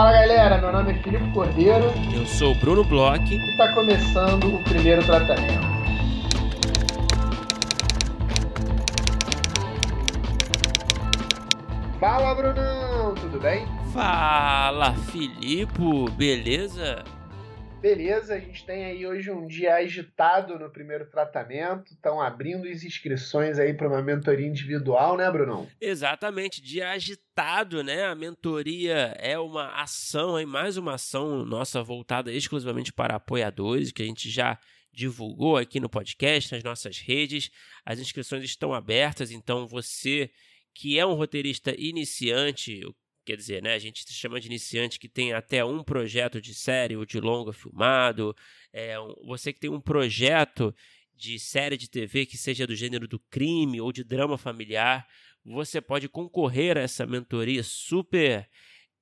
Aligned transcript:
Fala 0.00 0.12
galera, 0.12 0.56
meu 0.56 0.72
nome 0.72 0.92
é 0.92 0.94
Filipe 0.94 1.30
Cordeiro. 1.30 1.92
Eu 2.14 2.24
sou 2.24 2.52
o 2.52 2.54
Bruno 2.54 2.82
Bloch. 2.82 3.22
E 3.22 3.50
está 3.50 3.70
começando 3.74 4.54
o 4.54 4.64
primeiro 4.64 5.04
tratamento. 5.04 5.60
Fala 12.00 12.34
Brunão, 12.34 13.14
tudo 13.14 13.38
bem? 13.40 13.66
Fala 13.92 14.94
Filipe, 14.94 16.10
beleza? 16.16 17.04
Beleza, 17.80 18.34
a 18.34 18.38
gente 18.38 18.62
tem 18.66 18.84
aí 18.84 19.06
hoje 19.06 19.30
um 19.30 19.46
dia 19.46 19.76
agitado 19.76 20.58
no 20.58 20.68
primeiro 20.68 21.06
tratamento. 21.06 21.94
Estão 21.94 22.20
abrindo 22.20 22.68
as 22.68 22.84
inscrições 22.84 23.58
aí 23.58 23.72
para 23.72 23.88
uma 23.88 24.02
mentoria 24.02 24.46
individual, 24.46 25.16
né, 25.16 25.30
Brunão? 25.30 25.66
Exatamente, 25.80 26.60
dia 26.60 26.90
agitado, 26.90 27.82
né? 27.82 28.04
A 28.04 28.14
mentoria 28.14 29.16
é 29.18 29.38
uma 29.38 29.80
ação, 29.80 30.36
aí, 30.36 30.44
mais 30.44 30.76
uma 30.76 30.96
ação 30.96 31.42
nossa 31.46 31.82
voltada 31.82 32.30
exclusivamente 32.30 32.92
para 32.92 33.16
apoiadores, 33.16 33.90
que 33.90 34.02
a 34.02 34.06
gente 34.06 34.28
já 34.28 34.58
divulgou 34.92 35.56
aqui 35.56 35.80
no 35.80 35.88
podcast, 35.88 36.52
nas 36.52 36.62
nossas 36.62 36.98
redes. 36.98 37.50
As 37.82 37.98
inscrições 37.98 38.44
estão 38.44 38.74
abertas, 38.74 39.30
então 39.30 39.66
você 39.66 40.30
que 40.74 40.98
é 40.98 41.06
um 41.06 41.14
roteirista 41.14 41.74
iniciante, 41.76 42.82
Quer 43.24 43.36
dizer, 43.36 43.62
né, 43.62 43.74
a 43.74 43.78
gente 43.78 44.02
se 44.02 44.14
chama 44.14 44.40
de 44.40 44.46
iniciante 44.46 44.98
que 44.98 45.08
tem 45.08 45.32
até 45.32 45.64
um 45.64 45.84
projeto 45.84 46.40
de 46.40 46.54
série 46.54 46.96
ou 46.96 47.04
de 47.04 47.20
longa 47.20 47.52
filmado. 47.52 48.34
É, 48.72 48.94
você 49.24 49.52
que 49.52 49.60
tem 49.60 49.70
um 49.70 49.80
projeto 49.80 50.74
de 51.14 51.38
série 51.38 51.76
de 51.76 51.88
TV 51.88 52.24
que 52.24 52.38
seja 52.38 52.66
do 52.66 52.74
gênero 52.74 53.06
do 53.06 53.18
crime 53.18 53.80
ou 53.80 53.92
de 53.92 54.02
drama 54.02 54.38
familiar, 54.38 55.06
você 55.44 55.80
pode 55.80 56.08
concorrer 56.08 56.78
a 56.78 56.80
essa 56.80 57.06
mentoria 57.06 57.62
super 57.62 58.48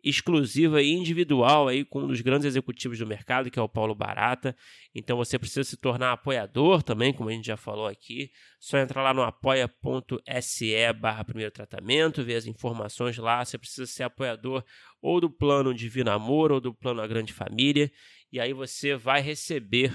exclusiva 0.02 0.80
e 0.80 0.90
individual 0.90 1.68
aí 1.68 1.84
com 1.84 2.02
um 2.02 2.06
dos 2.06 2.20
grandes 2.20 2.46
executivos 2.46 2.98
do 2.98 3.06
mercado, 3.06 3.50
que 3.50 3.58
é 3.58 3.62
o 3.62 3.68
Paulo 3.68 3.94
Barata. 3.94 4.56
Então 4.94 5.16
você 5.16 5.38
precisa 5.38 5.64
se 5.64 5.76
tornar 5.76 6.12
apoiador 6.12 6.82
também, 6.82 7.12
como 7.12 7.28
a 7.28 7.32
gente 7.32 7.46
já 7.46 7.56
falou 7.56 7.86
aqui. 7.86 8.30
Só 8.60 8.78
entrar 8.78 9.02
lá 9.02 9.12
no 9.12 9.22
apoia.se 9.22 10.92
barra 10.94 11.24
primeiro 11.24 11.50
tratamento, 11.50 12.22
ver 12.22 12.36
as 12.36 12.46
informações 12.46 13.16
lá. 13.18 13.44
Você 13.44 13.58
precisa 13.58 13.86
ser 13.86 14.04
apoiador 14.04 14.64
ou 15.02 15.20
do 15.20 15.30
plano 15.30 15.74
Divino 15.74 16.10
Amor 16.10 16.52
ou 16.52 16.60
do 16.60 16.72
plano 16.74 17.00
A 17.00 17.06
Grande 17.06 17.32
Família. 17.32 17.90
E 18.30 18.38
aí 18.38 18.52
você 18.52 18.96
vai 18.96 19.20
receber 19.20 19.92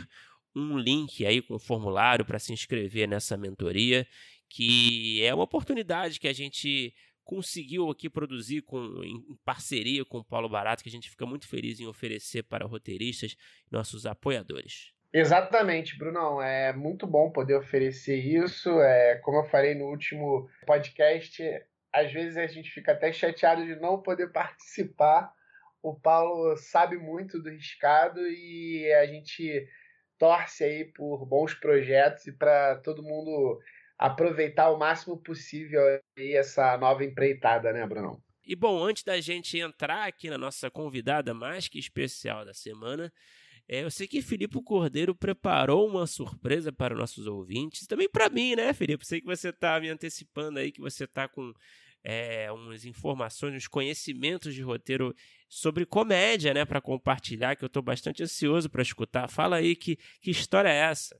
um 0.56 0.78
link 0.78 1.26
aí 1.26 1.42
com 1.42 1.56
o 1.56 1.59
formulário 1.59 2.26
para 2.26 2.40
se 2.40 2.54
inscrever 2.54 3.08
nessa 3.08 3.36
mentoria, 3.36 4.08
que 4.50 5.24
é 5.24 5.34
uma 5.34 5.44
oportunidade 5.44 6.20
que 6.20 6.28
a 6.28 6.34
gente 6.34 6.94
conseguiu 7.24 7.90
aqui 7.90 8.10
produzir 8.10 8.62
com, 8.62 9.04
em 9.04 9.22
parceria 9.44 10.04
com 10.06 10.20
o 10.20 10.24
Paulo 10.24 10.50
Barato, 10.50 10.84
que 10.84 10.90
a 10.90 10.92
gente 10.92 11.10
fica 11.10 11.26
muito 11.26 11.48
feliz 11.48 11.80
em 11.80 11.88
oferecer 11.88 12.44
para 12.44 12.66
roteiristas, 12.66 13.36
nossos 13.72 14.06
apoiadores. 14.06 14.94
Exatamente, 15.14 15.98
Brunão. 15.98 16.42
É 16.42 16.74
muito 16.74 17.06
bom 17.06 17.32
poder 17.32 17.56
oferecer 17.56 18.18
isso. 18.18 18.82
É, 18.82 19.16
como 19.24 19.38
eu 19.38 19.46
falei 19.46 19.76
no 19.76 19.86
último 19.86 20.50
podcast, 20.66 21.44
às 21.94 22.12
vezes 22.12 22.36
a 22.36 22.48
gente 22.48 22.72
fica 22.72 22.94
até 22.94 23.14
chateado 23.14 23.64
de 23.64 23.76
não 23.76 24.02
poder 24.02 24.32
participar. 24.32 25.32
O 25.84 25.94
Paulo 25.94 26.58
sabe 26.58 26.98
muito 26.98 27.40
do 27.40 27.50
riscado 27.50 28.20
e 28.22 28.92
a 28.94 29.06
gente 29.06 29.68
torce 30.18 30.64
aí 30.64 30.86
por 30.86 31.26
bons 31.26 31.54
projetos 31.54 32.26
e 32.26 32.32
para 32.32 32.78
todo 32.78 33.04
mundo 33.04 33.60
aproveitar 33.98 34.70
o 34.72 34.78
máximo 34.78 35.18
possível 35.18 35.82
essa 36.18 36.78
nova 36.78 37.04
empreitada, 37.04 37.72
né, 37.72 37.86
Bruno? 37.86 38.22
E 38.46 38.56
bom, 38.56 38.84
antes 38.84 39.04
da 39.04 39.20
gente 39.22 39.58
entrar 39.58 40.06
aqui 40.06 40.30
na 40.30 40.38
nossa 40.38 40.70
convidada 40.70 41.34
mais 41.34 41.68
que 41.68 41.80
especial 41.80 42.44
da 42.44 42.53
semana, 42.53 43.12
é, 43.68 43.84
eu 43.84 43.90
sei 43.90 44.08
que 44.08 44.22
Filipe 44.22 44.62
Cordeiro 44.62 45.16
preparou 45.16 45.88
uma 45.88 46.06
surpresa 46.06 46.72
para 46.72 46.96
nossos 46.96 47.26
ouvintes, 47.26 47.88
também 47.88 48.09
para 48.09 48.30
mim, 48.30 48.56
né, 48.56 48.74
Filipe? 48.74 49.08
Sei 49.08 49.22
que 49.22 49.26
você 49.26 49.50
está 49.50 49.80
me 49.80 49.90
antecipando 49.90 50.59
aí, 50.59 50.72
que 50.72 50.82
você 50.82 51.06
está 51.06 51.30
com 51.30 51.53
é, 52.03 52.52
umas 52.52 52.84
informações, 52.84 53.56
uns 53.56 53.68
conhecimentos 53.68 54.53
de 54.53 54.62
roteiro 54.62 55.16
sobre 55.48 55.86
comédia, 55.86 56.53
né, 56.53 56.66
para 56.66 56.82
compartilhar, 56.82 57.56
que 57.56 57.64
eu 57.64 57.68
estou 57.68 57.82
bastante 57.82 58.22
ansioso 58.22 58.70
para 58.70 58.82
escutar. 58.82 59.30
Fala 59.30 59.56
aí 59.56 59.76
que, 59.76 59.98
que 60.22 60.30
história 60.30 60.68
é 60.68 60.90
essa? 60.90 61.18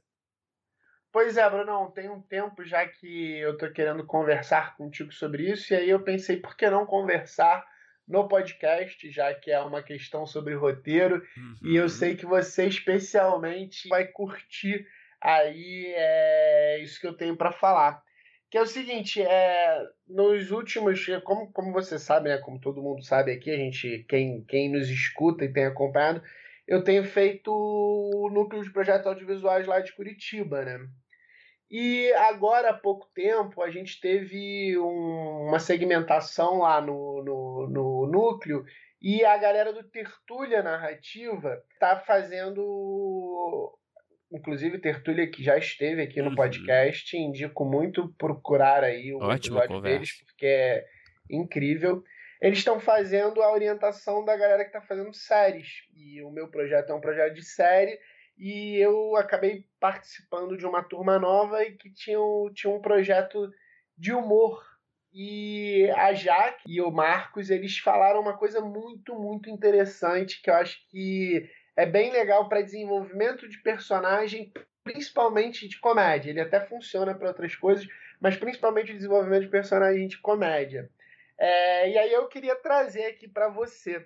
Pois 1.13 1.38
é, 1.38 1.47
Brunão, 1.47 1.91
tem 1.91 2.09
um 2.09 2.19
tempo 2.19 2.66
já 2.66 2.88
que 2.88 3.38
eu 3.38 3.56
tô 3.56 3.69
querendo 3.72 4.03
conversar 4.03 4.75
contigo 4.75 5.13
sobre 5.13 5.47
isso, 5.47 5.72
e 5.72 5.78
aí 5.78 5.90
eu 5.91 6.00
pensei, 6.00 6.38
por 6.38 6.57
que 6.57 6.68
não 6.68 6.88
conversar 6.88 7.63
no 8.07 8.28
podcast, 8.28 9.12
já 9.12 9.31
que 9.31 9.51
é 9.51 9.59
uma 9.59 9.84
questão 9.84 10.25
sobre 10.25 10.56
roteiro, 10.56 11.24
uhum. 11.38 11.56
e 11.69 11.75
eu 11.75 11.84
uhum. 11.84 11.90
sei 11.90 12.16
que 12.16 12.25
você 12.25 12.66
especialmente 12.66 13.88
vai 13.90 14.07
curtir 14.07 14.88
aí 15.22 15.94
é, 15.96 16.79
isso 16.81 17.00
que 17.00 17.06
eu 17.06 17.16
tenho 17.16 17.38
para 17.38 17.51
falar. 17.51 18.01
Que 18.50 18.57
é 18.57 18.62
o 18.63 18.66
seguinte, 18.66 19.22
é, 19.22 19.85
nos 20.07 20.50
últimos, 20.50 21.06
como, 21.24 21.51
como 21.51 21.72
você 21.72 22.00
sabe, 22.00 22.30
né, 22.30 22.40
como 22.40 22.59
todo 22.59 22.81
mundo 22.81 23.03
sabe 23.03 23.31
aqui, 23.31 23.51
a 23.51 23.57
gente, 23.57 24.03
quem, 24.09 24.44
quem 24.45 24.72
nos 24.72 24.90
escuta 24.90 25.45
e 25.45 25.53
tem 25.53 25.66
acompanhado, 25.66 26.24
eu 26.68 26.84
tenho 26.84 27.03
feito 27.03 27.51
o 27.51 28.31
núcleo 28.31 28.63
de 28.63 28.72
projetos 28.72 29.06
audiovisuais 29.06 29.68
lá 29.68 29.80
de 29.80 29.94
Curitiba, 29.94 30.66
né? 30.66 30.80
E 31.75 32.13
agora, 32.13 32.69
há 32.69 32.73
pouco 32.73 33.09
tempo, 33.16 33.59
a 33.63 33.72
gente 33.72 34.00
teve 34.00 34.78
um, 34.78 35.47
uma 35.47 35.57
segmentação 35.57 36.59
lá 36.59 36.79
no, 36.79 37.23
no, 37.23 37.67
no, 37.67 38.06
núcleo 38.06 38.63
e 39.01 39.25
a 39.25 39.35
galera 39.38 39.73
do 39.73 39.83
Tertúlia 39.83 40.62
Narrativa 40.62 41.63
está 41.73 42.00
fazendo. 42.00 43.75
Inclusive, 44.31 44.78
Tertúlia 44.78 45.28
que 45.28 45.44
já 45.44 45.57
esteve 45.57 46.03
aqui 46.03 46.22
no 46.22 46.29
uhum. 46.29 46.35
podcast, 46.35 47.17
indico 47.17 47.66
muito 47.66 48.13
procurar 48.19 48.83
aí 48.83 49.12
o 49.12 49.17
Ótima 49.17 49.35
episódio 49.35 49.67
conversa. 49.69 49.97
deles, 49.97 50.23
porque 50.28 50.45
é 50.45 50.85
incrível. 51.28 52.03
Eles 52.39 52.59
estão 52.59 52.79
fazendo 52.79 53.41
a 53.41 53.51
orientação 53.51 54.23
da 54.23 54.38
galera 54.38 54.63
que 54.63 54.69
está 54.69 54.81
fazendo 54.83 55.12
séries. 55.12 55.69
E 55.95 56.22
o 56.22 56.29
meu 56.29 56.50
projeto 56.50 56.91
é 56.91 56.94
um 56.94 57.01
projeto 57.01 57.33
de 57.33 57.44
série 57.44 57.97
e 58.38 58.77
eu 58.77 59.16
acabei 59.16 59.66
participando 59.79 60.57
de 60.57 60.66
uma 60.66 60.83
turma 60.83 61.19
nova 61.19 61.63
e 61.63 61.73
que 61.73 61.91
tinha, 61.91 62.17
tinha 62.53 62.73
um 62.73 62.81
projeto 62.81 63.51
de 63.97 64.13
humor. 64.13 64.63
E 65.13 65.89
a 65.95 66.13
Jaque 66.13 66.63
e 66.66 66.81
o 66.81 66.89
Marcos, 66.89 67.49
eles 67.51 67.77
falaram 67.77 68.19
uma 68.19 68.35
coisa 68.35 68.59
muito, 68.61 69.13
muito 69.13 69.49
interessante 69.49 70.41
que 70.41 70.49
eu 70.49 70.55
acho 70.55 70.79
que 70.89 71.47
é 71.75 71.85
bem 71.85 72.11
legal 72.11 72.49
para 72.49 72.61
desenvolvimento 72.61 73.47
de 73.47 73.61
personagem, 73.61 74.51
principalmente 74.83 75.67
de 75.67 75.79
comédia. 75.79 76.31
Ele 76.31 76.41
até 76.41 76.59
funciona 76.59 77.13
para 77.13 77.27
outras 77.27 77.55
coisas, 77.55 77.88
mas 78.19 78.35
principalmente 78.35 78.91
o 78.91 78.95
desenvolvimento 78.95 79.44
de 79.44 79.50
personagem 79.50 80.07
de 80.07 80.17
comédia. 80.17 80.89
É, 81.38 81.89
e 81.91 81.97
aí 81.97 82.11
eu 82.11 82.27
queria 82.27 82.55
trazer 82.55 83.05
aqui 83.05 83.27
para 83.27 83.50
você 83.50 84.05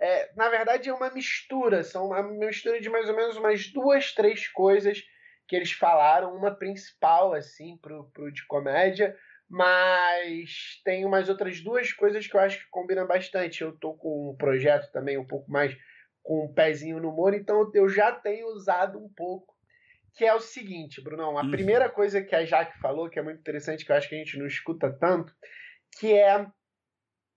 é, 0.00 0.30
na 0.36 0.48
verdade, 0.48 0.88
é 0.88 0.94
uma 0.94 1.10
mistura, 1.10 1.82
são 1.82 2.06
uma 2.06 2.22
mistura 2.22 2.80
de 2.80 2.88
mais 2.88 3.08
ou 3.08 3.16
menos 3.16 3.36
umas 3.36 3.72
duas, 3.72 4.12
três 4.12 4.46
coisas 4.48 5.02
que 5.48 5.56
eles 5.56 5.72
falaram, 5.72 6.34
uma 6.34 6.54
principal, 6.54 7.32
assim, 7.32 7.76
pro, 7.78 8.10
pro 8.12 8.30
de 8.30 8.46
comédia, 8.46 9.16
mas 9.48 10.80
tem 10.84 11.04
umas 11.04 11.28
outras 11.28 11.60
duas 11.60 11.92
coisas 11.92 12.26
que 12.26 12.36
eu 12.36 12.40
acho 12.40 12.58
que 12.58 12.70
combinam 12.70 13.06
bastante. 13.06 13.62
Eu 13.62 13.76
tô 13.76 13.94
com 13.94 14.30
um 14.30 14.36
projeto 14.36 14.92
também 14.92 15.16
um 15.16 15.26
pouco 15.26 15.50
mais 15.50 15.74
com 16.22 16.44
um 16.44 16.52
pezinho 16.52 17.00
no 17.00 17.10
humor, 17.10 17.32
então 17.32 17.70
eu 17.74 17.88
já 17.88 18.12
tenho 18.12 18.48
usado 18.48 19.02
um 19.02 19.08
pouco, 19.16 19.56
que 20.14 20.26
é 20.26 20.34
o 20.34 20.40
seguinte, 20.40 21.02
Brunão, 21.02 21.38
a 21.38 21.42
uhum. 21.42 21.50
primeira 21.50 21.88
coisa 21.88 22.22
que 22.22 22.34
a 22.34 22.44
Jaque 22.44 22.78
falou, 22.80 23.08
que 23.08 23.18
é 23.18 23.22
muito 23.22 23.40
interessante, 23.40 23.84
que 23.84 23.90
eu 23.90 23.96
acho 23.96 24.08
que 24.08 24.14
a 24.14 24.18
gente 24.18 24.38
não 24.38 24.46
escuta 24.46 24.92
tanto, 24.92 25.34
que 25.98 26.12
é 26.12 26.46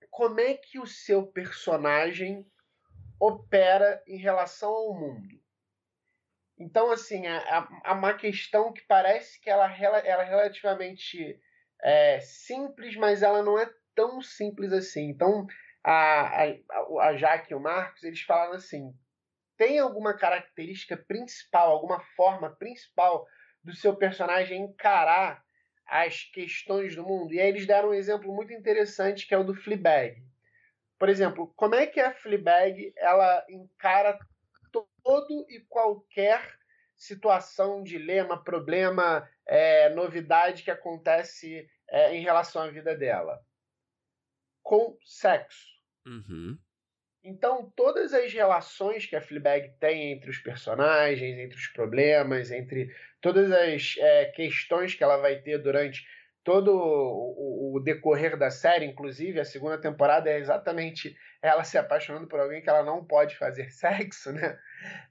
como 0.10 0.42
é 0.42 0.56
que 0.56 0.78
o 0.78 0.86
seu 0.86 1.26
personagem 1.26 2.46
opera 3.22 4.02
em 4.08 4.18
relação 4.18 4.72
ao 4.72 4.96
mundo. 4.96 5.40
Então, 6.58 6.92
assim, 6.92 7.28
há 7.28 7.94
uma 7.94 8.16
questão 8.16 8.74
que 8.74 8.82
parece 8.82 9.40
que 9.40 9.48
ela, 9.48 9.72
ela 9.78 10.24
é 10.24 10.24
relativamente 10.24 11.40
é, 11.84 12.20
simples, 12.20 12.96
mas 12.96 13.22
ela 13.22 13.44
não 13.44 13.60
é 13.60 13.72
tão 13.96 14.22
simples 14.22 14.74
assim. 14.74 15.10
Então, 15.10 15.46
a, 15.84 16.46
a, 16.46 17.08
a 17.10 17.16
Jaque 17.16 17.52
e 17.52 17.56
o 17.56 17.60
Marcos, 17.60 18.04
eles 18.04 18.22
falaram 18.22 18.54
assim, 18.54 18.92
tem 19.56 19.78
alguma 19.78 20.16
característica 20.16 20.98
principal, 20.98 21.72
alguma 21.72 22.00
forma 22.16 22.50
principal 22.56 23.28
do 23.64 23.74
seu 23.76 23.96
personagem 23.96 24.64
encarar 24.64 25.44
as 25.86 26.24
questões 26.24 26.96
do 26.96 27.04
mundo. 27.04 27.34
E 27.34 27.40
aí 27.40 27.50
eles 27.50 27.68
deram 27.68 27.90
um 27.90 27.94
exemplo 27.94 28.34
muito 28.34 28.52
interessante 28.52 29.28
que 29.28 29.34
é 29.34 29.38
o 29.38 29.44
do 29.44 29.54
Fleabag. 29.54 30.31
Por 31.02 31.10
exemplo, 31.10 31.52
como 31.56 31.74
é 31.74 31.88
que 31.88 32.00
a 32.00 32.14
Fleabag 32.14 32.94
ela 32.96 33.44
encara 33.50 34.20
todo 35.04 35.48
e 35.50 35.60
qualquer 35.62 36.56
situação, 36.96 37.82
dilema, 37.82 38.44
problema, 38.44 39.28
é, 39.48 39.90
novidade 39.96 40.62
que 40.62 40.70
acontece 40.70 41.68
é, 41.90 42.16
em 42.16 42.22
relação 42.22 42.62
à 42.62 42.68
vida 42.68 42.96
dela? 42.96 43.44
Com 44.62 44.96
sexo. 45.04 45.72
Uhum. 46.06 46.56
Então, 47.24 47.74
todas 47.76 48.14
as 48.14 48.32
relações 48.32 49.08
que 49.08 49.16
a 49.16 49.22
Fleabag 49.24 49.74
tem 49.80 50.12
entre 50.12 50.30
os 50.30 50.38
personagens, 50.38 51.36
entre 51.36 51.58
os 51.58 51.68
problemas, 51.70 52.52
entre 52.52 52.96
todas 53.20 53.52
as 53.52 53.96
é, 53.98 54.26
questões 54.26 54.94
que 54.94 55.04
ela 55.04 55.18
vai 55.18 55.42
ter 55.42 55.58
durante 55.58 56.06
todo 56.44 56.72
o, 56.76 57.80
decorrer 57.84 58.38
da 58.38 58.50
série, 58.50 58.86
inclusive 58.86 59.40
a 59.40 59.46
segunda 59.46 59.80
temporada 59.80 60.30
é 60.30 60.38
exatamente 60.38 61.16
ela 61.42 61.64
se 61.64 61.78
apaixonando 61.78 62.28
por 62.28 62.40
alguém 62.40 62.62
que 62.62 62.70
ela 62.70 62.84
não 62.84 63.04
pode 63.04 63.38
fazer 63.38 63.70
sexo, 63.72 64.32
né? 64.32 64.58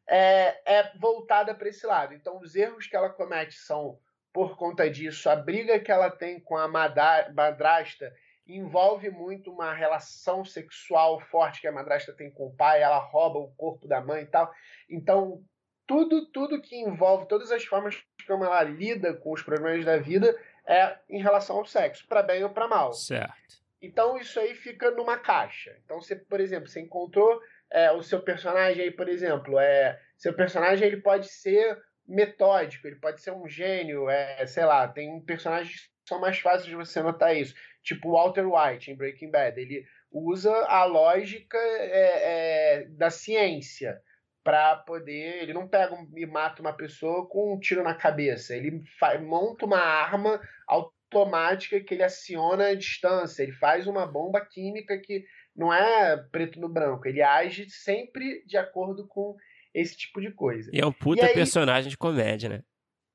É, 0.09 0.79
é 0.79 0.93
voltada 0.99 1.55
para 1.55 1.69
esse 1.69 1.87
lado. 1.87 2.15
Então, 2.15 2.38
os 2.38 2.55
erros 2.55 2.87
que 2.87 2.97
ela 2.97 3.11
comete 3.11 3.55
são 3.55 3.99
por 4.32 4.56
conta 4.56 4.88
disso, 4.88 5.29
a 5.29 5.35
briga 5.35 5.81
que 5.81 5.91
ela 5.91 6.09
tem 6.09 6.38
com 6.38 6.56
a 6.56 6.69
madrasta 6.69 8.15
envolve 8.47 9.11
muito 9.11 9.50
uma 9.53 9.73
relação 9.73 10.44
sexual 10.44 11.21
forte 11.21 11.61
que 11.61 11.67
a 11.67 11.73
madrasta 11.73 12.12
tem 12.12 12.31
com 12.31 12.47
o 12.47 12.55
pai, 12.55 12.82
ela 12.82 12.99
rouba 12.99 13.38
o 13.38 13.53
corpo 13.56 13.88
da 13.88 14.00
mãe 14.00 14.23
e 14.23 14.27
tal. 14.27 14.53
Então, 14.88 15.43
tudo, 15.87 16.27
tudo 16.31 16.62
que 16.62 16.77
envolve, 16.77 17.27
todas 17.27 17.50
as 17.50 17.65
formas 17.65 18.00
como 18.25 18.44
ela 18.44 18.62
lida 18.62 19.15
com 19.15 19.32
os 19.32 19.43
problemas 19.43 19.85
da 19.85 19.97
vida 19.97 20.37
é 20.67 20.97
em 21.09 21.23
relação 21.23 21.57
ao 21.57 21.65
sexo, 21.65 22.07
para 22.07 22.23
bem 22.23 22.43
ou 22.45 22.51
para 22.51 22.69
mal. 22.69 22.93
Certo. 22.93 23.61
Então 23.83 24.19
isso 24.19 24.39
aí 24.39 24.55
fica 24.55 24.91
numa 24.91 25.19
caixa. 25.19 25.77
Então 25.85 26.01
você, 26.01 26.15
por 26.17 26.41
exemplo, 26.41 26.69
você 26.69 26.81
encontrou 26.81 27.41
é, 27.71 27.91
o 27.93 28.03
seu 28.03 28.21
personagem 28.21 28.85
aí, 28.85 28.91
por 28.91 29.09
exemplo, 29.09 29.59
é, 29.59 29.99
seu 30.17 30.35
personagem 30.35 30.87
ele 30.87 31.01
pode 31.01 31.29
ser 31.29 31.79
metódico, 32.07 32.87
ele 32.87 32.97
pode 32.97 33.21
ser 33.21 33.31
um 33.31 33.49
gênio, 33.49 34.11
é, 34.11 34.45
sei 34.47 34.65
lá, 34.65 34.87
tem 34.89 35.21
personagens 35.21 35.83
que 35.83 36.09
são 36.09 36.21
mais 36.21 36.39
fáceis 36.39 36.67
de 36.67 36.75
você 36.75 37.01
notar 37.01 37.37
isso, 37.37 37.55
tipo 37.83 38.13
Walter 38.13 38.45
White 38.45 38.91
em 38.91 38.97
Breaking 38.97 39.31
Bad, 39.31 39.61
ele 39.61 39.87
usa 40.11 40.53
a 40.67 40.85
lógica 40.85 41.56
é, 41.56 42.81
é 42.81 42.85
da 42.89 43.11
ciência 43.11 44.03
para 44.43 44.77
poder. 44.77 45.43
Ele 45.43 45.53
não 45.53 45.69
pega 45.69 45.97
e 46.17 46.27
mata 46.27 46.61
uma 46.61 46.73
pessoa 46.73 47.29
com 47.29 47.55
um 47.55 47.59
tiro 47.59 47.83
na 47.83 47.95
cabeça. 47.95 48.55
Ele 48.55 48.83
monta 49.23 49.67
uma 49.67 49.81
arma 49.81 50.41
automática 50.67 51.81
que 51.81 51.95
ele 51.95 52.03
aciona 52.03 52.69
à 52.69 52.75
distância. 52.75 53.43
Ele 53.43 53.53
faz 53.53 53.87
uma 53.87 54.07
bomba 54.07 54.41
química 54.41 54.99
que 54.99 55.25
não 55.55 55.73
é 55.73 56.17
preto 56.31 56.61
no 56.61 56.69
branco. 56.69 57.07
Ele 57.07 57.23
age 57.23 57.69
sempre 57.71 58.45
de 58.47 58.57
acordo 58.57 59.07
com 59.07 59.37
esse 59.75 59.97
tipo 59.97 60.21
de 60.21 60.33
coisa. 60.33 60.71
E 60.73 60.81
é 60.81 60.87
um 60.87 60.93
puta 60.93 61.27
aí... 61.27 61.35
personagem 61.35 61.91
de 61.91 61.97
comédia, 61.97 62.49
né? 62.49 62.63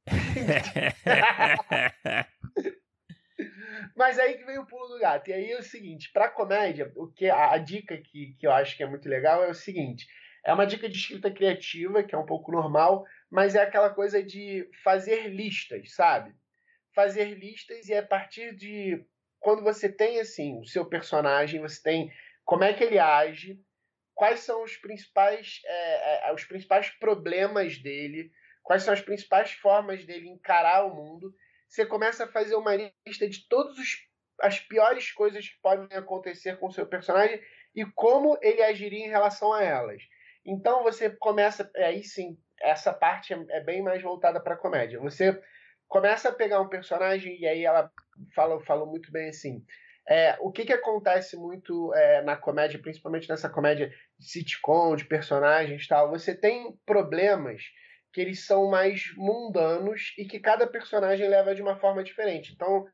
Mas 3.96 4.20
aí 4.20 4.38
que 4.38 4.46
vem 4.46 4.60
o 4.60 4.66
pulo 4.66 4.90
do 4.90 5.00
gato. 5.00 5.30
E 5.30 5.34
aí 5.34 5.52
é 5.52 5.58
o 5.58 5.64
seguinte, 5.64 6.12
para 6.14 6.30
comédia, 6.30 6.92
o 6.96 7.08
que 7.08 7.30
a, 7.30 7.54
a 7.54 7.58
dica 7.58 7.98
que, 7.98 8.36
que 8.40 8.46
eu 8.46 8.52
acho 8.52 8.76
que 8.76 8.84
é 8.84 8.88
muito 8.88 9.08
legal 9.08 9.44
é 9.44 9.50
o 9.50 9.54
seguinte: 9.54 10.06
é 10.46 10.54
uma 10.54 10.68
dica 10.68 10.88
de 10.88 10.96
escrita 10.96 11.32
criativa, 11.32 12.04
que 12.04 12.14
é 12.14 12.18
um 12.18 12.26
pouco 12.26 12.52
normal, 12.52 13.04
mas 13.32 13.56
é 13.56 13.64
aquela 13.64 13.90
coisa 13.90 14.22
de 14.22 14.70
fazer 14.84 15.28
listas, 15.30 15.94
sabe? 15.96 16.34
Fazer 16.94 17.34
listas 17.34 17.90
e 17.90 17.94
é 17.94 17.98
a 17.98 18.06
partir 18.06 18.56
de 18.56 19.04
quando 19.40 19.64
você 19.64 19.90
tem 19.92 20.20
assim 20.20 20.60
o 20.60 20.66
seu 20.66 20.86
personagem, 20.86 21.62
você 21.62 21.82
tem 21.82 22.12
como 22.44 22.64
é 22.64 22.74
que 22.74 22.84
ele 22.84 23.00
age, 23.00 23.60
quais 24.14 24.42
são 24.42 24.64
os 24.64 24.78
principais, 24.78 25.62
é, 25.66 26.30
é, 26.30 26.34
os 26.34 26.46
principais 26.46 26.90
problemas 26.90 27.80
dele, 27.80 28.32
quais 28.64 28.84
são 28.84 28.94
as 28.94 29.02
principais 29.02 29.52
formas 29.52 30.06
dele 30.06 30.30
encarar 30.30 30.86
o 30.86 30.96
mundo. 30.96 31.34
Você 31.68 31.88
começa 31.88 32.26
a 32.26 32.32
fazer 32.32 32.56
uma 32.56 32.76
lista 33.06 33.28
de 33.28 33.48
todas 33.48 33.76
as 34.42 34.60
piores 34.60 35.12
coisas 35.12 35.48
que 35.48 35.60
podem 35.60 35.98
acontecer 35.98 36.60
com 36.60 36.68
o 36.68 36.72
seu 36.72 36.86
personagem 36.86 37.42
e 37.76 37.84
como 37.96 38.38
ele 38.42 38.62
agiria 38.62 39.06
em 39.06 39.10
relação 39.10 39.52
a 39.52 39.64
elas. 39.64 40.02
Então 40.46 40.84
você 40.84 41.10
começa, 41.10 41.70
aí 41.76 42.04
sim, 42.04 42.38
essa 42.62 42.94
parte 42.94 43.34
é, 43.34 43.46
é 43.50 43.64
bem 43.64 43.82
mais 43.82 44.02
voltada 44.02 44.40
para 44.40 44.58
comédia. 44.58 45.00
Você 45.00 45.40
começa 45.88 46.30
a 46.30 46.34
pegar 46.34 46.62
um 46.62 46.70
personagem 46.70 47.40
e 47.40 47.48
aí 47.48 47.66
ela 47.66 47.92
fala, 48.36 48.64
falou 48.66 48.88
muito 48.88 49.12
bem 49.12 49.30
assim. 49.30 49.64
É, 50.08 50.38
o 50.40 50.52
que, 50.52 50.66
que 50.66 50.74
acontece 50.74 51.36
muito 51.36 51.92
é, 51.96 52.22
na 52.22 52.36
comédia, 52.36 52.80
principalmente 52.80 53.28
nessa 53.28 53.50
comédia 53.50 53.90
de 54.20 54.26
sitcom, 54.26 54.96
de 54.96 55.06
personagens 55.06 55.88
tal, 55.88 56.12
você 56.12 56.36
tem 56.36 56.78
problemas 56.86 57.64
que 58.14 58.22
eles 58.22 58.46
são 58.46 58.70
mais 58.70 59.14
mundanos 59.18 60.14
e 60.18 60.26
que 60.26 60.40
cada 60.40 60.68
personagem 60.68 61.28
leva 61.28 61.56
de 61.56 61.62
uma 61.62 61.78
forma 61.78 62.04
diferente. 62.04 62.54
Então, 62.54 62.86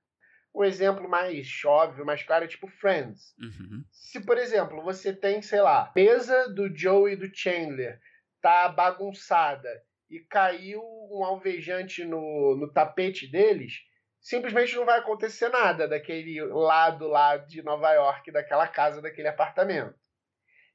o 0.53 0.63
exemplo 0.63 1.07
mais 1.07 1.47
óbvio, 1.65 2.05
mais 2.05 2.23
claro 2.23 2.45
é 2.45 2.47
tipo 2.47 2.67
Friends. 2.67 3.33
Uhum. 3.39 3.83
Se, 3.91 4.19
por 4.19 4.37
exemplo, 4.37 4.81
você 4.83 5.13
tem, 5.13 5.41
sei 5.41 5.61
lá, 5.61 5.83
a 5.83 5.91
mesa 5.95 6.49
do 6.49 6.75
Joe 6.75 7.13
e 7.13 7.15
do 7.15 7.33
Chandler 7.33 7.99
tá 8.41 8.67
bagunçada 8.67 9.69
e 10.09 10.19
caiu 10.19 10.81
um 11.09 11.23
alvejante 11.23 12.03
no, 12.03 12.57
no 12.57 12.71
tapete 12.71 13.27
deles, 13.31 13.81
simplesmente 14.19 14.75
não 14.75 14.85
vai 14.85 14.99
acontecer 14.99 15.49
nada 15.49 15.87
daquele 15.87 16.41
lado 16.43 17.07
lá 17.07 17.37
de 17.37 17.63
Nova 17.63 17.91
York, 17.93 18.31
daquela 18.31 18.67
casa, 18.67 19.01
daquele 19.01 19.29
apartamento. 19.29 19.95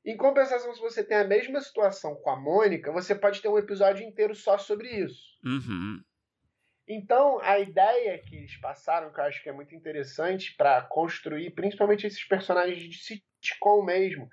Em 0.04 0.16
compensação, 0.16 0.72
se 0.72 0.80
você 0.80 1.02
tem 1.02 1.18
a 1.18 1.24
mesma 1.24 1.60
situação 1.60 2.14
com 2.14 2.30
a 2.30 2.36
Mônica, 2.36 2.92
você 2.92 3.14
pode 3.14 3.42
ter 3.42 3.48
um 3.48 3.58
episódio 3.58 4.06
inteiro 4.06 4.34
só 4.34 4.56
sobre 4.56 4.88
isso. 4.88 5.36
Uhum. 5.44 6.00
Então, 6.88 7.40
a 7.40 7.58
ideia 7.58 8.18
que 8.18 8.36
eles 8.36 8.56
passaram, 8.58 9.12
que 9.12 9.18
eu 9.18 9.24
acho 9.24 9.42
que 9.42 9.48
é 9.48 9.52
muito 9.52 9.74
interessante 9.74 10.54
para 10.56 10.82
construir, 10.82 11.50
principalmente 11.50 12.06
esses 12.06 12.22
personagens 12.24 12.78
de 12.78 12.96
sitcom 12.96 13.82
mesmo, 13.82 14.28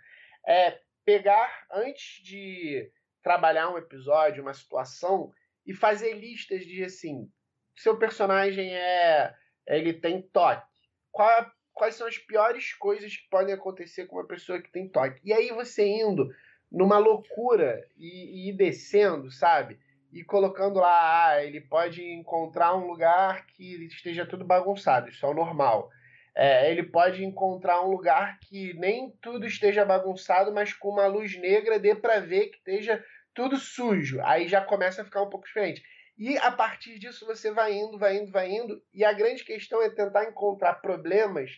é 0.48 0.80
pegar 1.04 1.66
antes 1.72 2.24
de 2.24 2.92
trabalhar 3.24 3.70
um 3.70 3.78
episódio, 3.78 4.44
uma 4.44 4.54
situação, 4.54 5.32
e 5.66 5.74
fazer 5.74 6.14
listas 6.14 6.66
de 6.66 6.84
assim, 6.84 7.30
seu 7.76 7.98
personagem 7.98 8.76
é, 8.76 9.34
ele 9.68 9.94
tem 9.94 10.22
toque. 10.22 10.68
Qual, 11.12 11.52
quais 11.74 11.96
são 11.96 12.06
as 12.06 12.18
piores 12.18 12.74
coisas 12.74 13.16
que 13.16 13.30
podem 13.30 13.54
acontecer 13.54 14.06
com 14.06 14.18
uma 14.18 14.28
pessoa 14.28 14.62
que 14.62 14.72
tem 14.72 14.90
toque? 14.90 15.20
E 15.24 15.34
aí 15.34 15.50
você 15.50 15.86
indo 15.86 16.30
numa 16.72 16.98
loucura 16.98 17.88
e, 17.98 18.50
e 18.50 18.54
descendo, 18.54 19.32
sabe? 19.32 19.80
E 20.14 20.24
colocando 20.24 20.80
lá, 20.80 21.30
ah, 21.30 21.44
ele 21.44 21.60
pode 21.60 22.04
encontrar 22.04 22.76
um 22.76 22.86
lugar 22.86 23.48
que 23.48 23.86
esteja 23.86 24.26
tudo 24.26 24.46
bagunçado, 24.46 25.10
isso 25.10 25.26
é 25.26 25.30
o 25.30 25.34
normal. 25.34 25.90
É, 26.36 26.72
ele 26.72 26.84
pode 26.84 27.24
encontrar 27.24 27.82
um 27.84 27.90
lugar 27.90 28.40
que 28.40 28.74
nem 28.76 29.12
tudo 29.22 29.46
esteja 29.46 29.84
bagunçado, 29.84 30.54
mas 30.54 30.72
com 30.74 30.90
uma 30.90 31.08
luz 31.08 31.36
negra 31.40 31.80
dê 31.80 31.96
para 31.96 32.20
ver 32.20 32.48
que 32.48 32.58
esteja 32.58 33.04
tudo 33.34 33.58
sujo. 33.58 34.22
Aí 34.22 34.48
já 34.48 34.62
começa 34.62 35.02
a 35.02 35.06
ficar 35.06 35.24
um 35.24 35.30
pouco 35.30 35.46
diferente. 35.46 35.84
E 36.18 36.38
a 36.38 36.52
partir 36.52 37.00
disso 37.00 37.26
você 37.26 37.52
vai 37.52 37.74
indo, 37.74 37.98
vai 37.98 38.18
indo, 38.18 38.32
vai 38.32 38.52
indo. 38.52 38.82
E 38.94 39.04
a 39.04 39.14
grande 39.14 39.44
questão 39.44 39.82
é 39.82 39.90
tentar 39.90 40.26
encontrar 40.26 40.76
problemas 40.76 41.52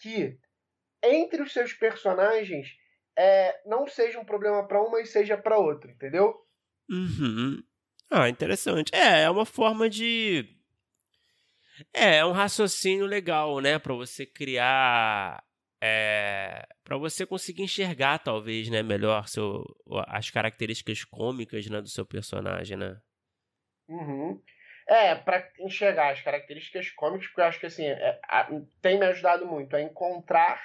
que, 0.00 0.36
entre 1.02 1.42
os 1.42 1.52
seus 1.52 1.72
personagens, 1.72 2.68
é, 3.16 3.60
não 3.64 3.86
seja 3.86 4.18
um 4.18 4.24
problema 4.24 4.66
para 4.66 4.82
uma 4.82 5.00
e 5.00 5.06
seja 5.06 5.36
para 5.36 5.58
outra, 5.58 5.90
entendeu? 5.90 6.34
Uhum. 6.90 7.62
Ah, 8.12 8.28
interessante. 8.28 8.94
É, 8.94 9.22
é 9.22 9.30
uma 9.30 9.46
forma 9.46 9.88
de. 9.88 10.46
É, 11.94 12.18
é 12.18 12.26
um 12.26 12.32
raciocínio 12.32 13.06
legal, 13.06 13.58
né? 13.60 13.78
Para 13.78 13.94
você 13.94 14.26
criar. 14.26 15.42
É, 15.80 16.66
para 16.84 16.98
você 16.98 17.24
conseguir 17.24 17.62
enxergar, 17.62 18.18
talvez, 18.18 18.68
né? 18.68 18.82
Melhor 18.82 19.26
seu, 19.28 19.64
as 20.06 20.28
características 20.28 21.04
cômicas 21.04 21.66
né, 21.68 21.80
do 21.80 21.88
seu 21.88 22.04
personagem, 22.04 22.76
né? 22.76 23.00
Uhum. 23.88 24.40
É, 24.86 25.14
para 25.14 25.50
enxergar 25.58 26.12
as 26.12 26.20
características 26.20 26.90
cômicas, 26.90 27.26
porque 27.28 27.40
eu 27.40 27.44
acho 27.46 27.58
que 27.58 27.66
assim, 27.66 27.86
é, 27.86 28.20
tem 28.82 28.98
me 28.98 29.06
ajudado 29.06 29.46
muito 29.46 29.74
a 29.74 29.80
encontrar 29.80 30.62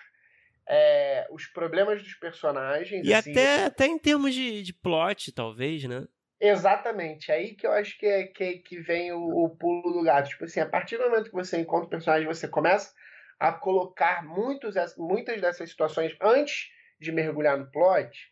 é, 0.67 1.25
os 1.31 1.45
problemas 1.47 2.03
dos 2.03 2.13
personagens. 2.15 3.05
E 3.05 3.13
assim, 3.13 3.31
até, 3.31 3.65
até 3.65 3.85
em 3.87 3.97
termos 3.97 4.33
de, 4.33 4.61
de 4.61 4.73
plot, 4.73 5.31
talvez, 5.31 5.83
né? 5.85 6.05
Exatamente. 6.39 7.31
Aí 7.31 7.55
que 7.55 7.65
eu 7.65 7.71
acho 7.71 7.97
que, 7.97 8.05
é, 8.05 8.27
que, 8.27 8.59
que 8.59 8.79
vem 8.79 9.11
o, 9.11 9.45
o, 9.45 9.49
pulo 9.49 9.91
do 9.91 10.03
gato. 10.03 10.29
Tipo 10.29 10.45
assim, 10.45 10.59
a 10.59 10.69
partir 10.69 10.97
do 10.97 11.09
momento 11.09 11.29
que 11.29 11.35
você 11.35 11.59
encontra 11.59 11.87
o 11.87 11.89
personagem, 11.89 12.27
você 12.27 12.47
começa 12.47 12.93
a 13.39 13.51
colocar 13.51 14.23
muitos, 14.23 14.75
muitas 14.97 15.41
dessas 15.41 15.69
situações 15.69 16.15
antes 16.21 16.69
de 16.99 17.11
mergulhar 17.11 17.57
no 17.57 17.71
plot. 17.71 18.31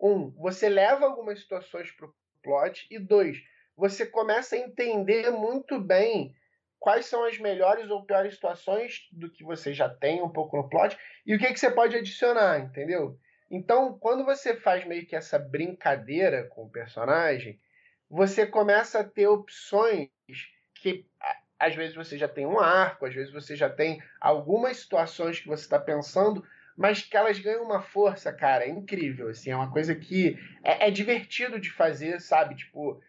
Um, 0.00 0.30
você 0.32 0.68
leva 0.68 1.06
algumas 1.06 1.40
situações 1.40 1.90
para 1.92 2.06
o 2.06 2.14
plot. 2.42 2.86
E 2.90 2.98
dois, 2.98 3.38
você 3.76 4.06
começa 4.06 4.56
a 4.56 4.58
entender 4.58 5.30
muito 5.30 5.80
bem 5.80 6.34
quais 6.78 7.06
são 7.06 7.24
as 7.24 7.38
melhores 7.38 7.90
ou 7.90 8.04
piores 8.04 8.34
situações 8.34 9.08
do 9.12 9.30
que 9.30 9.42
você 9.42 9.72
já 9.72 9.88
tem 9.88 10.22
um 10.22 10.28
pouco 10.28 10.56
no 10.56 10.68
plot 10.68 10.96
e 11.26 11.34
o 11.34 11.38
que, 11.38 11.52
que 11.52 11.58
você 11.58 11.70
pode 11.70 11.96
adicionar, 11.96 12.60
entendeu? 12.60 13.18
Então, 13.50 13.98
quando 13.98 14.24
você 14.24 14.54
faz 14.54 14.84
meio 14.86 15.06
que 15.06 15.16
essa 15.16 15.38
brincadeira 15.38 16.44
com 16.44 16.64
o 16.64 16.70
personagem, 16.70 17.58
você 18.10 18.46
começa 18.46 19.00
a 19.00 19.04
ter 19.04 19.26
opções 19.26 20.08
que 20.74 21.06
às 21.58 21.74
vezes 21.74 21.96
você 21.96 22.16
já 22.16 22.28
tem 22.28 22.46
um 22.46 22.60
arco, 22.60 23.06
às 23.06 23.14
vezes 23.14 23.32
você 23.32 23.56
já 23.56 23.68
tem 23.68 24.02
algumas 24.20 24.76
situações 24.78 25.40
que 25.40 25.48
você 25.48 25.64
está 25.64 25.78
pensando 25.78 26.44
mas 26.78 27.02
que 27.02 27.16
elas 27.16 27.40
ganham 27.40 27.64
uma 27.64 27.82
força, 27.82 28.32
cara, 28.32 28.64
é 28.64 28.68
incrível, 28.68 29.28
assim, 29.28 29.50
é 29.50 29.56
uma 29.56 29.72
coisa 29.72 29.96
que 29.96 30.38
é, 30.62 30.86
é 30.86 30.90
divertido 30.92 31.58
de 31.58 31.72
fazer, 31.72 32.20
sabe? 32.20 32.54
Tipo, 32.54 33.02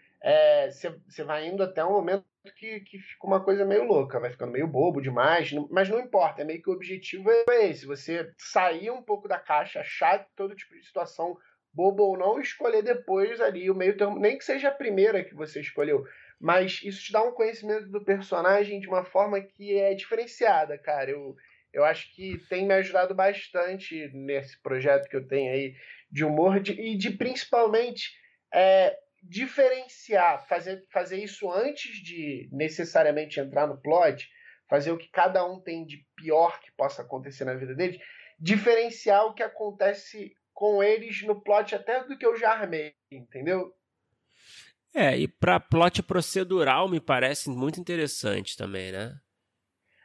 você 0.67 1.21
é, 1.21 1.23
vai 1.23 1.47
indo 1.47 1.61
até 1.61 1.85
um 1.85 1.91
momento 1.91 2.25
que, 2.53 2.81
que 2.81 2.99
fica 2.99 3.27
uma 3.27 3.43
coisa 3.43 3.65
meio 3.65 3.83
louca, 3.83 4.19
vai 4.19 4.31
ficando 4.31 4.51
meio 4.51 4.67
bobo 4.67 5.01
demais, 5.01 5.51
mas 5.69 5.89
não 5.89 5.99
importa, 5.99 6.41
é 6.41 6.45
meio 6.45 6.61
que 6.61 6.69
o 6.69 6.73
objetivo 6.73 7.29
é 7.31 7.69
esse, 7.69 7.85
você 7.85 8.31
sair 8.37 8.89
um 8.91 9.01
pouco 9.01 9.27
da 9.27 9.39
caixa, 9.39 9.79
achar 9.79 10.27
todo 10.35 10.55
tipo 10.55 10.75
de 10.75 10.85
situação 10.85 11.37
bobo 11.73 12.03
ou 12.03 12.17
não, 12.17 12.39
escolher 12.39 12.81
depois 12.81 13.39
ali 13.39 13.69
o 13.69 13.75
meio 13.75 13.95
termo, 13.97 14.19
nem 14.19 14.37
que 14.37 14.43
seja 14.45 14.69
a 14.69 14.73
primeira 14.73 15.23
que 15.23 15.35
você 15.35 15.61
escolheu, 15.61 16.03
mas 16.39 16.81
isso 16.83 17.03
te 17.03 17.11
dá 17.11 17.21
um 17.21 17.31
conhecimento 17.31 17.87
do 17.89 18.03
personagem 18.03 18.79
de 18.79 18.87
uma 18.87 19.03
forma 19.03 19.39
que 19.41 19.77
é 19.77 19.93
diferenciada, 19.93 20.77
cara, 20.77 21.11
eu 21.11 21.35
eu 21.71 21.83
acho 21.83 22.13
que 22.15 22.37
tem 22.49 22.65
me 22.65 22.73
ajudado 22.73 23.13
bastante 23.13 24.09
nesse 24.13 24.59
projeto 24.61 25.07
que 25.07 25.15
eu 25.15 25.27
tenho 25.27 25.53
aí 25.53 25.75
de 26.11 26.25
humor 26.25 26.59
de, 26.59 26.71
e 26.73 26.97
de 26.97 27.11
principalmente 27.11 28.11
é, 28.53 28.97
diferenciar, 29.23 30.47
fazer, 30.47 30.85
fazer 30.91 31.17
isso 31.17 31.51
antes 31.51 31.97
de 32.03 32.49
necessariamente 32.51 33.39
entrar 33.39 33.67
no 33.67 33.79
plot, 33.81 34.29
fazer 34.69 34.91
o 34.91 34.97
que 34.97 35.09
cada 35.09 35.45
um 35.45 35.59
tem 35.59 35.85
de 35.85 36.05
pior 36.15 36.59
que 36.61 36.71
possa 36.71 37.01
acontecer 37.01 37.45
na 37.45 37.55
vida 37.55 37.75
deles, 37.75 37.99
diferenciar 38.39 39.25
o 39.25 39.33
que 39.33 39.43
acontece 39.43 40.33
com 40.53 40.83
eles 40.83 41.23
no 41.23 41.41
plot 41.41 41.75
até 41.75 42.03
do 42.03 42.17
que 42.17 42.25
eu 42.25 42.37
já 42.37 42.51
armei, 42.51 42.93
entendeu? 43.11 43.73
É, 44.93 45.17
e 45.17 45.27
para 45.27 45.59
plot 45.59 46.01
procedural 46.03 46.89
me 46.89 46.99
parece 46.99 47.49
muito 47.49 47.79
interessante 47.79 48.57
também, 48.57 48.91
né? 48.91 49.19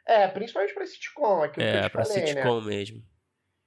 É, 0.05 0.27
principalmente 0.27 0.73
pra 0.73 0.85
sitcom, 0.85 1.43
é, 1.43 1.49
que 1.49 1.59
eu 1.59 1.63
te 1.63 1.89
pra 1.89 2.05
falei, 2.05 2.27
sitcom 2.27 2.61
né? 2.61 2.67
mesmo. 2.67 3.03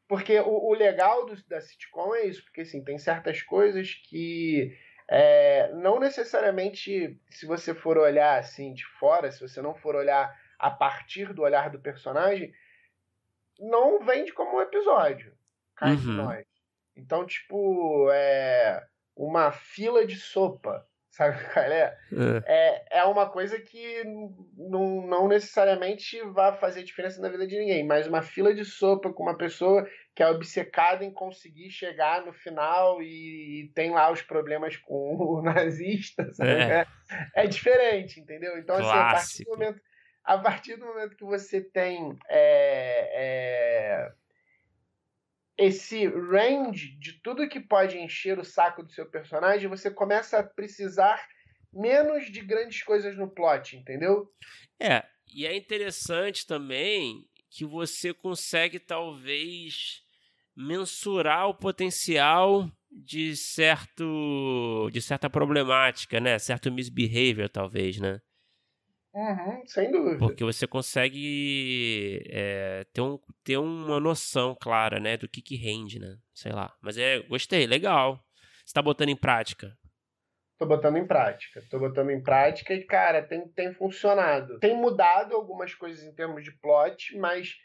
Porque 0.06 0.38
o, 0.38 0.70
o 0.70 0.72
legal 0.72 1.26
do, 1.26 1.36
da 1.46 1.60
sitcom 1.60 2.14
é 2.14 2.26
isso, 2.26 2.42
porque 2.44 2.60
assim, 2.60 2.82
tem 2.82 2.96
certas 2.96 3.42
coisas 3.42 3.94
que 4.08 4.72
é, 5.08 5.72
não 5.72 5.98
necessariamente, 5.98 7.18
se 7.30 7.46
você 7.46 7.74
for 7.74 7.96
olhar 7.96 8.38
assim 8.38 8.74
de 8.74 8.84
fora, 8.98 9.30
se 9.32 9.40
você 9.40 9.62
não 9.62 9.74
for 9.74 9.96
olhar 9.96 10.38
a 10.58 10.70
partir 10.70 11.32
do 11.32 11.42
olhar 11.42 11.70
do 11.70 11.80
personagem, 11.80 12.52
não 13.58 14.04
vende 14.04 14.32
como 14.32 14.58
um 14.58 14.60
episódio. 14.60 15.36
Uhum. 15.80 16.14
nós. 16.14 16.46
Então, 16.96 17.24
tipo, 17.24 18.10
é 18.12 18.84
uma 19.16 19.52
fila 19.52 20.04
de 20.06 20.16
sopa 20.16 20.87
Sabe 21.18 21.36
qual 21.52 21.64
é? 21.64 21.98
é? 22.12 22.42
É, 22.46 22.98
é 23.00 23.04
uma 23.04 23.28
coisa 23.28 23.60
que 23.60 24.04
não, 24.56 25.04
não 25.04 25.26
necessariamente 25.26 26.22
vai 26.30 26.56
fazer 26.56 26.84
diferença 26.84 27.20
na 27.20 27.28
vida 27.28 27.44
de 27.44 27.58
ninguém, 27.58 27.84
mas 27.84 28.06
uma 28.06 28.22
fila 28.22 28.54
de 28.54 28.64
sopa 28.64 29.12
com 29.12 29.24
uma 29.24 29.36
pessoa 29.36 29.84
que 30.14 30.22
é 30.22 30.28
obcecada 30.30 31.04
em 31.04 31.12
conseguir 31.12 31.70
chegar 31.70 32.24
no 32.24 32.32
final 32.32 33.02
e, 33.02 33.64
e 33.64 33.72
tem 33.74 33.90
lá 33.90 34.12
os 34.12 34.22
problemas 34.22 34.76
com 34.76 35.16
o 35.18 35.42
nazista, 35.42 36.32
sabe? 36.32 36.50
É, 36.52 36.86
é, 37.34 37.42
é 37.42 37.46
diferente, 37.48 38.20
entendeu? 38.20 38.56
Então, 38.56 38.76
assim, 38.76 38.86
a 38.86 39.10
partir 39.10 39.44
do 39.44 39.50
momento, 39.50 39.80
a 40.22 40.38
partir 40.38 40.76
do 40.76 40.86
momento 40.86 41.16
que 41.16 41.24
você 41.24 41.60
tem 41.60 42.16
é, 42.28 43.10
é 43.12 44.12
esse 45.58 46.06
range 46.06 46.96
de 46.98 47.20
tudo 47.20 47.48
que 47.48 47.58
pode 47.58 47.98
encher 47.98 48.38
o 48.38 48.44
saco 48.44 48.82
do 48.82 48.92
seu 48.92 49.04
personagem, 49.10 49.68
você 49.68 49.90
começa 49.90 50.38
a 50.38 50.44
precisar 50.44 51.20
menos 51.72 52.30
de 52.30 52.40
grandes 52.40 52.82
coisas 52.84 53.16
no 53.16 53.28
plot, 53.28 53.76
entendeu? 53.76 54.32
É, 54.80 55.04
e 55.34 55.44
é 55.44 55.56
interessante 55.56 56.46
também 56.46 57.26
que 57.50 57.64
você 57.64 58.14
consegue 58.14 58.78
talvez 58.78 60.02
mensurar 60.56 61.48
o 61.48 61.54
potencial 61.54 62.70
de 62.90 63.36
certo 63.36 64.88
de 64.92 65.02
certa 65.02 65.28
problemática, 65.28 66.20
né? 66.20 66.38
Certo 66.38 66.70
misbehavior 66.70 67.48
talvez, 67.48 67.98
né? 67.98 68.20
Uhum, 69.14 69.66
sem 69.66 69.90
dúvida. 69.90 70.18
Porque 70.18 70.44
você 70.44 70.66
consegue 70.66 72.22
é, 72.30 72.84
ter, 72.92 73.00
um, 73.00 73.18
ter 73.42 73.56
uma 73.56 73.98
noção 73.98 74.56
clara, 74.60 75.00
né, 75.00 75.16
do 75.16 75.28
que, 75.28 75.42
que 75.42 75.56
rende, 75.56 75.98
né? 75.98 76.16
Sei 76.34 76.52
lá. 76.52 76.74
Mas 76.80 76.96
é, 76.98 77.20
gostei, 77.20 77.66
legal. 77.66 78.22
Você 78.64 78.74
tá 78.74 78.82
botando 78.82 79.08
em 79.08 79.16
prática? 79.16 79.76
Tô 80.58 80.66
botando 80.66 80.96
em 80.96 81.06
prática. 81.06 81.62
Tô 81.70 81.78
botando 81.78 82.10
em 82.10 82.22
prática 82.22 82.74
e, 82.74 82.84
cara, 82.84 83.22
tem, 83.22 83.48
tem 83.48 83.72
funcionado. 83.72 84.58
Tem 84.58 84.76
mudado 84.76 85.34
algumas 85.34 85.74
coisas 85.74 86.04
em 86.04 86.14
termos 86.14 86.44
de 86.44 86.52
plot, 86.52 87.16
mas 87.16 87.56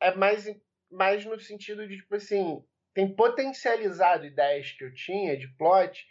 é 0.00 0.14
mais, 0.14 0.46
mais 0.90 1.24
no 1.24 1.38
sentido 1.40 1.88
de, 1.88 1.96
tipo 1.96 2.14
assim, 2.14 2.62
tem 2.92 3.12
potencializado 3.12 4.26
ideias 4.26 4.70
que 4.70 4.84
eu 4.84 4.94
tinha 4.94 5.36
de 5.36 5.48
plot 5.56 6.06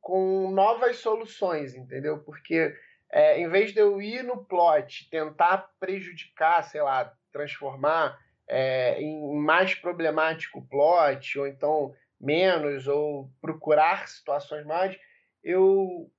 com 0.00 0.50
novas 0.50 0.96
soluções, 0.96 1.74
entendeu? 1.74 2.18
Porque 2.24 2.74
é, 3.16 3.40
em 3.40 3.48
vez 3.48 3.72
de 3.72 3.80
eu 3.80 3.98
ir 4.02 4.22
no 4.22 4.44
plot, 4.44 5.08
tentar 5.08 5.70
prejudicar, 5.80 6.62
sei 6.64 6.82
lá, 6.82 7.10
transformar 7.32 8.20
é, 8.46 9.00
em 9.00 9.38
mais 9.38 9.74
problemático 9.74 10.58
o 10.58 10.66
plot, 10.66 11.38
ou 11.38 11.46
então 11.46 11.94
menos, 12.20 12.86
ou 12.86 13.30
procurar 13.40 14.06
situações 14.06 14.66
mais, 14.66 14.94
eu 15.42 16.12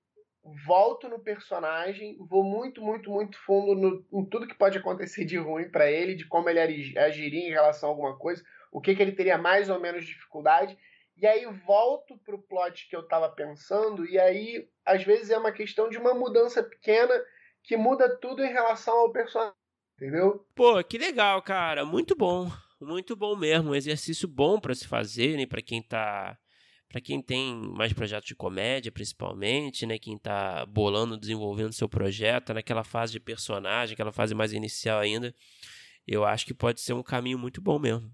volto 0.65 1.07
no 1.07 1.19
personagem, 1.19 2.17
vou 2.19 2.43
muito, 2.43 2.81
muito, 2.81 3.11
muito 3.11 3.37
fundo 3.45 3.75
no, 3.75 4.03
em 4.19 4.25
tudo 4.25 4.47
que 4.47 4.57
pode 4.57 4.79
acontecer 4.79 5.23
de 5.23 5.37
ruim 5.37 5.69
para 5.69 5.91
ele, 5.91 6.15
de 6.15 6.25
como 6.25 6.49
ele 6.49 6.97
agiria 6.97 7.47
em 7.47 7.51
relação 7.51 7.89
a 7.89 7.91
alguma 7.91 8.17
coisa, 8.17 8.43
o 8.71 8.81
que, 8.81 8.95
que 8.95 9.03
ele 9.03 9.11
teria 9.11 9.37
mais 9.37 9.69
ou 9.69 9.79
menos 9.79 10.03
dificuldade, 10.03 10.75
e 11.17 11.25
aí 11.25 11.45
volto 11.65 12.17
pro 12.19 12.41
plot 12.41 12.87
que 12.89 12.95
eu 12.95 13.07
tava 13.07 13.29
pensando, 13.29 14.05
e 14.05 14.19
aí 14.19 14.67
às 14.85 15.03
vezes 15.03 15.29
é 15.29 15.37
uma 15.37 15.51
questão 15.51 15.89
de 15.89 15.97
uma 15.97 16.13
mudança 16.13 16.63
pequena 16.63 17.13
que 17.63 17.75
muda 17.75 18.17
tudo 18.19 18.43
em 18.43 18.51
relação 18.51 18.97
ao 18.99 19.11
personagem, 19.11 19.55
entendeu? 19.95 20.45
Pô, 20.55 20.81
que 20.83 20.97
legal, 20.97 21.41
cara, 21.41 21.83
muito 21.85 22.15
bom. 22.15 22.49
Muito 22.79 23.15
bom 23.15 23.35
mesmo, 23.35 23.71
um 23.71 23.75
exercício 23.75 24.27
bom 24.27 24.59
para 24.59 24.75
se 24.75 24.87
fazer, 24.87 25.35
né, 25.35 25.45
para 25.45 25.61
quem 25.61 25.81
tá 25.81 26.37
para 26.89 27.01
quem 27.01 27.21
tem 27.21 27.53
mais 27.53 27.91
projetos 27.91 28.29
de 28.29 28.35
comédia, 28.35 28.91
principalmente, 28.91 29.85
né, 29.85 29.99
quem 29.99 30.17
tá 30.17 30.65
bolando, 30.65 31.17
desenvolvendo 31.17 31.73
seu 31.73 31.89
projeto, 31.89 32.53
naquela 32.53 32.81
fase 32.81 33.11
de 33.11 33.19
personagem, 33.19 33.93
aquela 33.93 34.13
fase 34.13 34.33
mais 34.33 34.53
inicial 34.53 34.99
ainda, 34.99 35.35
eu 36.07 36.23
acho 36.23 36.45
que 36.45 36.53
pode 36.53 36.79
ser 36.79 36.93
um 36.93 37.03
caminho 37.03 37.37
muito 37.37 37.61
bom 37.61 37.77
mesmo. 37.77 38.09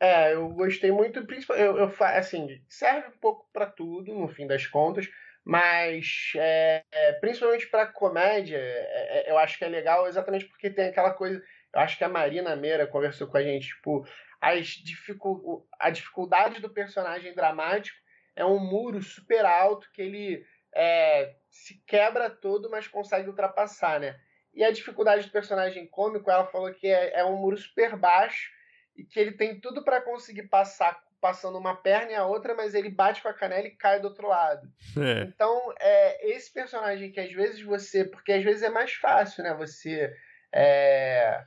É, 0.00 0.34
eu 0.34 0.48
gostei 0.50 0.90
muito, 0.90 1.24
principalmente, 1.24 1.66
eu, 1.66 1.78
eu 1.78 1.92
assim, 2.00 2.60
serve 2.68 3.08
um 3.08 3.18
pouco 3.18 3.48
para 3.52 3.66
tudo, 3.66 4.12
no 4.12 4.28
fim 4.28 4.46
das 4.46 4.66
contas, 4.66 5.08
mas 5.44 6.32
é, 6.36 6.82
é, 6.90 7.12
principalmente 7.14 7.68
para 7.68 7.86
comédia, 7.86 8.56
é, 8.56 9.28
é, 9.28 9.30
eu 9.30 9.38
acho 9.38 9.58
que 9.58 9.64
é 9.64 9.68
legal 9.68 10.06
exatamente 10.06 10.46
porque 10.46 10.70
tem 10.70 10.88
aquela 10.88 11.12
coisa, 11.12 11.42
eu 11.72 11.80
acho 11.80 11.96
que 11.96 12.04
a 12.04 12.08
Marina 12.08 12.56
Meira 12.56 12.86
conversou 12.86 13.26
com 13.28 13.36
a 13.36 13.42
gente, 13.42 13.68
tipo, 13.68 14.06
as 14.40 14.66
dificul 14.66 15.66
a 15.78 15.90
dificuldade 15.90 16.60
do 16.60 16.68
personagem 16.68 17.34
dramático 17.34 17.96
é 18.36 18.44
um 18.44 18.58
muro 18.58 19.02
super 19.02 19.44
alto 19.44 19.90
que 19.92 20.02
ele 20.02 20.44
é, 20.74 21.34
se 21.50 21.82
quebra 21.86 22.28
todo, 22.28 22.68
mas 22.68 22.88
consegue 22.88 23.28
ultrapassar, 23.28 24.00
né? 24.00 24.18
E 24.52 24.62
a 24.62 24.70
dificuldade 24.70 25.26
do 25.26 25.32
personagem 25.32 25.86
cômico, 25.86 26.30
ela 26.30 26.46
falou 26.46 26.72
que 26.72 26.86
é, 26.86 27.20
é 27.20 27.24
um 27.24 27.36
muro 27.36 27.56
super 27.56 27.96
baixo, 27.96 28.50
e 28.96 29.04
que 29.04 29.18
ele 29.18 29.32
tem 29.32 29.60
tudo 29.60 29.82
para 29.82 30.00
conseguir 30.00 30.44
passar 30.44 31.02
passando 31.24 31.56
uma 31.56 31.74
perna 31.74 32.12
e 32.12 32.14
a 32.14 32.26
outra, 32.26 32.54
mas 32.54 32.74
ele 32.74 32.90
bate 32.90 33.22
com 33.22 33.28
a 33.28 33.32
canela 33.32 33.66
e 33.66 33.70
cai 33.70 33.98
do 33.98 34.08
outro 34.08 34.28
lado. 34.28 34.70
É. 34.94 35.22
Então, 35.22 35.72
é 35.80 36.30
esse 36.32 36.52
personagem 36.52 37.10
que 37.10 37.18
às 37.18 37.32
vezes 37.32 37.62
você. 37.62 38.04
Porque 38.04 38.30
às 38.30 38.44
vezes 38.44 38.62
é 38.62 38.68
mais 38.68 38.92
fácil, 38.92 39.42
né? 39.42 39.54
Você 39.54 40.14
é, 40.52 41.42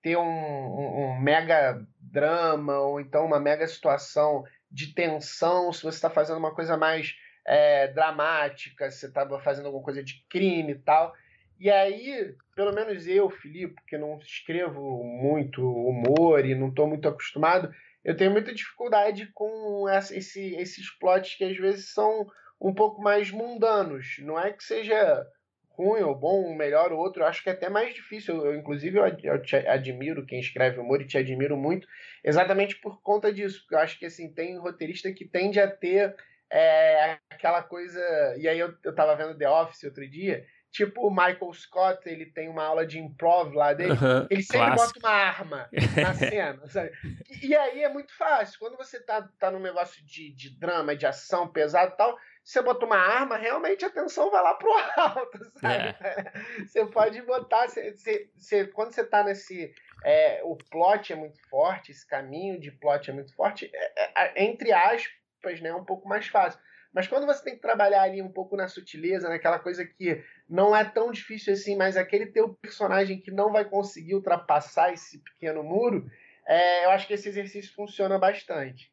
ter 0.00 0.16
um, 0.16 0.22
um, 0.22 1.00
um, 1.00 1.20
mega 1.20 1.84
drama 2.00 2.78
ou 2.78 3.00
então 3.00 3.26
uma 3.26 3.40
mega 3.40 3.66
situação 3.66 4.44
de 4.70 4.94
tensão, 4.94 5.72
se 5.72 5.82
você 5.82 5.96
está 5.96 6.08
fazendo 6.08 6.38
uma 6.38 6.54
coisa 6.54 6.76
mais 6.76 7.16
é, 7.44 7.88
dramática, 7.88 8.88
se 8.92 9.00
você 9.00 9.06
está 9.06 9.26
fazendo 9.40 9.66
alguma 9.66 9.82
coisa 9.82 10.04
de 10.04 10.24
crime 10.30 10.70
e 10.70 10.78
tal. 10.78 11.12
E 11.58 11.68
aí, 11.68 12.32
pelo 12.56 12.72
menos 12.72 13.06
eu, 13.06 13.28
Filipe, 13.28 13.76
que 13.86 13.98
não 13.98 14.18
escrevo 14.18 15.04
muito 15.04 15.62
humor 15.62 16.44
e 16.44 16.54
não 16.54 16.70
estou 16.70 16.88
muito 16.88 17.06
acostumado, 17.06 17.70
eu 18.02 18.16
tenho 18.16 18.30
muita 18.30 18.54
dificuldade 18.54 19.30
com 19.34 19.86
essa, 19.86 20.16
esse, 20.16 20.54
esses 20.56 20.90
plots 20.98 21.34
que 21.34 21.44
às 21.44 21.56
vezes 21.56 21.92
são 21.92 22.26
um 22.58 22.72
pouco 22.72 23.02
mais 23.02 23.30
mundanos. 23.30 24.16
Não 24.20 24.40
é 24.40 24.52
que 24.52 24.64
seja 24.64 25.26
ruim 25.68 26.00
ou 26.00 26.14
bom, 26.14 26.50
um 26.50 26.54
melhor 26.54 26.92
ou 26.92 26.98
outro, 26.98 27.22
eu 27.22 27.26
acho 27.26 27.42
que 27.42 27.50
é 27.50 27.52
até 27.52 27.68
mais 27.68 27.94
difícil. 27.94 28.36
Eu, 28.36 28.46
eu 28.46 28.54
inclusive, 28.54 28.96
eu, 28.96 29.04
eu 29.04 29.42
te 29.42 29.56
admiro 29.56 30.24
quem 30.24 30.40
escreve 30.40 30.80
humor 30.80 31.02
e 31.02 31.06
te 31.06 31.18
admiro 31.18 31.58
muito, 31.58 31.86
exatamente 32.24 32.80
por 32.80 33.02
conta 33.02 33.30
disso. 33.30 33.60
Porque 33.60 33.74
eu 33.74 33.80
acho 33.80 33.98
que 33.98 34.06
assim, 34.06 34.32
tem 34.32 34.56
roteirista 34.56 35.12
que 35.12 35.28
tende 35.28 35.60
a 35.60 35.70
ter 35.70 36.16
é, 36.50 37.18
aquela 37.28 37.62
coisa. 37.62 38.00
E 38.38 38.48
aí 38.48 38.58
eu, 38.58 38.72
eu 38.82 38.94
tava 38.94 39.14
vendo 39.14 39.36
The 39.36 39.50
Office 39.50 39.84
outro 39.84 40.08
dia 40.08 40.46
Tipo 40.76 41.06
o 41.06 41.10
Michael 41.10 41.54
Scott, 41.54 42.06
ele 42.06 42.26
tem 42.26 42.50
uma 42.50 42.62
aula 42.62 42.86
de 42.86 42.98
improv 42.98 43.54
lá 43.54 43.72
dele, 43.72 43.92
uhum, 43.92 44.26
ele 44.28 44.42
sempre 44.42 44.74
clássico. 44.74 45.00
bota 45.00 45.08
uma 45.08 45.16
arma 45.16 45.70
na 45.72 46.12
cena, 46.12 46.68
sabe? 46.68 46.92
E, 47.30 47.46
e, 47.46 47.56
aí 47.56 47.82
é 47.82 47.88
muito 47.88 48.14
fácil. 48.14 48.58
Quando 48.58 48.76
você 48.76 49.00
tá, 49.00 49.26
tá 49.38 49.50
num 49.50 49.58
negócio 49.58 50.04
de, 50.04 50.30
de 50.34 50.50
drama, 50.50 50.94
de 50.94 51.06
ação 51.06 51.48
pesado 51.48 51.94
e 51.94 51.96
tal, 51.96 52.18
você 52.44 52.60
bota 52.60 52.84
uma 52.84 52.98
arma, 52.98 53.38
realmente 53.38 53.86
a 53.86 53.90
tensão 53.90 54.30
vai 54.30 54.42
lá 54.42 54.52
pro 54.52 54.70
alto, 54.98 55.38
sabe? 55.58 55.96
É. 55.98 56.32
Você 56.66 56.84
pode 56.84 57.22
botar. 57.22 57.68
Você, 57.68 57.96
você, 57.96 58.30
você, 58.36 58.66
quando 58.66 58.92
você 58.92 59.02
tá 59.02 59.24
nesse. 59.24 59.74
É, 60.04 60.42
o 60.44 60.56
plot 60.56 61.10
é 61.10 61.16
muito 61.16 61.40
forte, 61.48 61.90
esse 61.90 62.06
caminho 62.06 62.60
de 62.60 62.70
plot 62.70 63.10
é 63.10 63.14
muito 63.14 63.34
forte, 63.34 63.70
é, 63.72 64.02
é, 64.02 64.42
é 64.42 64.44
entre 64.44 64.72
aspas, 64.72 65.58
né, 65.62 65.70
é 65.70 65.74
um 65.74 65.86
pouco 65.86 66.06
mais 66.06 66.26
fácil. 66.26 66.60
Mas 66.96 67.06
quando 67.06 67.26
você 67.26 67.44
tem 67.44 67.54
que 67.54 67.60
trabalhar 67.60 68.00
ali 68.00 68.22
um 68.22 68.32
pouco 68.32 68.56
na 68.56 68.68
sutileza, 68.68 69.28
naquela 69.28 69.58
coisa 69.58 69.84
que 69.84 70.24
não 70.48 70.74
é 70.74 70.84
tão 70.84 71.10
difícil 71.10 71.52
assim, 71.52 71.76
mas 71.76 71.96
aquele 71.96 72.26
teu 72.26 72.54
personagem 72.54 73.20
que 73.20 73.30
não 73.30 73.52
vai 73.52 73.64
conseguir 73.64 74.14
ultrapassar 74.14 74.92
esse 74.92 75.18
pequeno 75.18 75.62
muro, 75.62 76.08
é, 76.46 76.84
eu 76.84 76.90
acho 76.90 77.06
que 77.06 77.14
esse 77.14 77.28
exercício 77.28 77.72
funciona 77.74 78.18
bastante. 78.18 78.90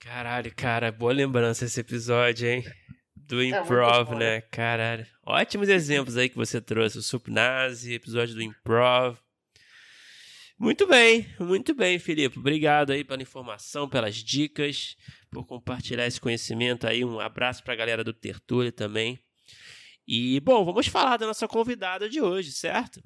Caralho, 0.00 0.52
cara, 0.54 0.90
boa 0.90 1.12
lembrança 1.12 1.64
esse 1.64 1.78
episódio, 1.78 2.48
hein? 2.48 2.64
Do 3.14 3.40
é, 3.40 3.46
Improv, 3.46 4.12
é 4.14 4.16
né? 4.16 4.40
Caralho. 4.50 5.06
Ótimos 5.24 5.68
exemplos 5.68 6.16
aí 6.16 6.28
que 6.28 6.34
você 6.34 6.60
trouxe. 6.60 6.98
O 6.98 7.02
Supnazi, 7.02 7.94
episódio 7.94 8.34
do 8.34 8.42
Improv. 8.42 9.16
Muito 10.58 10.86
bem, 10.86 11.26
muito 11.38 11.74
bem, 11.74 11.98
Felipe. 11.98 12.38
Obrigado 12.38 12.90
aí 12.90 13.04
pela 13.04 13.22
informação, 13.22 13.88
pelas 13.88 14.16
dicas, 14.16 14.96
por 15.30 15.46
compartilhar 15.46 16.06
esse 16.06 16.20
conhecimento 16.20 16.86
aí. 16.86 17.04
Um 17.04 17.20
abraço 17.20 17.62
para 17.62 17.74
a 17.74 17.76
galera 17.76 18.04
do 18.04 18.12
Tertúlia 18.12 18.72
também. 18.72 19.20
E, 20.14 20.38
bom, 20.40 20.62
vamos 20.62 20.88
falar 20.88 21.16
da 21.16 21.26
nossa 21.26 21.48
convidada 21.48 22.06
de 22.06 22.20
hoje, 22.20 22.52
certo? 22.52 23.00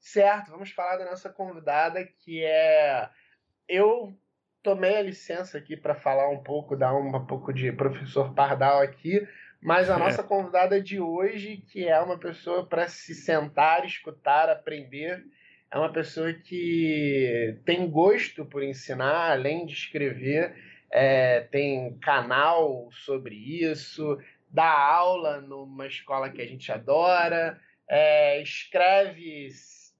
Certo, 0.00 0.50
vamos 0.50 0.72
falar 0.72 0.96
da 0.96 1.04
nossa 1.04 1.30
convidada 1.30 2.04
que 2.04 2.42
é. 2.42 3.08
Eu 3.68 4.12
tomei 4.60 4.96
a 4.96 5.02
licença 5.02 5.58
aqui 5.58 5.76
para 5.76 5.94
falar 5.94 6.28
um 6.30 6.42
pouco, 6.42 6.74
dar 6.74 6.92
um 6.92 7.24
pouco 7.26 7.52
de 7.52 7.70
professor 7.70 8.34
Pardal 8.34 8.82
aqui, 8.82 9.24
mas 9.62 9.88
a 9.88 9.96
nossa 10.00 10.24
convidada 10.24 10.82
de 10.82 10.98
hoje, 10.98 11.58
que 11.58 11.86
é 11.86 12.00
uma 12.00 12.18
pessoa 12.18 12.66
para 12.66 12.88
se 12.88 13.14
sentar, 13.14 13.86
escutar, 13.86 14.50
aprender 14.50 15.24
é 15.70 15.78
uma 15.78 15.92
pessoa 15.92 16.34
que 16.34 17.56
tem 17.64 17.88
gosto 17.88 18.44
por 18.44 18.64
ensinar, 18.64 19.30
além 19.30 19.64
de 19.64 19.74
escrever, 19.74 20.54
é, 20.90 21.42
tem 21.52 21.96
canal 22.00 22.90
sobre 22.90 23.36
isso, 23.36 24.18
dá 24.52 24.70
aula 24.70 25.40
numa 25.40 25.86
escola 25.86 26.30
que 26.30 26.42
a 26.42 26.46
gente 26.46 26.70
adora, 26.70 27.58
é, 27.88 28.42
escreve 28.42 29.48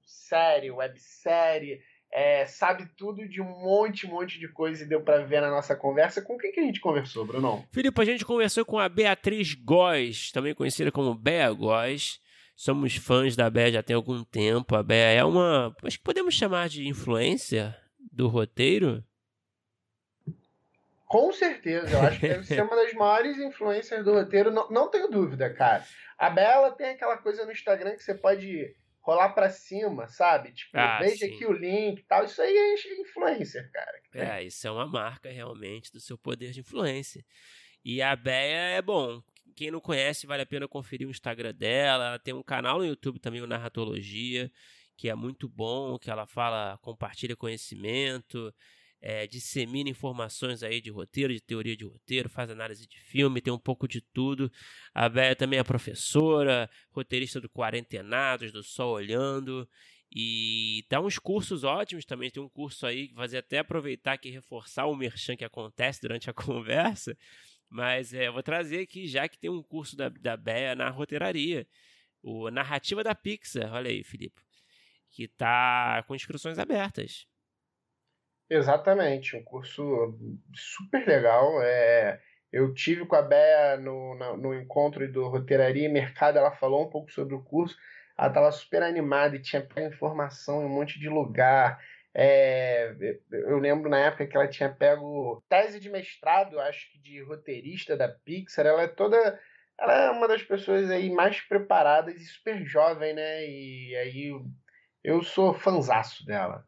série, 0.05 0.71
websérie, 0.71 1.79
é, 2.11 2.45
sabe 2.45 2.87
tudo 2.95 3.27
de 3.27 3.41
um 3.41 3.45
monte, 3.45 4.05
monte 4.05 4.39
de 4.39 4.47
coisa 4.47 4.83
e 4.83 4.87
deu 4.87 5.01
para 5.01 5.25
ver 5.25 5.41
na 5.41 5.49
nossa 5.49 5.75
conversa. 5.75 6.21
Com 6.21 6.37
quem 6.37 6.51
que 6.51 6.59
a 6.59 6.63
gente 6.63 6.79
conversou, 6.79 7.25
Bruno? 7.25 7.65
Filipe, 7.71 7.99
a 7.99 8.05
gente 8.05 8.23
conversou 8.23 8.63
com 8.63 8.77
a 8.77 8.87
Beatriz 8.87 9.55
Góes, 9.55 10.31
também 10.31 10.53
conhecida 10.53 10.91
como 10.91 11.15
Bea 11.15 11.51
Góes. 11.51 12.19
Somos 12.55 12.95
fãs 12.95 13.35
da 13.35 13.49
Bea 13.49 13.71
já 13.71 13.81
tem 13.81 13.95
algum 13.95 14.23
tempo. 14.23 14.75
A 14.75 14.83
Bea 14.83 15.09
é 15.11 15.23
uma. 15.23 15.75
Acho 15.83 15.97
que 15.97 16.03
podemos 16.03 16.35
chamar 16.35 16.69
de 16.69 16.87
influência 16.87 17.75
do 18.11 18.27
roteiro? 18.27 19.03
Com 21.13 21.31
certeza, 21.31 21.95
eu 21.95 22.01
acho 22.01 22.19
que 22.19 22.27
deve 22.27 22.43
ser 22.43 22.63
uma 22.63 22.75
das 22.75 22.91
maiores 22.97 23.37
influências 23.37 24.03
do 24.03 24.13
roteiro, 24.13 24.49
não, 24.49 24.67
não 24.71 24.89
tenho 24.89 25.07
dúvida, 25.07 25.53
cara. 25.53 25.85
A 26.17 26.27
Bela 26.27 26.71
tem 26.71 26.87
aquela 26.87 27.17
coisa 27.17 27.45
no 27.45 27.51
Instagram 27.51 27.95
que 27.95 28.01
você 28.01 28.15
pode 28.15 28.75
rolar 28.99 29.29
para 29.29 29.47
cima, 29.51 30.07
sabe? 30.07 30.51
Tipo, 30.53 30.75
ah, 30.75 30.97
veja 30.99 31.27
sim. 31.27 31.35
aqui 31.35 31.45
o 31.45 31.51
link 31.51 31.99
e 31.99 32.03
tal. 32.05 32.23
Isso 32.23 32.41
aí 32.41 32.57
é 32.57 32.73
influencer, 32.99 33.69
cara. 33.71 34.01
É, 34.15 34.43
isso 34.43 34.67
é 34.67 34.71
uma 34.71 34.87
marca 34.87 35.29
realmente 35.29 35.91
do 35.91 35.99
seu 35.99 36.17
poder 36.17 36.49
de 36.49 36.61
influência. 36.61 37.23
E 37.85 38.01
a 38.01 38.15
Bea 38.15 38.71
é 38.71 38.81
bom 38.81 39.21
quem 39.55 39.69
não 39.69 39.79
conhece, 39.79 40.25
vale 40.25 40.41
a 40.41 40.47
pena 40.47 40.67
conferir 40.67 41.07
o 41.07 41.11
Instagram 41.11 41.53
dela. 41.53 42.07
Ela 42.07 42.19
tem 42.19 42.33
um 42.33 42.41
canal 42.41 42.79
no 42.79 42.85
YouTube 42.85 43.19
também, 43.19 43.39
o 43.39 43.45
Narratologia, 43.45 44.51
que 44.97 45.09
é 45.09 45.13
muito 45.13 45.47
bom, 45.47 45.99
que 45.99 46.09
ela 46.09 46.25
fala, 46.25 46.79
compartilha 46.81 47.35
conhecimento, 47.35 48.51
é, 49.05 49.27
dissemina 49.27 49.89
informações 49.89 50.63
aí 50.63 50.79
de 50.79 50.89
roteiro, 50.89 51.33
de 51.33 51.41
teoria 51.41 51.75
de 51.75 51.83
roteiro, 51.83 52.29
faz 52.29 52.49
análise 52.49 52.87
de 52.87 52.97
filme, 52.99 53.41
tem 53.41 53.51
um 53.51 53.59
pouco 53.59 53.87
de 53.87 53.99
tudo. 53.99 54.49
A 54.93 55.09
Béia 55.09 55.35
também 55.35 55.59
é 55.59 55.63
professora, 55.63 56.69
roteirista 56.91 57.41
do 57.41 57.49
Quarentenados, 57.49 58.53
do 58.53 58.63
Sol 58.63 58.93
Olhando. 58.93 59.67
E 60.15 60.85
dá 60.89 61.01
uns 61.01 61.19
cursos 61.19 61.63
ótimos 61.63 62.05
também. 62.05 62.29
Tem 62.31 62.41
um 62.41 62.47
curso 62.47 62.85
aí 62.85 63.09
que 63.09 63.15
fazer 63.15 63.39
até 63.39 63.57
aproveitar 63.59 64.17
que 64.17 64.29
reforçar 64.29 64.85
o 64.85 64.95
merchan 64.95 65.35
que 65.35 65.43
acontece 65.43 65.99
durante 66.01 66.29
a 66.29 66.33
conversa 66.33 67.17
mas 67.73 68.13
é, 68.13 68.27
eu 68.27 68.33
vou 68.33 68.43
trazer 68.43 68.81
aqui, 68.81 69.07
já 69.07 69.27
que 69.27 69.35
tem 69.35 69.49
um 69.49 69.63
curso 69.63 69.95
da, 69.95 70.07
da 70.07 70.37
BEA 70.37 70.75
na 70.75 70.89
roteiraria. 70.89 71.67
O 72.21 72.51
Narrativa 72.51 73.03
da 73.03 73.15
Pixar, 73.15 73.73
olha 73.73 73.89
aí, 73.89 74.03
Filipe. 74.03 74.43
Que 75.09 75.27
tá 75.27 76.03
com 76.07 76.13
inscrições 76.13 76.59
abertas. 76.59 77.25
Exatamente, 78.53 79.35
um 79.35 79.43
curso 79.43 80.15
super 80.53 81.07
legal. 81.07 81.59
É, 81.63 82.21
eu 82.51 82.71
tive 82.71 83.03
com 83.03 83.15
a 83.15 83.21
Bea 83.23 83.77
no, 83.77 84.13
no, 84.13 84.37
no 84.37 84.53
encontro 84.53 85.11
do 85.11 85.27
Roteiraria 85.27 85.87
e 85.87 85.91
Mercado, 85.91 86.37
ela 86.37 86.51
falou 86.51 86.85
um 86.85 86.89
pouco 86.89 87.11
sobre 87.11 87.33
o 87.33 87.43
curso. 87.43 87.75
Ela 88.15 88.27
estava 88.27 88.51
super 88.51 88.83
animada 88.83 89.35
e 89.35 89.41
tinha 89.41 89.67
informação 89.87 90.61
em 90.61 90.65
um 90.65 90.69
monte 90.69 90.99
de 90.99 91.09
lugar. 91.09 91.83
É, 92.13 92.95
eu 93.31 93.57
lembro 93.57 93.89
na 93.89 93.97
época 93.97 94.27
que 94.27 94.37
ela 94.37 94.47
tinha 94.47 94.69
pego 94.69 95.43
tese 95.49 95.79
de 95.79 95.89
mestrado, 95.89 96.59
acho 96.59 96.91
que 96.91 96.99
de 96.99 97.23
roteirista 97.23 97.97
da 97.97 98.07
Pixar. 98.07 98.67
Ela 98.67 98.83
é 98.83 98.87
toda. 98.87 99.17
Ela 99.79 99.93
é 99.95 100.11
uma 100.11 100.27
das 100.27 100.43
pessoas 100.43 100.91
aí 100.91 101.09
mais 101.09 101.41
preparadas 101.41 102.21
e 102.21 102.25
super 102.25 102.63
jovem, 102.63 103.15
né? 103.15 103.47
E 103.47 103.95
aí 103.95 104.31
eu 105.03 105.23
sou 105.23 105.55
fanzaço 105.55 106.23
dela. 106.23 106.63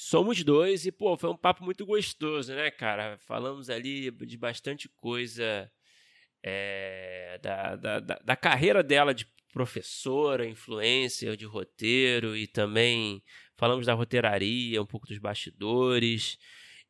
Somos 0.00 0.44
dois 0.44 0.86
e, 0.86 0.92
pô, 0.92 1.16
foi 1.16 1.28
um 1.28 1.36
papo 1.36 1.64
muito 1.64 1.84
gostoso, 1.84 2.54
né, 2.54 2.70
cara? 2.70 3.18
Falamos 3.18 3.68
ali 3.68 4.12
de 4.12 4.36
bastante 4.36 4.88
coisa 4.88 5.68
é, 6.40 7.36
da, 7.42 7.74
da, 7.74 7.98
da, 7.98 8.14
da 8.24 8.36
carreira 8.36 8.80
dela 8.80 9.12
de 9.12 9.26
professora, 9.52 10.46
influencer 10.46 11.36
de 11.36 11.44
roteiro 11.44 12.36
e 12.36 12.46
também 12.46 13.20
falamos 13.56 13.86
da 13.86 13.92
roteiraria, 13.92 14.80
um 14.80 14.86
pouco 14.86 15.08
dos 15.08 15.18
bastidores 15.18 16.38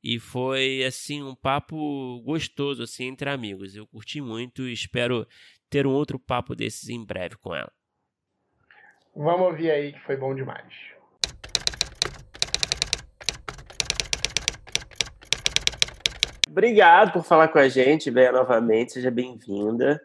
e 0.04 0.20
foi 0.20 0.84
assim 0.84 1.22
um 1.22 1.34
papo 1.34 2.20
gostoso 2.20 2.82
assim 2.82 3.06
entre 3.06 3.30
amigos. 3.30 3.74
Eu 3.74 3.86
curti 3.86 4.20
muito 4.20 4.68
e 4.68 4.72
espero 4.74 5.26
ter 5.70 5.86
um 5.86 5.92
outro 5.92 6.18
papo 6.18 6.54
desses 6.54 6.90
em 6.90 7.02
breve 7.02 7.38
com 7.38 7.54
ela. 7.54 7.72
Vamos 9.16 9.46
ouvir 9.46 9.70
aí 9.70 9.94
que 9.94 10.00
foi 10.00 10.18
bom 10.18 10.34
demais. 10.34 10.97
Obrigado 16.58 17.12
por 17.12 17.22
falar 17.22 17.46
com 17.46 17.60
a 17.60 17.68
gente, 17.68 18.10
Bea, 18.10 18.32
novamente. 18.32 18.94
Seja 18.94 19.12
bem-vinda. 19.12 20.02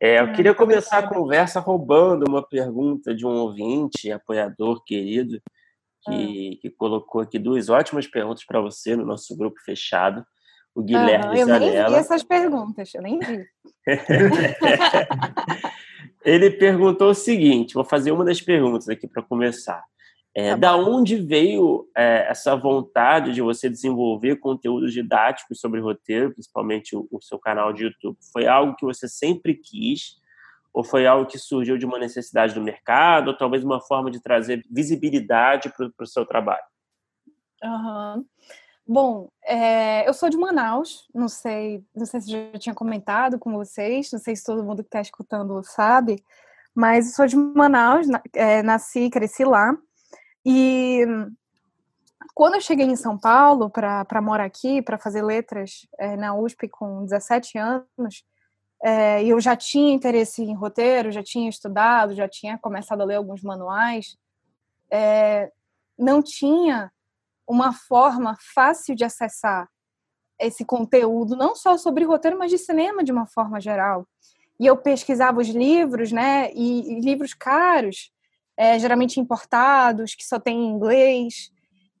É, 0.00 0.20
eu 0.20 0.26
ah, 0.26 0.32
queria 0.32 0.54
começar 0.54 0.98
a 0.98 1.08
conversa 1.08 1.58
roubando 1.58 2.28
uma 2.28 2.46
pergunta 2.46 3.12
de 3.12 3.26
um 3.26 3.30
ouvinte, 3.30 4.12
apoiador 4.12 4.84
querido, 4.84 5.42
que, 6.04 6.60
que 6.62 6.70
colocou 6.70 7.22
aqui 7.22 7.40
duas 7.40 7.68
ótimas 7.68 8.06
perguntas 8.06 8.44
para 8.44 8.60
você 8.60 8.94
no 8.94 9.04
nosso 9.04 9.36
grupo 9.36 9.60
fechado. 9.64 10.24
O 10.72 10.80
Guilherme 10.80 11.36
ah, 11.36 11.40
eu 11.40 11.46
Zanella. 11.48 11.66
Eu 11.66 11.82
nem 11.82 11.90
vi 11.90 11.96
essas 11.96 12.22
perguntas, 12.22 12.94
eu 12.94 13.02
nem 13.02 13.18
vi. 13.18 13.44
Ele 16.24 16.52
perguntou 16.52 17.10
o 17.10 17.14
seguinte: 17.14 17.74
vou 17.74 17.84
fazer 17.84 18.12
uma 18.12 18.24
das 18.24 18.40
perguntas 18.40 18.88
aqui 18.88 19.08
para 19.08 19.24
começar. 19.24 19.82
É, 20.34 20.50
tá 20.50 20.56
da 20.56 20.76
onde 20.76 21.16
veio 21.16 21.88
é, 21.96 22.28
essa 22.28 22.54
vontade 22.54 23.32
de 23.32 23.42
você 23.42 23.68
desenvolver 23.68 24.36
conteúdos 24.36 24.92
didáticos 24.92 25.60
sobre 25.60 25.80
roteiro, 25.80 26.32
principalmente 26.32 26.96
o, 26.96 27.08
o, 27.10 27.20
seu 27.20 27.38
canal 27.38 27.72
de 27.72 27.84
YouTube? 27.84 28.16
Foi 28.32 28.46
algo 28.46 28.76
que 28.76 28.84
você 28.84 29.08
sempre 29.08 29.54
quis? 29.54 30.20
Ou 30.72 30.84
foi 30.84 31.04
algo 31.04 31.26
que 31.26 31.36
surgiu 31.36 31.76
de 31.76 31.84
uma 31.84 31.98
necessidade 31.98 32.54
do 32.54 32.62
mercado? 32.62 33.28
Ou 33.28 33.36
talvez 33.36 33.64
uma 33.64 33.80
forma 33.80 34.08
de 34.10 34.20
trazer 34.20 34.64
visibilidade 34.70 35.72
para 35.76 36.04
o 36.04 36.06
seu 36.06 36.24
trabalho? 36.24 36.62
Uhum. 37.62 38.24
Bom, 38.86 39.28
é, 39.44 40.08
eu 40.08 40.14
sou 40.14 40.28
de 40.28 40.36
Manaus, 40.36 41.08
não 41.14 41.28
sei, 41.28 41.84
não 41.94 42.06
sei 42.06 42.20
se 42.20 42.30
já 42.30 42.58
tinha 42.58 42.74
comentado 42.74 43.38
com 43.38 43.52
vocês, 43.52 44.10
não 44.10 44.18
sei 44.18 44.34
se 44.34 44.44
todo 44.44 44.64
mundo 44.64 44.82
que 44.82 44.88
está 44.88 45.00
escutando 45.00 45.62
sabe, 45.62 46.24
mas 46.74 47.14
sou 47.14 47.26
de 47.26 47.36
Manaus, 47.36 48.06
é, 48.34 48.62
nasci, 48.62 49.10
cresci 49.10 49.44
lá. 49.44 49.76
E 50.44 51.04
quando 52.34 52.54
eu 52.54 52.60
cheguei 52.60 52.86
em 52.86 52.96
São 52.96 53.18
Paulo 53.18 53.68
para 53.70 54.20
morar 54.22 54.44
aqui, 54.44 54.80
para 54.80 54.98
fazer 54.98 55.22
letras 55.22 55.86
é, 55.98 56.16
na 56.16 56.34
USP 56.34 56.68
com 56.68 57.04
17 57.04 57.58
anos, 57.58 58.24
é, 58.82 59.22
eu 59.24 59.38
já 59.40 59.54
tinha 59.54 59.92
interesse 59.92 60.42
em 60.42 60.54
roteiro, 60.54 61.12
já 61.12 61.22
tinha 61.22 61.48
estudado, 61.48 62.14
já 62.14 62.28
tinha 62.28 62.56
começado 62.58 63.02
a 63.02 63.04
ler 63.04 63.16
alguns 63.16 63.42
manuais, 63.42 64.16
é, 64.90 65.52
não 65.98 66.22
tinha 66.22 66.90
uma 67.46 67.72
forma 67.72 68.36
fácil 68.54 68.94
de 68.94 69.04
acessar 69.04 69.68
esse 70.38 70.64
conteúdo, 70.64 71.36
não 71.36 71.54
só 71.54 71.76
sobre 71.76 72.04
roteiro, 72.04 72.38
mas 72.38 72.50
de 72.50 72.56
cinema 72.56 73.04
de 73.04 73.12
uma 73.12 73.26
forma 73.26 73.60
geral. 73.60 74.06
E 74.58 74.66
eu 74.66 74.76
pesquisava 74.76 75.40
os 75.40 75.48
livros, 75.48 76.10
né, 76.10 76.50
e, 76.54 76.92
e 76.92 77.00
livros 77.00 77.34
caros, 77.34 78.10
é, 78.60 78.78
geralmente 78.78 79.18
importados, 79.18 80.14
que 80.14 80.22
só 80.22 80.38
tem 80.38 80.54
em 80.54 80.68
inglês. 80.68 81.50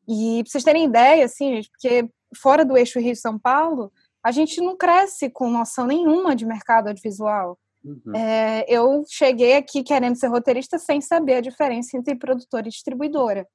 E 0.06 0.42
para 0.42 0.50
vocês 0.50 0.62
terem 0.62 0.84
ideia, 0.84 1.24
assim, 1.24 1.54
gente, 1.54 1.70
porque 1.70 2.06
fora 2.36 2.66
do 2.66 2.76
eixo 2.76 3.00
Rio-São 3.00 3.38
Paulo, 3.38 3.90
a 4.22 4.30
gente 4.30 4.60
não 4.60 4.76
cresce 4.76 5.30
com 5.30 5.48
noção 5.48 5.86
nenhuma 5.86 6.36
de 6.36 6.44
mercado 6.44 6.88
audiovisual. 6.88 7.58
Uhum. 7.82 8.14
É, 8.14 8.66
eu 8.68 9.02
cheguei 9.08 9.56
aqui 9.56 9.82
querendo 9.82 10.16
ser 10.16 10.26
roteirista 10.26 10.78
sem 10.78 11.00
saber 11.00 11.36
a 11.36 11.40
diferença 11.40 11.96
entre 11.96 12.14
produtora 12.14 12.68
e 12.68 12.70
distribuidora. 12.70 13.48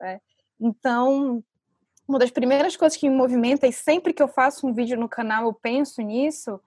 Né? 0.00 0.18
Então, 0.60 1.40
uma 2.08 2.18
das 2.18 2.32
primeiras 2.32 2.76
coisas 2.76 2.98
que 2.98 3.08
me 3.08 3.14
movimenta, 3.14 3.68
e 3.68 3.72
sempre 3.72 4.12
que 4.12 4.22
eu 4.22 4.26
faço 4.26 4.66
um 4.66 4.74
vídeo 4.74 4.98
no 4.98 5.08
canal 5.08 5.44
eu 5.44 5.54
penso 5.54 6.02
nisso, 6.02 6.60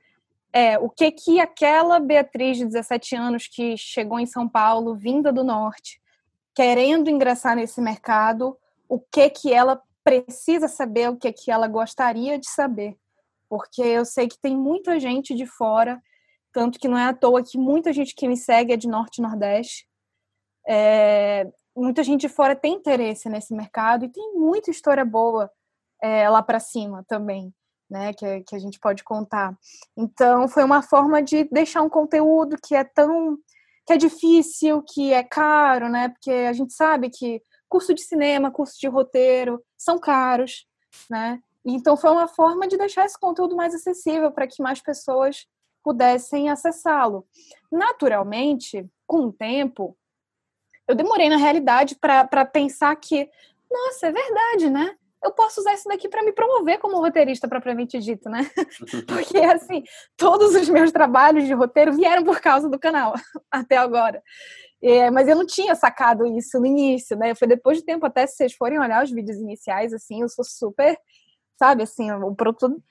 é 0.54 0.78
o 0.78 0.90
que 0.90 1.12
que 1.12 1.40
aquela 1.40 2.00
Beatriz 2.00 2.58
de 2.58 2.66
17 2.66 3.16
anos 3.16 3.48
que 3.48 3.78
chegou 3.78 4.20
em 4.20 4.26
São 4.26 4.48
Paulo, 4.48 4.96
vinda 4.96 5.32
do 5.32 5.44
norte, 5.44 6.02
querendo 6.54 7.10
ingressar 7.10 7.56
nesse 7.56 7.82
mercado, 7.82 8.58
o 8.90 9.00
que 9.00 9.30
que 9.30 9.54
ela 9.54 9.82
precisa 10.04 10.68
saber, 10.68 11.10
o 11.10 11.18
que 11.18 11.32
que 11.32 11.52
ela 11.52 11.68
gostaria 11.68 12.38
de 12.38 12.50
saber 12.50 12.98
porque 13.52 13.82
eu 13.82 14.06
sei 14.06 14.30
que 14.30 14.40
tem 14.40 14.56
muita 14.56 14.98
gente 14.98 15.36
de 15.36 15.46
fora, 15.46 16.02
tanto 16.54 16.80
que 16.80 16.88
não 16.88 16.98
é 16.98 17.10
à 17.10 17.14
toa 17.14 17.44
que 17.44 17.58
muita 17.58 17.92
gente 17.92 18.16
que 18.16 18.26
me 18.26 18.38
segue 18.38 18.72
é 18.72 18.78
de 18.78 18.88
Norte 18.88 19.18
e 19.18 19.22
Nordeste. 19.22 19.86
É, 20.66 21.52
muita 21.76 22.02
gente 22.02 22.22
de 22.22 22.30
fora 22.30 22.56
tem 22.56 22.76
interesse 22.76 23.28
nesse 23.28 23.54
mercado 23.54 24.06
e 24.06 24.10
tem 24.10 24.36
muita 24.36 24.72
história 24.72 25.04
boa 25.04 25.52
é, 26.02 26.30
lá 26.30 26.42
para 26.42 26.62
cima 26.62 27.04
também, 27.10 27.54
né? 27.92 28.14
Que, 28.14 28.42
que 28.42 28.56
a 28.56 28.60
gente 28.60 28.80
pode 28.80 29.04
contar. 29.04 29.56
Então, 29.96 30.48
foi 30.48 30.64
uma 30.64 30.82
forma 30.82 31.22
de 31.22 31.44
deixar 31.52 31.82
um 31.82 31.90
conteúdo 31.90 32.56
que 32.64 32.74
é 32.74 32.84
tão 32.84 33.38
que 33.86 33.94
é 33.94 33.98
difícil, 33.98 34.84
que 34.84 35.12
é 35.12 35.24
caro, 35.24 35.90
né? 35.90 36.10
Porque 36.10 36.32
a 36.32 36.54
gente 36.54 36.74
sabe 36.74 37.10
que 37.10 37.42
curso 37.68 37.94
de 37.94 38.02
cinema, 38.02 38.52
curso 38.52 38.80
de 38.80 38.88
roteiro 38.88 39.62
são 39.78 40.00
caros, 40.00 40.68
né? 41.10 41.42
Então 41.66 41.98
foi 41.98 42.12
uma 42.12 42.28
forma 42.28 42.68
de 42.68 42.78
deixar 42.78 43.06
esse 43.06 43.20
conteúdo 43.20 43.56
mais 43.56 43.74
acessível 43.74 44.32
para 44.32 44.48
que 44.48 44.62
mais 44.62 44.80
pessoas 44.82 45.48
pudessem 45.84 46.50
acessá-lo. 46.50 47.26
Naturalmente, 47.72 48.88
com 49.08 49.26
o 49.26 49.34
tempo, 49.34 49.98
eu 50.88 50.96
demorei 50.96 51.28
na 51.28 51.38
realidade 51.38 51.96
para 51.96 52.46
pensar 52.46 52.96
que, 52.96 53.30
nossa, 53.70 54.08
é 54.08 54.12
verdade, 54.12 54.70
né? 54.70 54.96
Eu 55.24 55.32
posso 55.32 55.62
usar 55.62 55.74
isso 55.74 55.88
daqui 55.88 56.10
para 56.10 56.24
me 56.24 56.32
promover 56.32 56.80
como 56.80 57.00
roteirista 57.00 57.48
propriamente 57.48 58.00
dito, 58.00 58.30
né? 58.30 58.50
Porque, 59.08 59.38
assim, 59.38 59.84
todos 60.18 60.56
os 60.56 60.68
meus 60.68 60.92
trabalhos 60.92 61.46
de 61.46 61.54
roteiro 61.54 61.94
vieram 61.94 62.24
por 62.24 62.40
causa 62.40 62.68
do 62.68 62.80
canal, 62.80 63.14
até 63.52 63.78
agora. 63.78 64.22
É, 64.82 65.12
mas 65.12 65.28
eu 65.28 65.36
não 65.36 65.46
tinha 65.46 65.76
sacado 65.76 66.26
isso 66.26 66.60
no 66.60 66.66
início, 66.66 67.16
né? 67.16 67.36
Foi 67.36 67.48
depois 67.48 67.78
de 67.78 67.86
tempo, 67.86 68.06
até 68.06 68.26
se 68.26 68.36
vocês 68.36 68.54
forem 68.54 68.80
olhar 68.80 69.04
os 69.04 69.12
vídeos 69.12 69.38
iniciais, 69.38 69.94
assim, 69.94 70.22
eu 70.22 70.30
sou 70.30 70.44
super 70.44 70.98
sabe? 71.62 71.84
Assim, 71.84 72.12
o 72.12 72.34
produto 72.34 72.82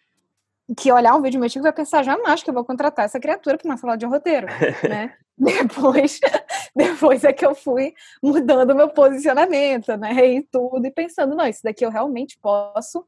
que 0.77 0.93
olhar 0.93 1.17
um 1.17 1.23
vídeo 1.23 1.41
meu 1.41 1.47
antigo 1.47 1.65
vai 1.65 1.73
pensar, 1.73 2.05
jamais 2.05 2.45
que 2.45 2.51
eu 2.51 2.55
vou 2.55 2.65
contratar 2.65 3.05
essa 3.05 3.19
criatura 3.19 3.59
para 3.59 3.69
uma 3.69 3.77
sala 3.77 3.97
de 3.97 4.07
roteiro, 4.07 4.47
né? 4.89 5.13
depois, 5.37 6.21
depois 6.77 7.25
é 7.25 7.33
que 7.33 7.45
eu 7.45 7.55
fui 7.55 7.95
mudando 8.23 8.75
meu 8.75 8.89
posicionamento, 8.89 9.97
né? 9.97 10.13
E 10.27 10.43
tudo, 10.43 10.85
e 10.87 10.91
pensando, 10.91 11.35
não, 11.35 11.47
isso 11.47 11.63
daqui 11.63 11.85
eu 11.85 11.91
realmente 11.91 12.39
posso 12.39 13.05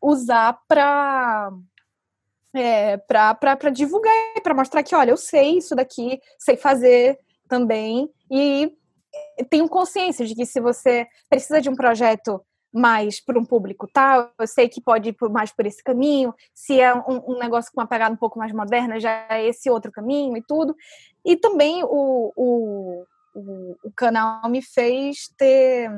usar 0.00 0.58
para 0.66 1.52
é, 2.54 2.98
para 2.98 3.70
divulgar, 3.70 4.12
para 4.42 4.54
mostrar 4.54 4.82
que, 4.82 4.94
olha, 4.94 5.10
eu 5.10 5.16
sei 5.16 5.58
isso 5.58 5.74
daqui, 5.74 6.20
sei 6.38 6.56
fazer 6.56 7.18
também, 7.48 8.10
e 8.30 8.76
tenho 9.48 9.68
consciência 9.68 10.26
de 10.26 10.34
que 10.34 10.44
se 10.44 10.60
você 10.60 11.06
precisa 11.28 11.60
de 11.60 11.70
um 11.70 11.74
projeto 11.74 12.44
mais 12.72 13.20
para 13.20 13.38
um 13.38 13.44
público 13.44 13.88
tal, 13.92 14.32
eu 14.38 14.46
sei 14.46 14.68
que 14.68 14.80
pode 14.80 15.10
ir 15.10 15.16
mais 15.30 15.52
por 15.52 15.66
esse 15.66 15.82
caminho, 15.82 16.34
se 16.54 16.80
é 16.80 16.94
um, 16.94 17.32
um, 17.32 17.38
negócio 17.38 17.70
com 17.72 17.80
uma 17.80 17.86
pegada 17.86 18.14
um 18.14 18.18
pouco 18.18 18.38
mais 18.38 18.52
moderna, 18.52 18.98
já 18.98 19.26
é 19.28 19.46
esse 19.46 19.68
outro 19.68 19.92
caminho 19.92 20.36
e 20.36 20.42
tudo. 20.42 20.74
E 21.24 21.36
também 21.36 21.84
o, 21.84 22.32
o, 22.34 23.04
o, 23.34 23.76
o 23.84 23.92
canal 23.92 24.48
me 24.48 24.62
fez 24.62 25.28
ter 25.36 25.90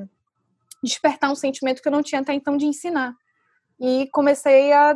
despertar 0.83 1.31
um 1.31 1.37
sentimento 1.37 1.81
que 1.81 1.89
eu 1.89 1.93
não 1.93 2.03
tinha 2.03 2.21
até 2.21 2.35
então 2.35 2.57
de 2.57 2.67
ensinar. 2.67 3.15
E 3.81 4.09
comecei 4.13 4.73
a, 4.73 4.91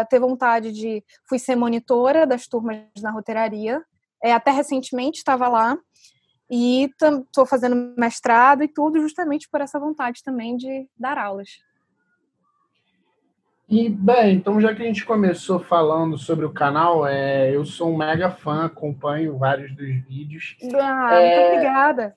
a 0.00 0.04
ter 0.04 0.20
vontade 0.20 0.72
de. 0.72 1.04
Fui 1.28 1.38
ser 1.38 1.56
monitora 1.56 2.26
das 2.26 2.46
turmas 2.46 2.82
na 3.02 3.10
roteiraria. 3.10 3.82
É, 4.22 4.32
até 4.32 4.50
recentemente 4.50 5.18
estava 5.18 5.48
lá 5.48 5.76
e 6.50 6.90
estou 6.90 7.46
fazendo 7.46 7.94
mestrado 7.96 8.64
e 8.64 8.68
tudo 8.68 9.00
justamente 9.00 9.48
por 9.48 9.60
essa 9.60 9.78
vontade 9.78 10.22
também 10.24 10.56
de 10.56 10.88
dar 10.98 11.16
aulas. 11.16 11.60
E, 13.68 13.88
bem, 13.88 14.34
então 14.34 14.60
já 14.60 14.74
que 14.74 14.82
a 14.82 14.84
gente 14.84 15.06
começou 15.06 15.60
falando 15.60 16.18
sobre 16.18 16.44
o 16.44 16.52
canal, 16.52 17.06
é, 17.06 17.54
eu 17.54 17.64
sou 17.64 17.92
um 17.92 17.96
mega 17.96 18.28
fã, 18.28 18.64
acompanho 18.64 19.38
vários 19.38 19.72
dos 19.76 19.94
vídeos. 20.08 20.56
Ah, 20.74 21.14
é, 21.14 21.36
muito 21.36 21.52
obrigada. 21.52 22.16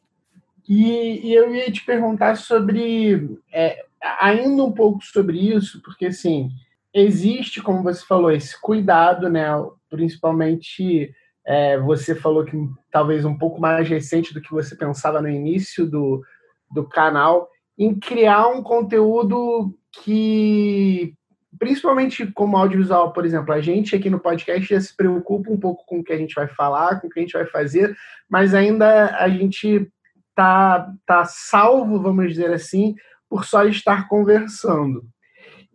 E, 0.68 1.28
e, 1.28 1.34
eu 1.34 1.54
ia 1.54 1.72
te 1.72 1.86
perguntar 1.86 2.38
sobre, 2.38 3.40
é, 3.52 3.86
ainda 4.20 4.64
um 4.64 4.72
pouco 4.72 5.04
sobre 5.04 5.38
isso, 5.38 5.80
porque, 5.84 6.08
assim, 6.08 6.50
existe, 6.92 7.62
como 7.62 7.84
você 7.84 8.04
falou, 8.04 8.32
esse 8.32 8.60
cuidado, 8.60 9.30
né, 9.30 9.46
principalmente 9.92 11.14
é, 11.46 11.78
você 11.78 12.16
falou 12.16 12.46
que 12.46 12.58
talvez 12.92 13.26
um 13.26 13.38
pouco 13.38 13.60
mais 13.60 13.88
recente 13.88 14.34
do 14.34 14.42
que 14.42 14.52
você 14.52 14.76
pensava 14.76 15.22
no 15.22 15.30
início 15.30 15.86
do, 15.86 16.24
do 16.72 16.88
canal, 16.88 17.50
em 17.78 17.94
criar 17.94 18.48
um 18.48 18.62
conteúdo 18.62 19.76
que, 20.04 21.14
principalmente 21.60 22.26
como 22.32 22.58
audiovisual, 22.58 23.12
por 23.12 23.26
exemplo, 23.26 23.54
a 23.54 23.62
gente 23.62 23.96
aqui 23.96 24.10
no 24.10 24.20
podcast 24.20 24.68
já 24.68 24.80
se 24.80 24.96
preocupa 24.96 25.52
um 25.52 25.60
pouco 25.60 25.86
com 25.86 26.00
o 26.00 26.04
que 26.04 26.14
a 26.14 26.18
gente 26.18 26.34
vai 26.34 26.48
falar, 26.48 27.02
com 27.02 27.08
o 27.08 27.10
que 27.10 27.20
a 27.20 27.24
gente 27.24 27.34
vai 27.34 27.46
fazer, 27.46 27.96
mas 28.30 28.54
ainda 28.54 29.16
a 29.18 29.28
gente 29.28 29.92
tá, 30.36 30.92
tá 31.06 31.26
salvo, 31.26 32.02
vamos 32.02 32.30
dizer 32.30 32.54
assim, 32.54 32.96
por 33.30 33.46
só 33.46 33.66
estar 33.66 34.08
conversando. 34.08 35.04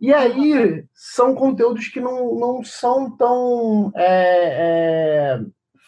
E 0.01 0.13
aí 0.13 0.85
são 0.93 1.35
conteúdos 1.35 1.89
que 1.89 1.99
não, 1.99 2.33
não 2.35 2.63
são 2.63 3.15
tão 3.17 3.91
é, 3.95 5.35
é, 5.35 5.41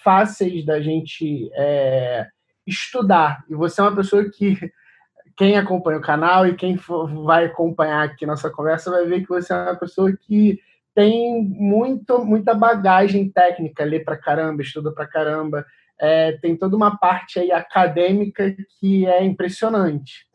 fáceis 0.04 0.66
da 0.66 0.82
gente 0.82 1.50
é, 1.54 2.28
estudar. 2.66 3.44
E 3.50 3.56
você 3.56 3.82
é 3.82 3.84
uma 3.84 3.96
pessoa 3.96 4.30
que 4.30 4.58
quem 5.38 5.58
acompanha 5.58 5.98
o 5.98 6.02
canal 6.02 6.46
e 6.46 6.56
quem 6.56 6.78
for, 6.78 7.08
vai 7.24 7.46
acompanhar 7.46 8.04
aqui 8.04 8.26
nossa 8.26 8.50
conversa 8.50 8.92
vai 8.92 9.06
ver 9.06 9.22
que 9.22 9.30
você 9.30 9.54
é 9.54 9.56
uma 9.56 9.76
pessoa 9.76 10.12
que 10.16 10.60
tem 10.94 11.44
muito, 11.44 12.24
muita 12.24 12.54
bagagem 12.54 13.30
técnica, 13.30 13.84
lê 13.84 14.00
pra 14.00 14.18
caramba, 14.18 14.62
estuda 14.62 14.92
pra 14.92 15.08
caramba, 15.08 15.66
é, 16.00 16.34
tem 16.34 16.56
toda 16.56 16.76
uma 16.76 16.98
parte 16.98 17.40
aí 17.40 17.52
acadêmica 17.52 18.56
que 18.80 19.06
é 19.06 19.24
impressionante. 19.24 20.28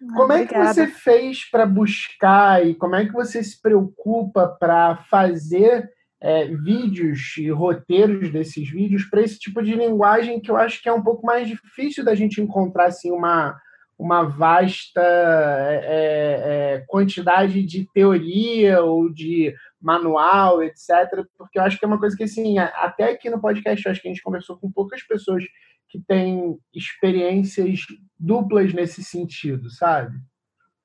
Ah, 0.00 0.14
como 0.14 0.32
é 0.32 0.46
que 0.46 0.56
você 0.56 0.86
fez 0.86 1.44
para 1.50 1.66
buscar 1.66 2.64
e 2.64 2.74
como 2.74 2.94
é 2.94 3.04
que 3.04 3.12
você 3.12 3.42
se 3.42 3.60
preocupa 3.60 4.46
para 4.60 4.96
fazer 5.10 5.90
é, 6.20 6.46
vídeos 6.46 7.36
e 7.38 7.50
roteiros 7.50 8.30
desses 8.30 8.68
vídeos 8.68 9.04
para 9.04 9.20
esse 9.20 9.38
tipo 9.38 9.62
de 9.62 9.74
linguagem 9.74 10.40
que 10.40 10.50
eu 10.50 10.56
acho 10.56 10.82
que 10.82 10.88
é 10.88 10.92
um 10.92 11.02
pouco 11.02 11.26
mais 11.26 11.46
difícil 11.46 12.04
da 12.04 12.14
gente 12.14 12.40
encontrar 12.40 12.86
assim, 12.86 13.10
uma, 13.10 13.58
uma 13.98 14.22
vasta 14.24 15.00
é, 15.00 15.80
é, 15.82 16.74
é, 16.74 16.84
quantidade 16.86 17.62
de 17.64 17.86
teoria 17.92 18.82
ou 18.82 19.12
de 19.12 19.54
manual, 19.80 20.62
etc. 20.62 21.24
Porque 21.36 21.58
eu 21.58 21.62
acho 21.62 21.78
que 21.78 21.84
é 21.84 21.88
uma 21.88 21.98
coisa 21.98 22.16
que, 22.16 22.24
assim, 22.24 22.58
até 22.58 23.10
aqui 23.10 23.30
no 23.30 23.40
podcast, 23.40 23.88
acho 23.88 24.02
que 24.02 24.08
a 24.08 24.10
gente 24.10 24.22
conversou 24.22 24.58
com 24.58 24.70
poucas 24.70 25.02
pessoas 25.02 25.44
que 25.88 26.00
têm 26.00 26.58
experiências 26.74 27.80
duplas 28.18 28.74
nesse 28.74 29.04
sentido, 29.04 29.70
sabe? 29.70 30.16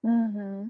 Uhum. 0.04 0.70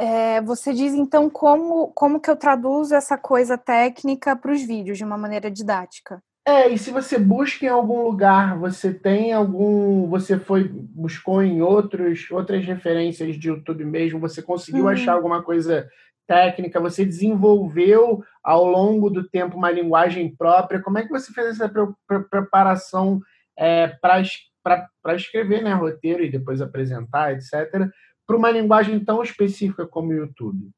É, 0.00 0.40
você 0.40 0.72
diz 0.72 0.94
então 0.94 1.28
como, 1.28 1.88
como 1.88 2.18
que 2.18 2.30
eu 2.30 2.36
traduzo 2.36 2.94
essa 2.94 3.18
coisa 3.18 3.58
técnica 3.58 4.34
para 4.34 4.50
os 4.50 4.62
vídeos 4.62 4.96
de 4.96 5.04
uma 5.04 5.18
maneira 5.18 5.50
didática? 5.50 6.22
É, 6.48 6.70
e 6.70 6.78
se 6.78 6.90
você 6.90 7.18
busca 7.18 7.66
em 7.66 7.68
algum 7.68 8.02
lugar, 8.04 8.58
você 8.58 8.94
tem 8.94 9.34
algum. 9.34 10.08
Você 10.08 10.38
foi, 10.38 10.66
buscou 10.72 11.42
em 11.42 11.60
outros, 11.60 12.30
outras 12.30 12.64
referências 12.64 13.38
de 13.38 13.48
YouTube 13.48 13.84
mesmo, 13.84 14.18
você 14.18 14.40
conseguiu 14.40 14.84
uhum. 14.84 14.88
achar 14.88 15.12
alguma 15.12 15.42
coisa 15.42 15.86
técnica, 16.26 16.80
você 16.80 17.04
desenvolveu 17.04 18.24
ao 18.42 18.64
longo 18.64 19.10
do 19.10 19.28
tempo 19.28 19.58
uma 19.58 19.70
linguagem 19.70 20.34
própria. 20.34 20.80
Como 20.80 20.96
é 20.96 21.02
que 21.02 21.10
você 21.10 21.30
fez 21.30 21.48
essa 21.48 21.68
pre 21.68 21.86
pre 22.08 22.20
preparação 22.20 23.20
é, 23.58 23.88
para 24.00 25.14
escrever 25.14 25.62
né, 25.62 25.74
roteiro 25.74 26.24
e 26.24 26.30
depois 26.30 26.62
apresentar, 26.62 27.34
etc., 27.34 27.90
para 28.30 28.36
uma 28.36 28.50
linguagem 28.52 29.04
tão 29.04 29.24
específica 29.24 29.84
como 29.84 30.10
o 30.10 30.14
YouTube? 30.14 30.70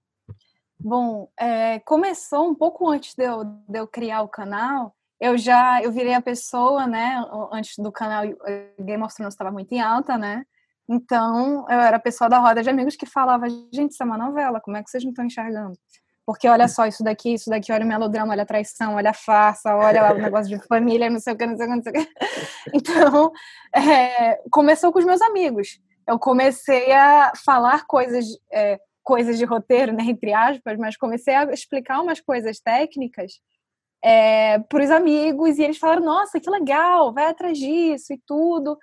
Bom, 0.81 1.29
é, 1.39 1.81
começou 1.81 2.49
um 2.49 2.55
pouco 2.55 2.89
antes 2.89 3.15
de 3.15 3.25
eu, 3.25 3.45
de 3.45 3.79
eu 3.79 3.87
criar 3.87 4.23
o 4.23 4.29
canal. 4.29 4.95
Eu 5.21 5.37
já 5.37 5.83
eu 5.83 5.93
virei 5.93 6.15
a 6.15 6.23
pessoa, 6.23 6.87
né? 6.87 7.23
Antes 7.53 7.75
do 7.77 7.93
canal 7.93 8.23
Game 8.81 9.03
of 9.03 9.15
Thrones 9.15 9.35
estava 9.35 9.51
muito 9.51 9.71
em 9.71 9.83
alta, 9.83 10.17
né? 10.17 10.45
Então 10.89 11.67
eu 11.69 11.79
era 11.79 11.99
a 11.99 12.01
pessoa 12.01 12.29
da 12.31 12.39
roda 12.39 12.63
de 12.63 12.71
amigos 12.71 12.97
que 12.97 13.05
falava: 13.05 13.47
gente, 13.71 13.93
isso 13.93 14.03
é 14.03 14.07
uma 14.07 14.17
novela, 14.17 14.59
como 14.59 14.79
é 14.79 14.83
que 14.83 14.89
vocês 14.89 15.05
não 15.05 15.11
estão 15.11 15.27
enxergando? 15.27 15.79
Porque 16.25 16.49
olha 16.49 16.67
só, 16.69 16.87
isso 16.87 17.05
daqui, 17.05 17.35
isso 17.35 17.51
daqui, 17.51 17.71
olha 17.71 17.85
o 17.85 17.89
melodrama, 17.89 18.33
olha 18.33 18.45
a 18.45 18.47
traição, 18.47 18.95
olha 18.95 19.11
a 19.11 19.15
farsa, 19.15 19.77
olha 19.77 20.15
o 20.15 20.17
negócio 20.23 20.57
de 20.57 20.67
família, 20.67 21.11
não 21.11 21.21
sei 21.21 21.35
o 21.35 21.37
que, 21.37 21.45
não 21.45 21.57
sei 21.57 21.67
o 21.67 21.69
que, 21.69 21.77
não 21.77 21.83
sei 21.83 21.93
o 21.93 21.95
que. 21.95 22.13
Então, 22.73 23.33
é, 23.77 24.41
começou 24.51 24.91
com 24.91 25.01
os 25.01 25.05
meus 25.05 25.21
amigos. 25.21 25.79
Eu 26.07 26.19
comecei 26.19 26.93
a 26.93 27.33
falar 27.45 27.87
coisas 27.87 28.27
é, 28.53 28.79
coisas 29.03 29.37
de 29.37 29.45
roteiro, 29.45 29.93
né, 29.93 30.05
entre 30.05 30.33
aspas, 30.33 30.79
mas 30.79 30.97
comecei 30.97 31.35
a 31.35 31.45
explicar 31.53 32.01
umas 32.01 32.21
coisas 32.21 32.61
técnicas 32.61 33.41
é, 34.03 34.59
para 34.59 34.83
os 34.83 34.91
amigos 34.91 35.59
e 35.59 35.63
eles 35.63 35.79
falaram: 35.79 36.05
Nossa, 36.05 36.41
que 36.41 36.51
legal, 36.51 37.13
vai 37.13 37.27
atrás 37.27 37.59
disso 37.59 38.13
e 38.13 38.21
tudo. 38.27 38.79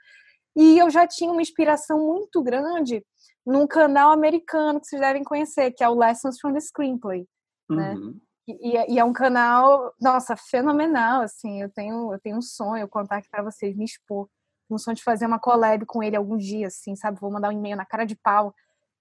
E 0.56 0.78
eu 0.78 0.90
já 0.90 1.08
tinha 1.08 1.32
uma 1.32 1.42
inspiração 1.42 2.00
muito 2.00 2.42
grande 2.42 3.06
num 3.46 3.68
canal 3.68 4.12
americano 4.12 4.80
que 4.80 4.88
vocês 4.88 5.02
devem 5.02 5.24
conhecer, 5.24 5.72
que 5.72 5.84
é 5.84 5.90
o 5.90 5.96
Lessons 5.96 6.40
from 6.40 6.54
the 6.54 6.60
Screenplay, 6.60 7.26
né? 7.70 7.94
uhum. 7.94 8.12
né? 8.12 8.14
E, 8.48 8.94
e, 8.94 9.00
é 9.00 9.04
um 9.04 9.14
canal, 9.14 9.94
nossa, 10.02 10.36
fenomenal, 10.36 11.22
assim, 11.22 11.62
eu 11.62 11.70
tenho, 11.70 12.12
eu 12.12 12.20
tenho 12.20 12.38
um 12.38 12.42
sonho, 12.42 12.88
contar 12.88 13.18
aqui 13.18 13.30
para 13.30 13.44
vocês, 13.44 13.78
me 13.78 13.86
expor, 13.86 14.28
um 14.70 14.78
sonho 14.78 14.96
de 14.96 15.04
fazer 15.04 15.26
uma 15.26 15.40
collab 15.40 15.86
com 15.86 16.04
ele 16.04 16.16
algum 16.16 16.38
dia, 16.38 16.68
assim, 16.68 16.96
sabe, 16.96 17.20
vou 17.20 17.32
mandar 17.32 17.50
um 17.50 17.54
e-mail 17.54 17.76
na 17.76 17.86
cara 17.86 18.06
de 18.06 18.16
pau, 18.16 18.54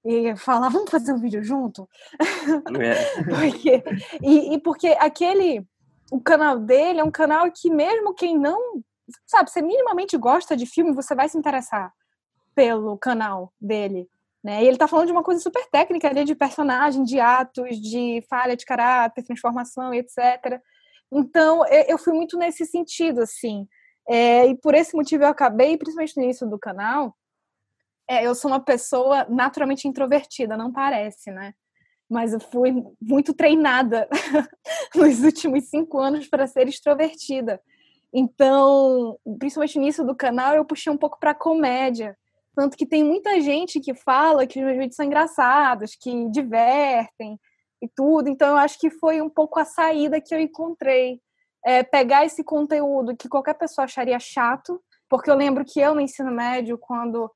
e 0.04 0.35
falar, 0.37 0.68
vamos 0.68 0.90
fazer 0.90 1.12
um 1.12 1.18
vídeo 1.18 1.42
junto? 1.42 1.88
É. 2.81 3.22
porque, 3.24 3.85
e, 4.22 4.54
e, 4.54 4.59
porque 4.61 4.88
aquele, 4.98 5.66
o 6.11 6.20
canal 6.20 6.59
dele 6.59 7.00
é 7.00 7.04
um 7.04 7.11
canal 7.11 7.50
que 7.52 7.70
mesmo 7.70 8.14
quem 8.14 8.38
não, 8.38 8.83
sabe, 9.26 9.50
você 9.50 9.61
minimamente 9.61 10.16
gosta 10.16 10.57
de 10.57 10.66
filme, 10.66 10.92
você 10.92 11.14
vai 11.14 11.28
se 11.28 11.37
interessar 11.37 11.92
pelo 12.54 12.96
canal 12.98 13.52
dele. 13.61 14.09
Né? 14.42 14.62
E 14.62 14.66
ele 14.66 14.78
tá 14.78 14.87
falando 14.87 15.07
de 15.07 15.12
uma 15.12 15.22
coisa 15.22 15.40
super 15.40 15.66
técnica 15.66 16.09
ali, 16.09 16.24
de 16.24 16.35
personagem, 16.35 17.02
de 17.02 17.20
atos, 17.20 17.76
de 17.81 18.24
falha 18.28 18.57
de 18.57 18.64
caráter, 18.64 19.24
transformação, 19.24 19.92
etc. 19.92 20.61
Então, 21.11 21.62
eu 21.87 21.98
fui 21.98 22.12
muito 22.12 22.37
nesse 22.37 22.64
sentido, 22.66 23.22
assim. 23.22 23.66
É, 24.09 24.47
e 24.47 24.57
por 24.57 24.75
esse 24.75 24.97
motivo 24.97 25.25
eu 25.25 25.29
acabei, 25.29 25.77
principalmente 25.77 26.16
no 26.16 26.23
início 26.25 26.49
do 26.49 26.59
canal, 26.59 27.14
é, 28.09 28.27
eu 28.27 28.35
sou 28.35 28.51
uma 28.51 28.61
pessoa 28.61 29.27
naturalmente 29.29 29.87
introvertida, 29.87 30.57
não 30.57 30.73
parece, 30.73 31.31
né? 31.31 31.53
Mas 32.09 32.33
eu 32.33 32.40
fui 32.40 32.73
muito 33.01 33.35
treinada 33.35 34.09
nos 34.97 35.23
últimos 35.23 35.68
cinco 35.68 35.99
anos 35.99 36.27
para 36.27 36.47
ser 36.47 36.66
extrovertida. 36.66 37.61
Então, 38.11 39.18
principalmente 39.38 39.77
no 39.77 39.83
início 39.83 40.05
do 40.07 40.16
canal, 40.16 40.55
eu 40.55 40.64
puxei 40.64 40.90
um 40.90 40.97
pouco 40.97 41.21
para 41.21 41.35
comédia. 41.35 42.16
Tanto 42.55 42.79
que 42.79 42.87
tem 42.87 43.05
muita 43.05 43.38
gente 43.42 43.79
que 43.79 43.94
fala 43.94 44.47
que 44.47 44.59
os 44.59 44.64
meus 44.64 44.79
vídeos 44.79 44.97
são 44.97 45.05
engraçados, 45.05 45.94
que 45.94 46.31
divertem 46.31 47.38
e 47.83 47.88
tudo. 47.94 48.31
Então, 48.31 48.49
eu 48.49 48.57
acho 48.57 48.79
que 48.79 48.90
foi 48.90 49.21
um 49.21 49.29
pouco 49.29 49.61
a 49.61 49.66
saída 49.66 50.18
que 50.18 50.35
eu 50.35 50.40
encontrei. 50.40 51.21
É 51.68 51.83
pegar 51.83 52.24
esse 52.24 52.42
conteúdo 52.42 53.14
que 53.14 53.28
qualquer 53.28 53.52
pessoa 53.52 53.85
acharia 53.85 54.18
chato, 54.18 54.81
porque 55.07 55.31
eu 55.31 55.35
lembro 55.35 55.66
que 55.66 55.78
eu 55.78 55.94
no 55.94 56.00
ensino 56.00 56.31
médio, 56.31 56.78
quando 56.78 57.31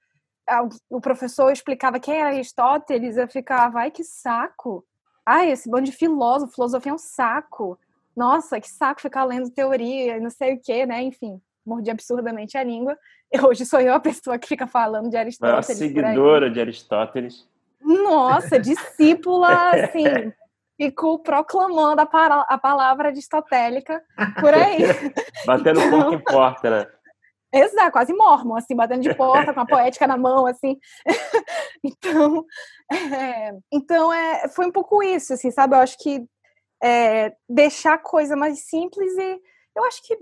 o 0.88 1.00
professor 1.02 1.52
explicava 1.52 2.00
quem 2.00 2.16
era 2.16 2.30
Aristóteles, 2.30 3.18
eu 3.18 3.28
ficava, 3.28 3.80
ai, 3.80 3.90
que 3.90 4.02
saco. 4.02 4.84
Ai, 5.24 5.50
esse 5.50 5.68
bando 5.68 5.84
de 5.84 5.92
filósofo, 5.92 6.54
filosofia 6.54 6.92
é 6.92 6.94
um 6.94 6.98
saco. 6.98 7.78
Nossa, 8.16 8.58
que 8.58 8.70
saco 8.70 9.02
ficar 9.02 9.24
lendo 9.24 9.50
teoria 9.50 10.16
e 10.16 10.20
não 10.20 10.30
sei 10.30 10.54
o 10.54 10.60
quê, 10.60 10.86
né? 10.86 11.02
Enfim, 11.02 11.38
mordi 11.64 11.90
absurdamente 11.90 12.56
a 12.56 12.64
língua. 12.64 12.96
Hoje 13.46 13.66
sou 13.66 13.80
eu 13.80 13.92
a 13.92 14.00
pessoa 14.00 14.38
que 14.38 14.48
fica 14.48 14.66
falando 14.66 15.10
de 15.10 15.16
Aristóteles. 15.16 15.68
Uma 15.68 15.74
seguidora 15.74 16.50
de 16.50 16.58
Aristóteles. 16.58 17.46
Nossa, 17.80 18.58
discípula, 18.58 19.72
assim, 19.72 20.32
fico 20.82 21.18
proclamando 21.20 22.00
a, 22.00 22.04
a 22.48 22.58
palavra 22.58 23.08
aristotélica 23.08 24.02
por 24.40 24.52
aí. 24.52 24.78
Batendo 25.46 25.80
então, 25.80 25.90
pouco 25.90 26.14
importa, 26.14 26.70
né? 26.70 26.92
Exato, 27.54 27.92
quase 27.92 28.12
mormon, 28.14 28.56
assim, 28.56 28.74
batendo 28.74 29.02
de 29.02 29.14
porta 29.14 29.52
com 29.52 29.60
a 29.60 29.66
poética 29.66 30.06
na 30.06 30.16
mão, 30.16 30.46
assim. 30.46 30.78
então, 31.84 32.46
é, 32.90 33.52
então 33.70 34.12
é, 34.12 34.48
foi 34.48 34.66
um 34.66 34.72
pouco 34.72 35.02
isso, 35.02 35.34
assim, 35.34 35.50
sabe? 35.50 35.76
Eu 35.76 35.80
acho 35.80 35.98
que 35.98 36.26
é, 36.82 37.32
deixar 37.46 37.94
a 37.94 37.98
coisa 37.98 38.34
mais 38.34 38.66
simples 38.66 39.12
e 39.18 39.40
eu 39.76 39.84
acho 39.84 40.02
que, 40.02 40.18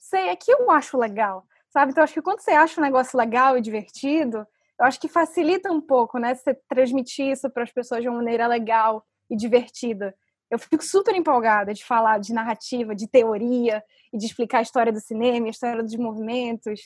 sei, 0.00 0.28
é 0.28 0.36
que 0.36 0.52
eu 0.52 0.68
acho 0.70 0.98
legal, 0.98 1.44
sabe? 1.70 1.92
Então, 1.92 2.02
acho 2.02 2.14
que 2.14 2.22
quando 2.22 2.40
você 2.40 2.50
acha 2.50 2.80
um 2.80 2.84
negócio 2.84 3.16
legal 3.16 3.56
e 3.56 3.62
divertido, 3.62 4.44
eu 4.78 4.86
acho 4.86 5.00
que 5.00 5.08
facilita 5.08 5.72
um 5.72 5.80
pouco, 5.80 6.18
né? 6.18 6.34
Você 6.34 6.54
transmitir 6.68 7.30
isso 7.30 7.48
para 7.48 7.62
as 7.62 7.72
pessoas 7.72 8.02
de 8.02 8.08
uma 8.08 8.18
maneira 8.18 8.48
legal 8.48 9.06
e 9.30 9.36
divertida 9.36 10.14
eu 10.54 10.58
fico 10.58 10.84
super 10.84 11.14
empolgada 11.14 11.74
de 11.74 11.84
falar 11.84 12.18
de 12.18 12.32
narrativa, 12.32 12.94
de 12.94 13.08
teoria 13.08 13.82
e 14.12 14.18
de 14.18 14.26
explicar 14.26 14.58
a 14.58 14.62
história 14.62 14.92
do 14.92 15.00
cinema, 15.00 15.46
a 15.46 15.50
história 15.50 15.82
dos 15.82 15.96
movimentos. 15.96 16.80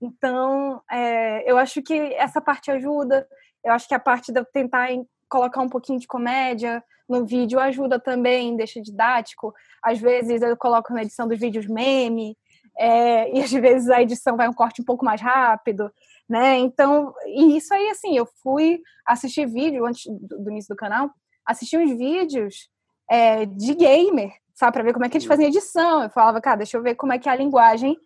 Então, 0.00 0.80
é, 0.90 1.50
eu 1.50 1.58
acho 1.58 1.82
que 1.82 1.94
essa 2.14 2.40
parte 2.40 2.70
ajuda. 2.70 3.28
Eu 3.62 3.72
acho 3.72 3.86
que 3.86 3.94
a 3.94 4.00
parte 4.00 4.32
de 4.32 4.42
tentar 4.46 4.88
colocar 5.28 5.60
um 5.60 5.68
pouquinho 5.68 5.98
de 5.98 6.06
comédia 6.06 6.82
no 7.06 7.26
vídeo 7.26 7.60
ajuda 7.60 8.00
também, 8.00 8.56
deixa 8.56 8.80
didático. 8.80 9.52
Às 9.82 9.98
vezes 9.98 10.40
eu 10.40 10.56
coloco 10.56 10.92
na 10.94 11.02
edição 11.02 11.28
dos 11.28 11.38
vídeos 11.38 11.66
meme, 11.66 12.36
é, 12.78 13.30
e 13.36 13.42
às 13.42 13.52
vezes 13.52 13.90
a 13.90 14.00
edição 14.00 14.36
vai 14.36 14.48
um 14.48 14.54
corte 14.54 14.80
um 14.80 14.84
pouco 14.84 15.04
mais 15.04 15.20
rápido, 15.20 15.92
né? 16.26 16.56
Então, 16.56 17.12
e 17.26 17.56
isso 17.56 17.74
aí, 17.74 17.88
assim, 17.90 18.16
eu 18.16 18.26
fui 18.42 18.80
assistir 19.04 19.46
vídeo 19.46 19.84
antes 19.84 20.06
do, 20.06 20.44
do 20.44 20.50
início 20.50 20.74
do 20.74 20.78
canal, 20.78 21.10
assisti 21.46 21.76
uns 21.76 21.96
vídeos 21.96 22.68
é, 23.10 23.44
de 23.46 23.74
gamer, 23.74 24.32
sabe? 24.54 24.72
Para 24.72 24.82
ver 24.82 24.92
como 24.92 25.04
é 25.04 25.08
que 25.08 25.16
eles 25.16 25.26
fazem 25.26 25.46
edição. 25.46 26.02
Eu 26.02 26.10
falava, 26.10 26.40
cara, 26.40 26.58
deixa 26.58 26.76
eu 26.76 26.82
ver 26.82 26.94
como 26.94 27.12
é 27.12 27.18
que 27.18 27.28
é 27.28 27.32
a 27.32 27.36
linguagem, 27.36 27.98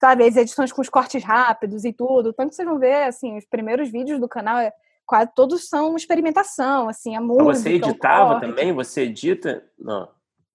sabe? 0.00 0.26
As 0.26 0.36
edições 0.36 0.72
com 0.72 0.80
os 0.80 0.88
cortes 0.88 1.22
rápidos 1.22 1.84
e 1.84 1.92
tudo. 1.92 2.32
Tanto 2.32 2.50
que 2.50 2.56
vocês 2.56 2.68
vão 2.68 2.78
ver, 2.78 3.04
assim, 3.04 3.36
os 3.36 3.44
primeiros 3.44 3.90
vídeos 3.90 4.20
do 4.20 4.28
canal, 4.28 4.58
é, 4.58 4.72
quase 5.06 5.30
todos 5.34 5.68
são 5.68 5.96
experimentação, 5.96 6.88
assim, 6.88 7.16
a 7.16 7.20
música. 7.20 7.54
Você 7.54 7.72
editava 7.74 8.40
também? 8.40 8.72
Você 8.72 9.02
edita? 9.02 9.64
Não. 9.78 10.08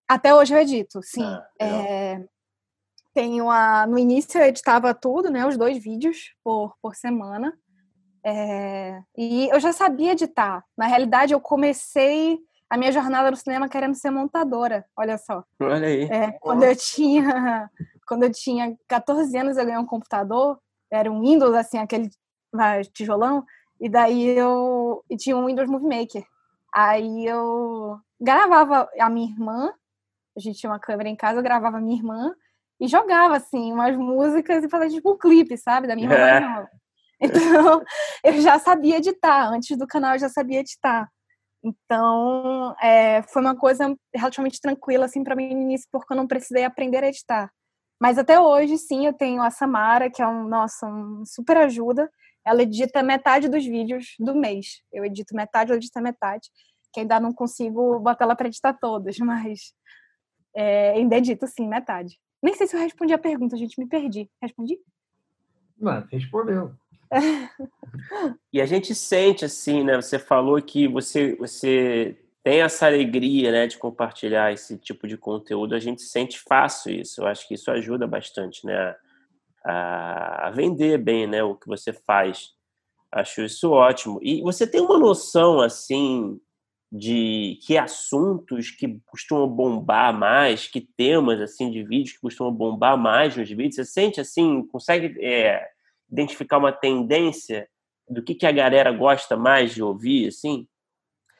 Até 0.07 0.33
hoje 0.33 0.53
eu 0.53 0.59
edito, 0.59 1.01
sim. 1.01 1.23
Ah, 1.23 1.47
é, 1.59 2.23
tenho 3.13 3.49
a. 3.49 3.87
No 3.87 3.97
início 3.97 4.39
eu 4.39 4.45
editava 4.45 4.93
tudo, 4.93 5.29
né? 5.29 5.45
Os 5.45 5.57
dois 5.57 5.81
vídeos 5.81 6.35
por, 6.43 6.75
por 6.81 6.95
semana. 6.95 7.57
É, 8.25 9.01
e 9.17 9.49
eu 9.49 9.59
já 9.59 9.73
sabia 9.73 10.13
editar. 10.13 10.63
Na 10.77 10.87
realidade, 10.87 11.33
eu 11.33 11.41
comecei 11.41 12.39
a 12.69 12.77
minha 12.77 12.91
jornada 12.91 13.29
no 13.29 13.37
cinema 13.37 13.69
querendo 13.69 13.95
ser 13.95 14.09
montadora, 14.09 14.85
olha 14.97 15.17
só. 15.17 15.43
Olha 15.59 15.87
aí. 15.87 16.03
É, 16.05 16.31
quando 16.39 16.63
eu 16.63 16.75
tinha 16.75 17.69
quando 18.07 18.23
eu 18.23 18.31
tinha 18.31 18.75
14 18.87 19.37
anos 19.37 19.57
eu 19.57 19.65
ganhei 19.65 19.79
um 19.79 19.85
computador, 19.85 20.59
era 20.91 21.11
um 21.11 21.21
Windows 21.21 21.53
assim, 21.53 21.77
aquele 21.77 22.09
tijolão, 22.91 23.45
e 23.79 23.89
daí 23.89 24.37
eu 24.37 25.03
e 25.09 25.17
tinha 25.17 25.37
um 25.37 25.45
Windows 25.45 25.69
Movie 25.69 25.87
Maker. 25.87 26.25
Aí 26.73 27.25
eu 27.25 27.99
gravava 28.19 28.89
a 28.99 29.09
minha 29.09 29.29
irmã, 29.31 29.71
a 30.35 30.39
gente 30.39 30.59
tinha 30.59 30.71
uma 30.71 30.79
câmera 30.79 31.09
em 31.09 31.15
casa, 31.15 31.39
eu 31.39 31.43
gravava 31.43 31.77
a 31.77 31.81
minha 31.81 31.97
irmã 31.97 32.33
e 32.79 32.87
jogava 32.87 33.35
assim 33.35 33.71
umas 33.71 33.95
músicas 33.95 34.63
e 34.63 34.69
fazia 34.69 34.89
tipo 34.89 35.11
um 35.11 35.17
clipe, 35.17 35.57
sabe, 35.57 35.87
da 35.87 35.95
minha 35.95 36.11
irmã 36.11 36.15
é. 36.25 36.67
Então, 37.63 37.81
eu 38.23 38.41
já 38.41 38.59
sabia 38.59 38.97
editar, 38.97 39.49
antes 39.49 39.77
do 39.77 39.87
canal 39.87 40.13
eu 40.13 40.19
já 40.19 40.29
sabia 40.29 40.59
editar. 40.59 41.09
Então, 41.63 42.75
é, 42.81 43.21
foi 43.23 43.41
uma 43.41 43.55
coisa 43.55 43.95
relativamente 44.13 44.59
tranquila 44.59 45.05
assim 45.05 45.23
para 45.23 45.35
mim 45.35 45.55
no 45.55 45.61
início, 45.61 45.87
porque 45.89 46.11
eu 46.11 46.17
não 46.17 46.27
precisei 46.27 46.65
aprender 46.65 47.01
a 47.01 47.07
editar. 47.07 47.49
Mas 48.01 48.17
até 48.17 48.37
hoje, 48.37 48.77
sim, 48.77 49.05
eu 49.05 49.13
tenho 49.13 49.41
a 49.41 49.49
Samara, 49.49 50.09
que 50.11 50.21
é 50.21 50.27
um, 50.27 50.45
nossa, 50.49 50.85
um 50.85 51.23
super 51.25 51.55
ajuda. 51.55 52.11
Ela 52.45 52.63
edita 52.63 53.01
metade 53.01 53.47
dos 53.47 53.65
vídeos 53.65 54.15
do 54.19 54.35
mês. 54.35 54.81
Eu 54.91 55.05
edito 55.05 55.33
metade, 55.33 55.71
ela 55.71 55.77
edita 55.77 56.01
metade. 56.01 56.49
Que 56.91 56.99
ainda 56.99 57.17
não 57.21 57.31
consigo 57.31 57.99
botar 57.99 58.25
ela 58.25 58.35
para 58.35 58.47
editar 58.47 58.73
todas, 58.73 59.17
mas 59.19 59.73
é, 60.53 60.91
ainda 60.91 61.15
edito 61.15 61.47
sim, 61.47 61.69
metade. 61.69 62.19
Nem 62.41 62.53
sei 62.55 62.67
se 62.67 62.75
eu 62.75 62.81
respondi 62.81 63.13
a 63.13 63.17
pergunta, 63.17 63.55
gente, 63.55 63.79
me 63.79 63.87
perdi. 63.87 64.29
Respondi? 64.41 64.77
Não, 65.77 66.05
respondeu 66.11 66.75
e 68.51 68.61
a 68.61 68.65
gente 68.65 68.93
sente 68.93 69.45
assim, 69.45 69.83
né? 69.83 69.95
Você 69.95 70.17
falou 70.19 70.61
que 70.61 70.87
você, 70.87 71.35
você 71.35 72.17
tem 72.43 72.61
essa 72.61 72.85
alegria 72.85 73.51
né, 73.51 73.67
de 73.67 73.77
compartilhar 73.77 74.51
esse 74.51 74.77
tipo 74.77 75.07
de 75.07 75.17
conteúdo, 75.17 75.73
a 75.73 75.79
gente 75.79 76.01
sente 76.01 76.39
fácil 76.39 76.93
isso. 76.93 77.21
Eu 77.21 77.27
acho 77.27 77.47
que 77.47 77.53
isso 77.53 77.71
ajuda 77.71 78.05
bastante 78.05 78.65
né, 78.65 78.95
a, 79.63 80.47
a 80.47 80.51
vender 80.51 80.97
bem 80.97 81.25
né, 81.25 81.41
o 81.41 81.55
que 81.55 81.67
você 81.67 81.93
faz. 81.93 82.51
Acho 83.09 83.43
isso 83.43 83.71
ótimo. 83.71 84.19
E 84.21 84.41
você 84.41 84.67
tem 84.67 84.81
uma 84.81 84.99
noção 84.99 85.61
assim 85.61 86.39
de 86.91 87.57
que 87.65 87.77
assuntos 87.77 88.69
que 88.69 88.99
costumam 89.05 89.47
bombar 89.47 90.13
mais, 90.13 90.67
que 90.67 90.81
temas 90.81 91.39
assim 91.39 91.71
de 91.71 91.81
vídeos 91.83 92.13
que 92.15 92.21
costumam 92.21 92.53
bombar 92.53 92.97
mais 92.97 93.37
nos 93.37 93.49
vídeos? 93.49 93.75
Você 93.75 93.85
sente 93.85 94.19
assim, 94.19 94.67
consegue 94.67 95.15
é, 95.23 95.69
identificar 96.13 96.59
uma 96.59 96.71
tendência 96.71 97.67
do 98.07 98.23
que, 98.23 98.35
que 98.35 98.45
a 98.45 98.51
galera 98.51 98.91
gosta 98.91 99.35
mais 99.35 99.73
de 99.73 99.81
ouvir, 99.81 100.27
assim? 100.27 100.67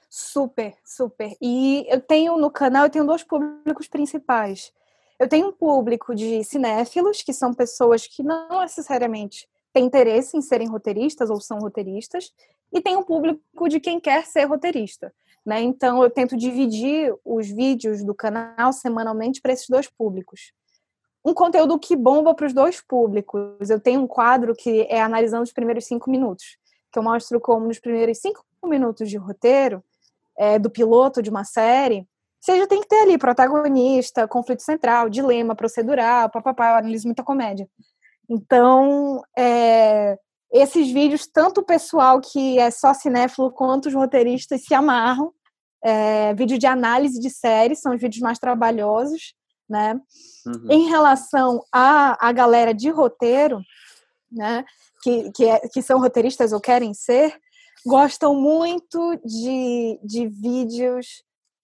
Super, 0.10 0.74
super. 0.84 1.36
E 1.40 1.86
eu 1.88 2.02
tenho 2.02 2.38
no 2.38 2.50
canal, 2.50 2.86
eu 2.86 2.90
tenho 2.90 3.06
dois 3.06 3.24
públicos 3.24 3.88
principais. 3.88 4.74
Eu 5.20 5.28
tenho 5.28 5.50
um 5.50 5.52
público 5.52 6.16
de 6.16 6.44
cinéfilos, 6.44 7.22
que 7.22 7.34
são 7.34 7.54
pessoas 7.54 8.08
que 8.08 8.24
não 8.24 8.62
necessariamente 8.62 9.48
têm 9.72 9.86
interesse 9.86 10.36
em 10.36 10.42
serem 10.42 10.68
roteiristas 10.68 11.30
ou 11.30 11.40
são 11.40 11.60
roteiristas, 11.60 12.32
e 12.72 12.82
tem 12.82 12.96
um 12.96 13.04
público 13.04 13.70
de 13.70 13.80
quem 13.80 14.00
quer 14.00 14.26
ser 14.26 14.46
roteirista. 14.46 15.14
Né? 15.46 15.62
Então, 15.62 16.02
eu 16.02 16.10
tento 16.10 16.36
dividir 16.36 17.14
os 17.24 17.48
vídeos 17.48 18.04
do 18.04 18.14
canal 18.16 18.74
semanalmente 18.74 19.42
para 19.42 19.54
esses 19.54 19.68
dois 19.70 19.88
públicos. 19.88 20.52
Um 21.26 21.34
conteúdo 21.34 21.80
que 21.80 21.96
bomba 21.96 22.34
para 22.34 22.48
os 22.48 22.54
dois 22.54 22.82
públicos. 22.82 23.70
Eu 23.70 23.80
tenho 23.80 24.02
um 24.02 24.08
quadro 24.08 24.54
que 24.56 24.82
é 24.90 25.02
analisando 25.02 25.44
os 25.44 25.54
primeiros 25.54 25.86
cinco 25.86 26.12
minutos, 26.12 26.58
que 26.92 27.00
eu 27.00 27.04
mostro 27.04 27.40
como 27.40 27.68
nos 27.68 27.80
primeiros 27.80 28.18
cinco 28.20 28.44
minutos 28.64 29.10
de 29.10 29.18
roteiro 29.18 29.84
é, 30.38 30.58
do 30.60 30.70
piloto 30.70 31.22
de 31.22 31.30
uma 31.30 31.44
série, 31.44 32.08
você 32.44 32.58
já 32.58 32.68
tem 32.68 32.82
que 32.82 32.88
ter 32.90 33.04
ali 33.04 33.18
protagonista, 33.18 34.28
conflito 34.28 34.62
central, 34.62 35.10
dilema 35.10 35.56
procedural, 35.56 36.30
papapá, 36.30 36.72
eu 36.72 36.76
analiso 36.76 37.08
muita 37.08 37.24
comédia. 37.24 37.70
Então, 38.30 39.24
é, 39.38 40.20
esses 40.52 40.92
vídeos, 40.92 41.26
tanto 41.26 41.62
o 41.62 41.66
pessoal 41.66 42.20
que 42.20 42.60
é 42.60 42.70
só 42.70 42.94
cinéfilo 42.94 43.50
quanto 43.50 43.86
os 43.86 43.94
roteiristas 43.94 44.66
se 44.66 44.74
amarram. 44.74 45.32
É, 45.82 46.34
vídeo 46.34 46.58
de 46.58 46.68
análise 46.68 47.18
de 47.18 47.30
séries 47.30 47.80
são 47.80 47.96
os 47.96 48.02
vídeos 48.02 48.22
mais 48.22 48.40
trabalhosos, 48.40 49.34
né? 49.70 50.00
Uhum. 50.46 50.68
Em 50.70 50.90
relação 50.90 51.64
à, 51.72 52.28
a 52.28 52.32
galera 52.32 52.74
de 52.74 52.90
roteiro, 52.90 53.62
né? 54.32 54.66
Que, 55.02 55.32
que, 55.32 55.46
é, 55.46 55.60
que 55.68 55.82
são 55.82 56.00
roteiristas 56.00 56.54
ou 56.54 56.62
querem 56.62 56.94
ser, 56.94 57.38
gostam 57.86 58.36
muito 58.36 59.20
de, 59.26 60.00
de 60.04 60.28
vídeos. 60.28 61.24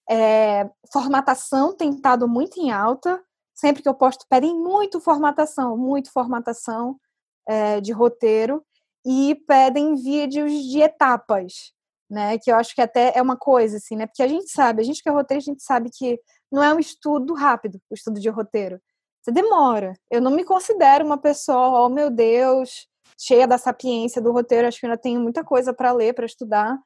É, 0.10 0.70
formatação 0.92 1.76
tem 1.76 1.92
estado 1.92 2.28
muito 2.28 2.60
em 2.60 2.72
alta. 2.72 3.22
Sempre 3.54 3.82
que 3.82 3.90
eu 3.90 3.94
posto, 3.94 4.26
pedem 4.30 4.56
muito 4.56 5.00
formatação, 5.00 5.78
muito 5.78 6.12
formatação 6.12 7.00
é, 7.48 7.82
de 7.82 7.92
roteiro 7.92 8.64
e 9.06 9.36
pedem 9.48 9.96
vídeos 9.96 10.52
de 10.52 10.82
etapas, 10.82 11.74
né? 12.10 12.38
Que 12.38 12.52
eu 12.52 12.56
acho 12.56 12.74
que 12.74 12.82
até 12.82 13.14
é 13.16 13.22
uma 13.22 13.38
coisa, 13.38 13.78
assim, 13.78 13.96
né? 13.96 14.08
Porque 14.08 14.24
a 14.24 14.28
gente 14.28 14.50
sabe, 14.52 14.82
a 14.82 14.86
gente 14.86 15.04
que 15.04 15.10
é 15.10 15.12
roteiro, 15.12 15.42
a 15.42 15.46
gente 15.46 15.64
sabe 15.64 15.90
que 15.90 16.20
não 16.52 16.64
é 16.64 16.74
um 16.74 16.80
estudo 16.80 17.34
rápido, 17.34 17.80
o 17.90 17.94
estudo 17.94 18.20
de 18.20 18.30
roteiro. 18.30 18.82
Você 19.22 19.32
demora. 19.32 19.94
Eu 20.10 20.22
não 20.22 20.32
me 20.32 20.44
considero 20.44 21.06
uma 21.06 21.18
pessoa, 21.18 21.86
oh 21.86 21.90
meu 21.90 22.10
Deus, 22.10 22.88
cheia 23.18 23.48
da 23.48 23.58
sapiência 23.58 24.22
do 24.22 24.32
roteiro. 24.32 24.68
Acho 24.68 24.80
que 24.80 24.86
ainda 24.86 24.98
tenho 24.98 25.20
muita 25.22 25.44
coisa 25.44 25.74
para 25.74 25.92
ler, 25.92 26.14
para 26.14 26.26
estudar. 26.26 26.78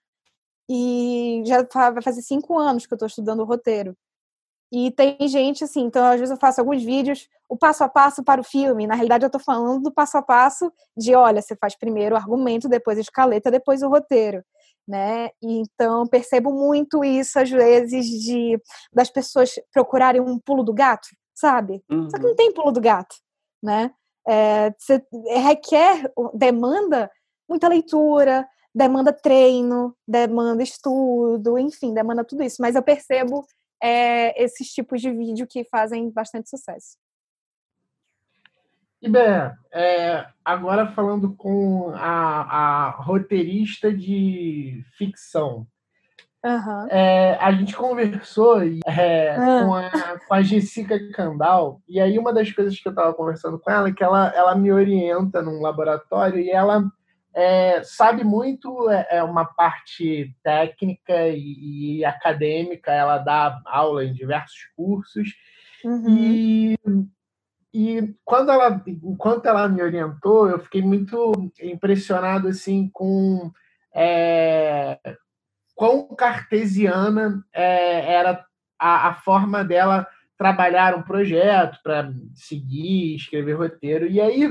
E 0.70 1.44
já 1.46 1.66
vai 1.92 2.02
fazer 2.02 2.22
cinco 2.22 2.58
anos 2.58 2.86
que 2.86 2.94
eu 2.94 2.96
estou 2.96 3.08
estudando 3.08 3.42
o 3.42 3.46
roteiro. 3.46 3.96
E 4.72 4.90
tem 4.90 5.16
gente 5.28 5.64
assim, 5.64 5.82
então 5.82 6.04
às 6.04 6.20
vezes 6.20 6.32
eu 6.32 6.40
faço 6.40 6.60
alguns 6.60 6.84
vídeos, 6.84 7.30
o 7.48 7.56
passo 7.56 7.84
a 7.84 7.90
passo 7.90 8.24
para 8.24 8.42
o 8.42 8.44
filme. 8.44 8.88
Na 8.88 8.96
realidade, 8.96 9.24
eu 9.24 9.28
estou 9.28 9.40
falando 9.40 9.84
do 9.84 9.92
passo 9.92 10.18
a 10.18 10.22
passo 10.24 10.74
de, 10.98 11.14
olha, 11.14 11.44
você 11.44 11.56
faz 11.56 11.76
primeiro 11.76 12.16
o 12.16 12.18
argumento, 12.18 12.68
depois 12.68 12.98
a 12.98 13.02
escaleta, 13.02 13.52
depois 13.52 13.84
o 13.84 13.88
roteiro. 13.88 14.44
Né? 14.88 15.30
Então 15.42 16.06
percebo 16.06 16.52
muito 16.52 17.06
isso 17.06 17.40
às 17.40 17.50
vezes 17.50 18.06
de 18.06 18.60
das 18.92 19.10
pessoas 19.10 19.56
procurarem 19.72 20.20
um 20.20 20.38
pulo 20.38 20.62
do 20.62 20.74
gato, 20.74 21.08
sabe? 21.34 21.82
Uhum. 21.90 22.10
Só 22.10 22.18
que 22.18 22.24
não 22.24 22.32
uhum. 22.32 22.36
tem 22.36 22.54
pulo 22.54 22.72
do 22.72 22.82
gato, 22.82 23.16
né? 23.62 23.92
É, 24.28 24.72
você 24.78 25.02
requer, 25.42 26.12
demanda 26.34 27.10
muita 27.48 27.68
leitura, 27.68 28.48
demanda 28.74 29.14
treino, 29.14 29.96
demanda 30.08 30.64
estudo, 30.64 31.58
enfim, 31.58 31.94
demanda 31.94 32.24
tudo 32.24 32.44
isso. 32.44 32.58
Mas 32.62 32.76
eu 32.76 32.84
percebo 32.84 33.46
é, 33.82 34.42
esses 34.42 34.68
tipos 34.70 35.02
de 35.02 35.12
vídeo 35.12 35.46
que 35.48 35.64
fazem 35.66 36.10
bastante 36.10 36.50
sucesso. 36.50 36.98
E 39.04 39.10
bem, 39.10 39.52
é, 39.74 40.26
agora 40.46 40.88
falando 40.88 41.36
com 41.36 41.92
a, 41.94 42.88
a 42.88 42.90
roteirista 42.92 43.92
de 43.94 44.82
ficção, 44.98 45.68
Uhum. 46.46 46.88
É, 46.90 47.38
a 47.40 47.54
gente 47.54 47.74
conversou 47.74 48.62
é, 48.86 49.40
uhum. 49.40 49.66
com, 49.66 49.76
a, 49.76 50.20
com 50.28 50.34
a 50.34 50.42
Jessica 50.42 51.00
Candal, 51.14 51.82
e 51.88 52.02
aí 52.02 52.20
uma 52.20 52.34
das 52.34 52.52
coisas 52.52 52.78
que 52.78 52.86
eu 52.86 52.90
estava 52.92 53.14
conversando 53.14 53.58
com 53.58 53.72
ela 53.72 53.88
é 53.88 53.94
que 53.94 54.04
ela, 54.04 54.28
ela 54.36 54.54
me 54.54 54.70
orienta 54.70 55.42
num 55.42 55.62
laboratório 55.62 56.40
e 56.40 56.52
ela 56.52 56.84
é, 57.34 57.82
sabe 57.84 58.26
muito 58.26 58.90
é, 58.90 59.08
é 59.10 59.24
uma 59.24 59.46
parte 59.46 60.36
técnica 60.44 61.30
e, 61.30 62.00
e, 62.00 62.06
acadêmica, 62.06 62.92
ela 62.92 63.20
dá 63.20 63.62
aula 63.66 64.04
em 64.04 64.12
diversos 64.12 64.68
cursos, 64.76 65.30
uhum. 65.86 66.10
e, 66.10 66.78
e 67.74 68.16
quando 68.24 68.52
ela, 68.52 68.84
enquanto 68.86 69.48
ela 69.48 69.68
me 69.68 69.82
orientou, 69.82 70.48
eu 70.48 70.60
fiquei 70.60 70.82
muito 70.84 71.32
impressionado 71.60 72.48
assim 72.48 72.88
com 72.94 73.52
é, 73.96 75.00
quão 75.74 76.08
cartesiana 76.16 77.44
é, 77.52 78.14
era 78.14 78.46
a, 78.78 79.10
a, 79.10 79.14
forma 79.16 79.64
dela 79.64 80.08
trabalhar 80.38 80.96
um 80.96 81.02
projeto 81.02 81.80
para 81.82 82.14
seguir, 82.36 83.16
escrever 83.16 83.54
roteiro. 83.54 84.06
E 84.06 84.22
aí, 84.22 84.46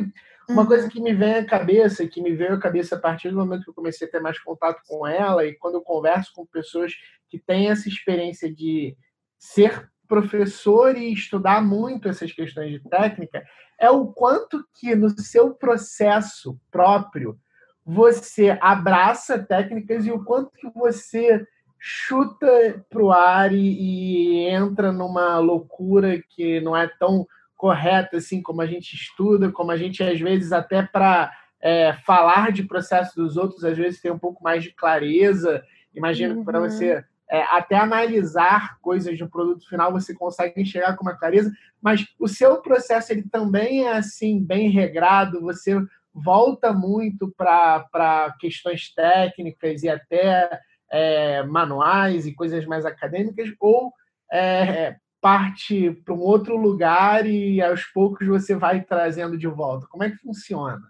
uma 0.49 0.63
uhum. 0.63 0.67
coisa 0.67 0.89
que 0.89 1.01
me 1.01 1.15
vem 1.15 1.35
à 1.35 1.47
cabeça, 1.47 2.07
que 2.09 2.21
me 2.21 2.35
veio 2.35 2.55
à 2.55 2.59
cabeça 2.59 2.97
a 2.97 3.01
partir 3.01 3.31
do 3.31 3.37
momento 3.37 3.63
que 3.63 3.71
eu 3.71 3.75
comecei 3.75 4.09
a 4.09 4.11
ter 4.11 4.21
mais 4.21 4.39
contato 4.41 4.83
com 4.89 5.07
ela 5.07 5.47
e 5.47 5.55
quando 5.55 5.75
eu 5.75 5.83
converso 5.83 6.33
com 6.35 6.45
pessoas 6.45 6.93
que 7.29 7.39
têm 7.39 7.71
essa 7.71 7.89
experiência 7.89 8.53
de 8.53 8.97
ser 9.39 9.92
professor 10.13 10.95
e 10.95 11.11
estudar 11.11 11.65
muito 11.65 12.07
essas 12.07 12.31
questões 12.31 12.71
de 12.71 12.81
técnica, 12.87 13.43
é 13.81 13.89
o 13.89 14.09
quanto 14.09 14.63
que 14.75 14.95
no 14.95 15.09
seu 15.09 15.55
processo 15.55 16.61
próprio 16.71 17.39
você 17.83 18.59
abraça 18.61 19.39
técnicas 19.39 20.05
e 20.05 20.13
o 20.13 20.23
quanto 20.23 20.51
que 20.51 20.69
você 20.75 21.47
chuta 21.79 22.85
para 22.91 23.03
o 23.03 23.11
ar 23.11 23.55
e, 23.55 23.57
e, 23.57 24.49
entra 24.51 24.93
numa 24.93 25.39
loucura 25.39 26.23
que 26.29 26.61
não 26.61 26.77
é 26.77 26.87
tão 26.99 27.27
correta 27.57 28.19
assim 28.19 28.43
como 28.43 28.61
a 28.61 28.67
gente 28.67 28.95
estuda, 28.95 29.51
como 29.51 29.71
a 29.71 29.79
gente 29.79 30.03
às 30.03 30.21
vezes 30.21 30.53
até 30.53 30.83
para 30.83 31.33
é, 31.59 31.95
falar 32.05 32.53
de 32.53 32.65
processo 32.65 33.17
dos 33.17 33.39
outros 33.39 33.65
às 33.65 33.79
vezes 33.79 34.03
tem 34.03 34.13
um 34.13 34.19
pouco 34.19 34.45
mais 34.45 34.63
de 34.63 34.75
clareza. 34.75 35.65
Imagino 35.95 36.35
uhum. 36.35 36.41
que 36.41 36.45
para 36.45 36.61
você 36.61 37.03
é, 37.33 37.45
até 37.45 37.77
analisar 37.77 38.79
coisas 38.83 39.17
de 39.17 39.25
um 39.25 39.29
produto 39.29 39.67
final 39.67 39.91
você 39.91 40.13
consegue 40.15 40.61
enxergar 40.61 40.95
com 40.97 41.03
uma 41.03 41.17
clareza, 41.17 41.51
mas 41.81 42.07
o 42.21 42.29
seu 42.29 42.61
processo 42.61 43.11
ele 43.11 43.23
também 43.23 43.87
é 43.87 43.97
assim 43.97 44.39
bem 44.39 44.69
regrado. 44.69 45.41
Você 45.41 45.75
volta 46.13 46.75
muito 46.75 47.33
para 47.35 48.37
questões 48.39 48.93
técnicas 48.95 49.83
e 49.83 49.89
até 49.89 50.61
é, 50.91 51.43
manuais 51.45 52.27
e 52.27 52.35
coisas 52.35 52.67
mais 52.67 52.85
acadêmicas, 52.85 53.51
ou 53.59 53.95
é, 54.31 54.97
parte 55.19 55.91
para 56.05 56.13
um 56.13 56.21
outro 56.21 56.55
lugar 56.55 57.27
e 57.27 57.63
aos 57.63 57.83
poucos 57.85 58.27
você 58.27 58.55
vai 58.55 58.83
trazendo 58.83 59.39
de 59.39 59.47
volta? 59.47 59.87
Como 59.89 60.05
é 60.05 60.11
que 60.11 60.19
funciona? 60.19 60.83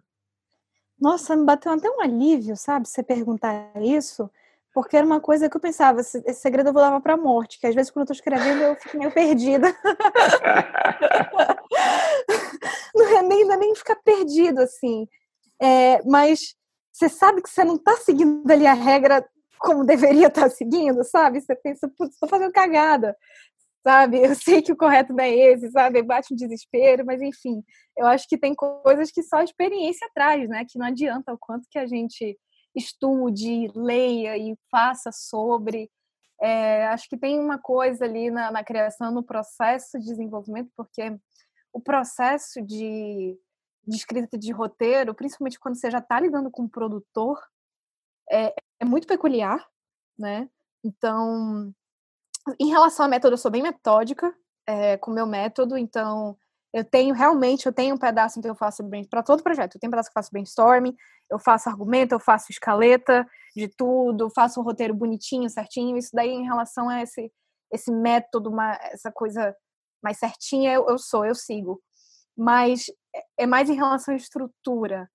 Nossa, 1.01 1.37
me 1.37 1.45
bateu 1.45 1.71
até 1.71 1.89
um 1.89 2.01
alívio, 2.01 2.57
sabe, 2.57 2.89
você 2.89 3.01
perguntar 3.01 3.71
isso, 3.81 4.29
porque 4.73 4.97
era 4.97 5.07
uma 5.07 5.21
coisa 5.21 5.51
que 5.51 5.57
eu 5.57 5.61
pensava, 5.61 6.01
esse, 6.01 6.23
segredo 6.35 6.71
eu 6.71 6.73
vou 6.73 6.83
levar 6.83 7.01
para 7.01 7.15
a 7.15 7.19
morte, 7.19 7.61
que 7.61 7.67
às 7.67 7.75
vezes 7.75 7.91
quando 7.91 8.09
eu 8.09 8.13
estou 8.13 8.15
escrevendo 8.15 8.63
eu 8.63 8.77
fico 8.77 8.99
meio 8.99 9.13
perdida. 9.13 9.69
não 12.95 13.19
é 13.19 13.23
nem, 13.23 13.45
não 13.45 13.55
é 13.55 13.59
nem 13.59 13.75
ficar 13.75 13.97
perdido, 13.97 14.61
assim. 14.61 15.07
É, 15.61 16.03
mas 16.05 16.55
você 16.93 17.09
sabe 17.09 17.43
que 17.43 17.51
você 17.51 17.65
não 17.65 17.77
está 17.77 17.97
seguindo 17.97 18.51
ali 18.51 18.67
a 18.67 18.75
regra 18.75 19.27
como 19.59 19.85
deveria 19.85 20.27
estar 20.27 20.43
tá 20.43 20.51
seguindo, 20.51 21.05
sabe? 21.05 21.41
Você 21.41 21.55
pensa, 21.55 21.89
putz, 21.89 22.15
estou 22.15 22.29
fazendo 22.29 22.53
cagada, 22.53 23.17
sabe? 23.83 24.23
Eu 24.23 24.35
sei 24.35 24.61
que 24.61 24.73
o 24.73 24.77
correto 24.77 25.13
não 25.13 25.23
é 25.23 25.31
esse, 25.31 25.71
sabe? 25.71 26.03
Bate 26.03 26.33
um 26.33 26.37
desespero, 26.37 27.05
mas 27.07 27.23
enfim, 27.23 27.63
eu 27.97 28.07
acho 28.07 28.29
que 28.29 28.39
tem 28.39 28.55
coisas 28.55 29.11
que 29.11 29.23
só 29.23 29.37
a 29.37 29.45
experiência 29.45 30.09
traz, 30.15 30.49
né? 30.49 30.65
Que 30.69 30.79
não 30.79 30.87
adianta 30.87 31.33
o 31.33 31.39
quanto 31.39 31.69
que 31.71 31.79
a 31.79 31.87
gente 31.87 32.39
estude, 32.75 33.71
leia 33.75 34.37
e 34.37 34.57
faça 34.71 35.11
sobre. 35.13 35.91
É, 36.41 36.87
acho 36.89 37.09
que 37.09 37.17
tem 37.17 37.39
uma 37.39 37.59
coisa 37.59 38.05
ali 38.05 38.31
na, 38.31 38.51
na, 38.51 38.65
criação, 38.65 39.13
no 39.13 39.23
processo 39.23 39.99
de 39.99 40.07
desenvolvimento, 40.07 40.71
porque 40.77 41.17
o 41.73 41.81
processo 41.81 42.61
de, 42.61 43.39
de 43.87 43.97
escrita 43.97 44.37
de 44.37 44.53
roteiro, 44.53 45.15
principalmente 45.15 45.61
quando 45.61 45.77
você 45.77 45.91
já 45.91 45.99
está 45.99 46.19
lidando 46.19 46.51
com 46.51 46.63
um 46.63 46.69
produtor, 46.69 47.41
é, 48.31 48.55
é 48.81 48.85
muito 48.85 49.07
peculiar, 49.07 49.65
né? 50.19 50.49
Então, 50.83 51.73
em 52.59 52.69
relação 52.69 53.05
ao 53.05 53.11
método, 53.11 53.35
eu 53.35 53.39
sou 53.39 53.51
bem 53.51 53.63
metódica 53.63 54.35
é, 54.67 54.97
com 54.97 55.11
o 55.11 55.15
meu 55.15 55.27
método, 55.27 55.79
então 55.79 56.37
eu 56.73 56.85
tenho 56.85 57.15
realmente, 57.15 57.67
eu 57.67 57.73
tenho 57.73 57.95
um 57.95 57.99
pedaço 57.99 58.41
que 58.41 58.49
eu 58.49 58.55
faço 58.55 58.83
para 59.11 59.23
todo 59.23 59.43
projeto. 59.43 59.75
Eu 59.75 59.81
tenho 59.81 59.91
um 59.91 59.93
pedaço 59.93 60.09
que 60.09 60.13
eu 60.13 60.23
faço 60.23 60.31
brainstorming, 60.33 60.97
eu 61.31 61.39
faço 61.39 61.69
argumento, 61.69 62.13
eu 62.13 62.21
faço 62.21 62.51
escaleta 62.51 63.27
de 63.55 63.69
tudo, 63.69 64.31
faço 64.31 64.61
um 64.61 64.65
roteiro 64.65 64.95
bonitinho, 64.95 65.49
certinho. 65.51 65.97
Isso 65.97 66.11
daí 66.13 66.31
em 66.31 66.45
relação 66.45 66.89
a 66.89 67.03
esse 67.03 67.31
esse 67.73 67.91
método, 67.91 68.51
uma, 68.51 68.75
essa 68.93 69.11
coisa 69.11 69.57
mais 70.03 70.19
certinha, 70.19 70.75
eu, 70.75 70.87
eu 70.89 70.99
sou, 70.99 71.25
eu 71.25 71.35
sigo. 71.35 71.81
Mas 72.37 72.85
é, 73.15 73.45
é 73.45 73.47
mais 73.47 73.71
em 73.71 73.75
relação 73.75 74.13
à 74.13 74.17
estrutura. 74.17 75.11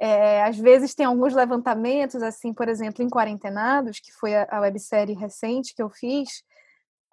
É, 0.00 0.44
às 0.44 0.56
vezes 0.56 0.94
tem 0.94 1.04
alguns 1.06 1.34
levantamentos, 1.34 2.22
assim, 2.22 2.54
por 2.54 2.68
exemplo, 2.68 3.02
em 3.02 3.10
Quarentenados, 3.10 3.98
que 3.98 4.12
foi 4.12 4.36
a, 4.36 4.46
a 4.48 4.60
websérie 4.60 5.16
recente 5.16 5.74
que 5.74 5.82
eu 5.82 5.90
fiz, 5.90 6.44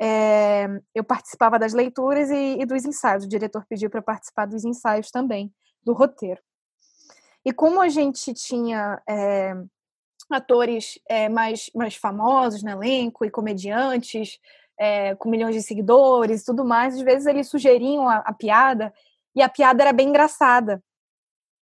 é, 0.01 0.67
eu 0.93 1.03
participava 1.03 1.57
das 1.57 1.73
leituras 1.73 2.29
e, 2.29 2.57
e, 2.59 2.65
dos 2.65 2.85
ensaios. 2.85 3.25
O 3.25 3.29
diretor 3.29 3.65
pediu 3.67 3.89
para 3.89 4.01
participar 4.01 4.45
dos 4.45 4.65
ensaios 4.65 5.09
também, 5.09 5.53
do 5.83 5.93
roteiro. 5.93 6.41
E 7.45 7.53
como 7.53 7.81
a 7.81 7.89
gente 7.89 8.33
tinha 8.33 9.01
é, 9.07 9.53
atores 10.29 10.99
é, 11.07 11.29
mais, 11.29 11.69
mais 11.73 11.95
famosos 11.95 12.63
no 12.63 12.71
elenco 12.71 13.23
e 13.25 13.31
comediantes 13.31 14.39
com 15.19 15.29
milhões 15.29 15.55
de 15.55 15.63
seguidores 15.63 16.41
e 16.41 16.45
tudo 16.45 16.65
mais, 16.65 16.95
às 16.95 17.01
vezes 17.01 17.25
eles 17.27 17.47
sugeriam 17.47 18.09
a, 18.09 18.17
a 18.17 18.33
piada 18.33 18.93
e 19.33 19.41
a 19.41 19.47
piada 19.47 19.81
era 19.81 19.93
bem 19.93 20.09
engraçada 20.09 20.83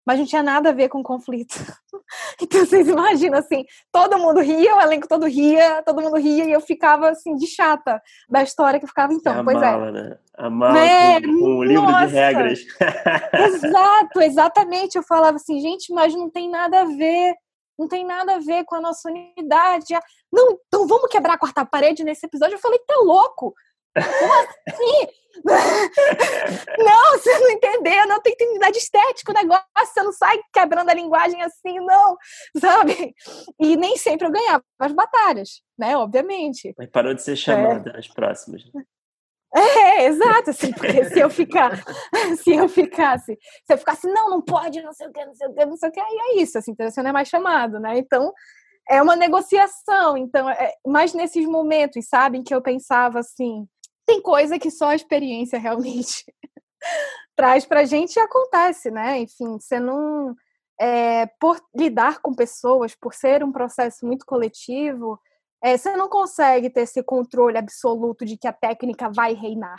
mas 0.05 0.19
não 0.19 0.27
tinha 0.27 0.43
nada 0.43 0.71
a 0.71 0.73
ver 0.73 0.89
com 0.89 1.03
conflito. 1.03 1.55
Então 2.43 2.61
vocês 2.61 2.89
imaginam 2.89 3.39
assim, 3.39 3.65
todo 3.91 4.19
mundo 4.19 4.41
ria, 4.41 4.77
o 4.77 4.81
elenco 4.83 5.09
todo 5.09 5.25
ria, 5.25 5.83
todo 5.83 6.03
mundo 6.03 6.17
ria 6.17 6.45
e 6.45 6.53
eu 6.53 6.61
ficava 6.61 7.09
assim 7.09 7.35
de 7.37 7.47
chata 7.47 8.03
da 8.29 8.43
história 8.43 8.79
que 8.79 8.87
ficava 8.87 9.15
então, 9.15 9.41
a 9.41 9.45
pois 9.45 9.59
mala, 9.59 9.89
é. 9.89 9.93
Né? 9.93 10.19
A 10.37 10.51
mala 10.51 10.79
é, 10.79 11.21
com, 11.23 11.39
com 11.39 11.57
o 11.57 11.65
livro 11.65 11.87
de 11.87 12.07
regras. 12.07 12.61
Exato, 13.33 14.21
exatamente. 14.21 14.97
Eu 14.97 15.03
falava 15.03 15.37
assim, 15.37 15.59
gente, 15.61 15.91
mas 15.93 16.15
não 16.15 16.29
tem 16.29 16.51
nada 16.51 16.83
a 16.83 16.85
ver, 16.85 17.35
não 17.79 17.89
tem 17.89 18.05
nada 18.05 18.35
a 18.35 18.39
ver 18.39 18.65
com 18.65 18.75
a 18.75 18.81
nossa 18.81 19.09
unidade. 19.09 19.95
Não, 20.31 20.59
então 20.67 20.87
vamos 20.87 21.11
quebrar 21.11 21.35
a 21.35 21.39
quarta 21.39 21.65
parede 21.65 22.05
nesse 22.05 22.27
episódio. 22.27 22.57
Eu 22.57 22.61
falei, 22.61 22.79
tá 22.81 22.97
louco? 22.97 23.55
Como 23.95 24.35
assim? 24.35 25.22
não, 26.79 27.13
você 27.13 27.39
não 27.39 27.51
entendeu, 27.51 28.07
não 28.07 28.21
tem 28.21 28.37
unidade 28.41 28.79
estética 28.79 29.33
o 29.33 29.35
negócio, 29.35 29.65
você 29.77 30.03
não 30.03 30.13
sai 30.13 30.39
quebrando 30.53 30.91
a 30.91 30.95
linguagem 30.95 31.43
assim, 31.43 31.79
não, 31.81 32.17
sabe? 32.59 33.15
E 33.61 33.77
nem 33.77 33.97
sempre 33.97 34.27
eu 34.27 34.33
ganhava 34.33 34.65
as 34.79 34.93
batalhas, 34.93 35.63
né? 35.79 35.97
Obviamente. 35.97 36.75
Mas 36.77 36.91
parou 36.91 37.15
de 37.15 37.23
ser 37.23 37.37
chamada 37.37 37.91
é. 37.91 37.93
nas 37.95 38.09
próximas. 38.09 38.65
Né? 38.73 38.83
É, 39.55 40.07
exato, 40.07 40.49
assim, 40.49 40.73
porque 40.73 41.05
se 41.05 41.21
eu 41.21 41.29
ficar, 41.29 41.73
se 42.43 42.53
eu 42.55 42.67
ficasse, 42.71 43.39
se 43.67 43.73
eu 43.75 43.77
ficasse, 43.77 44.07
não, 44.07 44.31
não 44.31 44.41
pode, 44.41 44.81
não 44.81 44.95
sei 44.95 45.07
o 45.07 45.13
que, 45.13 45.23
não 45.27 45.35
sei 45.35 45.47
o 45.47 45.53
que, 45.53 45.67
não 45.67 45.77
sei 45.77 45.89
o 45.91 45.93
que, 45.93 46.01
aí 46.01 46.17
é 46.21 46.41
isso, 46.41 46.57
assim, 46.57 46.71
então 46.71 46.91
você 46.91 47.03
não 47.03 47.11
é 47.11 47.13
mais 47.13 47.29
chamado, 47.29 47.79
né? 47.79 47.99
Então, 47.99 48.33
é 48.89 49.03
uma 49.03 49.15
negociação, 49.15 50.17
então, 50.17 50.49
é, 50.49 50.73
mas 50.87 51.13
nesses 51.13 51.45
momentos, 51.45 52.07
sabe, 52.09 52.39
em 52.39 52.43
que 52.43 52.55
eu 52.55 52.63
pensava 52.63 53.19
assim, 53.19 53.67
tem 54.13 54.21
coisa 54.21 54.59
que 54.59 54.71
só 54.71 54.89
a 54.89 54.95
experiência 54.95 55.59
realmente 55.59 56.25
traz 57.35 57.65
pra 57.65 57.85
gente 57.85 58.17
e 58.17 58.21
acontece, 58.21 58.91
né? 58.91 59.21
Enfim, 59.21 59.59
você 59.59 59.81
não. 59.81 60.35
É, 60.79 61.27
por 61.41 61.61
lidar 61.75 62.21
com 62.21 62.35
pessoas, 62.35 62.95
por 62.95 63.15
ser 63.15 63.45
um 63.45 63.53
processo 63.53 64.05
muito 64.05 64.27
coletivo, 64.27 65.19
é, 65.63 65.77
você 65.77 65.97
não 65.97 66.09
consegue 66.09 66.69
ter 66.69 66.83
esse 66.83 67.03
controle 67.03 67.57
absoluto 67.57 68.25
de 68.25 68.37
que 68.37 68.49
a 68.49 68.53
técnica 68.53 69.09
vai 69.09 69.33
reinar, 69.33 69.79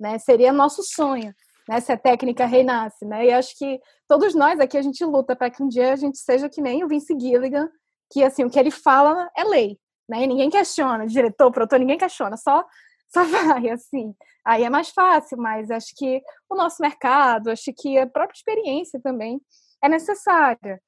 né? 0.00 0.18
Seria 0.18 0.52
nosso 0.52 0.82
sonho, 0.82 1.32
né? 1.68 1.80
Se 1.80 1.92
a 1.92 1.96
técnica 1.96 2.46
reinasse, 2.46 3.04
né? 3.04 3.26
E 3.26 3.32
acho 3.32 3.56
que 3.56 3.78
todos 4.08 4.34
nós 4.34 4.58
aqui 4.58 4.78
a 4.78 4.82
gente 4.82 5.04
luta 5.04 5.36
para 5.36 5.50
que 5.50 5.62
um 5.62 5.68
dia 5.68 5.92
a 5.92 5.96
gente 5.96 6.18
seja 6.18 6.48
que 6.48 6.60
nem 6.60 6.82
o 6.82 6.88
Vince 6.88 7.14
Gilligan, 7.18 7.68
que 8.10 8.24
assim 8.24 8.44
o 8.44 8.50
que 8.50 8.58
ele 8.58 8.70
fala 8.70 9.30
é 9.36 9.44
lei, 9.44 9.78
né? 10.08 10.24
E 10.24 10.26
ninguém 10.26 10.50
questiona, 10.50 11.06
diretor, 11.06 11.52
produtor, 11.52 11.78
ninguém 11.78 11.98
questiona, 11.98 12.36
só 12.36 12.64
só 13.12 13.24
vai, 13.24 13.68
assim. 13.70 14.14
Aí 14.44 14.64
é 14.64 14.70
mais 14.70 14.90
fácil, 14.90 15.36
mas 15.38 15.70
acho 15.70 15.94
que 15.96 16.22
o 16.48 16.54
nosso 16.54 16.80
mercado, 16.80 17.50
acho 17.50 17.72
que 17.76 17.98
a 17.98 18.06
própria 18.06 18.36
experiência 18.36 19.00
também 19.00 19.40
é 19.82 19.88
necessária. 19.88 20.80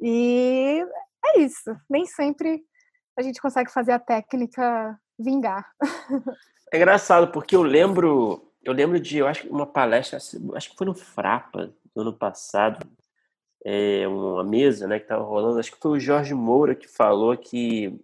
E 0.00 0.84
é 1.24 1.40
isso. 1.40 1.76
Nem 1.88 2.06
sempre 2.06 2.62
a 3.16 3.22
gente 3.22 3.40
consegue 3.40 3.70
fazer 3.72 3.92
a 3.92 3.98
técnica 3.98 4.98
vingar. 5.18 5.66
É 6.72 6.76
engraçado, 6.76 7.30
porque 7.30 7.54
eu 7.54 7.62
lembro, 7.62 8.50
eu 8.64 8.72
lembro 8.72 8.98
de, 8.98 9.18
eu 9.18 9.28
acho 9.28 9.48
uma 9.48 9.64
palestra, 9.66 10.18
acho 10.18 10.70
que 10.70 10.76
foi 10.76 10.86
no 10.86 10.94
Frapa 10.94 11.72
do 11.94 12.00
ano 12.00 12.12
passado, 12.12 12.84
é, 13.64 14.08
uma 14.08 14.42
mesa, 14.42 14.88
né, 14.88 14.98
que 14.98 15.04
estava 15.04 15.22
rolando, 15.22 15.60
acho 15.60 15.70
que 15.70 15.78
foi 15.80 15.92
o 15.92 16.00
Jorge 16.00 16.34
Moura 16.34 16.74
que 16.74 16.88
falou 16.88 17.36
que 17.36 17.96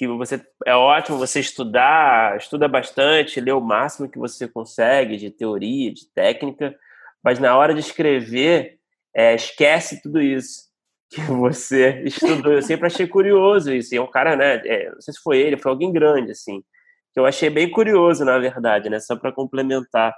que 0.00 0.06
você 0.06 0.42
é 0.64 0.74
ótimo 0.74 1.18
você 1.18 1.40
estudar, 1.40 2.34
estuda 2.38 2.66
bastante, 2.66 3.38
lê 3.38 3.52
o 3.52 3.60
máximo 3.60 4.08
que 4.08 4.18
você 4.18 4.48
consegue 4.48 5.18
de 5.18 5.30
teoria, 5.30 5.92
de 5.92 6.06
técnica, 6.14 6.74
mas 7.22 7.38
na 7.38 7.54
hora 7.54 7.74
de 7.74 7.80
escrever, 7.80 8.78
é, 9.14 9.34
esquece 9.34 10.00
tudo 10.00 10.18
isso 10.18 10.70
que 11.10 11.20
você 11.28 12.02
estudou. 12.06 12.54
Eu 12.54 12.62
sempre 12.62 12.86
achei 12.86 13.06
curioso 13.06 13.70
isso. 13.74 13.94
E 13.94 13.98
é 13.98 14.00
um 14.00 14.10
cara, 14.10 14.34
né? 14.36 14.62
É, 14.64 14.90
não 14.90 15.02
sei 15.02 15.12
se 15.12 15.20
foi 15.20 15.36
ele, 15.36 15.58
foi 15.58 15.70
alguém 15.70 15.92
grande, 15.92 16.30
assim, 16.30 16.62
que 17.12 17.20
eu 17.20 17.26
achei 17.26 17.50
bem 17.50 17.70
curioso, 17.70 18.24
na 18.24 18.38
verdade, 18.38 18.88
né? 18.88 18.98
Só 19.00 19.14
para 19.16 19.30
complementar 19.30 20.14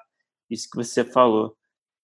isso 0.49 0.68
que 0.70 0.76
você 0.76 1.03
falou. 1.03 1.57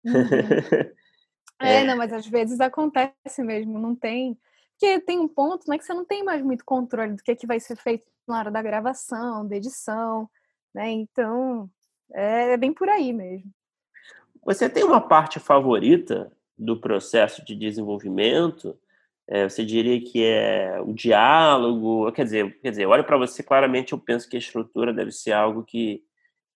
Uhum. 0.04 0.14
é, 1.62 1.84
não, 1.84 1.96
mas 1.96 2.12
às 2.12 2.26
vezes 2.26 2.58
acontece 2.58 3.40
mesmo, 3.40 3.78
não 3.78 3.94
tem 3.94 4.36
porque 4.78 5.00
tem 5.00 5.18
um 5.18 5.26
ponto 5.26 5.68
né, 5.68 5.76
que 5.76 5.84
você 5.84 5.92
não 5.92 6.04
tem 6.04 6.22
mais 6.22 6.40
muito 6.40 6.64
controle 6.64 7.14
do 7.14 7.22
que, 7.22 7.32
é 7.32 7.34
que 7.34 7.48
vai 7.48 7.58
ser 7.58 7.76
feito 7.76 8.04
na 8.26 8.38
hora 8.38 8.50
da 8.50 8.62
gravação, 8.62 9.46
da 9.46 9.56
edição, 9.56 10.30
né? 10.72 10.88
Então, 10.88 11.68
é, 12.14 12.52
é 12.52 12.56
bem 12.56 12.72
por 12.72 12.88
aí 12.88 13.12
mesmo. 13.12 13.50
Você 14.44 14.68
tem 14.68 14.84
uma 14.84 15.00
parte 15.00 15.40
favorita 15.40 16.30
do 16.56 16.80
processo 16.80 17.44
de 17.44 17.56
desenvolvimento? 17.56 18.78
É, 19.26 19.48
você 19.48 19.64
diria 19.64 20.00
que 20.00 20.24
é 20.24 20.80
o 20.80 20.92
diálogo? 20.92 22.10
Quer 22.12 22.24
dizer, 22.24 22.60
quer 22.60 22.70
dizer, 22.70 22.86
olha 22.86 23.02
para 23.02 23.18
você 23.18 23.42
claramente, 23.42 23.92
eu 23.92 23.98
penso 23.98 24.28
que 24.28 24.36
a 24.36 24.38
estrutura 24.38 24.92
deve 24.92 25.10
ser 25.10 25.32
algo 25.32 25.64
que, 25.64 26.04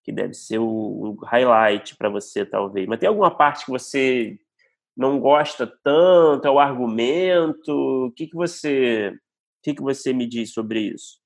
que 0.04 0.12
deve 0.12 0.34
ser 0.34 0.58
o, 0.58 0.64
o 0.64 1.14
highlight 1.24 1.96
para 1.96 2.08
você, 2.08 2.46
talvez. 2.46 2.86
Mas 2.86 3.00
tem 3.00 3.08
alguma 3.08 3.30
parte 3.30 3.64
que 3.64 3.70
você 3.72 4.38
não 4.96 5.18
gosta 5.18 5.66
tanto? 5.82 6.46
É 6.46 6.50
o 6.50 6.58
argumento? 6.58 7.70
O 8.06 8.12
que, 8.12 8.26
que 8.26 8.34
você 8.34 9.10
o 9.10 9.62
que, 9.62 9.74
que 9.74 9.82
você 9.82 10.12
me 10.12 10.26
diz 10.26 10.52
sobre 10.52 10.80
isso? 10.80 11.20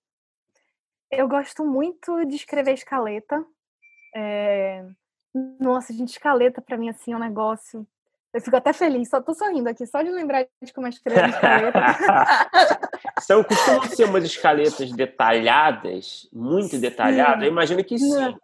Eu 1.10 1.28
gosto 1.28 1.64
muito 1.64 2.24
de 2.26 2.36
escrever 2.36 2.74
escaleta. 2.74 3.44
É... 4.14 4.84
Nossa, 5.60 5.92
gente, 5.92 6.10
escaleta 6.10 6.60
para 6.60 6.76
mim 6.76 6.88
assim 6.88 7.12
é 7.12 7.16
um 7.16 7.20
negócio 7.20 7.86
eu 8.35 8.41
fico 8.41 8.57
até 8.57 8.72
feliz, 8.72 9.09
só 9.09 9.20
tô 9.20 9.33
sorrindo 9.33 9.68
aqui, 9.68 9.87
só 9.87 10.03
de 10.03 10.11
lembrar 10.11 10.47
de 10.62 10.72
como 10.72 10.87
é 10.87 10.91
escrever 10.91 11.31
escaleta. 11.31 11.81
São, 13.20 13.43
costumam 13.45 13.83
ser 13.85 14.05
umas 14.05 14.24
escaletas 14.24 14.93
detalhadas, 14.93 16.29
muito 16.33 16.79
detalhadas? 16.79 17.45
Eu 17.45 17.49
imagino 17.49 17.83
que 17.83 17.99
sim. 17.99 18.37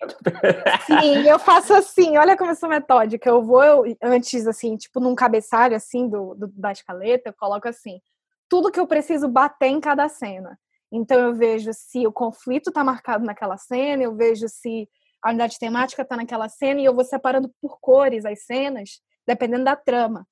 Sim, 0.87 1.28
eu 1.28 1.39
faço 1.39 1.74
assim, 1.74 2.16
olha 2.16 2.37
como 2.37 2.51
eu 2.51 2.57
sou 2.57 2.68
metódica. 2.68 3.28
Eu 3.28 3.43
vou 3.43 3.62
eu, 3.62 3.97
antes, 4.03 4.47
assim, 4.47 4.76
tipo, 4.76 4.99
num 4.99 5.14
cabeçalho 5.14 5.76
assim 5.76 6.09
do, 6.09 6.35
do, 6.35 6.49
da 6.49 6.72
escaleta, 6.72 7.28
eu 7.28 7.35
coloco 7.35 7.68
assim, 7.68 8.01
tudo 8.49 8.70
que 8.70 8.80
eu 8.80 8.87
preciso 8.87 9.28
bater 9.28 9.68
em 9.68 9.80
cada 9.80 10.09
cena. 10.09 10.59
Então 10.91 11.18
eu 11.18 11.35
vejo 11.35 11.70
se 11.72 12.07
o 12.07 12.12
conflito 12.12 12.68
está 12.68 12.83
marcado 12.83 13.24
naquela 13.24 13.57
cena, 13.59 14.03
eu 14.03 14.14
vejo 14.14 14.49
se 14.49 14.89
a 15.22 15.30
unidade 15.30 15.59
temática 15.59 16.03
está 16.03 16.16
naquela 16.16 16.49
cena 16.49 16.80
e 16.80 16.85
eu 16.85 16.95
vou 16.95 17.05
separando 17.05 17.51
por 17.61 17.78
cores 17.80 18.24
as 18.24 18.45
cenas 18.45 19.01
dependendo 19.26 19.64
da 19.64 19.76
trama. 19.76 20.26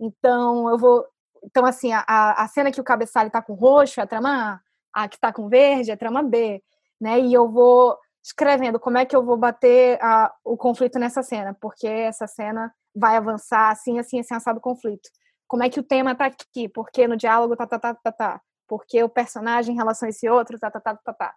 Então, 0.00 0.68
eu 0.68 0.78
vou. 0.78 1.06
Então, 1.42 1.64
assim, 1.64 1.92
a, 1.92 2.04
a 2.42 2.48
cena 2.48 2.72
que 2.72 2.80
o 2.80 2.84
cabeçalho 2.84 3.30
tá 3.30 3.40
com 3.42 3.54
roxo 3.54 4.00
é 4.00 4.02
a 4.02 4.06
trama 4.06 4.60
A, 4.92 5.04
a 5.04 5.08
que 5.08 5.18
tá 5.18 5.32
com 5.32 5.48
verde 5.48 5.90
é 5.90 5.94
a 5.94 5.96
trama 5.96 6.22
B, 6.22 6.62
né? 7.00 7.20
E 7.20 7.32
eu 7.32 7.48
vou 7.48 7.96
escrevendo 8.22 8.78
como 8.80 8.98
é 8.98 9.06
que 9.06 9.16
eu 9.16 9.24
vou 9.24 9.36
bater 9.36 9.98
a, 10.02 10.34
o 10.44 10.56
conflito 10.56 10.98
nessa 10.98 11.22
cena, 11.22 11.56
porque 11.60 11.86
essa 11.86 12.26
cena 12.26 12.74
vai 12.94 13.16
avançar 13.16 13.70
assim, 13.70 13.98
assim, 13.98 14.20
assim, 14.20 14.34
assado 14.34 14.60
conflito. 14.60 15.08
Como 15.46 15.62
é 15.62 15.70
que 15.70 15.80
o 15.80 15.82
tema 15.82 16.14
tá 16.14 16.26
aqui? 16.26 16.68
Porque 16.68 17.06
no 17.08 17.16
diálogo 17.16 17.56
tá, 17.56 17.66
tá, 17.66 17.78
tá, 17.78 17.94
tá, 17.94 18.12
tá. 18.12 18.40
Porque 18.66 19.02
o 19.02 19.08
personagem 19.08 19.74
em 19.74 19.78
relação 19.78 20.06
a 20.06 20.10
esse 20.10 20.28
outro, 20.28 20.58
tá, 20.58 20.70
tá, 20.70 20.80
tá, 20.80 20.96
tá, 20.96 21.14
tá. 21.14 21.34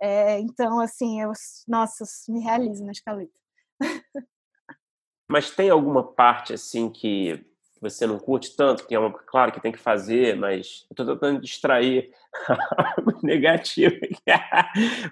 É, 0.00 0.40
então, 0.40 0.80
assim, 0.80 1.20
eu, 1.22 1.32
nossa, 1.68 2.04
me 2.28 2.40
realizo 2.40 2.84
na 2.84 2.92
escaleta. 2.92 3.32
Mas 5.28 5.50
tem 5.50 5.70
alguma 5.70 6.02
parte, 6.02 6.52
assim, 6.52 6.90
que 6.90 7.44
você 7.80 8.06
não 8.06 8.18
curte 8.18 8.56
tanto, 8.56 8.86
que 8.86 8.94
é 8.94 8.98
uma, 8.98 9.12
claro 9.12 9.52
que 9.52 9.60
tem 9.60 9.72
que 9.72 9.78
fazer, 9.78 10.36
mas 10.36 10.86
eu 10.90 10.94
estou 10.94 11.14
tentando 11.14 11.40
distrair 11.40 12.10
algo 12.98 13.18
negativo. 13.22 13.94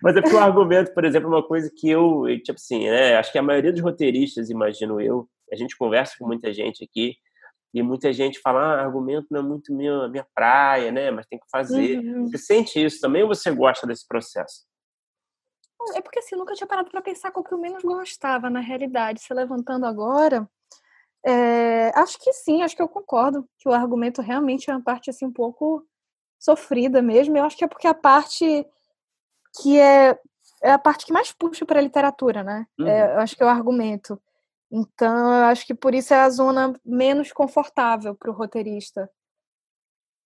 mas 0.02 0.16
é 0.16 0.22
porque 0.22 0.36
o 0.36 0.40
argumento, 0.40 0.92
por 0.94 1.04
exemplo, 1.04 1.28
é 1.28 1.36
uma 1.36 1.46
coisa 1.46 1.70
que 1.74 1.88
eu, 1.88 2.24
tipo 2.42 2.58
assim, 2.58 2.88
né, 2.88 3.16
acho 3.16 3.30
que 3.30 3.38
a 3.38 3.42
maioria 3.42 3.72
dos 3.72 3.82
roteiristas, 3.82 4.48
imagino 4.48 5.00
eu, 5.00 5.28
a 5.52 5.56
gente 5.56 5.76
conversa 5.76 6.14
com 6.18 6.26
muita 6.26 6.52
gente 6.52 6.82
aqui, 6.82 7.16
e 7.74 7.82
muita 7.82 8.12
gente 8.12 8.38
fala, 8.40 8.60
ah, 8.60 8.82
argumento 8.82 9.28
não 9.30 9.40
é 9.40 9.42
muito 9.42 9.72
minha, 9.74 10.06
minha 10.08 10.26
praia, 10.34 10.92
né? 10.92 11.10
Mas 11.10 11.26
tem 11.26 11.38
que 11.38 11.46
fazer. 11.50 11.98
Uhum. 12.00 12.28
Você 12.28 12.36
sente 12.36 12.84
isso 12.84 13.00
também 13.00 13.22
ou 13.22 13.28
você 13.28 13.50
gosta 13.50 13.86
desse 13.86 14.06
processo? 14.06 14.66
É 15.94 16.00
porque 16.00 16.18
assim, 16.18 16.34
eu 16.34 16.38
nunca 16.38 16.54
tinha 16.54 16.66
parado 16.66 16.90
para 16.90 17.02
pensar 17.02 17.30
qual 17.30 17.44
que 17.44 17.52
eu 17.52 17.58
menos 17.58 17.82
gostava 17.82 18.48
na 18.50 18.60
realidade. 18.60 19.20
Se 19.20 19.32
levantando 19.32 19.86
agora, 19.86 20.48
é, 21.24 21.90
acho 21.98 22.18
que 22.18 22.32
sim, 22.32 22.62
acho 22.62 22.74
que 22.74 22.82
eu 22.82 22.88
concordo 22.88 23.48
que 23.58 23.68
o 23.68 23.72
argumento 23.72 24.20
realmente 24.20 24.70
é 24.70 24.74
uma 24.74 24.82
parte 24.82 25.10
assim 25.10 25.26
um 25.26 25.32
pouco 25.32 25.86
sofrida 26.38 27.00
mesmo. 27.00 27.36
Eu 27.36 27.44
acho 27.44 27.56
que 27.56 27.64
é 27.64 27.68
porque 27.68 27.86
a 27.86 27.94
parte 27.94 28.66
que 29.60 29.78
é, 29.78 30.18
é 30.62 30.72
a 30.72 30.78
parte 30.78 31.06
que 31.06 31.12
mais 31.12 31.32
puxa 31.32 31.64
para 31.64 31.78
a 31.78 31.82
literatura, 31.82 32.42
né? 32.42 32.66
Uhum. 32.78 32.88
É, 32.88 33.14
eu 33.14 33.20
acho 33.20 33.36
que 33.36 33.42
é 33.42 33.46
o 33.46 33.48
argumento. 33.48 34.20
Então, 34.70 35.34
eu 35.34 35.44
acho 35.44 35.66
que 35.66 35.74
por 35.74 35.94
isso 35.94 36.14
é 36.14 36.20
a 36.20 36.30
zona 36.30 36.72
menos 36.84 37.30
confortável 37.30 38.14
para 38.14 38.30
o 38.30 38.34
roteirista. 38.34 39.10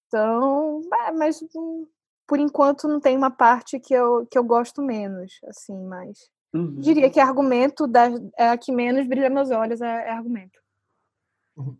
Então, 0.06 0.80
é, 1.06 1.12
mas 1.12 1.42
hum, 1.54 1.86
por 2.26 2.38
enquanto 2.38 2.88
não 2.88 3.00
tem 3.00 3.16
uma 3.16 3.30
parte 3.30 3.78
que 3.78 3.94
eu, 3.94 4.26
que 4.26 4.38
eu 4.38 4.44
gosto 4.44 4.82
menos, 4.82 5.40
assim, 5.48 5.78
mas 5.84 6.30
uhum. 6.52 6.80
diria 6.80 7.10
que 7.10 7.20
argumento 7.20 7.86
da, 7.86 8.08
é 8.38 8.50
a 8.50 8.58
que 8.58 8.72
menos 8.72 9.06
brilha 9.06 9.30
meus 9.30 9.50
olhos 9.50 9.80
é, 9.80 10.08
é 10.08 10.10
argumento. 10.10 10.58
Uhum. 11.56 11.76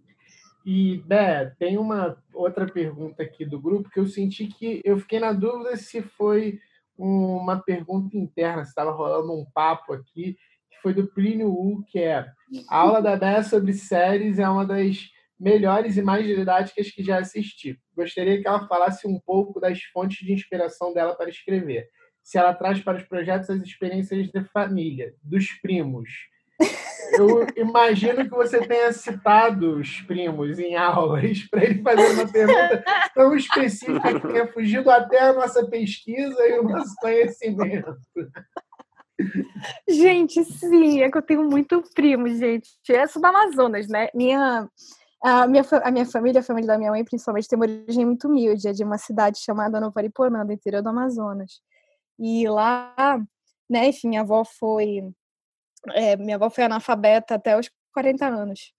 E, 0.65 0.99
Bé, 1.07 1.55
tem 1.61 1.79
uma 1.79 2.17
outra 2.35 2.67
pergunta 2.67 3.23
aqui 3.23 3.45
do 3.45 3.61
grupo 3.61 3.89
que 3.89 4.01
eu 4.01 4.07
senti 4.07 4.49
que 4.49 4.81
eu 4.85 4.99
fiquei 4.99 5.21
na 5.21 5.33
dúvida 5.33 5.77
se 5.77 6.03
foi 6.03 6.59
uma 6.99 7.61
pergunta 7.61 8.17
interna, 8.17 8.65
se 8.65 8.71
estava 8.71 8.91
rolando 8.91 9.33
um 9.33 9.45
papo 9.55 9.93
aqui, 9.93 10.37
que 10.71 10.81
foi 10.83 10.93
do 10.93 11.07
Plínio 11.07 11.51
U, 11.51 11.85
que 11.85 12.01
é 12.01 12.27
a 12.69 12.79
aula 12.79 13.01
da 13.01 13.17
Bé 13.17 13.43
sobre 13.43 13.73
séries 13.75 14.41
é 14.41 14.49
uma 14.49 14.65
das 14.67 15.09
melhores 15.39 15.97
e 15.97 16.03
mais 16.03 16.27
didáticas 16.27 16.91
que 16.91 17.03
já 17.03 17.19
assisti. 17.19 17.79
Gostaria 17.95 18.41
que 18.41 18.47
ela 18.49 18.67
falasse 18.67 19.07
um 19.07 19.21
pouco 19.21 19.61
das 19.61 19.83
fontes 19.93 20.25
de 20.25 20.33
inspiração 20.33 20.93
dela 20.93 21.15
para 21.15 21.31
escrever. 21.31 21.89
Se 22.23 22.39
ela 22.39 22.55
traz 22.55 22.81
para 22.81 22.99
os 22.99 23.05
projetos 23.05 23.49
as 23.51 23.61
experiências 23.61 24.29
de 24.29 24.45
família, 24.45 25.15
dos 25.23 25.53
primos. 25.61 26.09
Eu 27.13 27.47
imagino 27.57 28.25
que 28.25 28.31
você 28.31 28.67
tenha 28.67 28.93
citado 28.93 29.79
os 29.79 30.01
primos 30.03 30.59
em 30.59 30.75
aulas 30.75 31.43
para 31.51 31.65
ele 31.65 31.83
fazer 31.83 32.13
uma 32.13 32.27
pergunta 32.27 32.85
tão 33.15 33.37
específica 33.37 34.21
que 34.21 34.29
tenha 34.29 34.47
fugido 34.49 34.91
até 34.91 35.21
a 35.21 35.33
nossa 35.33 35.67
pesquisa 35.67 36.49
e 36.49 36.59
o 36.59 36.65
nosso 36.65 36.95
conhecimento. 36.97 37.97
Gente, 39.89 40.45
sim, 40.45 41.03
é 41.03 41.11
que 41.11 41.17
eu 41.17 41.23
tenho 41.23 41.45
muito 41.45 41.83
primo, 41.95 42.29
gente. 42.29 42.69
Eu 42.89 43.09
sou 43.09 43.23
da 43.23 43.29
Amazonas, 43.29 43.89
né? 43.89 44.09
Minha, 44.15 44.69
a, 45.27 45.47
minha, 45.49 45.65
a 45.83 45.91
minha 45.91 46.07
família, 46.07 46.41
a 46.41 46.45
família 46.45 46.69
da 46.69 46.79
minha 46.79 46.91
mãe, 46.91 47.05
principalmente, 47.05 47.49
tem 47.49 47.59
uma 47.59 47.67
origem 47.67 48.05
muito 48.05 48.29
humilde. 48.29 48.69
É 48.69 48.73
de 48.73 48.85
uma 48.85 48.97
cidade 48.97 49.39
chamada 49.41 49.81
Nova 49.81 49.99
Aripuanã, 49.99 50.47
do 50.47 50.53
interior 50.53 50.83
do 50.83 50.89
Amazonas. 50.89 51.61
E 52.19 52.49
lá, 52.49 53.19
né, 53.69 53.89
enfim, 53.89 54.09
minha 54.09 54.21
avó 54.21 54.45
foi. 54.45 55.03
É, 55.95 56.17
minha 56.17 56.37
avó 56.37 56.49
foi 56.49 56.65
analfabeta 56.65 57.35
até 57.35 57.59
os 57.59 57.69
40 57.93 58.27
anos. 58.27 58.73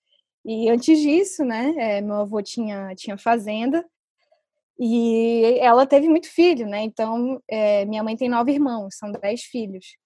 E 0.45 0.69
antes 0.69 0.99
disso, 0.99 1.43
né, 1.43 1.73
é, 1.77 2.01
meu 2.01 2.15
avô 2.17 2.41
tinha, 2.41 2.95
tinha 2.95 3.17
fazenda 3.17 3.85
e 4.79 5.59
ela 5.59 5.85
teve 5.85 6.07
muito 6.07 6.29
filho, 6.29 6.67
né? 6.67 6.81
Então, 6.83 7.41
é, 7.49 7.85
minha 7.85 8.03
mãe 8.03 8.15
tem 8.15 8.29
nove 8.29 8.53
irmãos, 8.53 8.95
são 8.97 9.11
dez 9.11 9.43
filhos. 9.43 9.97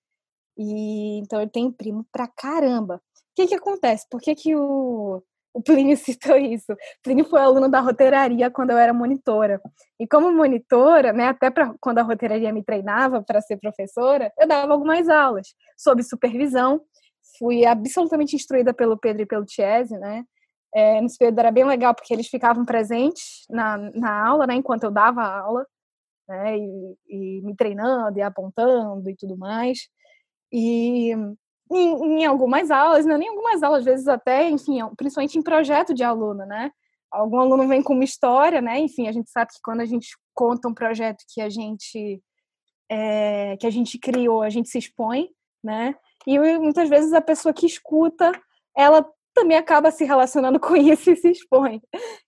E 0.57 1.19
então 1.19 1.41
eu 1.41 1.49
tenho 1.49 1.71
primo 1.71 2.05
pra 2.11 2.27
caramba. 2.27 2.95
O 2.95 3.35
que 3.35 3.47
que 3.47 3.55
acontece? 3.55 4.07
Por 4.09 4.21
que 4.21 4.35
que 4.35 4.55
o, 4.55 5.23
o 5.53 5.61
Plínio 5.61 5.95
citou 5.97 6.37
isso? 6.37 6.75
Plínio 7.03 7.25
foi 7.25 7.41
aluno 7.41 7.69
da 7.69 7.79
roteiraria 7.79 8.49
quando 8.49 8.71
eu 8.71 8.77
era 8.77 8.93
monitora. 8.93 9.61
E 9.99 10.07
como 10.07 10.31
monitora, 10.31 11.13
né, 11.13 11.27
até 11.27 11.49
pra, 11.49 11.73
quando 11.79 11.99
a 11.99 12.03
roteiraria 12.03 12.53
me 12.53 12.63
treinava 12.63 13.21
para 13.21 13.41
ser 13.41 13.57
professora, 13.57 14.31
eu 14.39 14.47
dava 14.47 14.73
algumas 14.73 15.09
aulas 15.09 15.47
sob 15.77 16.01
supervisão. 16.03 16.81
Fui 17.37 17.65
absolutamente 17.65 18.35
instruída 18.35 18.73
pelo 18.73 18.97
Pedro 18.97 19.23
e 19.23 19.25
pelo 19.25 19.45
Chiesi, 19.47 19.97
né? 19.97 20.23
É, 20.73 21.01
nesse 21.01 21.17
período 21.17 21.39
era 21.39 21.51
bem 21.51 21.65
legal 21.65 21.93
porque 21.93 22.13
eles 22.13 22.27
ficavam 22.27 22.63
presentes 22.63 23.45
na, 23.49 23.77
na 23.77 24.25
aula, 24.27 24.47
né, 24.47 24.55
enquanto 24.55 24.83
eu 24.85 24.91
dava 24.91 25.21
a 25.21 25.39
aula, 25.41 25.65
né, 26.29 26.57
e, 26.57 26.95
e 27.09 27.41
me 27.43 27.55
treinando 27.55 28.17
e 28.17 28.21
apontando 28.21 29.09
e 29.09 29.15
tudo 29.15 29.37
mais. 29.37 29.79
E 30.51 31.13
em, 31.71 32.21
em 32.21 32.25
algumas 32.25 32.69
aulas, 32.69 33.05
não 33.05 33.15
é 33.15 33.17
nem 33.17 33.29
algumas 33.29 33.63
aulas, 33.63 33.79
às 33.79 33.85
vezes 33.85 34.07
até, 34.07 34.49
enfim, 34.49 34.79
principalmente 34.97 35.37
em 35.37 35.41
projeto 35.41 35.93
de 35.93 36.03
aluno, 36.03 36.45
né? 36.45 36.71
Algum 37.11 37.39
aluno 37.39 37.67
vem 37.67 37.81
com 37.81 37.93
uma 37.93 38.03
história, 38.03 38.61
né? 38.61 38.79
Enfim, 38.79 39.07
a 39.07 39.11
gente 39.11 39.29
sabe 39.29 39.51
que 39.51 39.59
quando 39.63 39.81
a 39.81 39.85
gente 39.85 40.09
conta 40.33 40.67
um 40.67 40.73
projeto 40.73 41.23
que 41.33 41.41
a 41.41 41.49
gente 41.49 42.21
é, 42.89 43.55
que 43.57 43.67
a 43.67 43.69
gente 43.69 43.97
criou, 43.97 44.41
a 44.41 44.49
gente 44.49 44.69
se 44.69 44.77
expõe, 44.77 45.29
né? 45.63 45.95
E 46.27 46.37
muitas 46.59 46.89
vezes 46.89 47.13
a 47.13 47.21
pessoa 47.21 47.53
que 47.53 47.65
escuta, 47.65 48.31
ela 48.75 49.05
também 49.33 49.57
acaba 49.57 49.91
se 49.91 50.03
relacionando 50.03 50.59
com 50.59 50.75
isso 50.75 51.11
e 51.11 51.15
se 51.15 51.31
expõe. 51.31 51.81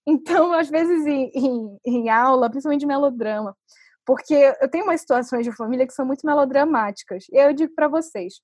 Então, 0.06 0.52
às 0.52 0.68
vezes 0.68 1.06
em, 1.06 1.30
em, 1.34 1.78
em 1.86 2.08
aula, 2.08 2.50
principalmente 2.50 2.86
melodrama, 2.86 3.56
porque 4.06 4.34
eu 4.60 4.70
tenho 4.70 4.84
umas 4.84 5.00
situações 5.00 5.44
de 5.44 5.52
família 5.52 5.86
que 5.86 5.94
são 5.94 6.06
muito 6.06 6.26
melodramáticas. 6.26 7.24
E 7.30 7.36
eu 7.36 7.52
digo 7.52 7.74
para 7.74 7.88
vocês, 7.88 8.34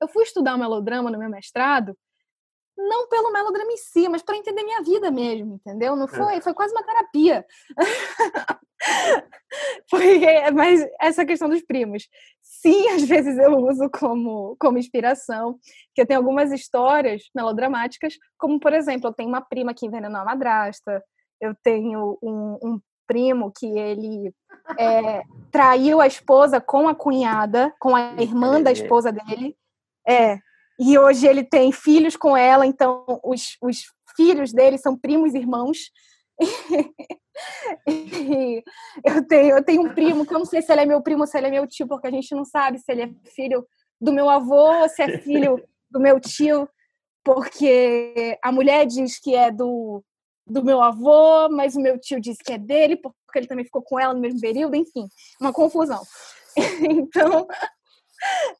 eu 0.00 0.08
fui 0.08 0.22
estudar 0.22 0.54
o 0.54 0.58
melodrama 0.58 1.10
no 1.10 1.18
meu 1.18 1.30
mestrado, 1.30 1.96
não 2.76 3.08
pelo 3.08 3.32
melodrama 3.32 3.72
em 3.72 3.76
si, 3.76 4.08
mas 4.08 4.22
para 4.22 4.36
entender 4.36 4.62
minha 4.62 4.82
vida 4.82 5.10
mesmo, 5.10 5.56
entendeu? 5.56 5.96
Não 5.96 6.06
foi, 6.06 6.36
é. 6.36 6.40
foi 6.40 6.54
quase 6.54 6.72
uma 6.72 6.84
terapia. 6.84 7.44
foi, 9.90 10.20
mas 10.52 10.86
essa 11.00 11.26
questão 11.26 11.48
dos 11.48 11.62
primos, 11.62 12.08
sim, 12.40 12.88
às 12.90 13.02
vezes 13.02 13.36
eu 13.36 13.56
uso 13.58 13.90
como 13.90 14.56
como 14.60 14.78
inspiração, 14.78 15.58
que 15.92 16.00
eu 16.00 16.06
tenho 16.06 16.20
algumas 16.20 16.52
histórias 16.52 17.24
melodramáticas, 17.34 18.14
como 18.38 18.60
por 18.60 18.72
exemplo, 18.72 19.08
eu 19.08 19.12
tenho 19.12 19.28
uma 19.28 19.40
prima 19.40 19.74
que 19.74 19.84
envenenou 19.84 20.20
a 20.20 20.24
madrasta, 20.24 21.02
eu 21.40 21.54
tenho 21.62 22.16
um, 22.22 22.58
um 22.62 22.80
primo 23.08 23.50
que 23.50 23.66
ele 23.66 24.32
é, 24.78 25.22
traiu 25.50 26.00
a 26.00 26.06
esposa 26.06 26.60
com 26.60 26.86
a 26.86 26.94
cunhada, 26.94 27.74
com 27.80 27.96
a 27.96 28.14
irmã 28.20 28.62
da 28.62 28.70
esposa 28.70 29.10
dele. 29.10 29.56
É. 30.08 30.38
E 30.78 30.96
hoje 30.96 31.26
ele 31.26 31.44
tem 31.44 31.72
filhos 31.72 32.16
com 32.16 32.36
ela, 32.36 32.64
então 32.64 33.04
os, 33.24 33.56
os 33.60 33.82
filhos 34.16 34.52
dele 34.52 34.78
são 34.78 34.96
primos 34.96 35.34
irmãos. 35.34 35.90
eu, 39.04 39.26
tenho, 39.26 39.56
eu 39.56 39.64
tenho 39.64 39.82
um 39.82 39.92
primo 39.92 40.24
que 40.24 40.32
eu 40.32 40.38
não 40.38 40.46
sei 40.46 40.62
se 40.62 40.70
ele 40.72 40.82
é 40.82 40.86
meu 40.86 41.02
primo 41.02 41.22
ou 41.22 41.26
se 41.26 41.36
ele 41.36 41.48
é 41.48 41.50
meu 41.50 41.66
tio, 41.66 41.86
porque 41.88 42.06
a 42.06 42.10
gente 42.10 42.32
não 42.34 42.44
sabe 42.44 42.78
se 42.78 42.90
ele 42.90 43.02
é 43.02 43.10
filho 43.34 43.66
do 44.00 44.12
meu 44.12 44.30
avô 44.30 44.82
ou 44.82 44.88
se 44.88 45.02
é 45.02 45.18
filho 45.18 45.60
do 45.90 45.98
meu 45.98 46.20
tio, 46.20 46.68
porque 47.24 48.38
a 48.42 48.52
mulher 48.52 48.86
diz 48.86 49.18
que 49.18 49.34
é 49.34 49.50
do, 49.50 50.04
do 50.46 50.64
meu 50.64 50.80
avô, 50.80 51.48
mas 51.50 51.74
o 51.74 51.80
meu 51.80 51.98
tio 51.98 52.20
disse 52.20 52.42
que 52.44 52.52
é 52.52 52.58
dele, 52.58 52.96
porque 52.96 53.16
ele 53.36 53.48
também 53.48 53.64
ficou 53.64 53.82
com 53.82 53.98
ela 53.98 54.14
no 54.14 54.20
mesmo 54.20 54.40
período, 54.40 54.76
enfim, 54.76 55.08
uma 55.40 55.52
confusão. 55.52 56.02
então, 56.88 57.46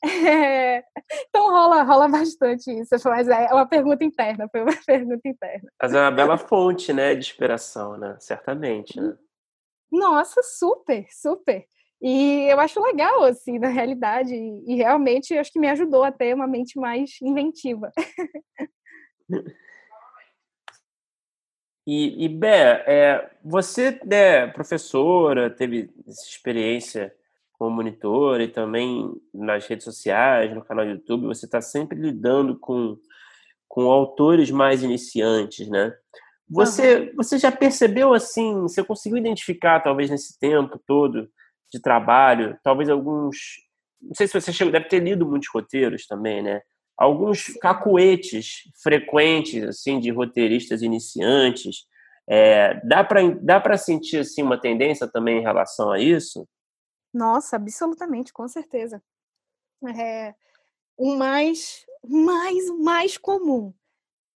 é, 0.04 0.84
então 1.28 1.50
rola, 1.50 1.82
rola 1.82 2.08
bastante 2.08 2.70
isso, 2.70 2.94
mas 3.04 3.28
é 3.28 3.52
uma 3.52 3.66
pergunta 3.66 4.04
interna, 4.04 4.48
foi 4.48 4.62
uma 4.62 4.76
pergunta 4.86 5.28
interna. 5.28 5.70
Mas 5.80 5.94
é 5.94 6.00
uma 6.00 6.10
bela 6.10 6.38
fonte, 6.38 6.92
né, 6.92 7.14
de 7.14 7.20
inspiração, 7.20 7.96
né? 7.96 8.16
Certamente, 8.20 9.00
né? 9.00 9.16
Nossa, 9.90 10.42
super, 10.42 11.06
super. 11.10 11.66
E 12.00 12.46
eu 12.48 12.60
acho 12.60 12.80
legal, 12.80 13.24
assim, 13.24 13.58
na 13.58 13.68
realidade, 13.68 14.32
e 14.34 14.76
realmente 14.76 15.36
acho 15.36 15.52
que 15.52 15.58
me 15.58 15.68
ajudou 15.68 16.04
a 16.04 16.12
ter 16.12 16.34
uma 16.34 16.46
mente 16.46 16.78
mais 16.78 17.20
inventiva. 17.20 17.90
E, 21.90 22.26
e 22.26 22.28
Bé, 22.28 22.84
é, 22.86 23.30
você 23.42 23.98
é 24.10 24.46
professora, 24.46 25.48
teve 25.48 25.90
experiência 26.06 27.16
como 27.58 27.76
monitora 27.76 28.44
e 28.44 28.48
também 28.48 29.12
nas 29.34 29.66
redes 29.66 29.84
sociais, 29.84 30.54
no 30.54 30.64
canal 30.64 30.84
do 30.84 30.92
YouTube, 30.92 31.26
você 31.26 31.44
está 31.44 31.60
sempre 31.60 31.98
lidando 31.98 32.58
com, 32.58 32.96
com 33.66 33.90
autores 33.90 34.50
mais 34.50 34.82
iniciantes, 34.82 35.68
né? 35.68 35.92
Você, 36.48 37.12
você 37.14 37.36
já 37.38 37.52
percebeu 37.52 38.14
assim, 38.14 38.62
você 38.62 38.82
conseguiu 38.82 39.18
identificar, 39.18 39.80
talvez 39.80 40.08
nesse 40.08 40.38
tempo 40.38 40.80
todo 40.86 41.28
de 41.70 41.80
trabalho, 41.80 42.58
talvez 42.62 42.88
alguns 42.88 43.36
não 44.00 44.14
sei 44.14 44.26
se 44.26 44.40
você 44.40 44.52
chegou, 44.52 44.72
deve 44.72 44.88
ter 44.88 45.00
lido 45.00 45.26
muitos 45.26 45.48
roteiros 45.52 46.06
também, 46.06 46.42
né? 46.42 46.62
Alguns 46.96 47.46
cacuetes 47.60 48.62
frequentes, 48.82 49.62
assim, 49.64 50.00
de 50.00 50.10
roteiristas 50.10 50.82
iniciantes. 50.82 51.86
É, 52.28 52.80
dá 52.86 53.02
para 53.02 53.28
dá 53.40 53.60
para 53.60 53.76
sentir, 53.76 54.18
assim, 54.18 54.42
uma 54.42 54.60
tendência 54.60 55.06
também 55.06 55.38
em 55.38 55.42
relação 55.42 55.90
a 55.90 55.98
isso? 55.98 56.46
Nossa, 57.18 57.56
absolutamente, 57.56 58.32
com 58.32 58.46
certeza. 58.46 59.02
É, 59.98 60.36
o 60.96 61.16
mais, 61.16 61.84
mais, 62.08 62.70
mais 62.78 63.18
comum 63.18 63.74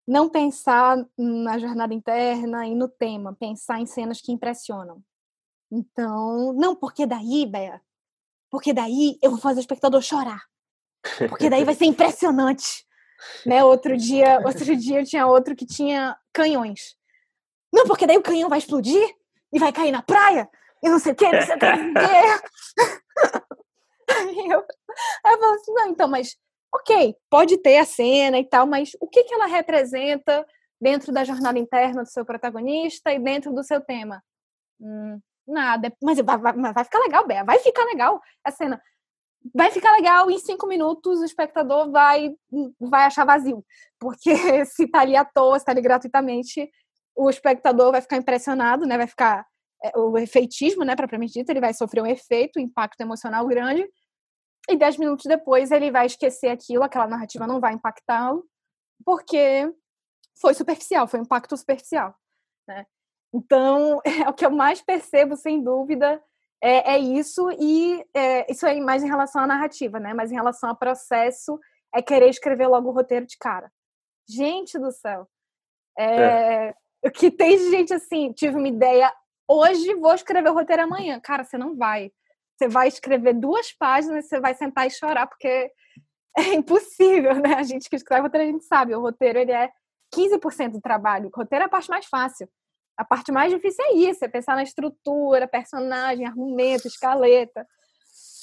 não 0.04 0.28
pensar 0.28 0.96
na 1.16 1.58
jornada 1.58 1.94
interna 1.94 2.66
e 2.66 2.74
no 2.74 2.88
tema, 2.88 3.36
pensar 3.38 3.78
em 3.78 3.86
cenas 3.86 4.20
que 4.20 4.32
impressionam. 4.32 5.00
Então, 5.70 6.52
não, 6.54 6.74
porque 6.74 7.06
daí, 7.06 7.46
Bea, 7.46 7.80
porque 8.50 8.72
daí 8.72 9.16
eu 9.22 9.30
vou 9.30 9.38
fazer 9.38 9.60
o 9.60 9.62
espectador 9.62 10.02
chorar. 10.02 10.42
Porque 11.28 11.48
daí 11.48 11.64
vai 11.64 11.74
ser 11.74 11.84
impressionante. 11.84 12.84
Né? 13.46 13.62
Outro 13.62 13.96
dia, 13.96 14.40
outro 14.44 14.76
dia 14.76 15.04
tinha 15.04 15.24
outro 15.28 15.54
que 15.54 15.64
tinha 15.64 16.18
canhões. 16.32 16.96
Não, 17.72 17.86
porque 17.86 18.08
daí 18.08 18.18
o 18.18 18.22
canhão 18.22 18.48
vai 18.48 18.58
explodir 18.58 19.16
e 19.52 19.58
vai 19.60 19.72
cair 19.72 19.92
na 19.92 20.02
praia 20.02 20.50
e 20.82 20.88
não 20.88 20.98
sei 20.98 21.12
o 21.12 21.14
que, 21.14 21.30
não 21.30 21.42
sei 21.42 21.54
o 21.54 21.58
que. 21.58 21.66
Aí 24.10 24.48
eu, 24.50 24.60
eu 24.60 25.38
falo 25.38 25.54
assim, 25.54 25.72
não, 25.72 25.88
então, 25.88 26.08
mas 26.08 26.36
ok, 26.74 27.14
pode 27.30 27.58
ter 27.58 27.78
a 27.78 27.84
cena 27.84 28.38
e 28.38 28.44
tal, 28.44 28.66
mas 28.66 28.96
o 29.00 29.06
que, 29.06 29.24
que 29.24 29.34
ela 29.34 29.46
representa 29.46 30.46
dentro 30.80 31.12
da 31.12 31.22
jornada 31.22 31.58
interna 31.58 32.02
do 32.02 32.08
seu 32.08 32.24
protagonista 32.24 33.12
e 33.12 33.18
dentro 33.18 33.52
do 33.52 33.62
seu 33.62 33.80
tema? 33.80 34.22
Hum, 34.80 35.20
nada. 35.46 35.92
Mas 36.02 36.18
vai, 36.18 36.38
vai, 36.38 36.72
vai 36.72 36.84
ficar 36.84 36.98
legal, 37.00 37.26
Bea, 37.26 37.44
vai 37.44 37.58
ficar 37.58 37.84
legal 37.84 38.20
a 38.42 38.50
cena. 38.50 38.82
Vai 39.54 39.70
ficar 39.70 39.92
legal, 39.92 40.30
em 40.30 40.38
cinco 40.38 40.66
minutos 40.66 41.20
o 41.20 41.24
espectador 41.24 41.90
vai, 41.90 42.34
vai 42.80 43.04
achar 43.04 43.24
vazio. 43.24 43.64
Porque 43.98 44.34
se 44.66 44.86
tá 44.88 45.00
ali 45.00 45.16
à 45.16 45.24
toa, 45.24 45.58
se 45.58 45.64
tá 45.64 45.72
ali 45.72 45.80
gratuitamente, 45.80 46.70
o 47.14 47.28
espectador 47.28 47.92
vai 47.92 48.00
ficar 48.00 48.16
impressionado, 48.16 48.86
né? 48.86 48.96
Vai 48.96 49.06
ficar 49.06 49.46
o 49.96 50.16
efeitismo, 50.18 50.84
né, 50.84 50.94
propriamente 50.94 51.32
dito, 51.32 51.50
ele 51.50 51.60
vai 51.60 51.74
sofrer 51.74 52.02
um 52.02 52.06
efeito, 52.06 52.58
um 52.58 52.62
impacto 52.62 53.00
emocional 53.00 53.46
grande, 53.46 53.88
e 54.68 54.76
dez 54.76 54.96
minutos 54.96 55.26
depois 55.26 55.70
ele 55.70 55.90
vai 55.90 56.06
esquecer 56.06 56.48
aquilo, 56.48 56.84
aquela 56.84 57.06
narrativa 57.06 57.46
não 57.46 57.60
vai 57.60 57.74
impactá-lo, 57.74 58.44
porque 59.04 59.72
foi 60.40 60.54
superficial, 60.54 61.08
foi 61.08 61.20
um 61.20 61.24
impacto 61.24 61.56
superficial. 61.56 62.14
Né? 62.68 62.86
Então, 63.34 64.00
é 64.06 64.28
o 64.28 64.32
que 64.32 64.46
eu 64.46 64.50
mais 64.50 64.80
percebo, 64.80 65.36
sem 65.36 65.62
dúvida, 65.62 66.22
é, 66.62 66.94
é 66.94 66.98
isso, 66.98 67.50
e 67.58 68.04
é, 68.14 68.50
isso 68.50 68.64
é 68.66 68.78
mais 68.80 69.02
em 69.02 69.08
relação 69.08 69.42
à 69.42 69.46
narrativa, 69.48 69.98
né? 69.98 70.14
Mas 70.14 70.30
em 70.30 70.36
relação 70.36 70.70
ao 70.70 70.76
processo, 70.76 71.58
é 71.92 72.00
querer 72.00 72.28
escrever 72.28 72.68
logo 72.68 72.88
o 72.88 72.92
roteiro 72.92 73.26
de 73.26 73.36
cara. 73.36 73.68
Gente 74.28 74.78
do 74.78 74.92
céu! 74.92 75.28
É, 75.98 76.68
é. 76.68 76.74
O 77.04 77.10
que 77.10 77.32
tem 77.32 77.58
de 77.58 77.68
gente 77.68 77.92
assim, 77.92 78.32
tive 78.32 78.56
uma 78.56 78.68
ideia 78.68 79.12
hoje, 79.48 79.94
vou 79.94 80.14
escrever 80.14 80.50
o 80.50 80.54
roteiro 80.54 80.82
amanhã. 80.82 81.20
Cara, 81.20 81.44
você 81.44 81.58
não 81.58 81.76
vai. 81.76 82.10
Você 82.56 82.68
vai 82.68 82.88
escrever 82.88 83.34
duas 83.34 83.72
páginas, 83.72 84.28
você 84.28 84.40
vai 84.40 84.54
sentar 84.54 84.86
e 84.86 84.90
chorar, 84.90 85.26
porque 85.26 85.70
é 86.36 86.54
impossível, 86.54 87.34
né? 87.34 87.54
A 87.54 87.62
gente 87.62 87.88
que 87.88 87.96
escreve 87.96 88.22
roteiro, 88.22 88.48
a 88.48 88.52
gente 88.52 88.64
sabe, 88.64 88.94
o 88.94 89.00
roteiro 89.00 89.38
ele 89.38 89.52
é 89.52 89.70
15% 90.14 90.72
do 90.72 90.80
trabalho. 90.80 91.30
O 91.32 91.36
roteiro 91.36 91.62
é 91.62 91.66
a 91.66 91.70
parte 91.70 91.88
mais 91.88 92.06
fácil. 92.06 92.48
A 92.96 93.04
parte 93.04 93.32
mais 93.32 93.52
difícil 93.52 93.84
é 93.86 93.94
isso, 93.94 94.24
é 94.24 94.28
pensar 94.28 94.54
na 94.54 94.62
estrutura, 94.62 95.48
personagem, 95.48 96.26
argumento, 96.26 96.86
escaleta. 96.86 97.66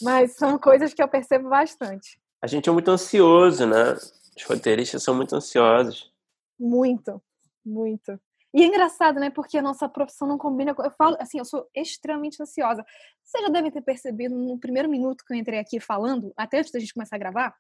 Mas 0.02 0.36
são 0.36 0.58
coisas 0.58 0.94
que 0.94 1.02
eu 1.02 1.08
percebo 1.08 1.50
bastante. 1.50 2.20
A 2.42 2.48
gente 2.48 2.70
é 2.70 2.72
muito 2.72 2.90
ansioso, 2.90 3.68
né? 3.68 3.94
Os 3.94 4.44
roteiristas 4.44 5.04
são 5.04 5.14
muito 5.14 5.36
ansiosos. 5.36 6.12
Muito, 6.60 7.22
muito. 7.66 8.20
E 8.54 8.64
é 8.64 8.66
engraçado, 8.66 9.20
né? 9.20 9.30
Porque 9.30 9.58
a 9.58 9.62
nossa 9.62 9.88
profissão 9.88 10.28
não 10.28 10.38
combina. 10.38 10.76
Eu 10.78 10.92
falo, 10.92 11.16
assim, 11.20 11.38
eu 11.38 11.46
sou 11.46 11.68
extremamente 11.76 12.42
ansiosa. 12.42 12.84
Vocês 13.24 13.44
já 13.44 13.50
devem 13.50 13.72
ter 13.72 13.82
percebido 13.82 14.36
no 14.36 14.60
primeiro 14.60 14.90
minuto 14.90 15.24
que 15.26 15.34
eu 15.34 15.38
entrei 15.38 15.60
aqui 15.60 15.80
falando, 15.80 16.34
até 16.36 16.60
antes 16.60 16.72
da 16.72 16.80
gente 16.80 16.94
começar 16.94 17.16
a 17.16 17.20
gravar, 17.20 17.56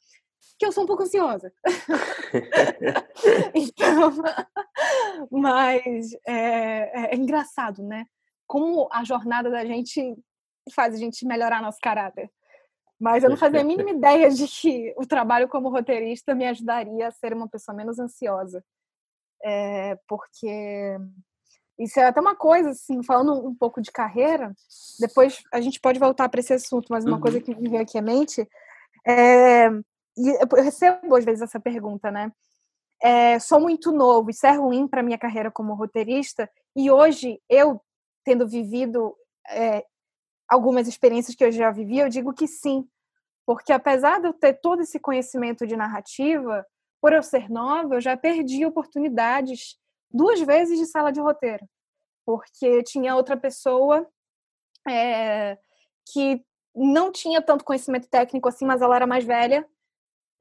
que 0.58 0.66
eu 0.66 0.72
sou 0.72 0.84
um 0.84 0.88
pouco 0.88 1.04
ansiosa. 1.04 1.54
então, 3.54 4.14
mas 5.32 6.12
é, 6.28 6.34
é, 6.34 7.14
é, 7.14 7.16
engraçado, 7.16 7.84
né? 7.84 8.06
Como 8.48 8.90
a 8.92 9.04
jornada 9.04 9.50
da 9.50 9.64
gente 9.64 10.16
faz 10.74 10.96
a 10.96 10.98
gente 10.98 11.26
melhorar 11.26 11.62
nosso 11.62 11.80
caráter. 11.80 12.32
Mas 13.00 13.24
eu 13.24 13.30
não 13.30 13.38
fazia 13.38 13.62
a 13.62 13.64
mínima 13.64 13.92
ideia 13.92 14.30
de 14.32 14.48
que 14.48 14.94
o 14.98 15.06
trabalho 15.06 15.48
como 15.48 15.70
roteirista 15.70 16.34
me 16.34 16.48
ajudaria 16.48 17.08
a 17.08 17.12
ser 17.12 17.32
uma 17.32 17.48
pessoa 17.48 17.76
menos 17.76 18.00
ansiosa 18.00 18.64
é, 19.44 19.98
porque 20.08 20.98
isso 21.78 22.00
é 22.00 22.06
até 22.06 22.20
uma 22.20 22.36
coisa, 22.36 22.72
assim, 22.72 23.02
falando 23.04 23.48
um 23.48 23.56
pouco 23.56 23.82
de 23.82 23.92
carreira, 23.92 24.54
depois 25.00 25.42
a 25.52 25.62
gente 25.62 25.80
pode 25.80 25.98
voltar 25.98 26.28
para 26.28 26.42
esse 26.42 26.54
assunto, 26.54 26.88
mas 26.90 27.06
uma 27.06 27.16
uhum. 27.16 27.22
coisa 27.22 27.40
que 27.40 27.56
me 27.56 27.70
veio 27.70 27.82
aqui 27.82 27.98
à 27.98 28.02
mente 28.02 28.48
é, 29.08 29.70
e 30.18 30.30
eu 30.30 30.64
recebo 30.64 31.16
às 31.16 31.24
vezes 31.24 31.42
essa 31.42 31.60
pergunta, 31.60 32.12
né? 32.12 32.32
É, 33.02 33.40
sou 33.40 33.62
muito 33.62 33.94
novo, 33.94 34.30
isso 34.30 34.46
é 34.46 34.52
ruim 34.52 34.86
para 34.86 35.02
minha 35.02 35.18
carreira 35.18 35.50
como 35.50 35.74
roteirista, 35.74 36.50
e 36.76 36.92
hoje 36.92 37.42
eu, 37.48 37.82
tendo 38.26 38.46
vivido 38.46 39.16
é, 39.50 39.86
algumas 40.50 40.86
experiências 40.86 41.34
que 41.34 41.44
eu 41.46 41.52
já 41.52 41.72
vivi, 41.72 42.00
eu 42.00 42.10
digo 42.10 42.34
que 42.34 42.46
sim, 42.46 42.86
porque 43.46 43.72
apesar 43.72 44.20
de 44.20 44.28
eu 44.28 44.34
ter 44.34 44.60
todo 44.60 44.82
esse 44.82 45.00
conhecimento 45.00 45.66
de 45.66 45.78
narrativa, 45.78 46.66
por 47.02 47.14
eu 47.14 47.24
ser 47.24 47.50
nova, 47.50 47.96
eu 47.96 48.02
já 48.02 48.16
perdi 48.18 48.66
oportunidades 48.66 49.78
duas 50.12 50.40
vezes 50.42 50.78
de 50.78 50.86
sala 50.86 51.12
de 51.12 51.20
roteiro, 51.20 51.68
porque 52.26 52.84
tinha 52.84 53.16
outra 53.16 53.38
pessoa 53.38 54.08
é, 54.88 55.58
que 56.12 56.44
não 56.76 57.12
tinha 57.12 57.42
tanto 57.42 57.66
conhecimento 57.66 58.08
técnico 58.10 58.48
assim, 58.48 58.66
mas 58.66 58.82
ela 58.82 58.96
era 58.96 59.08
mais 59.08 59.24
velha 59.24 59.68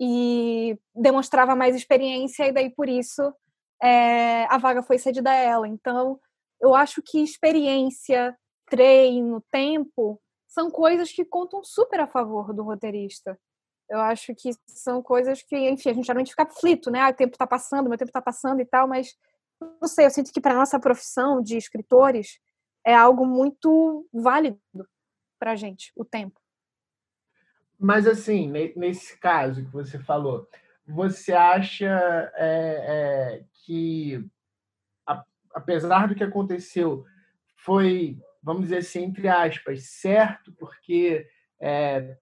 e 0.00 0.78
demonstrava 0.94 1.56
mais 1.56 1.74
experiência, 1.74 2.46
e 2.46 2.52
daí 2.52 2.70
por 2.70 2.88
isso 2.88 3.34
é, 3.82 4.44
a 4.44 4.58
vaga 4.58 4.82
foi 4.82 4.98
cedida 4.98 5.30
a 5.30 5.34
ela. 5.34 5.66
Então, 5.66 6.18
eu 6.60 6.74
acho 6.74 7.02
que 7.02 7.22
experiência, 7.22 8.36
treino, 8.66 9.42
tempo 9.50 10.20
são 10.46 10.70
coisas 10.70 11.12
que 11.12 11.24
contam 11.24 11.62
super 11.62 12.00
a 12.00 12.06
favor 12.06 12.52
do 12.54 12.62
roteirista. 12.62 13.38
Eu 13.88 14.00
acho 14.00 14.34
que 14.34 14.50
são 14.66 15.02
coisas 15.02 15.42
que, 15.42 15.56
enfim, 15.56 15.90
a 15.90 15.92
gente 15.94 16.06
geralmente 16.06 16.30
fica 16.30 16.42
aflito, 16.42 16.90
né? 16.90 17.00
Ah, 17.00 17.10
o 17.10 17.14
tempo 17.14 17.34
está 17.34 17.46
passando, 17.46 17.88
meu 17.88 17.98
tempo 17.98 18.10
está 18.10 18.20
passando 18.20 18.60
e 18.60 18.64
tal, 18.64 18.86
mas 18.86 19.16
não 19.80 19.88
sei, 19.88 20.06
eu 20.06 20.10
sinto 20.10 20.32
que 20.32 20.40
para 20.40 20.54
nossa 20.54 20.78
profissão 20.78 21.42
de 21.42 21.56
escritores 21.56 22.38
é 22.84 22.94
algo 22.94 23.26
muito 23.26 24.06
válido 24.12 24.60
para 25.38 25.52
a 25.52 25.56
gente, 25.56 25.92
o 25.96 26.04
tempo. 26.04 26.40
Mas, 27.78 28.06
assim, 28.06 28.50
nesse 28.76 29.16
caso 29.18 29.64
que 29.64 29.70
você 29.70 29.98
falou, 29.98 30.48
você 30.86 31.32
acha 31.32 32.32
é, 32.34 33.36
é, 33.36 33.44
que, 33.64 34.24
a, 35.06 35.24
apesar 35.54 36.08
do 36.08 36.14
que 36.14 36.24
aconteceu, 36.24 37.04
foi, 37.56 38.18
vamos 38.42 38.62
dizer 38.62 38.78
assim, 38.78 39.04
entre 39.04 39.28
aspas, 39.28 39.84
certo, 39.84 40.52
porque 40.52 41.28
é, 41.60 42.16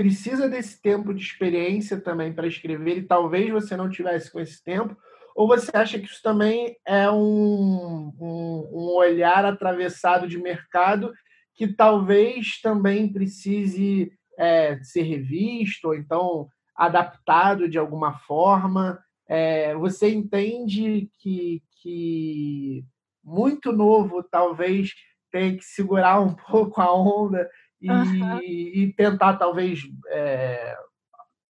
precisa 0.00 0.48
desse 0.48 0.80
tempo 0.80 1.12
de 1.12 1.22
experiência 1.22 2.00
também 2.00 2.32
para 2.32 2.46
escrever 2.46 2.96
e 2.96 3.06
talvez 3.06 3.50
você 3.50 3.76
não 3.76 3.90
tivesse 3.90 4.32
com 4.32 4.40
esse 4.40 4.64
tempo? 4.64 4.96
Ou 5.36 5.46
você 5.46 5.70
acha 5.76 5.98
que 5.98 6.06
isso 6.06 6.22
também 6.22 6.74
é 6.86 7.10
um, 7.10 8.10
um, 8.18 8.70
um 8.72 8.96
olhar 8.96 9.44
atravessado 9.44 10.26
de 10.26 10.38
mercado 10.38 11.12
que 11.54 11.68
talvez 11.68 12.62
também 12.62 13.12
precise 13.12 14.10
é, 14.38 14.82
ser 14.82 15.02
revisto 15.02 15.88
ou 15.88 15.94
então 15.94 16.48
adaptado 16.74 17.68
de 17.68 17.76
alguma 17.76 18.14
forma? 18.20 18.98
É, 19.28 19.74
você 19.74 20.08
entende 20.08 21.10
que, 21.20 21.62
que 21.82 22.86
muito 23.22 23.70
novo 23.70 24.22
talvez 24.22 24.94
tenha 25.30 25.54
que 25.58 25.62
segurar 25.62 26.22
um 26.22 26.32
pouco 26.50 26.80
a 26.80 26.90
onda 26.90 27.46
e, 27.80 27.90
uhum. 27.90 28.38
e 28.42 28.92
tentar 28.96 29.36
talvez 29.36 29.80
é, 30.08 30.76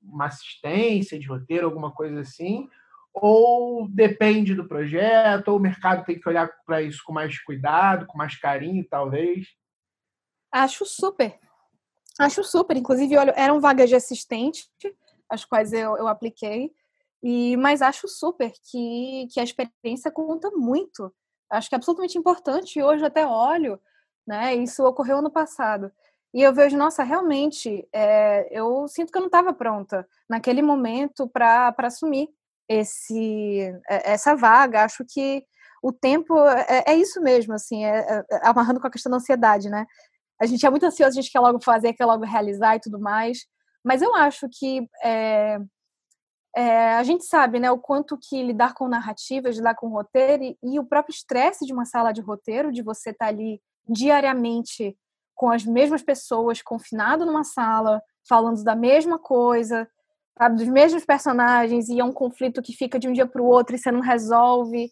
uma 0.03 0.27
assistência 0.27 1.19
de 1.19 1.27
roteiro, 1.27 1.67
alguma 1.67 1.91
coisa 1.91 2.21
assim, 2.21 2.69
ou 3.13 3.89
depende 3.89 4.55
do 4.55 4.69
projeto, 4.69 5.49
ou 5.49 5.57
o 5.57 5.61
mercado 5.61 6.05
tem 6.05 6.19
que 6.19 6.29
olhar 6.29 6.49
para 6.65 6.81
isso 6.81 7.03
com 7.05 7.13
mais 7.13 7.39
cuidado, 7.43 8.07
com 8.07 8.17
mais 8.17 8.37
carinho, 8.37 8.87
talvez? 8.89 9.49
Acho 10.53 10.87
super. 10.87 11.39
Acho 12.19 12.45
super. 12.45 12.77
Inclusive, 12.77 13.17
olha, 13.17 13.33
eram 13.37 13.61
vagas 13.61 13.89
de 13.89 13.97
assistente, 13.97 14.71
as 15.29 15.45
quais 15.45 15.73
eu, 15.73 15.97
eu 15.97 16.07
apliquei, 16.07 16.73
e 17.23 17.57
mas 17.57 17.83
acho 17.83 18.09
super 18.09 18.53
que, 18.71 19.27
que 19.33 19.41
a 19.41 19.45
experiência 19.45 20.11
conta 20.11 20.51
muito. 20.51 21.13
Acho 21.51 21.69
que 21.69 21.75
é 21.75 21.77
absolutamente 21.77 22.17
importante, 22.17 22.79
e 22.79 22.83
hoje 22.83 23.05
até 23.05 23.27
olho, 23.27 23.81
né? 24.27 24.55
Isso 24.55 24.85
ocorreu 24.85 25.21
no 25.21 25.31
passado 25.31 25.91
e 26.33 26.43
eu 26.43 26.55
vejo, 26.55 26.77
nossa, 26.77 27.03
realmente, 27.03 27.89
é, 27.93 28.49
eu 28.51 28.87
sinto 28.87 29.11
que 29.11 29.19
eu 29.19 29.23
não 29.23 29.27
estava 29.27 29.53
pronta 29.53 30.07
naquele 30.29 30.63
momento 30.63 31.29
para 31.29 31.75
assumir 31.79 32.29
esse, 32.69 33.73
essa 33.89 34.37
vaga. 34.37 34.85
Acho 34.85 35.05
que 35.05 35.45
o 35.83 35.93
tempo 35.93 36.39
é, 36.39 36.85
é 36.87 36.95
isso 36.95 37.21
mesmo, 37.21 37.55
assim, 37.55 37.85
é, 37.85 37.99
é, 37.99 38.25
é, 38.31 38.49
amarrando 38.49 38.81
com 38.81 38.87
a 38.87 38.91
questão 38.91 39.11
da 39.11 39.17
ansiedade, 39.17 39.69
né? 39.69 39.87
A 40.41 40.47
gente 40.47 40.65
é 40.65 40.71
muito 40.71 40.87
ansioso, 40.87 41.19
a 41.19 41.21
gente 41.21 41.33
quer 41.33 41.41
logo 41.41 41.61
fazer, 41.61 41.95
quer 41.95 42.07
logo 42.07 42.25
realizar 42.25 42.77
e 42.77 42.81
tudo 42.81 42.99
mais, 43.01 43.47
mas 43.85 44.01
eu 44.01 44.15
acho 44.15 44.49
que 44.49 44.89
é, 45.03 45.59
a 46.97 47.03
gente 47.03 47.25
sabe, 47.25 47.59
né, 47.59 47.71
o 47.71 47.79
quanto 47.79 48.19
que 48.19 48.43
lidar 48.43 48.75
com 48.75 48.89
narrativas, 48.89 49.57
lidar 49.57 49.75
com 49.75 49.89
roteiro 49.89 50.45
e, 50.45 50.59
e 50.63 50.79
o 50.79 50.85
próprio 50.85 51.13
estresse 51.13 51.67
de 51.67 51.73
uma 51.73 51.85
sala 51.85 52.13
de 52.13 52.21
roteiro, 52.21 52.73
de 52.73 52.83
você 52.83 53.11
estar 53.11 53.27
tá 53.27 53.31
ali 53.31 53.61
diariamente 53.89 54.97
com 55.41 55.51
as 55.51 55.65
mesmas 55.65 56.03
pessoas, 56.03 56.61
confinado 56.61 57.25
numa 57.25 57.45
sala, 57.45 58.03
falando 58.29 58.63
da 58.63 58.77
mesma 58.77 59.19
coisa, 59.19 59.89
sabe, 60.37 60.57
dos 60.57 60.69
mesmos 60.69 61.03
personagens, 61.03 61.89
e 61.89 61.99
é 61.99 62.05
um 62.05 62.13
conflito 62.13 62.61
que 62.61 62.75
fica 62.75 62.99
de 62.99 63.09
um 63.09 63.13
dia 63.15 63.27
para 63.27 63.41
o 63.41 63.47
outro 63.47 63.75
e 63.75 63.79
você 63.79 63.91
não 63.91 64.03
resolve 64.03 64.91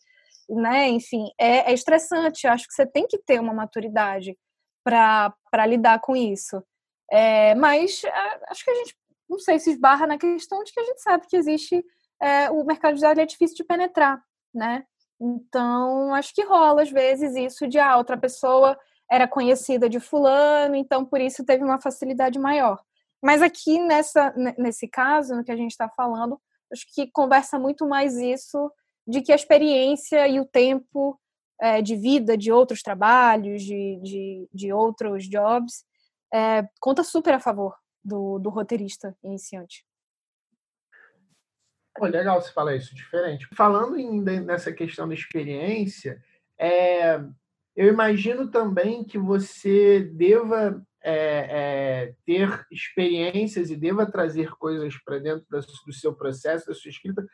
né? 0.49 0.89
Enfim, 0.89 1.31
é, 1.39 1.71
é 1.71 1.75
estressante. 1.75 2.47
Eu 2.47 2.53
acho 2.55 2.67
que 2.67 2.73
você 2.73 2.87
tem 2.87 3.07
que 3.07 3.19
ter 3.19 3.39
uma 3.39 3.53
maturidade 3.53 4.35
para 4.83 5.67
lidar 5.67 6.01
com 6.01 6.17
isso. 6.17 6.65
É, 7.13 7.55
mas 7.55 8.03
é, 8.03 8.41
acho 8.49 8.65
que 8.65 8.71
a 8.71 8.75
gente, 8.75 8.97
não 9.29 9.39
sei, 9.39 9.59
se 9.59 9.71
esbarra 9.71 10.07
na 10.07 10.17
questão 10.17 10.65
de 10.65 10.73
que 10.73 10.81
a 10.81 10.85
gente 10.85 11.03
sabe 11.03 11.27
que 11.27 11.37
existe 11.37 11.85
é, 12.23 12.51
o 12.51 12.65
mercado 12.65 12.95
de 12.95 13.03
dados 13.03 13.23
é 13.23 13.27
difícil 13.27 13.57
de 13.57 13.65
penetrar, 13.65 14.19
né? 14.55 14.87
Então, 15.21 16.15
acho 16.15 16.35
que 16.35 16.43
rola 16.43 16.81
às 16.81 16.91
vezes 16.91 17.37
isso 17.37 17.69
de 17.69 17.79
ah, 17.79 17.99
outra 17.99 18.17
pessoa 18.17 18.79
era 19.11 19.27
conhecida 19.27 19.89
de 19.89 20.01
fulano, 20.01 20.75
então 20.75 21.05
por 21.05 21.21
isso 21.21 21.45
teve 21.45 21.65
uma 21.65 21.81
facilidade 21.81 22.39
maior. 22.39 22.81
Mas 23.23 23.43
aqui 23.43 23.79
nessa, 23.79 24.33
nesse 24.57 24.87
caso, 24.87 25.35
no 25.35 25.45
que 25.45 25.51
a 25.51 25.57
gente 25.57 25.73
está 25.73 25.89
falando, 25.89 26.41
acho 26.73 26.87
que 26.95 27.11
conversa 27.11 27.59
muito 27.59 27.87
mais 27.87 28.17
isso 28.17 28.71
de 29.07 29.23
que 29.23 29.33
a 29.33 29.37
experiência 29.37 30.29
e 30.29 30.39
o 30.39 30.45
tempo 30.45 31.19
é, 31.61 31.83
de 31.83 31.97
vida 31.97 32.37
de 32.37 32.53
outros 32.53 32.83
trabalhos, 32.83 33.63
de, 33.63 33.99
de, 34.03 34.49
de 34.53 34.73
outros 34.73 35.29
jobs, 35.29 35.85
é, 36.33 36.69
conta 36.79 37.03
super 37.03 37.35
a 37.35 37.41
favor 37.41 37.75
do, 38.05 38.39
do 38.39 38.51
roteirista 38.51 39.17
iniciante. 39.23 39.85
Pô, 41.97 42.07
legal 42.07 42.41
você 42.41 42.53
falar 42.53 42.77
isso, 42.77 42.95
diferente. 42.95 43.49
Falando 43.57 43.97
ainda 43.97 44.41
nessa 44.41 44.73
questão 44.73 45.09
da 45.09 45.15
experiência, 45.15 46.23
é, 46.57 47.19
eu 47.79 47.87
imagino 47.87 48.51
também 48.51 49.05
que 49.05 49.16
você 49.16 50.01
deva 50.01 50.85
é, 51.01 51.12
é, 51.14 52.14
ter 52.26 52.66
experiências 52.72 53.70
e 53.70 53.76
deva 53.76 54.05
trazer 54.05 54.51
coisas 54.57 54.97
para 55.05 55.20
dentro 55.20 55.47
do 55.87 55.93
seu 55.93 56.12
processo, 56.12 56.66
da 56.66 56.74
sua 56.74 56.89
escrita, 56.89 57.24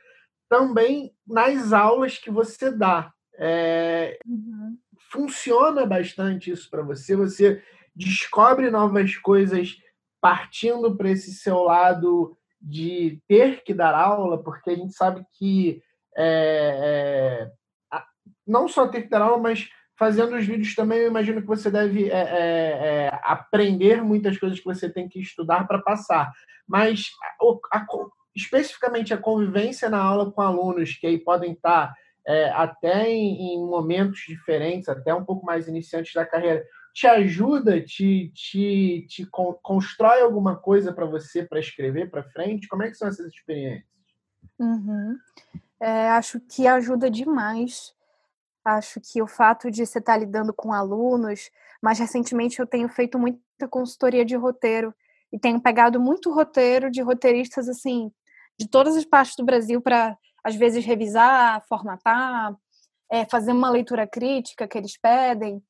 também 0.46 1.14
nas 1.26 1.72
aulas 1.72 2.18
que 2.18 2.30
você 2.30 2.70
dá. 2.70 3.10
É, 3.38 4.18
uhum. 4.26 4.76
Funciona 5.10 5.86
bastante 5.86 6.50
isso 6.50 6.68
para 6.68 6.82
você? 6.82 7.16
Você 7.16 7.62
descobre 7.96 8.70
novas 8.70 9.16
coisas 9.16 9.78
partindo 10.20 10.94
para 10.94 11.08
esse 11.08 11.32
seu 11.32 11.62
lado 11.62 12.36
de 12.60 13.18
ter 13.26 13.64
que 13.64 13.72
dar 13.72 13.94
aula, 13.94 14.42
porque 14.42 14.68
a 14.68 14.76
gente 14.76 14.92
sabe 14.92 15.24
que 15.38 15.82
é, 16.14 17.48
é, 17.94 18.00
não 18.46 18.68
só 18.68 18.86
ter 18.86 19.04
que 19.04 19.08
dar 19.08 19.22
aula, 19.22 19.38
mas 19.38 19.70
fazendo 19.96 20.36
os 20.36 20.46
vídeos 20.46 20.74
também, 20.74 20.98
eu 20.98 21.08
imagino 21.08 21.40
que 21.40 21.46
você 21.46 21.70
deve 21.70 22.10
é, 22.10 22.16
é, 22.16 23.06
é 23.06 23.20
aprender 23.22 24.02
muitas 24.02 24.38
coisas 24.38 24.58
que 24.58 24.64
você 24.64 24.88
tem 24.88 25.08
que 25.08 25.20
estudar 25.20 25.66
para 25.66 25.80
passar. 25.80 26.32
Mas 26.66 27.10
a, 27.72 27.78
a, 27.78 27.86
especificamente 28.34 29.14
a 29.14 29.18
convivência 29.18 29.88
na 29.88 30.02
aula 30.02 30.30
com 30.30 30.40
alunos, 30.40 30.94
que 30.94 31.06
aí 31.06 31.18
podem 31.18 31.52
estar 31.52 31.94
é, 32.26 32.50
até 32.50 33.08
em, 33.08 33.54
em, 33.54 33.58
momentos 33.58 34.24
diferentes, 34.26 34.88
até 34.88 35.14
um 35.14 35.24
pouco 35.24 35.44
mais 35.44 35.68
iniciantes 35.68 36.12
da 36.14 36.24
carreira, 36.24 36.64
te 36.92 37.06
ajuda, 37.06 37.80
te, 37.80 38.32
te, 38.34 39.06
te 39.08 39.26
constrói 39.62 40.22
alguma 40.22 40.56
coisa 40.56 40.92
para 40.92 41.04
você 41.04 41.44
para 41.44 41.58
escrever 41.58 42.10
para 42.10 42.22
frente? 42.22 42.68
Como 42.68 42.82
é 42.82 42.88
que 42.88 42.94
são 42.94 43.08
essas 43.08 43.26
experiências? 43.26 43.84
Uhum. 44.58 45.18
É, 45.80 46.08
acho 46.10 46.40
que 46.40 46.66
ajuda 46.66 47.10
demais. 47.10 47.94
Acho 48.64 49.00
que 49.00 49.20
o 49.20 49.26
fato 49.26 49.70
de 49.70 49.84
você 49.84 49.98
estar 49.98 50.16
lidando 50.16 50.54
com 50.54 50.72
alunos, 50.72 51.50
mais 51.82 51.98
recentemente 51.98 52.58
eu 52.58 52.66
tenho 52.66 52.88
feito 52.88 53.18
muita 53.18 53.68
consultoria 53.68 54.24
de 54.24 54.34
roteiro 54.36 54.94
e 55.32 55.38
tenho 55.38 55.60
pegado 55.60 56.00
muito 56.00 56.32
roteiro 56.32 56.90
de 56.90 57.02
roteiristas 57.02 57.68
assim 57.68 58.10
de 58.58 58.68
todas 58.68 58.96
as 58.96 59.04
partes 59.04 59.36
do 59.36 59.44
Brasil 59.44 59.80
para, 59.80 60.16
às 60.42 60.54
vezes, 60.54 60.84
revisar, 60.84 61.62
formatar, 61.68 62.54
é, 63.10 63.24
fazer 63.26 63.52
uma 63.52 63.70
leitura 63.70 64.06
crítica 64.06 64.66
que 64.66 64.78
eles 64.78 64.96
pedem. 64.96 65.62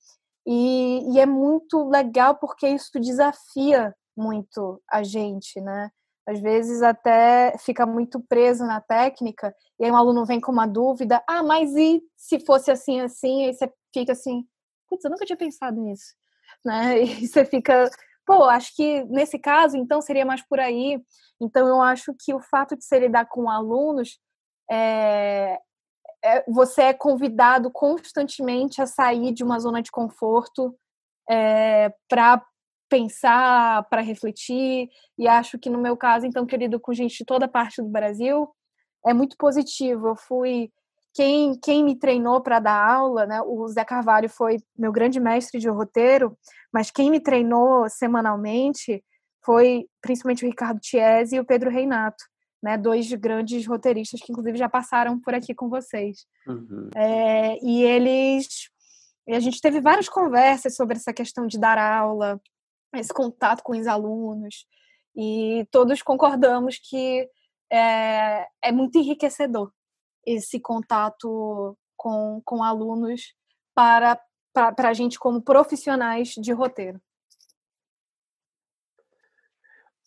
E, 0.47 1.15
e, 1.15 1.19
é 1.19 1.27
muito 1.27 1.89
legal 1.89 2.37
porque 2.37 2.69
isso 2.69 3.01
desafia 3.01 3.95
muito 4.17 4.81
a 4.91 5.03
gente, 5.03 5.61
né? 5.61 5.91
Às 6.27 6.41
vezes 6.41 6.83
até 6.83 7.57
fica 7.59 7.85
muito 7.85 8.19
preso 8.21 8.65
na 8.65 8.81
técnica, 8.81 9.55
e 9.79 9.85
aí 9.85 9.91
um 9.91 9.97
aluno 9.97 10.25
vem 10.25 10.41
com 10.41 10.51
uma 10.51 10.67
dúvida, 10.67 11.23
ah, 11.29 11.43
mas 11.43 11.75
e 11.77 12.03
se 12.17 12.41
fosse 12.41 12.71
assim, 12.71 13.01
assim? 13.01 13.47
Aí 13.47 13.53
você 13.53 13.71
fica 13.93 14.13
assim, 14.13 14.47
putz, 14.89 15.05
eu 15.05 15.11
nunca 15.11 15.27
tinha 15.27 15.37
pensado 15.37 15.81
nisso, 15.81 16.15
né? 16.65 17.01
E 17.25 17.29
você 17.29 17.45
fica, 17.45 17.91
pô, 18.27 18.45
acho 18.45 18.75
que 18.75 19.05
nesse 19.05 19.39
caso, 19.39 19.77
então, 19.77 20.01
seria 20.01 20.25
mais 20.25 20.43
por 20.47 20.59
aí. 20.59 21.01
Então, 21.41 21.67
eu 21.69 21.83
acho 21.83 22.15
que 22.19 22.33
o 22.33 22.41
fato 22.41 22.77
de 22.77 22.85
se 22.85 22.99
lidar 22.99 23.27
com 23.27 23.51
alunos, 23.51 24.19
é, 24.71 25.59
é, 26.25 26.45
você 26.49 26.83
é 26.83 26.95
convidado 26.95 27.71
constantemente 27.71 28.81
a 28.81 28.87
sair 28.87 29.33
de 29.33 29.45
uma 29.45 29.59
zona 29.59 29.83
de 29.83 29.91
conforto 29.91 30.75
é, 31.29 31.93
para 32.09 32.43
pensar, 32.95 33.83
para 33.91 34.01
refletir. 34.01 34.89
E 35.19 35.27
acho 35.27 35.59
que 35.59 35.69
no 35.69 35.81
meu 35.81 35.97
caso, 35.97 36.27
então, 36.27 36.47
querido, 36.47 36.79
com 36.79 36.95
gente 36.95 37.19
de 37.19 37.25
toda 37.25 37.49
parte 37.49 37.83
do 37.83 37.89
Brasil, 37.89 38.49
é 39.05 39.13
muito 39.13 39.37
positivo. 39.37 40.09
Eu 40.09 40.17
fui 40.17 40.71
quem, 41.13 41.59
quem 41.61 41.85
me 41.85 41.99
treinou 41.99 42.41
para 42.41 42.61
dar 42.61 42.89
aula, 42.89 43.27
né, 43.27 43.43
o 43.43 43.67
Zé 43.69 43.85
Carvalho 43.85 44.29
foi 44.29 44.59
meu 44.79 44.93
grande 44.93 45.19
mestre 45.19 45.61
de 45.61 45.69
roteiro, 45.69 46.37
mas 46.73 46.91
quem 46.91 47.11
me 47.11 47.21
treinou 47.21 47.89
semanalmente 47.89 49.03
foi 49.45 49.87
principalmente 50.01 50.45
o 50.45 50.49
Ricardo 50.49 50.81
Chiesi 50.83 51.37
e 51.37 51.41
o 51.41 51.45
Pedro 51.45 51.71
Reinato, 51.71 52.25
né, 52.63 52.79
dois 52.79 53.13
grandes 53.13 53.67
roteiristas 53.67 54.21
que 54.21 54.33
inclusive 54.33 54.57
já 54.57 54.69
passaram 54.69 55.21
por 55.21 55.35
aqui 55.35 55.55
com 55.55 55.69
vocês. 55.69 56.27
Uhum. 56.47 56.91
É, 56.97 57.59
e 57.63 57.83
eles, 57.83 58.47
e 59.27 59.35
a 59.35 59.41
gente 59.41 59.61
teve 59.61 59.81
várias 59.81 60.09
conversas 60.09 60.75
sobre 60.75 60.97
essa 60.97 61.13
questão 61.13 61.47
de 61.47 61.59
dar 61.59 61.79
aula, 61.79 62.41
esse 62.99 63.13
contato 63.13 63.63
com 63.63 63.73
os 63.79 63.87
alunos, 63.87 64.67
e 65.17 65.67
todos 65.71 66.03
concordamos 66.03 66.79
que 66.79 67.29
é, 67.71 68.47
é 68.63 68.73
muito 68.73 68.99
enriquecedor 68.99 69.73
esse 70.27 70.59
contato 70.59 71.77
com, 71.97 72.41
com 72.45 72.63
alunos 72.63 73.35
para, 73.75 74.19
para, 74.53 74.73
para 74.73 74.89
a 74.89 74.95
gente 74.95 75.19
como 75.19 75.43
profissionais 75.43 76.29
de 76.29 76.53
roteiro. 76.53 77.01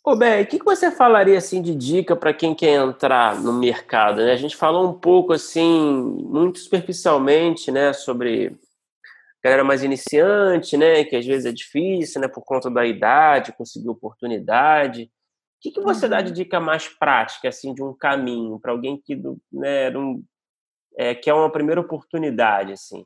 Ô, 0.04 0.16
Bé, 0.16 0.42
o 0.42 0.48
que, 0.48 0.60
que 0.60 0.64
você 0.64 0.90
falaria 0.90 1.38
assim 1.38 1.62
de 1.62 1.76
dica 1.76 2.16
para 2.16 2.34
quem 2.34 2.56
quer 2.56 2.82
entrar 2.82 3.42
no 3.42 3.52
mercado? 3.52 4.24
Né? 4.24 4.32
A 4.32 4.38
gente 4.38 4.56
falou 4.56 4.90
um 4.90 4.94
pouco 4.94 5.34
assim, 5.34 5.92
muito 6.24 6.60
superficialmente, 6.60 7.72
né, 7.72 7.92
sobre 7.92 8.58
galera 9.44 9.64
mais 9.64 9.84
iniciante, 9.84 10.78
né, 10.78 11.04
que 11.04 11.16
às 11.16 11.26
vezes 11.26 11.46
é 11.46 11.52
difícil, 11.52 12.22
né, 12.22 12.28
por 12.28 12.44
conta 12.44 12.70
da 12.70 12.86
idade, 12.86 13.54
conseguir 13.54 13.90
oportunidade. 13.90 15.04
O 15.04 15.10
que, 15.60 15.72
que 15.72 15.82
você 15.82 16.08
dá 16.08 16.22
de 16.22 16.30
uhum. 16.30 16.34
dica 16.36 16.60
mais 16.60 16.88
prática, 16.88 17.50
assim, 17.50 17.74
de 17.74 17.84
um 17.84 17.94
caminho 17.94 18.60
para 18.60 18.72
alguém 18.72 19.02
que 19.02 19.16
né, 19.52 19.96
um, 19.98 20.24
é, 20.96 21.16
quer 21.16 21.34
uma 21.34 21.52
primeira 21.52 21.82
oportunidade, 21.82 22.74
assim? 22.74 23.06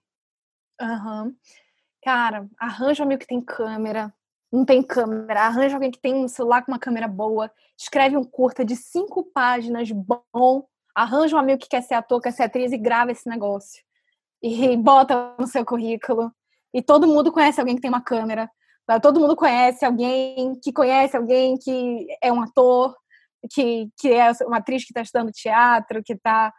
Uhum. 0.82 1.36
Cara, 2.04 2.48
arranja 2.60 3.04
um 3.04 3.06
amigo 3.06 3.22
que 3.22 3.28
tem 3.28 3.42
câmera, 3.42 4.14
não 4.52 4.66
tem 4.66 4.82
câmera, 4.82 5.42
arranja 5.42 5.76
alguém 5.76 5.92
que 5.92 6.00
tem 6.00 6.16
um 6.16 6.28
celular 6.28 6.64
com 6.66 6.72
uma 6.72 6.80
câmera 6.80 7.08
boa, 7.08 7.52
escreve 7.78 8.18
um 8.18 8.24
curta 8.24 8.66
de 8.66 8.76
cinco 8.76 9.24
páginas 9.24 9.90
bom, 9.92 10.68
arranja 10.96 11.36
um 11.36 11.40
amigo 11.40 11.62
que 11.62 11.70
quer 11.70 11.82
ser 11.82 11.94
ator, 11.94 12.20
quer 12.20 12.32
ser 12.32 12.44
atriz 12.44 12.72
e 12.72 12.78
grava 12.78 13.12
esse 13.12 13.30
negócio. 13.30 13.84
E 14.42 14.76
bota 14.78 15.36
no 15.40 15.48
seu 15.48 15.66
currículo. 15.66 16.32
E 16.74 16.82
todo 16.82 17.08
mundo 17.08 17.32
conhece 17.32 17.60
alguém 17.60 17.76
que 17.76 17.82
tem 17.82 17.90
uma 17.90 18.02
câmera. 18.02 18.50
Todo 19.02 19.20
mundo 19.20 19.36
conhece 19.36 19.86
alguém 19.86 20.60
que 20.62 20.74
conhece 20.74 21.16
alguém 21.16 21.58
que 21.58 22.08
é 22.22 22.32
um 22.32 22.42
ator, 22.42 22.94
que, 23.50 23.90
que 23.98 24.12
é 24.12 24.32
uma 24.46 24.58
atriz 24.58 24.84
que 24.84 24.92
está 24.92 25.02
estudando 25.02 25.32
teatro, 25.32 26.04
que 26.04 26.14
está. 26.14 26.54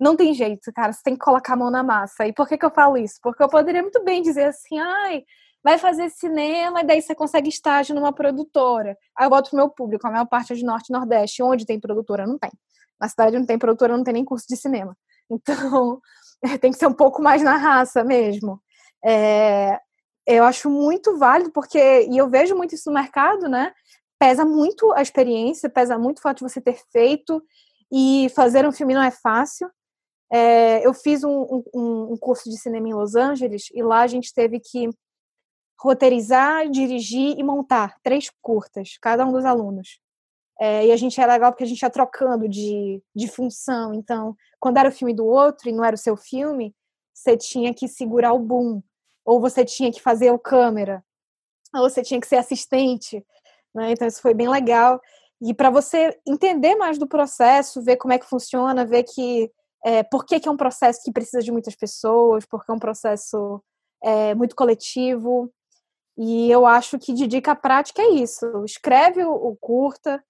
Não 0.00 0.16
tem 0.16 0.34
jeito, 0.34 0.72
cara, 0.72 0.92
você 0.92 1.00
tem 1.04 1.14
que 1.14 1.24
colocar 1.24 1.54
a 1.54 1.56
mão 1.56 1.70
na 1.70 1.82
massa. 1.82 2.26
E 2.26 2.32
por 2.32 2.48
que, 2.48 2.58
que 2.58 2.64
eu 2.64 2.70
falo 2.70 2.96
isso? 2.96 3.18
Porque 3.22 3.42
eu 3.42 3.48
poderia 3.48 3.82
muito 3.82 4.02
bem 4.02 4.22
dizer 4.22 4.46
assim, 4.46 4.78
ai, 4.78 5.22
vai 5.62 5.78
fazer 5.78 6.10
cinema 6.10 6.80
e 6.80 6.84
daí 6.84 7.00
você 7.00 7.14
consegue 7.14 7.48
estágio 7.48 7.94
numa 7.94 8.12
produtora. 8.12 8.96
Aí 9.16 9.26
eu 9.26 9.30
volto 9.30 9.50
pro 9.50 9.56
meu 9.56 9.70
público, 9.70 10.06
a 10.06 10.10
maior 10.10 10.26
parte 10.26 10.52
é 10.52 10.56
de 10.56 10.64
Norte 10.64 10.90
e 10.90 10.92
Nordeste. 10.92 11.42
Onde 11.42 11.64
tem 11.64 11.78
produtora? 11.80 12.26
Não 12.26 12.38
tem. 12.38 12.50
Na 13.00 13.08
cidade 13.08 13.38
não 13.38 13.46
tem 13.46 13.58
produtora, 13.58 13.96
não 13.96 14.04
tem 14.04 14.14
nem 14.14 14.24
curso 14.24 14.46
de 14.48 14.56
cinema. 14.56 14.96
Então, 15.30 16.00
tem 16.60 16.70
que 16.70 16.78
ser 16.78 16.86
um 16.86 16.92
pouco 16.92 17.22
mais 17.22 17.42
na 17.42 17.56
raça 17.56 18.04
mesmo. 18.04 18.60
É, 19.04 19.78
eu 20.26 20.44
acho 20.44 20.70
muito 20.70 21.18
válido, 21.18 21.52
porque, 21.52 22.06
e 22.10 22.16
eu 22.16 22.28
vejo 22.28 22.54
muito 22.56 22.74
isso 22.74 22.90
no 22.90 22.94
mercado, 22.94 23.48
né? 23.48 23.72
Pesa 24.18 24.44
muito 24.44 24.92
a 24.92 25.02
experiência, 25.02 25.68
pesa 25.68 25.98
muito 25.98 26.18
o 26.18 26.22
fato 26.22 26.38
de 26.38 26.50
você 26.52 26.60
ter 26.60 26.78
feito, 26.90 27.42
e 27.92 28.28
fazer 28.34 28.66
um 28.66 28.72
filme 28.72 28.94
não 28.94 29.02
é 29.02 29.10
fácil. 29.10 29.68
É, 30.32 30.86
eu 30.86 30.94
fiz 30.94 31.22
um, 31.22 31.62
um, 31.74 32.12
um 32.12 32.16
curso 32.18 32.48
de 32.48 32.56
cinema 32.56 32.88
em 32.88 32.94
Los 32.94 33.14
Angeles, 33.14 33.68
e 33.72 33.82
lá 33.82 34.00
a 34.00 34.06
gente 34.06 34.32
teve 34.32 34.58
que 34.60 34.88
roteirizar, 35.78 36.68
dirigir 36.70 37.38
e 37.38 37.42
montar 37.42 37.96
três 38.02 38.30
curtas, 38.40 38.96
cada 39.02 39.26
um 39.26 39.32
dos 39.32 39.44
alunos. 39.44 40.00
É, 40.60 40.86
e 40.86 40.92
a 40.92 40.96
gente 40.96 41.20
era 41.20 41.32
legal 41.32 41.52
porque 41.52 41.64
a 41.64 41.66
gente 41.66 41.82
ia 41.82 41.90
trocando 41.90 42.48
de, 42.48 43.02
de 43.14 43.28
função. 43.28 43.92
Então, 43.94 44.36
quando 44.60 44.76
era 44.76 44.88
o 44.88 44.92
filme 44.92 45.14
do 45.14 45.26
outro 45.26 45.68
e 45.68 45.72
não 45.72 45.84
era 45.84 45.96
o 45.96 45.98
seu 45.98 46.16
filme, 46.16 46.74
você 47.12 47.36
tinha 47.36 47.72
que 47.74 47.88
segurar 47.88 48.32
o 48.32 48.38
boom, 48.38 48.82
ou 49.24 49.40
você 49.40 49.64
tinha 49.64 49.92
que 49.92 50.00
fazer 50.00 50.30
o 50.30 50.38
câmera, 50.38 51.04
ou 51.74 51.88
você 51.88 52.02
tinha 52.02 52.20
que 52.20 52.26
ser 52.26 52.36
assistente. 52.36 53.24
Né? 53.74 53.92
Então, 53.92 54.06
isso 54.06 54.22
foi 54.22 54.34
bem 54.34 54.48
legal. 54.48 55.00
E 55.40 55.52
para 55.52 55.70
você 55.70 56.18
entender 56.26 56.76
mais 56.76 56.98
do 56.98 57.06
processo, 57.06 57.82
ver 57.82 57.96
como 57.96 58.14
é 58.14 58.18
que 58.18 58.28
funciona, 58.28 58.86
ver 58.86 59.02
que 59.02 59.50
é, 59.84 60.02
por 60.02 60.24
que, 60.24 60.40
que 60.40 60.48
é 60.48 60.50
um 60.50 60.56
processo 60.56 61.02
que 61.04 61.12
precisa 61.12 61.42
de 61.42 61.52
muitas 61.52 61.74
pessoas, 61.74 62.46
porque 62.46 62.70
é 62.70 62.74
um 62.74 62.78
processo 62.78 63.62
é, 64.02 64.34
muito 64.34 64.56
coletivo. 64.56 65.52
E 66.16 66.50
eu 66.50 66.64
acho 66.64 66.98
que 66.98 67.12
de 67.12 67.26
dica 67.26 67.54
prática 67.54 68.00
é 68.00 68.10
isso. 68.10 68.64
Escreve 68.64 69.24
o, 69.24 69.32
o 69.32 69.56
curta, 69.56 70.24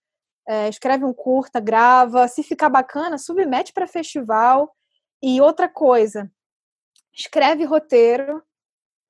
é, 0.47 0.69
escreve 0.69 1.05
um 1.05 1.13
curta, 1.13 1.61
grava. 1.61 2.29
Se 2.29 2.43
ficar 2.43 2.69
bacana, 2.69 3.19
submete 3.19 3.73
para 3.73 3.87
festival. 3.87 4.75
E 5.23 5.41
outra 5.41 5.69
coisa, 5.69 6.31
escreve 7.13 7.65
roteiro 7.65 8.43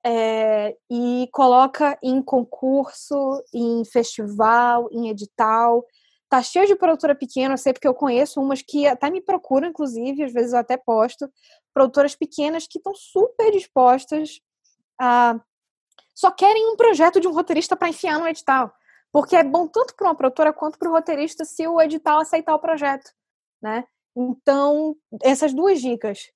é, 0.05 0.77
e 0.89 1.27
coloca 1.31 1.97
em 2.01 2.21
concurso, 2.21 3.43
em 3.53 3.83
festival, 3.83 4.87
em 4.91 5.09
edital. 5.09 5.85
Tá 6.29 6.41
cheio 6.41 6.67
de 6.67 6.75
produtora 6.75 7.15
pequena, 7.15 7.55
eu 7.55 7.57
sei 7.57 7.73
porque 7.73 7.87
eu 7.87 7.93
conheço 7.93 8.41
umas 8.41 8.61
que 8.61 8.87
até 8.87 9.09
me 9.09 9.21
procuram, 9.21 9.67
inclusive, 9.67 10.23
às 10.23 10.31
vezes 10.31 10.53
eu 10.53 10.59
até 10.59 10.77
posto, 10.77 11.29
produtoras 11.73 12.15
pequenas 12.15 12.65
que 12.67 12.77
estão 12.77 12.93
super 12.95 13.51
dispostas 13.51 14.39
a 14.99 15.39
só 16.15 16.31
querem 16.31 16.71
um 16.71 16.77
projeto 16.77 17.19
de 17.19 17.27
um 17.27 17.33
roteirista 17.33 17.75
para 17.75 17.89
enfiar 17.89 18.17
no 18.17 18.27
edital. 18.27 18.73
Porque 19.15 19.33
é 19.33 19.45
bom 19.45 19.65
tanto 19.65 19.95
para 19.95 20.07
uma 20.07 20.15
produtora 20.15 20.51
quanto 20.51 20.77
para 20.77 20.89
o 20.89 20.91
roteirista 20.91 21.45
se 21.45 21.65
o 21.65 21.79
edital 21.79 22.19
aceitar 22.19 22.53
o 22.53 22.59
projeto, 22.59 23.13
né? 23.61 23.85
Então, 24.13 24.93
essas 25.23 25.53
duas 25.53 25.79
dicas. 25.79 26.33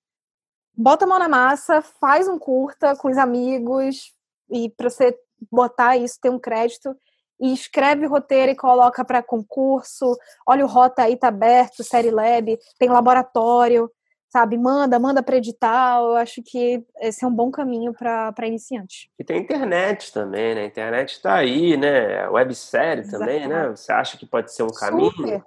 Bota 0.73 1.03
a 1.03 1.07
mão 1.09 1.19
na 1.19 1.27
massa, 1.27 1.81
faz 1.81 2.29
um 2.29 2.39
curta 2.39 2.95
com 2.95 3.09
os 3.09 3.17
amigos 3.17 4.13
e 4.49 4.69
para 4.69 4.89
você 4.89 5.13
botar 5.51 5.97
isso, 5.97 6.17
ter 6.21 6.29
um 6.29 6.39
crédito 6.39 6.95
e 7.37 7.51
escreve 7.51 8.05
roteiro 8.05 8.53
e 8.53 8.55
coloca 8.55 9.03
para 9.03 9.21
concurso. 9.21 10.17
Olha 10.47 10.63
o 10.63 10.69
Rota 10.69 11.03
aí 11.03 11.17
tá 11.17 11.27
aberto, 11.27 11.83
Série 11.83 12.11
Lab, 12.11 12.57
tem 12.77 12.87
laboratório 12.87 13.91
sabe? 14.29 14.57
Manda, 14.57 14.99
manda 14.99 15.21
para 15.21 15.37
edital. 15.37 16.09
Eu 16.09 16.15
acho 16.15 16.41
que 16.43 16.83
esse 17.01 17.25
é 17.25 17.27
um 17.27 17.33
bom 17.33 17.51
caminho 17.51 17.93
para 17.93 18.47
iniciantes. 18.47 19.09
E 19.19 19.23
tem 19.23 19.41
internet 19.41 20.13
também, 20.13 20.55
né? 20.55 20.61
A 20.61 20.65
internet 20.65 21.11
está 21.13 21.35
aí, 21.35 21.75
né? 21.75 22.27
Websérie 22.29 23.09
também, 23.09 23.47
né? 23.47 23.69
Você 23.69 23.91
acha 23.91 24.17
que 24.17 24.25
pode 24.25 24.53
ser 24.53 24.63
um 24.63 24.69
caminho? 24.69 25.11
Super. 25.11 25.43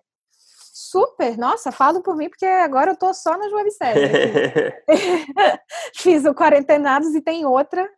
Super, 0.74 1.39
nossa, 1.39 1.70
falo 1.70 2.03
por 2.03 2.16
mim 2.16 2.28
porque 2.28 2.45
agora 2.45 2.93
eu 2.93 2.97
tô 2.97 3.14
só 3.14 3.37
nas 3.39 3.53
webséries. 3.53 4.11
Fiz 5.97 6.24
o 6.24 6.35
Quarentenados 6.35 7.14
e 7.14 7.20
tem 7.20 7.47
outra, 7.47 7.89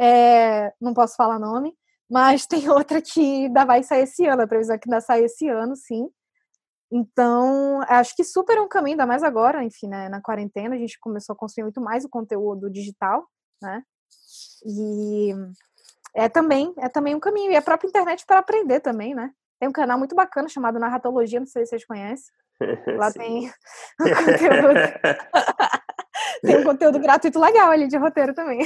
é, 0.00 0.72
não 0.80 0.94
posso 0.94 1.14
falar 1.16 1.38
nome, 1.38 1.72
mas 2.10 2.46
tem 2.46 2.68
outra 2.68 3.00
que 3.00 3.44
ainda 3.44 3.64
vai 3.64 3.82
sair 3.82 4.02
esse 4.02 4.26
ano, 4.26 4.42
a 4.42 4.46
previsão 4.46 4.74
é 4.74 4.78
que 4.78 4.88
ainda 4.88 5.00
sai 5.00 5.24
esse 5.24 5.48
ano, 5.48 5.76
sim. 5.76 6.08
Então, 6.92 7.80
acho 7.88 8.16
que 8.16 8.24
super 8.24 8.56
é 8.56 8.60
um 8.60 8.68
caminho, 8.68 8.94
ainda 8.94 9.06
mais 9.06 9.22
agora, 9.22 9.62
enfim, 9.62 9.88
né, 9.88 10.08
na 10.08 10.20
quarentena, 10.20 10.74
a 10.74 10.78
gente 10.78 10.98
começou 10.98 11.34
a 11.34 11.36
consumir 11.36 11.64
muito 11.64 11.80
mais 11.80 12.04
o 12.04 12.08
conteúdo 12.08 12.68
digital, 12.68 13.28
né? 13.62 13.82
E 14.66 15.32
é 16.14 16.28
também, 16.28 16.74
é 16.78 16.88
também 16.88 17.14
um 17.14 17.20
caminho. 17.20 17.52
E 17.52 17.56
a 17.56 17.62
própria 17.62 17.88
internet 17.88 18.24
para 18.26 18.40
aprender 18.40 18.80
também, 18.80 19.14
né? 19.14 19.30
Tem 19.60 19.68
um 19.68 19.72
canal 19.72 19.98
muito 19.98 20.14
bacana 20.14 20.48
chamado 20.48 20.78
Narratologia, 20.78 21.38
não 21.38 21.46
sei 21.46 21.64
se 21.64 21.70
vocês 21.70 21.84
conhecem. 21.84 22.32
Lá 22.98 23.12
tem 23.12 23.52
um 24.00 24.14
conteúdo. 24.14 24.80
tem 26.42 26.56
um 26.58 26.64
conteúdo 26.64 26.98
gratuito 26.98 27.38
legal 27.38 27.70
ali 27.70 27.86
de 27.86 27.96
roteiro 27.96 28.34
também. 28.34 28.60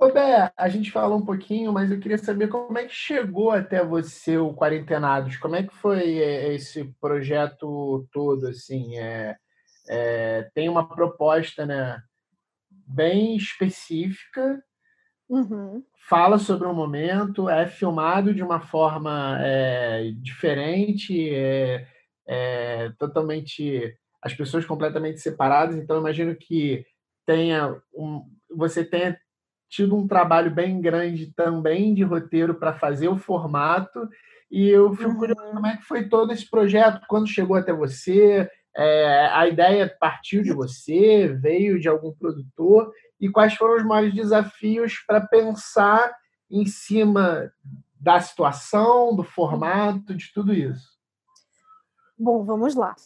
Ô, 0.00 0.10
Bé, 0.10 0.50
a 0.56 0.66
gente 0.70 0.90
falou 0.90 1.18
um 1.18 1.24
pouquinho, 1.26 1.74
mas 1.74 1.90
eu 1.90 2.00
queria 2.00 2.16
saber 2.16 2.48
como 2.48 2.78
é 2.78 2.86
que 2.86 2.94
chegou 2.94 3.50
até 3.50 3.84
você 3.84 4.38
o 4.38 4.54
Quarentenados. 4.54 5.36
Como 5.36 5.56
é 5.56 5.62
que 5.62 5.74
foi 5.74 6.18
é, 6.18 6.54
esse 6.54 6.84
projeto 6.98 8.08
todo, 8.10 8.46
assim? 8.46 8.96
É, 8.96 9.36
é, 9.90 10.50
tem 10.54 10.70
uma 10.70 10.88
proposta, 10.88 11.66
né, 11.66 12.02
bem 12.70 13.36
específica, 13.36 14.64
uhum. 15.28 15.84
fala 16.08 16.38
sobre 16.38 16.66
o 16.66 16.70
um 16.70 16.74
momento, 16.74 17.50
é 17.50 17.66
filmado 17.66 18.32
de 18.32 18.42
uma 18.42 18.58
forma 18.58 19.36
é, 19.42 20.12
diferente, 20.16 21.28
é, 21.28 21.86
é, 22.26 22.90
totalmente... 22.98 23.94
as 24.22 24.32
pessoas 24.32 24.64
completamente 24.64 25.20
separadas, 25.20 25.76
então 25.76 25.98
imagino 25.98 26.34
que 26.34 26.86
tenha 27.26 27.78
um, 27.94 28.24
você 28.50 28.82
tenha 28.82 29.14
tido 29.70 29.96
um 29.96 30.06
trabalho 30.06 30.50
bem 30.50 30.80
grande 30.80 31.32
também 31.32 31.94
de 31.94 32.02
roteiro 32.02 32.54
para 32.54 32.74
fazer 32.74 33.08
o 33.08 33.16
formato. 33.16 34.08
E 34.50 34.68
eu 34.68 34.92
fico 34.94 35.10
uhum. 35.10 35.16
curioso 35.16 35.52
como 35.52 35.66
é 35.66 35.76
que 35.76 35.84
foi 35.84 36.08
todo 36.08 36.32
esse 36.32 36.50
projeto, 36.50 37.06
quando 37.08 37.28
chegou 37.28 37.56
até 37.56 37.72
você, 37.72 38.50
é, 38.76 39.26
a 39.32 39.46
ideia 39.46 39.96
partiu 40.00 40.42
de 40.42 40.52
você, 40.52 41.28
veio 41.40 41.78
de 41.78 41.88
algum 41.88 42.12
produtor, 42.12 42.92
e 43.20 43.28
quais 43.28 43.54
foram 43.54 43.76
os 43.76 43.84
maiores 43.84 44.14
desafios 44.14 44.98
para 45.06 45.20
pensar 45.20 46.12
em 46.50 46.66
cima 46.66 47.52
da 48.00 48.20
situação, 48.20 49.14
do 49.14 49.22
formato, 49.22 50.14
de 50.14 50.32
tudo 50.32 50.52
isso? 50.52 50.88
Bom, 52.18 52.44
vamos 52.44 52.74
lá. 52.74 52.96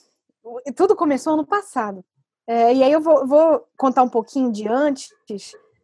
Tudo 0.74 0.96
começou 0.96 1.34
ano 1.34 1.46
passado. 1.46 2.02
É, 2.46 2.74
e 2.74 2.82
aí 2.82 2.92
eu 2.92 3.00
vou, 3.00 3.26
vou, 3.26 3.66
contar 3.76 4.02
um 4.02 4.08
pouquinho 4.08 4.52
de 4.52 4.68
antes, 4.68 5.10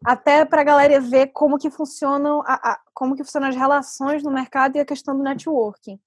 até 0.05 0.44
para 0.44 0.62
a 0.62 0.64
galera 0.64 1.01
ver 1.01 1.28
como 1.28 1.59
que 1.59 1.70
funcionam 1.70 2.42
a, 2.46 2.72
a, 2.72 2.80
como 2.94 3.14
que 3.14 3.24
funcionam 3.24 3.48
as 3.48 3.57
relações 3.57 4.22
no 4.22 4.30
mercado 4.30 4.76
e 4.76 4.80
a 4.80 4.84
questão 4.84 5.16
do 5.16 5.22
networking. 5.22 6.01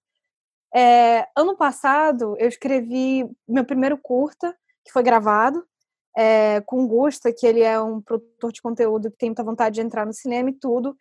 É, 0.74 1.28
ano 1.36 1.56
passado 1.56 2.36
eu 2.39 2.48
escrevi 2.48 3.30
meu 3.48 3.64
primeiro 3.64 3.98
curta 3.98 4.56
que 4.84 4.91
foi 4.91 5.04
gravado 5.04 5.64
é, 6.18 6.62
com 6.62 6.88
Gusta, 6.88 7.32
que 7.32 7.46
ele 7.46 7.62
é 7.62 7.80
um 7.80 8.02
produtor 8.02 8.52
de 8.52 8.62
conteúdo 8.62 9.12
que 9.12 9.18
tem 9.18 9.30
muita 9.30 9.44
vontade 9.44 9.76
de 9.76 9.82
entrar 9.82 10.06
no 10.06 10.14
cinema 10.14 10.50
e 10.50 10.54
tudo, 10.54 10.96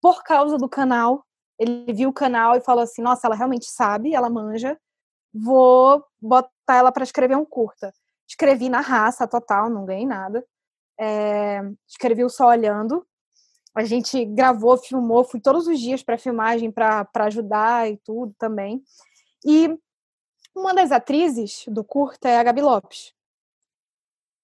por 0.00 0.22
causa 0.22 0.56
do 0.56 0.68
canal. 0.68 1.24
Ele 1.58 1.92
viu 1.92 2.10
o 2.10 2.12
canal 2.12 2.54
e 2.54 2.60
falou 2.60 2.82
assim: 2.82 3.02
Nossa, 3.02 3.26
ela 3.26 3.34
realmente 3.34 3.66
sabe, 3.66 4.14
ela 4.14 4.30
manja, 4.30 4.78
vou 5.34 6.04
botar 6.20 6.76
ela 6.76 6.92
para 6.92 7.02
escrever 7.02 7.36
um 7.36 7.44
curta. 7.44 7.92
Escrevi 8.26 8.68
na 8.68 8.80
raça 8.80 9.26
total, 9.26 9.68
não 9.68 9.84
ganhei 9.84 10.06
nada 10.06 10.44
é, 10.98 11.60
escrevi 11.86 12.24
o 12.24 12.28
Só 12.28 12.48
Olhando. 12.48 13.06
A 13.74 13.84
gente 13.84 14.24
gravou, 14.24 14.76
filmou, 14.76 15.22
fui 15.24 15.40
todos 15.40 15.68
os 15.68 15.78
dias 15.78 16.02
para 16.02 16.18
filmagem 16.18 16.70
para 16.70 17.06
ajudar 17.14 17.88
e 17.90 17.96
tudo 17.98 18.34
também. 18.38 18.82
E 19.46 19.78
uma 20.54 20.74
das 20.74 20.90
atrizes 20.90 21.64
do 21.68 21.84
curta 21.84 22.28
é 22.28 22.38
a 22.38 22.42
Gabi 22.42 22.60
Lopes. 22.60 23.14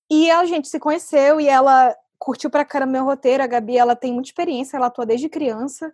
E 0.08 0.30
a 0.30 0.44
gente 0.44 0.68
se 0.68 0.78
conheceu 0.78 1.40
e 1.40 1.48
ela 1.48 1.96
curtiu 2.18 2.48
pra 2.48 2.64
caramba 2.64 2.92
meu 2.92 3.04
roteiro. 3.04 3.42
A 3.42 3.46
Gabi, 3.48 3.76
ela 3.76 3.96
tem 3.96 4.12
muita 4.12 4.28
experiência, 4.28 4.76
ela 4.76 4.86
atua 4.86 5.04
desde 5.04 5.28
criança. 5.28 5.92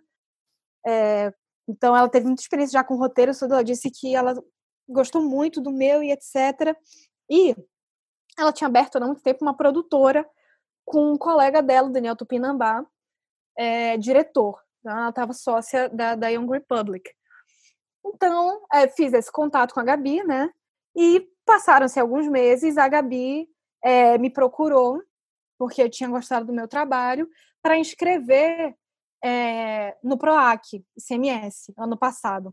É, 0.85 1.33
então, 1.67 1.95
ela 1.95 2.09
teve 2.09 2.27
muita 2.27 2.41
experiência 2.41 2.73
já 2.73 2.83
com 2.83 2.95
roteiro. 2.95 3.31
Ela 3.41 3.63
disse 3.63 3.89
que 3.89 4.13
ela 4.13 4.35
gostou 4.87 5.23
muito 5.23 5.59
do 5.59 5.71
meu 5.71 6.03
e 6.03 6.11
etc. 6.11 6.77
E 7.29 7.55
ela 8.37 8.53
tinha 8.53 8.67
aberto 8.67 8.97
há 8.97 8.99
muito 8.99 9.21
tempo 9.21 9.43
uma 9.43 9.55
produtora 9.55 10.29
com 10.85 11.13
um 11.13 11.17
colega 11.17 11.61
dela, 11.61 11.89
Daniel 11.89 12.15
Tupinambá, 12.15 12.85
é, 13.57 13.97
diretor. 13.97 14.59
Então, 14.79 14.97
ela 14.97 15.09
estava 15.09 15.33
sócia 15.33 15.89
da, 15.89 16.15
da 16.15 16.27
Young 16.29 16.49
Republic. 16.49 17.09
Então, 18.05 18.61
é, 18.73 18.87
fiz 18.87 19.13
esse 19.13 19.31
contato 19.31 19.73
com 19.73 19.79
a 19.79 19.83
Gabi, 19.83 20.23
né? 20.23 20.49
E 20.95 21.27
passaram-se 21.45 21.99
alguns 21.99 22.27
meses, 22.27 22.77
a 22.77 22.87
Gabi 22.87 23.47
é, 23.83 24.17
me 24.17 24.29
procurou 24.29 25.01
porque 25.61 25.83
eu 25.83 25.89
tinha 25.91 26.09
gostado 26.09 26.47
do 26.47 26.53
meu 26.53 26.67
trabalho, 26.67 27.29
para 27.61 27.77
inscrever 27.77 28.75
é, 29.23 29.95
no 30.03 30.17
PROAC, 30.17 30.83
ICMS, 30.97 31.71
ano 31.77 31.95
passado. 31.95 32.51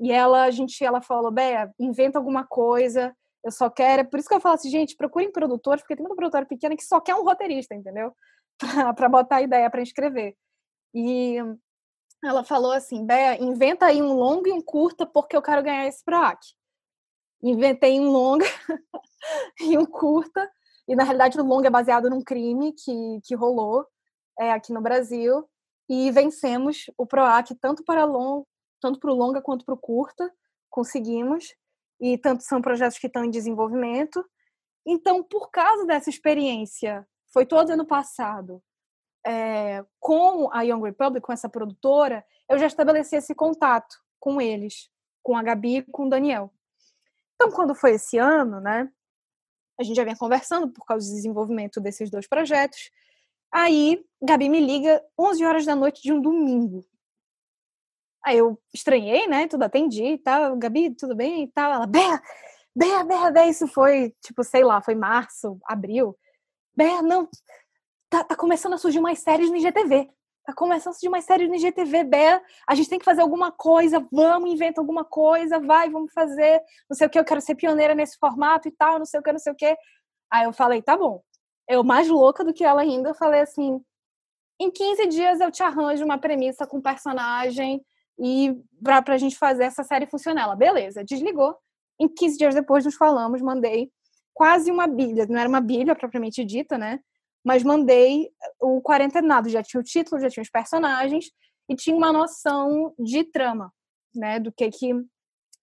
E 0.00 0.10
ela, 0.10 0.44
a 0.44 0.50
gente, 0.50 0.82
ela 0.82 1.02
falou, 1.02 1.30
Béia, 1.30 1.70
inventa 1.78 2.18
alguma 2.18 2.46
coisa, 2.46 3.14
eu 3.44 3.50
só 3.50 3.70
quero. 3.70 4.02
É 4.02 4.04
por 4.04 4.18
isso 4.18 4.28
que 4.28 4.34
eu 4.34 4.40
falo 4.40 4.54
assim, 4.54 4.70
gente, 4.70 4.96
procurem 4.96 5.30
produtor, 5.30 5.78
porque 5.78 5.94
tem 5.94 6.02
muita 6.02 6.16
produtora 6.16 6.46
pequena 6.46 6.76
que 6.76 6.84
só 6.84 7.00
quer 7.00 7.14
um 7.14 7.24
roteirista, 7.24 7.74
entendeu? 7.74 8.14
para 8.96 9.08
botar 9.08 9.36
a 9.36 9.42
ideia 9.42 9.70
para 9.70 9.82
inscrever. 9.82 10.36
E 10.94 11.36
ela 12.24 12.42
falou 12.42 12.72
assim, 12.72 13.04
Béia, 13.04 13.42
inventa 13.42 13.86
aí 13.86 14.02
um 14.02 14.14
longo 14.14 14.48
e 14.48 14.52
um 14.52 14.60
curta, 14.60 15.06
porque 15.06 15.36
eu 15.36 15.42
quero 15.42 15.62
ganhar 15.62 15.86
esse 15.86 16.02
PROAC. 16.04 16.40
Inventei 17.42 18.00
um 18.00 18.10
longa 18.10 18.46
e 19.60 19.76
um 19.76 19.84
curta, 19.84 20.50
e 20.88 20.96
na 20.96 21.04
realidade 21.04 21.38
o 21.38 21.44
longa 21.44 21.68
é 21.68 21.70
baseado 21.70 22.08
num 22.08 22.22
crime 22.22 22.72
que, 22.72 23.20
que 23.24 23.34
rolou 23.34 23.86
é, 24.38 24.52
aqui 24.52 24.72
no 24.72 24.80
Brasil, 24.80 25.48
e 25.88 26.10
vencemos 26.10 26.86
o 26.96 27.06
PROAC 27.06 27.54
tanto 27.60 27.84
para 27.84 28.04
long, 28.04 28.44
tanto 28.80 28.98
para 28.98 29.12
o 29.12 29.14
longa 29.14 29.40
quanto 29.40 29.64
para 29.64 29.74
o 29.74 29.78
curta, 29.78 30.32
conseguimos, 30.70 31.54
e 32.00 32.18
tanto 32.18 32.42
são 32.42 32.60
projetos 32.60 32.98
que 32.98 33.06
estão 33.06 33.24
em 33.24 33.30
desenvolvimento. 33.30 34.24
Então, 34.86 35.22
por 35.22 35.50
causa 35.50 35.84
dessa 35.86 36.10
experiência, 36.10 37.06
foi 37.32 37.44
todo 37.44 37.70
ano 37.70 37.86
passado, 37.86 38.62
é, 39.26 39.84
com 39.98 40.48
a 40.52 40.62
Young 40.62 40.82
Republic, 40.82 41.24
com 41.24 41.32
essa 41.32 41.48
produtora, 41.48 42.24
eu 42.48 42.58
já 42.58 42.66
estabeleci 42.66 43.16
esse 43.16 43.34
contato 43.34 43.96
com 44.20 44.40
eles, 44.40 44.88
com 45.22 45.36
a 45.36 45.42
Gabi 45.42 45.78
e 45.78 45.82
com 45.82 46.06
o 46.06 46.08
Daniel. 46.08 46.52
Então, 47.34 47.50
quando 47.50 47.74
foi 47.74 47.92
esse 47.92 48.18
ano, 48.18 48.60
né, 48.60 48.88
a 49.78 49.82
gente 49.82 49.96
já 49.96 50.04
vinha 50.04 50.16
conversando 50.16 50.68
por 50.68 50.84
causa 50.84 51.08
do 51.08 51.14
desenvolvimento 51.14 51.80
desses 51.80 52.08
dois 52.08 52.28
projetos, 52.28 52.90
Aí, 53.52 54.04
Gabi 54.20 54.48
me 54.48 54.60
liga 54.60 55.02
11 55.18 55.44
horas 55.44 55.64
da 55.64 55.74
noite 55.74 56.02
de 56.02 56.12
um 56.12 56.20
domingo. 56.20 56.84
Aí 58.26 58.38
eu 58.38 58.60
estranhei, 58.74 59.26
né? 59.28 59.46
Tudo 59.46 59.62
atendi 59.62 60.04
e 60.04 60.18
tal. 60.18 60.56
Gabi, 60.56 60.94
tudo 60.94 61.14
bem 61.14 61.44
e 61.44 61.48
tal. 61.48 61.72
Ela, 61.72 61.86
Bé, 61.86 62.20
Bé, 62.74 63.04
Bé. 63.32 63.48
Isso 63.48 63.68
foi, 63.68 64.14
tipo, 64.22 64.42
sei 64.42 64.64
lá, 64.64 64.80
foi 64.82 64.94
março, 64.94 65.58
abril. 65.64 66.16
Bé, 66.76 67.00
não. 67.02 67.28
Tá, 68.10 68.24
tá 68.24 68.36
começando 68.36 68.74
a 68.74 68.78
surgir 68.78 69.00
mais 69.00 69.20
séries 69.20 69.50
no 69.50 69.56
IGTV. 69.56 70.10
Tá 70.44 70.52
começando 70.54 70.90
a 70.90 70.94
surgir 70.94 71.08
mais 71.08 71.24
séries 71.24 71.48
no 71.48 71.54
IGTV, 71.54 72.04
Bé. 72.04 72.42
A 72.68 72.74
gente 72.74 72.88
tem 72.88 72.98
que 72.98 73.04
fazer 73.04 73.22
alguma 73.22 73.52
coisa. 73.52 74.06
Vamos, 74.12 74.50
inventa 74.50 74.80
alguma 74.80 75.04
coisa. 75.04 75.60
Vai, 75.60 75.88
vamos 75.90 76.12
fazer. 76.12 76.60
Não 76.90 76.96
sei 76.96 77.06
o 77.06 77.10
que, 77.10 77.18
eu 77.18 77.24
quero 77.24 77.40
ser 77.40 77.54
pioneira 77.54 77.94
nesse 77.94 78.18
formato 78.18 78.68
e 78.68 78.72
tal. 78.72 78.98
Não 78.98 79.06
sei 79.06 79.20
o 79.20 79.22
que, 79.22 79.32
não 79.32 79.38
sei 79.38 79.52
o 79.52 79.56
que. 79.56 79.76
Aí 80.30 80.44
eu 80.44 80.52
falei, 80.52 80.82
tá 80.82 80.96
bom 80.96 81.22
eu 81.68 81.82
mais 81.82 82.08
louca 82.08 82.44
do 82.44 82.52
que 82.52 82.64
ela 82.64 82.80
ainda, 82.80 83.14
falei 83.14 83.40
assim: 83.40 83.80
em 84.60 84.70
15 84.70 85.06
dias 85.08 85.40
eu 85.40 85.50
te 85.50 85.62
arranjo 85.62 86.04
uma 86.04 86.18
premissa 86.18 86.66
com 86.66 86.80
personagem 86.80 87.84
e 88.18 88.56
pra, 88.82 89.02
pra 89.02 89.18
gente 89.18 89.36
fazer 89.36 89.64
essa 89.64 89.84
série 89.84 90.06
funcionar. 90.06 90.44
Ela, 90.44 90.56
beleza, 90.56 91.04
desligou. 91.04 91.56
Em 92.00 92.08
15 92.08 92.38
dias 92.38 92.54
depois 92.54 92.84
nos 92.84 92.94
falamos, 92.94 93.40
mandei 93.40 93.90
quase 94.34 94.70
uma 94.70 94.86
bíblia, 94.86 95.26
não 95.26 95.38
era 95.38 95.48
uma 95.48 95.60
bíblia 95.60 95.94
propriamente 95.94 96.44
dita, 96.44 96.76
né? 96.76 97.00
Mas 97.44 97.62
mandei 97.62 98.28
o 98.60 98.82
quarentenado, 98.82 99.48
já 99.48 99.62
tinha 99.62 99.80
o 99.80 99.84
título, 99.84 100.20
já 100.20 100.28
tinha 100.28 100.42
os 100.42 100.50
personagens 100.50 101.30
e 101.68 101.74
tinha 101.74 101.96
uma 101.96 102.12
noção 102.12 102.94
de 102.98 103.24
trama, 103.24 103.72
né? 104.14 104.38
Do 104.38 104.52
que 104.52 104.68
que 104.70 104.92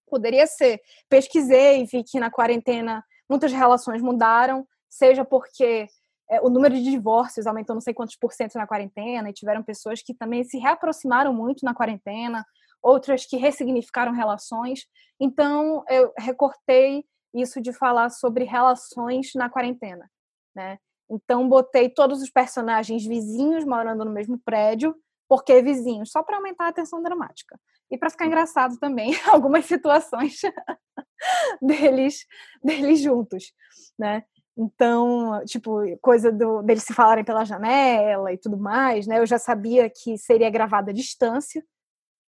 poderia 0.07 0.47
ser. 0.47 0.81
Pesquisei, 1.07 1.85
vi 1.85 2.03
que 2.03 2.19
na 2.19 2.31
quarentena 2.31 3.03
muitas 3.29 3.51
relações 3.51 4.01
mudaram, 4.01 4.67
seja 4.89 5.23
porque 5.23 5.87
é, 6.33 6.41
o 6.41 6.49
número 6.49 6.73
de 6.73 6.83
divórcios 6.83 7.45
aumentou 7.45 7.75
não 7.75 7.81
sei 7.81 7.93
quantos 7.93 8.15
por 8.15 8.33
cento 8.33 8.55
na 8.55 8.65
quarentena, 8.65 9.29
e 9.29 9.33
tiveram 9.33 9.61
pessoas 9.61 10.01
que 10.01 10.13
também 10.13 10.43
se 10.43 10.57
reaproximaram 10.57 11.33
muito 11.33 11.63
na 11.63 11.73
quarentena, 11.73 12.43
outras 12.81 13.25
que 13.25 13.37
ressignificaram 13.37 14.11
relações. 14.11 14.85
Então, 15.19 15.83
eu 15.87 16.11
recortei 16.17 17.05
isso 17.33 17.61
de 17.61 17.71
falar 17.71 18.09
sobre 18.09 18.45
relações 18.45 19.31
na 19.35 19.49
quarentena, 19.49 20.09
né? 20.55 20.79
Então, 21.09 21.47
botei 21.47 21.89
todos 21.89 22.21
os 22.21 22.29
personagens 22.29 23.05
vizinhos 23.05 23.63
morando 23.63 24.03
no 24.03 24.11
mesmo 24.11 24.39
prédio, 24.43 24.95
porque 25.29 25.61
vizinhos, 25.61 26.11
só 26.11 26.23
para 26.23 26.37
aumentar 26.37 26.67
a 26.67 26.73
tensão 26.73 27.01
dramática. 27.01 27.59
E 27.91 27.97
para 27.97 28.09
ficar 28.09 28.25
engraçado 28.25 28.77
também, 28.79 29.13
algumas 29.29 29.65
situações 29.65 30.39
deles, 31.61 32.25
deles 32.63 33.01
juntos, 33.01 33.53
né? 33.97 34.23
Então, 34.55 35.43
tipo, 35.45 35.81
coisa 35.99 36.31
do, 36.31 36.61
deles 36.61 36.83
se 36.83 36.93
falarem 36.93 37.23
pela 37.23 37.43
janela 37.43 38.31
e 38.31 38.37
tudo 38.37 38.57
mais, 38.57 39.07
né? 39.07 39.19
Eu 39.19 39.25
já 39.25 39.39
sabia 39.39 39.89
que 39.89 40.17
seria 40.17 40.49
gravado 40.49 40.91
à 40.91 40.93
distância, 40.93 41.63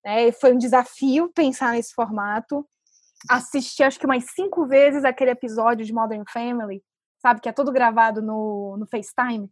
né? 0.03 0.27
E 0.27 0.31
foi 0.33 0.53
um 0.53 0.57
desafio 0.57 1.31
pensar 1.33 1.73
nesse 1.73 1.93
formato. 1.93 2.67
Assisti 3.29 3.83
acho 3.83 3.99
que 3.99 4.05
umas 4.05 4.25
cinco 4.33 4.65
vezes 4.67 5.05
aquele 5.05 5.31
episódio 5.31 5.85
de 5.85 5.93
Modern 5.93 6.23
Family, 6.31 6.83
sabe? 7.21 7.39
Que 7.41 7.49
é 7.49 7.53
todo 7.53 7.71
gravado 7.71 8.21
no, 8.21 8.75
no 8.77 8.85
FaceTime. 8.87 9.49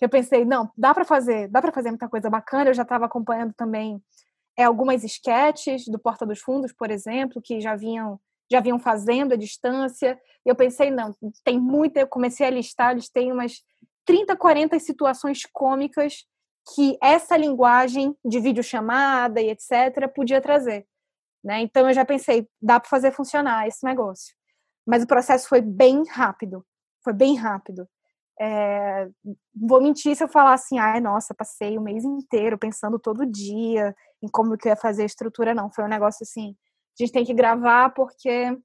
Eu 0.00 0.08
pensei, 0.08 0.44
não, 0.44 0.70
dá 0.76 0.94
para 0.94 1.04
fazer, 1.04 1.48
dá 1.48 1.60
para 1.60 1.72
fazer 1.72 1.90
muita 1.90 2.08
coisa 2.08 2.30
bacana. 2.30 2.70
Eu 2.70 2.74
já 2.74 2.82
estava 2.82 3.06
acompanhando 3.06 3.52
também 3.54 4.02
é, 4.56 4.64
algumas 4.64 5.04
sketches 5.04 5.86
do 5.86 5.98
Porta 5.98 6.26
dos 6.26 6.40
Fundos, 6.40 6.72
por 6.72 6.90
exemplo, 6.90 7.40
que 7.42 7.60
já 7.60 7.76
vinham 7.76 8.20
já 8.50 8.60
vinham 8.60 8.78
fazendo 8.78 9.34
à 9.34 9.36
distância. 9.36 10.18
Eu 10.44 10.54
pensei, 10.54 10.90
não, 10.90 11.14
tem 11.44 11.58
muita. 11.58 12.00
Eu 12.00 12.08
comecei 12.08 12.46
a 12.46 12.50
listar, 12.50 12.92
eles 12.92 13.08
têm 13.08 13.32
umas 13.32 13.62
30, 14.04 14.36
40 14.36 14.78
situações 14.78 15.42
cômicas 15.52 16.24
que 16.74 16.98
essa 17.02 17.36
linguagem 17.36 18.16
de 18.24 18.40
videochamada 18.40 19.40
e 19.40 19.50
etc. 19.50 20.08
podia 20.14 20.40
trazer. 20.40 20.86
Né? 21.42 21.60
Então 21.60 21.88
eu 21.88 21.94
já 21.94 22.04
pensei, 22.04 22.48
dá 22.60 22.78
para 22.80 22.88
fazer 22.88 23.12
funcionar 23.12 23.66
esse 23.66 23.84
negócio. 23.84 24.34
Mas 24.86 25.02
o 25.02 25.06
processo 25.06 25.48
foi 25.48 25.60
bem 25.60 26.02
rápido, 26.08 26.64
foi 27.04 27.12
bem 27.12 27.36
rápido. 27.36 27.88
É, 28.40 29.08
vou 29.54 29.82
mentir 29.82 30.14
se 30.14 30.22
eu 30.22 30.28
falar 30.28 30.54
assim, 30.54 30.78
ai, 30.78 31.00
nossa, 31.00 31.34
passei 31.34 31.76
o 31.76 31.82
mês 31.82 32.04
inteiro 32.04 32.56
pensando 32.56 32.98
todo 32.98 33.26
dia 33.26 33.94
em 34.22 34.28
como 34.28 34.56
que 34.56 34.68
eu 34.68 34.70
ia 34.70 34.76
fazer 34.76 35.02
a 35.02 35.06
estrutura, 35.06 35.54
não. 35.54 35.70
Foi 35.70 35.84
um 35.84 35.88
negócio 35.88 36.22
assim, 36.22 36.56
a 36.98 37.06
gente 37.06 37.12
tem 37.12 37.24
que 37.24 37.34
gravar 37.34 37.90
porque 37.90 38.56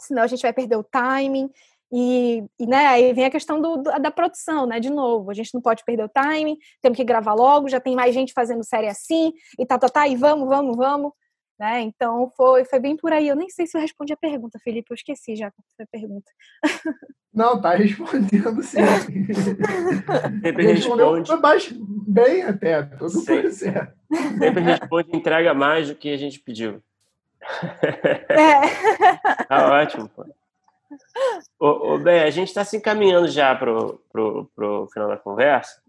senão 0.00 0.22
a 0.22 0.26
gente 0.26 0.42
vai 0.42 0.52
perder 0.52 0.76
o 0.76 0.84
timing. 0.84 1.50
E, 1.90 2.44
e 2.58 2.66
né, 2.66 2.86
aí 2.86 3.12
vem 3.14 3.24
a 3.24 3.30
questão 3.30 3.60
do, 3.60 3.82
da 3.82 4.10
produção, 4.10 4.66
né? 4.66 4.78
De 4.78 4.90
novo, 4.90 5.30
a 5.30 5.34
gente 5.34 5.54
não 5.54 5.60
pode 5.60 5.82
perder 5.84 6.04
o 6.04 6.08
timing, 6.08 6.58
temos 6.82 6.96
que 6.96 7.04
gravar 7.04 7.32
logo, 7.32 7.68
já 7.68 7.80
tem 7.80 7.96
mais 7.96 8.14
gente 8.14 8.34
fazendo 8.34 8.62
série 8.62 8.88
assim, 8.88 9.32
e 9.58 9.64
tá, 9.64 9.78
tá, 9.78 9.88
tá, 9.88 10.06
e 10.06 10.14
vamos, 10.14 10.48
vamos, 10.48 10.76
vamos. 10.76 11.12
Né? 11.58 11.80
Então 11.80 12.30
foi, 12.36 12.64
foi 12.64 12.78
bem 12.78 12.96
por 12.96 13.12
aí. 13.12 13.26
Eu 13.26 13.34
nem 13.34 13.48
sei 13.48 13.66
se 13.66 13.76
eu 13.76 13.80
respondi 13.80 14.12
a 14.12 14.16
pergunta, 14.16 14.60
Felipe, 14.62 14.92
eu 14.92 14.94
esqueci 14.94 15.34
já 15.34 15.48
a 15.48 15.86
pergunta. 15.90 16.30
Não, 17.34 17.60
tá 17.60 17.74
respondendo 17.74 18.62
sim. 18.62 18.78
Sempre 20.42 20.72
responde. 20.72 21.30
bem 22.06 22.42
até, 22.42 22.82
tudo 22.82 23.22
foi 23.24 23.50
certo. 23.50 23.96
Sempre 24.38 24.62
responde 24.62 25.16
entrega 25.16 25.52
mais 25.52 25.88
do 25.88 25.94
que 25.94 26.12
a 26.12 26.16
gente 26.16 26.38
pediu. 26.38 26.80
É. 28.28 29.44
tá 29.46 29.72
ótimo, 29.72 30.08
pô. 30.08 30.26
Ô, 31.58 31.94
ô, 31.94 31.98
bem, 31.98 32.20
a 32.20 32.30
gente 32.30 32.48
está 32.48 32.64
se 32.64 32.76
encaminhando 32.76 33.28
já 33.28 33.54
pro, 33.54 34.02
pro 34.10 34.88
final 34.92 35.08
da 35.08 35.16
conversa, 35.16 35.82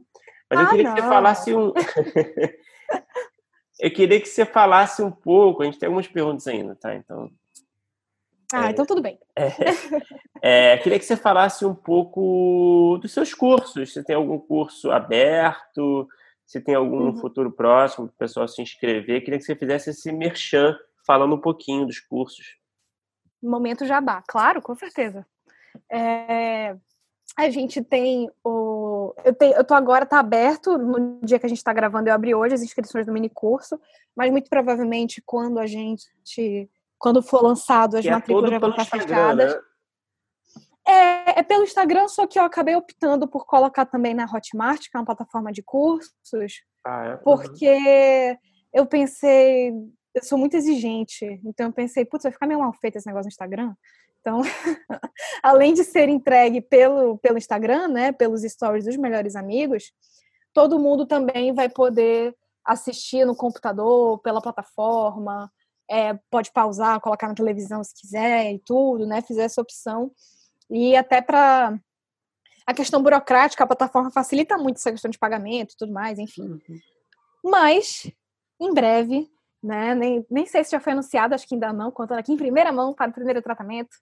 mas 0.49 0.59
ah, 0.59 0.63
eu 0.63 0.69
queria 0.69 0.83
não. 0.83 0.95
que 0.95 1.01
você 1.01 1.07
falasse 1.07 1.55
um. 1.55 1.73
eu 3.79 3.91
queria 3.91 4.19
que 4.19 4.27
você 4.27 4.45
falasse 4.45 5.01
um 5.01 5.11
pouco. 5.11 5.61
A 5.61 5.65
gente 5.65 5.77
tem 5.77 5.87
algumas 5.87 6.07
perguntas 6.07 6.47
ainda, 6.47 6.75
tá? 6.75 6.95
Então. 6.95 7.31
Ah, 8.51 8.67
é, 8.67 8.71
então 8.71 8.85
tudo 8.85 9.01
bem. 9.01 9.19
É, 10.41 10.73
é, 10.73 10.77
queria 10.77 10.97
que 10.97 11.05
você 11.05 11.15
falasse 11.15 11.65
um 11.65 11.75
pouco 11.75 12.97
dos 12.99 13.13
seus 13.13 13.33
cursos. 13.33 13.93
Se 13.93 14.03
tem 14.03 14.15
algum 14.15 14.39
curso 14.39 14.89
aberto, 14.89 16.07
se 16.47 16.59
tem 16.59 16.73
algum 16.73 17.09
uhum. 17.09 17.17
futuro 17.17 17.51
próximo 17.51 18.07
para 18.07 18.13
o 18.13 18.17
pessoal 18.17 18.47
se 18.47 18.59
inscrever. 18.59 19.23
Queria 19.23 19.37
que 19.37 19.45
você 19.45 19.55
fizesse 19.55 19.91
esse 19.91 20.11
merchan 20.11 20.75
falando 21.09 21.33
um 21.33 21.41
pouquinho 21.41 21.87
dos 21.87 21.99
cursos. 21.99 22.55
Momento 23.41 23.83
Jabá, 23.83 24.21
claro, 24.27 24.61
com 24.61 24.75
certeza. 24.75 25.25
É, 25.91 26.75
a 27.35 27.49
gente 27.49 27.83
tem 27.83 28.29
o. 28.43 29.15
Eu, 29.25 29.33
tenho, 29.33 29.55
eu 29.55 29.63
tô 29.63 29.73
agora, 29.73 30.05
tá 30.05 30.19
aberto, 30.19 30.77
no 30.77 31.19
dia 31.23 31.39
que 31.39 31.47
a 31.47 31.49
gente 31.49 31.57
está 31.57 31.73
gravando, 31.73 32.09
eu 32.09 32.13
abri 32.13 32.35
hoje 32.35 32.53
as 32.53 32.61
inscrições 32.61 33.07
do 33.07 33.11
mini 33.11 33.27
curso, 33.27 33.81
mas 34.15 34.29
muito 34.29 34.51
provavelmente 34.51 35.19
quando 35.25 35.57
a 35.57 35.65
gente. 35.65 36.69
Quando 36.99 37.23
for 37.23 37.41
lançado, 37.41 37.95
as 37.97 38.03
que 38.03 38.09
é 38.09 38.11
matrículas 38.11 38.51
é 38.51 38.59
vão 38.59 38.69
estar 38.69 38.85
fechadas. 38.85 39.55
Né? 39.55 39.61
É, 40.87 41.39
é, 41.39 41.43
pelo 41.43 41.63
Instagram, 41.63 42.07
só 42.07 42.27
que 42.27 42.37
eu 42.37 42.43
acabei 42.43 42.75
optando 42.75 43.27
por 43.27 43.47
colocar 43.47 43.85
também 43.87 44.13
na 44.13 44.25
Hotmart, 44.25 44.81
que 44.81 44.95
é 44.95 44.99
uma 44.99 45.05
plataforma 45.05 45.51
de 45.51 45.63
cursos, 45.63 46.11
ah, 46.85 47.05
é? 47.05 47.17
porque 47.17 47.67
uhum. 47.67 48.37
eu 48.73 48.85
pensei, 48.85 49.71
eu 50.13 50.23
sou 50.23 50.37
muito 50.37 50.55
exigente, 50.55 51.25
então 51.45 51.67
eu 51.67 51.73
pensei, 51.73 52.05
putz, 52.05 52.23
vai 52.23 52.31
ficar 52.31 52.47
meio 52.47 52.59
mal 52.59 52.73
feito 52.73 52.97
esse 52.97 53.07
negócio 53.07 53.25
no 53.25 53.29
Instagram. 53.29 53.73
Então, 54.19 54.41
além 55.43 55.73
de 55.73 55.83
ser 55.83 56.09
entregue 56.09 56.61
pelo, 56.61 57.17
pelo 57.19 57.37
Instagram, 57.37 57.87
né, 57.87 58.11
pelos 58.11 58.41
stories 58.41 58.85
dos 58.85 58.97
melhores 58.97 59.35
amigos, 59.35 59.91
todo 60.53 60.79
mundo 60.79 61.05
também 61.05 61.53
vai 61.53 61.69
poder 61.69 62.35
assistir 62.65 63.25
no 63.25 63.35
computador, 63.35 64.19
pela 64.19 64.41
plataforma, 64.41 65.51
é, 65.89 66.13
pode 66.29 66.51
pausar, 66.51 66.99
colocar 67.01 67.27
na 67.27 67.33
televisão 67.33 67.83
se 67.83 67.93
quiser 67.95 68.53
e 68.53 68.59
tudo, 68.59 69.07
né? 69.07 69.21
Fizer 69.21 69.43
essa 69.43 69.61
opção. 69.61 70.11
E 70.69 70.95
até 70.95 71.19
para 71.19 71.79
a 72.65 72.73
questão 72.73 73.01
burocrática, 73.01 73.63
a 73.63 73.67
plataforma 73.67 74.11
facilita 74.11 74.55
muito 74.57 74.77
essa 74.77 74.91
questão 74.91 75.09
de 75.09 75.17
pagamento 75.17 75.73
e 75.73 75.77
tudo 75.77 75.91
mais, 75.91 76.19
enfim. 76.19 76.43
Uhum. 76.43 76.59
Mas, 77.43 78.11
em 78.59 78.71
breve, 78.71 79.27
né? 79.61 79.93
Nem, 79.95 80.25
nem 80.29 80.45
sei 80.45 80.63
se 80.63 80.71
já 80.71 80.79
foi 80.79 80.93
anunciado, 80.93 81.35
acho 81.35 81.47
que 81.47 81.55
ainda 81.55 81.73
não, 81.73 81.91
contando 81.91 82.19
aqui 82.19 82.33
em 82.33 82.37
primeira 82.37 82.71
mão 82.71 82.93
para 82.93 83.09
o 83.09 83.13
primeiro 83.13 83.41
tratamento. 83.41 83.95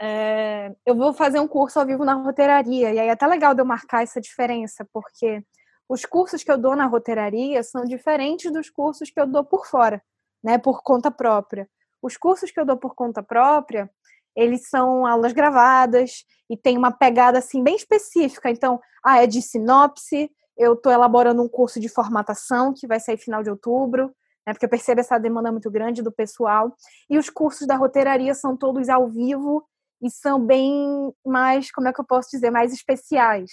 É, 0.00 0.74
eu 0.84 0.94
vou 0.94 1.12
fazer 1.12 1.40
um 1.40 1.48
curso 1.48 1.78
ao 1.78 1.86
vivo 1.86 2.04
na 2.04 2.14
roteiraria, 2.14 2.92
e 2.92 2.98
aí 2.98 3.08
é 3.08 3.10
até 3.10 3.26
legal 3.26 3.54
de 3.54 3.62
eu 3.62 3.66
marcar 3.66 4.02
essa 4.02 4.20
diferença, 4.20 4.86
porque 4.92 5.42
os 5.88 6.04
cursos 6.04 6.42
que 6.42 6.50
eu 6.50 6.58
dou 6.58 6.76
na 6.76 6.86
roteiraria 6.86 7.62
são 7.62 7.84
diferentes 7.84 8.52
dos 8.52 8.68
cursos 8.68 9.10
que 9.10 9.20
eu 9.20 9.26
dou 9.26 9.44
por 9.44 9.66
fora, 9.66 10.02
né, 10.42 10.58
por 10.58 10.82
conta 10.82 11.10
própria. 11.10 11.68
Os 12.02 12.16
cursos 12.16 12.50
que 12.50 12.60
eu 12.60 12.66
dou 12.66 12.76
por 12.76 12.94
conta 12.94 13.22
própria, 13.22 13.90
eles 14.34 14.68
são 14.68 15.06
aulas 15.06 15.32
gravadas 15.32 16.24
e 16.50 16.56
tem 16.56 16.76
uma 16.76 16.92
pegada 16.92 17.38
assim 17.38 17.62
bem 17.62 17.74
específica. 17.74 18.50
Então, 18.50 18.80
ah, 19.02 19.22
é 19.22 19.26
de 19.26 19.40
sinopse, 19.40 20.30
eu 20.56 20.74
estou 20.74 20.92
elaborando 20.92 21.42
um 21.42 21.48
curso 21.48 21.80
de 21.80 21.88
formatação 21.88 22.74
que 22.74 22.86
vai 22.86 23.00
sair 23.00 23.16
final 23.16 23.42
de 23.42 23.50
outubro, 23.50 24.14
né, 24.46 24.52
porque 24.52 24.64
eu 24.64 24.70
percebo 24.70 25.00
essa 25.00 25.18
demanda 25.18 25.50
muito 25.50 25.70
grande 25.70 26.02
do 26.02 26.12
pessoal. 26.12 26.74
E 27.10 27.18
os 27.18 27.28
cursos 27.28 27.66
da 27.66 27.76
roteiraria 27.76 28.32
são 28.32 28.56
todos 28.56 28.88
ao 28.88 29.08
vivo 29.08 29.66
e 30.00 30.10
são 30.10 30.40
bem 30.40 31.12
mais, 31.24 31.70
como 31.72 31.88
é 31.88 31.92
que 31.92 32.00
eu 32.00 32.04
posso 32.04 32.30
dizer, 32.30 32.50
mais 32.50 32.72
especiais. 32.72 33.50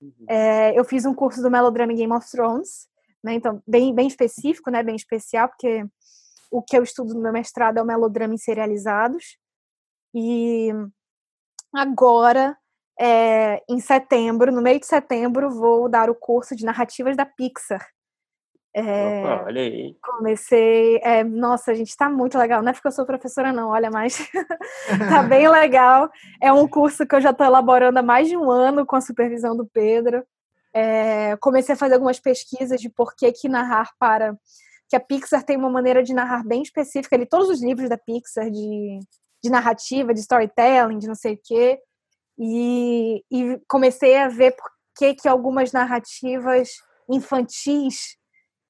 Uhum. 0.00 0.26
É, 0.28 0.78
eu 0.78 0.84
fiz 0.84 1.04
um 1.04 1.14
curso 1.14 1.42
do 1.42 1.50
melodrama 1.50 1.92
Game 1.92 2.12
of 2.12 2.28
Thrones, 2.30 2.88
né? 3.22 3.34
Então, 3.34 3.62
bem, 3.66 3.94
bem 3.94 4.06
específico, 4.06 4.70
né? 4.70 4.82
Bem 4.82 4.96
especial, 4.96 5.48
porque 5.48 5.84
o 6.50 6.62
que 6.62 6.76
eu 6.76 6.82
estudo 6.82 7.14
no 7.14 7.20
meu 7.20 7.32
mestrado 7.32 7.78
é 7.78 7.82
o 7.82 7.86
melodrama 7.86 8.34
em 8.34 8.38
serializados. 8.38 9.36
E 10.14 10.70
agora, 11.74 12.56
é, 12.98 13.62
em 13.68 13.78
setembro, 13.78 14.50
no 14.50 14.62
meio 14.62 14.80
de 14.80 14.86
setembro, 14.86 15.50
vou 15.50 15.88
dar 15.88 16.08
o 16.08 16.14
curso 16.14 16.56
de 16.56 16.64
narrativas 16.64 17.16
da 17.16 17.26
Pixar. 17.26 17.86
É, 18.72 19.20
Opa, 19.20 19.44
olha 19.46 19.62
aí. 19.62 19.96
Comecei. 20.00 20.98
É, 21.02 21.24
nossa, 21.24 21.74
gente 21.74 21.88
está 21.88 22.08
muito 22.08 22.38
legal. 22.38 22.62
Não 22.62 22.70
é 22.70 22.72
porque 22.72 22.86
eu 22.86 22.92
sou 22.92 23.04
professora, 23.04 23.52
não, 23.52 23.70
olha, 23.70 23.90
mas 23.90 24.16
tá 25.08 25.22
bem 25.22 25.48
legal. 25.48 26.10
É 26.40 26.52
um 26.52 26.68
curso 26.68 27.06
que 27.06 27.14
eu 27.14 27.20
já 27.20 27.30
estou 27.30 27.46
elaborando 27.46 27.98
há 27.98 28.02
mais 28.02 28.28
de 28.28 28.36
um 28.36 28.50
ano 28.50 28.86
com 28.86 28.96
a 28.96 29.00
supervisão 29.00 29.56
do 29.56 29.66
Pedro. 29.66 30.24
É, 30.72 31.36
comecei 31.38 31.74
a 31.74 31.78
fazer 31.78 31.94
algumas 31.94 32.20
pesquisas 32.20 32.80
de 32.80 32.88
por 32.88 33.14
que, 33.16 33.30
que 33.32 33.48
narrar 33.48 33.90
para. 33.98 34.38
Que 34.88 34.96
a 34.96 35.00
Pixar 35.00 35.42
tem 35.42 35.56
uma 35.56 35.70
maneira 35.70 36.02
de 36.02 36.14
narrar 36.14 36.44
bem 36.44 36.62
específica. 36.62 37.16
Ali, 37.16 37.26
todos 37.26 37.48
os 37.48 37.62
livros 37.62 37.88
da 37.88 37.98
Pixar 37.98 38.50
de, 38.50 39.00
de 39.42 39.50
narrativa, 39.50 40.14
de 40.14 40.20
storytelling, 40.20 40.98
de 40.98 41.08
não 41.08 41.14
sei 41.16 41.34
o 41.34 41.40
quê. 41.42 41.80
E, 42.38 43.24
e 43.30 43.60
comecei 43.68 44.16
a 44.16 44.28
ver 44.28 44.52
por 44.52 44.70
que, 44.96 45.14
que 45.14 45.28
algumas 45.28 45.72
narrativas 45.72 46.70
infantis 47.08 48.19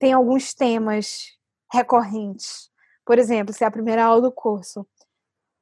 tem 0.00 0.14
alguns 0.14 0.54
temas 0.54 1.38
recorrentes. 1.70 2.70
Por 3.04 3.18
exemplo, 3.18 3.54
se 3.54 3.62
é 3.62 3.66
a 3.66 3.70
primeira 3.70 4.04
aula 4.04 4.22
do 4.22 4.32
curso, 4.32 4.86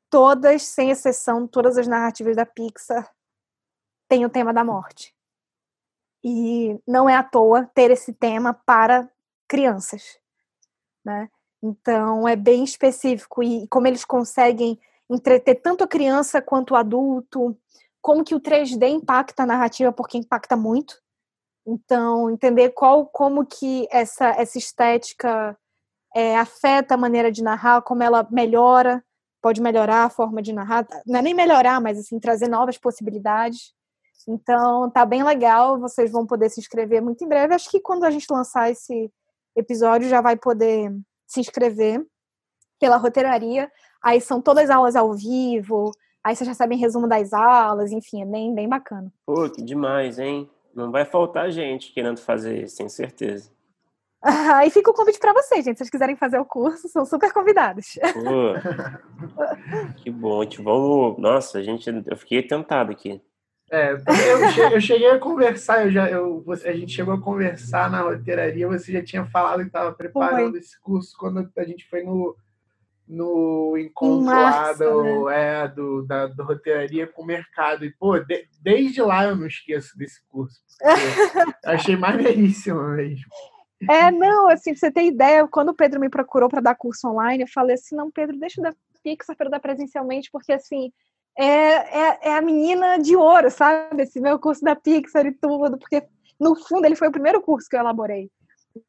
todas, 0.09 0.63
sem 0.63 0.91
exceção, 0.91 1.47
todas 1.47 1.77
as 1.77 1.89
narrativas 1.89 2.37
da 2.37 2.47
Pixar 2.47 3.13
têm 4.09 4.25
o 4.25 4.31
tema 4.31 4.55
da 4.55 4.65
morte. 4.65 5.15
E 6.25 6.81
não 6.87 7.09
é 7.09 7.17
à 7.17 7.23
toa 7.23 7.67
ter 7.75 7.91
esse 7.91 8.13
tema 8.13 8.55
para 8.55 9.11
crianças, 9.47 10.19
né? 11.05 11.29
Então 11.61 12.27
é 12.27 12.37
bem 12.37 12.63
específico 12.63 13.43
e 13.43 13.67
como 13.69 13.89
eles 13.89 14.05
conseguem 14.05 14.81
entreter 15.11 15.57
tanto 15.57 15.83
a 15.83 15.89
criança 15.89 16.41
quanto 16.41 16.73
o 16.73 16.77
adulto, 16.77 17.57
como 18.01 18.25
que 18.25 18.35
o 18.35 18.41
3D 18.41 18.89
impacta 18.89 19.43
a 19.43 19.47
narrativa 19.47 19.93
porque 19.93 20.17
impacta 20.17 20.57
muito, 20.57 21.03
então, 21.71 22.31
entender 22.31 22.71
qual, 22.71 23.05
como 23.05 23.45
que 23.45 23.87
essa, 23.91 24.29
essa 24.29 24.57
estética 24.57 25.55
é, 26.17 26.35
afeta 26.35 26.95
a 26.95 26.97
maneira 26.97 27.31
de 27.31 27.43
narrar, 27.43 27.83
como 27.83 28.03
ela 28.03 28.27
melhora, 28.31 29.05
pode 29.43 29.61
melhorar 29.61 30.05
a 30.05 30.11
forma 30.11 30.41
de 30.41 30.51
narrar, 30.51 30.87
não 31.07 31.19
é 31.19 31.23
nem 31.23 31.35
melhorar, 31.35 31.79
mas 31.79 31.99
assim, 31.99 32.19
trazer 32.19 32.49
novas 32.49 32.79
possibilidades. 32.79 33.75
Então, 34.27 34.91
tá 34.91 35.05
bem 35.05 35.23
legal, 35.23 35.79
vocês 35.79 36.11
vão 36.11 36.27
poder 36.27 36.49
se 36.49 36.59
inscrever 36.59 37.03
muito 37.03 37.23
em 37.23 37.29
breve. 37.29 37.55
Acho 37.55 37.71
que 37.71 37.81
quando 37.81 38.05
a 38.05 38.11
gente 38.11 38.27
lançar 38.31 38.71
esse 38.71 39.13
episódio, 39.55 40.09
já 40.09 40.23
vai 40.23 40.37
poder 40.37 40.91
se 41.27 41.41
inscrever 41.41 42.03
pela 42.81 42.97
roteiraria. 42.97 43.71
Aí 44.03 44.23
são 44.23 44.41
todas 44.41 44.71
aulas 44.71 44.97
ao 44.97 45.13
vivo, 45.13 45.91
aí 46.25 46.35
vocês 46.35 46.49
já 46.49 46.55
sabem 46.55 46.79
resumo 46.79 47.07
das 47.07 47.35
aulas, 47.35 47.93
enfim, 47.93 48.23
é 48.23 48.27
bem, 48.27 48.55
bem 48.55 48.67
bacana. 48.67 49.13
Pô, 49.27 49.51
que 49.51 49.61
demais, 49.61 50.19
hein? 50.19 50.49
Não 50.79 50.93
vai 50.93 51.05
faltar 51.05 51.51
gente 51.51 51.93
querendo 51.93 52.21
fazer 52.21 52.63
isso, 52.63 52.77
tenho 52.77 52.89
certeza. 52.89 53.51
Aí 54.23 54.71
fica 54.71 54.89
o 54.93 54.95
convite 54.95 55.19
para 55.19 55.33
vocês, 55.33 55.65
gente. 55.65 55.75
Se 55.75 55.79
vocês 55.79 55.91
quiserem 55.91 56.15
fazer 56.15 56.39
o 56.39 56.45
curso, 56.45 56.89
são 56.89 57.05
super 57.05 57.33
convidados. 57.33 57.99
Pô, 58.13 58.55
que 59.97 60.09
bom. 60.09 60.45
Vamos. 60.63 61.19
Nossa, 61.19 61.59
a 61.59 61.63
gente, 61.65 61.91
eu 62.07 62.17
fiquei 62.17 62.45
tentado 62.45 62.93
aqui. 62.93 63.21
É, 63.73 63.93
eu, 63.93 64.71
eu 64.73 64.81
cheguei 64.81 65.11
a 65.11 65.19
conversar, 65.19 65.85
eu 65.85 65.91
já, 65.91 66.09
eu, 66.09 66.45
a 66.49 66.73
gente 66.73 66.93
chegou 66.93 67.13
a 67.13 67.21
conversar 67.21 67.91
na 67.91 68.01
roteiraria, 68.01 68.67
você 68.67 68.93
já 68.93 69.03
tinha 69.03 69.27
falado 69.27 69.61
que 69.61 69.67
estava 69.67 69.93
preparando 69.93 70.53
foi. 70.53 70.61
esse 70.61 70.81
curso 70.81 71.15
quando 71.19 71.51
a 71.55 71.65
gente 71.65 71.87
foi 71.87 72.03
no, 72.03 72.35
no 73.09 73.77
encontro 73.79 74.27
março, 74.27 74.85
lá 74.85 74.91
do, 74.91 75.25
né? 75.25 75.63
é, 75.63 75.69
do, 75.69 76.03
da, 76.03 76.27
do 76.27 76.45
roteiraria 76.45 77.07
com 77.07 77.23
o 77.23 77.27
mercado. 77.27 77.85
E, 77.85 77.91
pô, 77.91 78.19
de, 78.19 78.47
desde 78.61 79.01
lá 79.01 79.25
eu 79.25 79.37
não 79.37 79.47
esqueço 79.47 79.97
desse 79.97 80.21
curso. 80.29 80.61
achei 81.65 81.97
maneiríssimo 81.97 82.81
mesmo. 82.91 83.27
É, 83.89 84.11
não, 84.11 84.49
assim, 84.49 84.73
pra 84.73 84.81
você 84.81 84.91
ter 84.91 85.05
ideia, 85.05 85.47
quando 85.47 85.71
o 85.71 85.75
Pedro 85.75 86.01
me 86.01 86.11
procurou 86.11 86.49
para 86.49 86.61
dar 86.61 86.75
curso 86.75 87.09
online, 87.09 87.45
eu 87.45 87.49
falei 87.49 87.75
assim, 87.75 87.95
não, 87.95 88.11
Pedro, 88.11 88.39
deixa 88.39 88.61
eu 88.61 88.65
dar 88.65 88.75
Pixar 89.03 89.37
para 89.37 89.49
dar 89.49 89.61
presencialmente, 89.61 90.29
porque 90.33 90.53
assim, 90.53 90.93
é, 91.39 91.45
é, 91.47 92.19
é, 92.23 92.35
a 92.35 92.43
menina 92.43 92.99
de 92.99 93.15
ouro, 93.15 93.49
sabe? 93.51 94.03
Esse 94.03 94.21
meu 94.21 94.39
curso 94.39 94.63
da 94.63 94.75
Pixar 94.75 95.25
e 95.25 95.33
tudo, 95.33 95.79
porque 95.79 96.03
no 96.39 96.57
fundo 96.57 96.85
ele 96.85 96.97
foi 96.97 97.09
o 97.09 97.13
primeiro 97.13 97.41
curso 97.41 97.69
que 97.69 97.77
eu 97.77 97.81
elaborei. 97.81 98.29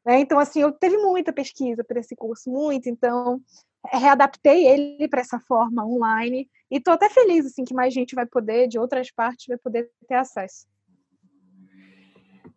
Né? 0.04 0.18
Então, 0.20 0.38
assim, 0.38 0.60
eu 0.60 0.72
teve 0.72 0.96
muita 0.98 1.32
pesquisa 1.32 1.84
para 1.84 2.00
esse 2.00 2.16
curso, 2.16 2.50
muito, 2.50 2.88
então 2.88 3.40
readaptei 3.86 4.66
ele 4.66 5.08
para 5.08 5.20
essa 5.20 5.38
forma 5.40 5.84
online 5.84 6.48
e 6.70 6.76
estou 6.76 6.94
até 6.94 7.08
feliz 7.08 7.46
assim 7.46 7.64
que 7.64 7.74
mais 7.74 7.92
gente 7.92 8.14
vai 8.14 8.26
poder 8.26 8.68
de 8.68 8.78
outras 8.78 9.10
partes 9.10 9.46
vai 9.48 9.58
poder 9.58 9.90
ter 10.06 10.14
acesso. 10.14 10.66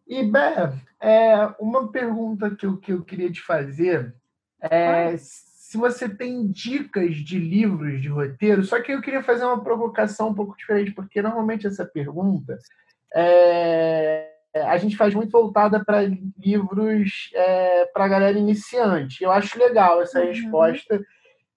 E 0.07 0.23
Bé, 0.23 0.73
é, 1.01 1.35
uma 1.59 1.91
pergunta 1.91 2.53
que 2.53 2.65
eu, 2.65 2.77
que 2.77 2.91
eu 2.91 3.03
queria 3.03 3.31
te 3.31 3.41
fazer 3.41 4.13
é 4.61 5.15
se 5.73 5.77
você 5.77 6.07
tem 6.07 6.45
dicas 6.51 7.15
de 7.15 7.39
livros 7.39 7.99
de 7.99 8.07
roteiro, 8.07 8.63
só 8.63 8.79
que 8.79 8.91
eu 8.91 9.01
queria 9.01 9.23
fazer 9.23 9.43
uma 9.43 9.63
provocação 9.63 10.29
um 10.29 10.33
pouco 10.33 10.55
diferente, 10.55 10.91
porque 10.91 11.19
normalmente 11.19 11.65
essa 11.65 11.83
pergunta 11.83 12.59
é, 13.15 14.29
a 14.55 14.77
gente 14.77 14.95
faz 14.95 15.15
muito 15.15 15.31
voltada 15.31 15.83
para 15.83 16.03
livros 16.37 17.31
é, 17.33 17.85
para 17.87 18.07
galera 18.07 18.37
iniciante. 18.37 19.23
Eu 19.23 19.31
acho 19.31 19.57
legal 19.57 19.99
essa 19.99 20.19
uhum. 20.19 20.27
resposta, 20.27 21.03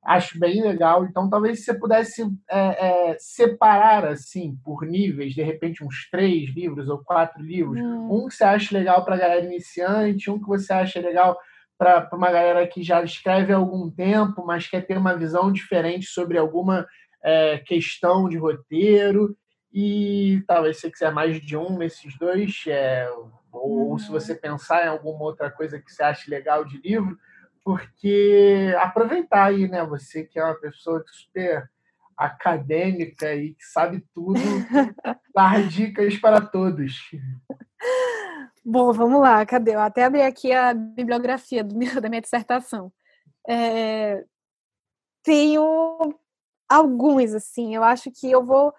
acho 0.07 0.39
bem 0.39 0.63
legal. 0.63 1.05
Então, 1.05 1.29
talvez 1.29 1.65
você 1.65 1.75
pudesse 1.75 2.23
é, 2.49 3.11
é, 3.11 3.17
separar 3.19 4.07
assim 4.07 4.57
por 4.65 4.87
níveis, 4.87 5.35
de 5.35 5.43
repente 5.43 5.85
uns 5.85 6.09
três 6.09 6.49
livros 6.55 6.89
ou 6.89 7.03
quatro 7.05 7.43
livros. 7.43 7.81
Uhum. 7.81 8.25
Um 8.25 8.29
que 8.29 8.35
você 8.35 8.45
acha 8.45 8.77
legal 8.77 9.05
para 9.05 9.17
galera 9.17 9.45
iniciante, 9.45 10.31
um 10.31 10.39
que 10.39 10.47
você 10.47 10.73
acha 10.73 11.01
legal 11.01 11.37
para 11.77 12.09
uma 12.13 12.31
galera 12.31 12.67
que 12.67 12.83
já 12.83 13.03
escreve 13.03 13.53
há 13.53 13.57
algum 13.57 13.91
tempo, 13.91 14.47
mas 14.47 14.69
quer 14.69 14.87
ter 14.87 14.97
uma 14.97 15.17
visão 15.17 15.53
diferente 15.53 16.07
sobre 16.07 16.39
alguma 16.39 16.87
é, 17.23 17.59
questão 17.59 18.29
de 18.29 18.39
roteiro 18.39 19.37
e 19.73 20.43
talvez 20.47 20.79
se 20.79 20.91
quiser 20.91 21.13
mais 21.13 21.39
de 21.41 21.57
um 21.57 21.77
nesses 21.77 22.17
dois, 22.17 22.65
é, 22.69 23.11
ou, 23.53 23.91
uhum. 23.91 23.99
se 23.99 24.11
você 24.11 24.35
pensar 24.35 24.87
em 24.87 24.89
alguma 24.89 25.25
outra 25.25 25.51
coisa 25.51 25.79
que 25.79 25.93
você 25.93 26.03
acha 26.03 26.31
legal 26.31 26.65
de 26.65 26.79
livro, 26.79 27.19
porque 27.67 28.73
aproveitar 28.79 29.47
aí, 29.47 29.67
né? 29.67 29.85
Você 29.87 30.23
que 30.23 30.39
é 30.39 30.45
uma 30.45 30.55
pessoa 30.55 31.05
super 31.11 31.69
acadêmica 32.17 33.35
e 33.35 33.55
que 33.55 33.65
sabe 33.65 34.07
tudo, 34.15 34.39
dar 35.35 35.67
dicas 35.67 36.17
para 36.17 36.41
todos. 36.41 37.11
Bom, 38.65 38.93
vamos 38.93 39.21
lá, 39.21 39.45
cadê? 39.45 39.75
Eu 39.75 39.81
até 39.81 40.05
abri 40.05 40.23
aqui 40.23 40.53
a 40.53 40.73
bibliografia 40.73 41.65
do 41.65 41.77
meu, 41.77 41.91
da 42.01 42.09
minha 42.09 42.21
dissertação. 42.21 42.93
É, 43.49 44.25
tenho 45.25 46.17
alguns, 46.69 47.35
assim. 47.35 47.75
Eu 47.75 47.83
acho 47.83 48.13
que 48.13 48.31
eu 48.31 48.45
vou, 48.45 48.73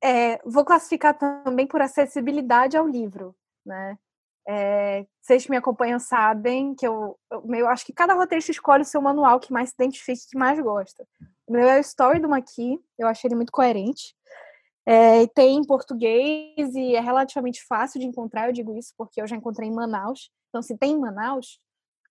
é, 0.00 0.40
vou 0.44 0.64
classificar 0.64 1.18
também 1.18 1.66
por 1.66 1.82
acessibilidade 1.82 2.76
ao 2.76 2.86
livro, 2.86 3.34
né? 3.64 3.98
É, 4.48 5.04
vocês 5.20 5.44
que 5.44 5.50
me 5.50 5.56
acompanham 5.56 5.98
sabem 5.98 6.72
que 6.74 6.86
eu, 6.86 7.18
eu, 7.30 7.68
acho 7.68 7.84
que 7.84 7.92
cada 7.92 8.14
roteirista 8.14 8.52
escolhe 8.52 8.82
o 8.82 8.86
seu 8.86 9.02
manual 9.02 9.40
que 9.40 9.52
mais 9.52 9.70
se 9.70 9.74
identifica 9.74 10.20
e 10.24 10.30
que 10.30 10.38
mais 10.38 10.60
gosta. 10.60 11.04
O 11.46 11.52
meu 11.52 11.68
é 11.68 11.78
o 11.78 11.80
Story 11.80 12.20
do 12.20 12.28
Maqui, 12.28 12.78
eu 12.96 13.08
achei 13.08 13.26
ele 13.28 13.34
muito 13.34 13.50
coerente. 13.50 14.14
É, 14.88 15.26
tem 15.28 15.56
em 15.56 15.66
português 15.66 16.76
e 16.76 16.94
é 16.94 17.00
relativamente 17.00 17.64
fácil 17.66 17.98
de 17.98 18.06
encontrar, 18.06 18.46
eu 18.46 18.52
digo 18.52 18.78
isso 18.78 18.94
porque 18.96 19.20
eu 19.20 19.26
já 19.26 19.34
encontrei 19.34 19.68
em 19.68 19.74
Manaus. 19.74 20.30
Então, 20.48 20.62
se 20.62 20.78
tem 20.78 20.92
em 20.92 21.00
Manaus, 21.00 21.58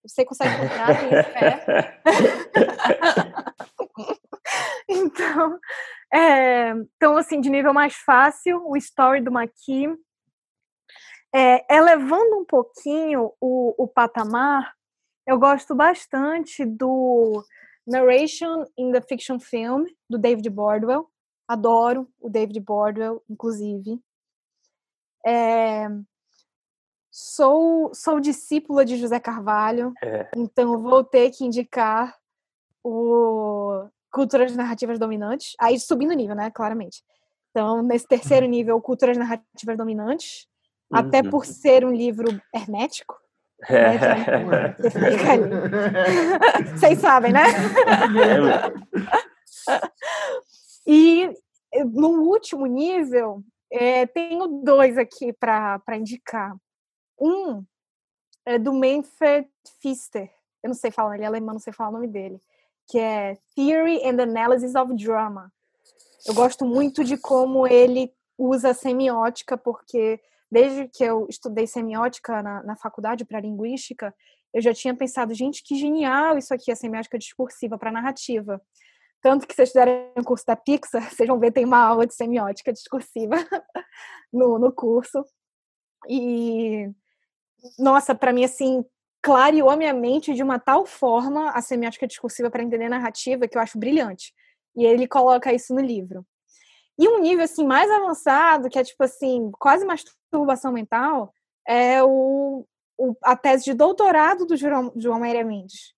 você 0.06 0.26
consegue 0.26 0.56
encontrar, 0.56 0.88
tem 1.00 1.24
fé. 1.24 2.02
então, 4.90 5.58
é, 6.14 6.72
então, 6.98 7.16
assim, 7.16 7.40
de 7.40 7.50
nível 7.50 7.74
mais 7.74 7.96
fácil, 7.96 8.62
o 8.68 8.76
Story 8.76 9.22
do 9.22 9.32
Maqui 9.32 9.88
é, 11.36 11.66
elevando 11.70 12.38
um 12.38 12.46
pouquinho 12.46 13.34
o, 13.42 13.84
o 13.84 13.86
patamar, 13.86 14.74
eu 15.28 15.38
gosto 15.38 15.76
bastante 15.76 16.64
do 16.64 17.44
Narration 17.86 18.66
in 18.78 18.94
the 18.94 19.02
Fiction 19.02 19.38
Film, 19.38 19.84
do 20.10 20.18
David 20.18 20.50
Bordwell. 20.50 21.10
Adoro 21.46 22.08
o 22.22 22.30
David 22.30 22.62
Bordwell, 22.62 23.22
inclusive. 23.30 24.00
É, 25.28 25.90
sou, 27.12 27.94
sou 27.94 28.22
discípula 28.22 28.86
de 28.86 28.96
José 28.96 29.20
Carvalho, 29.20 29.94
é. 30.02 30.30
então 30.38 30.82
vou 30.82 31.04
ter 31.04 31.32
que 31.32 31.44
indicar 31.44 32.16
o 32.82 33.90
Culturas 34.10 34.56
Narrativas 34.56 34.98
Dominantes. 34.98 35.54
Aí 35.60 35.78
subindo 35.78 36.12
o 36.12 36.16
nível, 36.16 36.36
né? 36.36 36.50
Claramente. 36.50 37.04
Então, 37.52 37.82
nesse 37.82 38.08
terceiro 38.08 38.46
nível, 38.46 38.80
Culturas 38.80 39.18
Narrativas 39.18 39.76
Dominantes 39.76 40.48
até 40.92 41.24
por 41.24 41.46
ser 41.46 41.86
um 41.86 41.92
livro 41.92 42.28
hermético. 42.54 43.16
Né? 43.70 43.96
Então, 43.96 44.12
Vocês 46.78 47.00
sabem, 47.00 47.32
né? 47.32 47.44
e 50.86 51.30
no 51.86 52.24
último 52.24 52.66
nível, 52.66 53.42
é, 53.72 54.06
tenho 54.06 54.62
dois 54.64 54.98
aqui 54.98 55.32
para 55.34 55.82
indicar. 55.94 56.56
Um 57.20 57.64
é 58.46 58.60
do 58.60 58.74
Manfred 58.74 59.48
Pfister, 59.64 60.30
eu 60.62 60.68
não 60.68 60.76
sei 60.76 60.92
falar, 60.92 61.16
ele 61.16 61.24
é 61.24 61.28
alemão, 61.28 61.54
não 61.54 61.60
sei 61.60 61.74
falar 61.74 61.90
o 61.90 61.94
nome 61.94 62.08
dele, 62.08 62.40
que 62.88 63.00
é 63.00 63.38
Theory 63.56 64.02
and 64.04 64.22
Analysis 64.22 64.76
of 64.76 64.94
Drama. 64.96 65.52
Eu 66.28 66.34
gosto 66.34 66.66
muito 66.66 67.04
de 67.04 67.18
como 67.18 67.68
ele 67.68 68.14
usa 68.38 68.70
a 68.70 68.74
semiótica, 68.74 69.58
porque 69.58 70.20
desde 70.52 70.88
que 70.88 71.04
eu 71.04 71.28
estudei 71.30 71.68
semiótica 71.68 72.42
na, 72.42 72.64
na 72.64 72.76
faculdade 72.76 73.26
para 73.26 73.40
linguística, 73.40 74.14
eu 74.54 74.62
já 74.62 74.74
tinha 74.74 74.96
pensado, 74.96 75.34
gente, 75.34 75.64
que 75.64 75.76
genial 75.76 76.38
isso 76.38 76.54
aqui, 76.54 76.72
a 76.72 76.76
semiótica 76.76 77.18
discursiva 77.18 77.78
para 77.78 77.92
narrativa. 77.92 78.62
Tanto 79.22 79.48
que 79.48 79.54
vocês 79.54 79.70
fizerem 79.70 80.12
o 80.18 80.24
curso 80.24 80.46
da 80.46 80.56
Pixar, 80.56 81.02
vocês 81.12 81.28
vão 81.28 81.40
ver 81.40 81.52
tem 81.52 81.66
uma 81.66 81.80
aula 81.80 82.06
de 82.06 82.14
semiótica 82.14 82.72
discursiva 82.72 83.36
no, 84.32 84.58
no 84.58 84.72
curso. 84.72 85.26
E, 86.08 86.90
nossa, 87.78 88.14
para 88.14 88.32
mim, 88.32 88.46
assim, 88.46 88.86
clareou 89.22 89.70
a 89.70 89.76
minha 89.76 89.94
mente 89.94 90.34
de 90.34 90.44
uma 90.44 90.60
tal 90.60 90.86
forma 90.86 91.50
a 91.50 91.62
semiótica 91.62 92.06
discursiva 92.08 92.50
para 92.50 92.62
entender 92.64 92.88
narrativa 92.88 93.48
que 93.48 93.58
eu 93.58 93.62
acho 93.62 93.80
brilhante. 93.80 94.34
E 94.76 94.86
ele 94.86 95.08
coloca 95.08 95.52
isso 95.52 95.74
no 95.74 95.82
livro. 95.82 96.26
E 96.98 97.08
um 97.08 97.20
nível 97.20 97.44
assim 97.44 97.66
mais 97.66 97.90
avançado, 97.92 98.70
que 98.70 98.80
é 98.80 98.84
tipo 98.84 99.04
assim, 99.04 99.52
quase 99.60 99.86
masturbação 99.86 100.72
mental, 100.72 101.34
é 101.68 102.02
o, 102.04 102.66
o 102.98 103.16
a 103.22 103.36
tese 103.36 103.66
de 103.66 103.74
doutorado 103.74 104.46
do 104.46 104.56
João, 104.56 104.94
João 104.96 105.20
Maria 105.20 105.44
Mendes, 105.44 105.94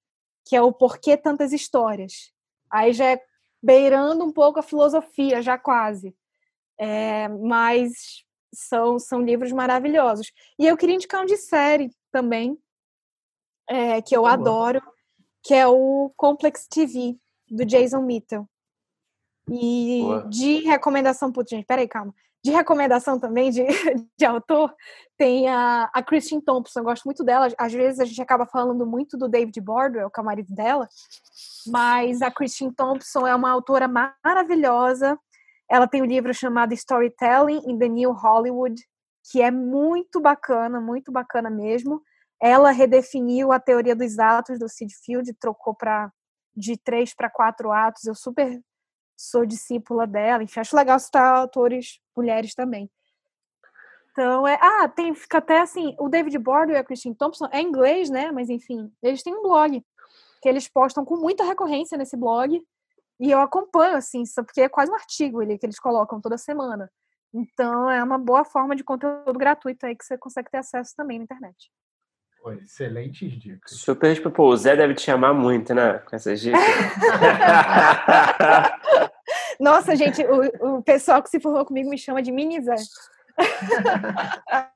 que 0.45 0.56
é 0.56 0.61
o 0.61 0.74
Porquê 0.74 1.15
Tantas 1.15 1.53
Histórias. 1.53 2.32
Aí 2.69 2.94
já 2.94 3.06
é 3.06 3.22
beirando 3.61 4.26
um 4.26 4.32
pouco 4.32 4.60
a 4.60 4.64
filosofia, 4.64 5.41
já 5.41 5.57
quase. 5.57 6.15
É, 6.80 7.28
mas 7.28 8.24
são, 8.53 8.99
são 8.99 9.22
livros 9.22 9.52
maravilhosos. 9.52 10.32
E 10.57 10.65
eu 10.65 10.78
queria 10.78 10.95
indicar 10.95 11.22
um 11.22 11.26
de 11.26 11.38
série 11.38 11.91
também, 12.11 12.57
é, 13.69 14.02
que 14.02 14.15
eu 14.15 14.26
adoro, 14.26 14.82
que 15.44 15.53
é 15.53 15.68
o 15.68 16.11
Complex 16.15 16.68
TV, 16.68 17.18
do 17.49 17.65
Jason 17.65 18.02
Mitchell. 18.02 18.48
E 19.49 20.02
Boa. 20.02 20.28
de 20.30 20.60
recomendação, 20.61 21.32
putz, 21.32 21.49
gente, 21.49 21.65
peraí, 21.65 21.88
calma. 21.88 22.14
De 22.44 22.52
recomendação 22.52 23.19
também 23.19 23.49
de, 23.49 23.65
de 24.18 24.26
autor, 24.26 24.74
tem 25.18 25.49
a, 25.49 25.90
a 25.94 26.03
Christine 26.03 26.41
Thompson, 26.41 26.80
eu 26.80 26.84
gosto 26.84 27.06
muito 27.06 27.24
dela. 27.24 27.48
Às 27.57 27.74
vezes 27.74 27.99
a 27.99 28.06
gente 28.06 28.22
acaba 28.22 28.45
falando 28.45 28.86
muito 28.86 29.18
do 29.18 29.28
David 29.28 29.60
Bordwell, 29.60 30.10
que 30.10 30.19
é 30.19 30.24
o 30.24 30.26
marido 30.26 30.53
dela, 30.53 30.88
mas 31.68 32.22
a 32.22 32.30
Christine 32.30 32.74
Thompson 32.74 33.26
é 33.26 33.34
uma 33.34 33.49
autora 33.49 33.88
maravilhosa. 33.88 35.18
Ela 35.69 35.88
tem 35.88 36.02
um 36.02 36.06
livro 36.06 36.34
chamado 36.34 36.74
Storytelling 36.74 37.61
in 37.65 37.78
the 37.78 37.90
New 37.90 38.14
Hollywood, 38.14 38.82
que 39.32 39.41
é 39.41 39.52
muito 39.52 40.22
bacana, 40.22 40.80
muito 40.80 41.11
bacana 41.11 41.49
mesmo. 41.49 42.02
Ela 42.41 42.72
redefiniu 42.72 43.52
a 43.52 43.60
teoria 43.60 43.95
dos 43.95 44.19
atos 44.19 44.60
do 44.60 44.69
Sid 44.69 44.94
Field, 45.03 45.34
trocou 45.34 45.74
para 45.74 46.11
de 46.56 46.78
três 46.78 47.14
para 47.14 47.30
quatro 47.30 47.72
atos. 47.72 48.06
Eu 48.06 48.15
super 48.15 48.61
sou 49.18 49.45
discípula 49.45 50.06
dela, 50.06 50.44
enfim, 50.44 50.60
acho 50.60 50.76
legal 50.76 50.99
citar 50.99 51.35
autores 51.35 51.99
mulheres 52.15 52.53
também. 52.53 52.89
Então, 54.11 54.48
é. 54.48 54.57
Ah, 54.61 54.88
tem, 54.88 55.14
fica 55.14 55.39
até 55.39 55.60
assim, 55.60 55.95
o 55.99 56.07
David 56.07 56.38
Bordwell 56.39 56.77
e 56.77 56.80
a 56.80 56.84
Christine 56.84 57.15
Thompson 57.15 57.48
é 57.52 57.61
inglês, 57.61 58.10
né? 58.10 58.31
Mas 58.31 58.49
enfim, 58.49 58.91
eles 59.02 59.22
têm 59.22 59.35
um 59.35 59.41
blog 59.41 59.84
que 60.41 60.49
eles 60.49 60.68
postam 60.68 61.03
com 61.03 61.18
muita 61.18 61.44
recorrência 61.44 61.98
nesse 61.98 62.15
blog. 62.15 62.64
E 63.19 63.31
eu 63.31 63.39
acompanho, 63.39 63.98
assim, 63.98 64.23
porque 64.35 64.61
é 64.61 64.69
quase 64.69 64.91
um 64.91 64.95
artigo 64.95 65.41
ali 65.41 65.57
que 65.57 65.65
eles 65.65 65.80
colocam 65.80 66.22
toda 66.22 66.38
semana. 66.38 66.91
Então, 67.34 67.89
é 67.89 68.03
uma 68.03 68.18
boa 68.18 68.45
forma 68.45 68.76
de 68.76 68.84
conteúdo 68.84 69.34
gratuito 69.34 69.85
aí 69.85 69.95
que 69.95 70.06
você 70.06 70.18
consegue 70.18 70.49
ter 70.49 70.57
acesso 70.57 70.95
também 70.95 71.18
na 71.18 71.23
internet. 71.23 71.72
Pô, 72.41 72.51
excelentes 72.51 73.39
dicas. 73.39 73.72
Super, 73.72 74.15
tipo, 74.15 74.31
pô, 74.31 74.49
o 74.49 74.57
Zé 74.57 74.76
deve 74.76 74.93
te 74.93 75.01
chamar 75.01 75.34
muito, 75.34 75.73
né? 75.73 75.99
Com 75.99 76.15
essas 76.15 76.39
dicas. 76.39 76.61
Nossa, 79.59 79.95
gente, 79.95 80.23
o, 80.23 80.77
o 80.77 80.84
pessoal 80.84 81.22
que 81.22 81.30
se 81.30 81.39
formou 81.39 81.65
comigo 81.65 81.89
me 81.89 81.97
chama 81.97 82.22
de 82.22 82.31
Mini 82.31 82.61
Zé. 82.61 82.76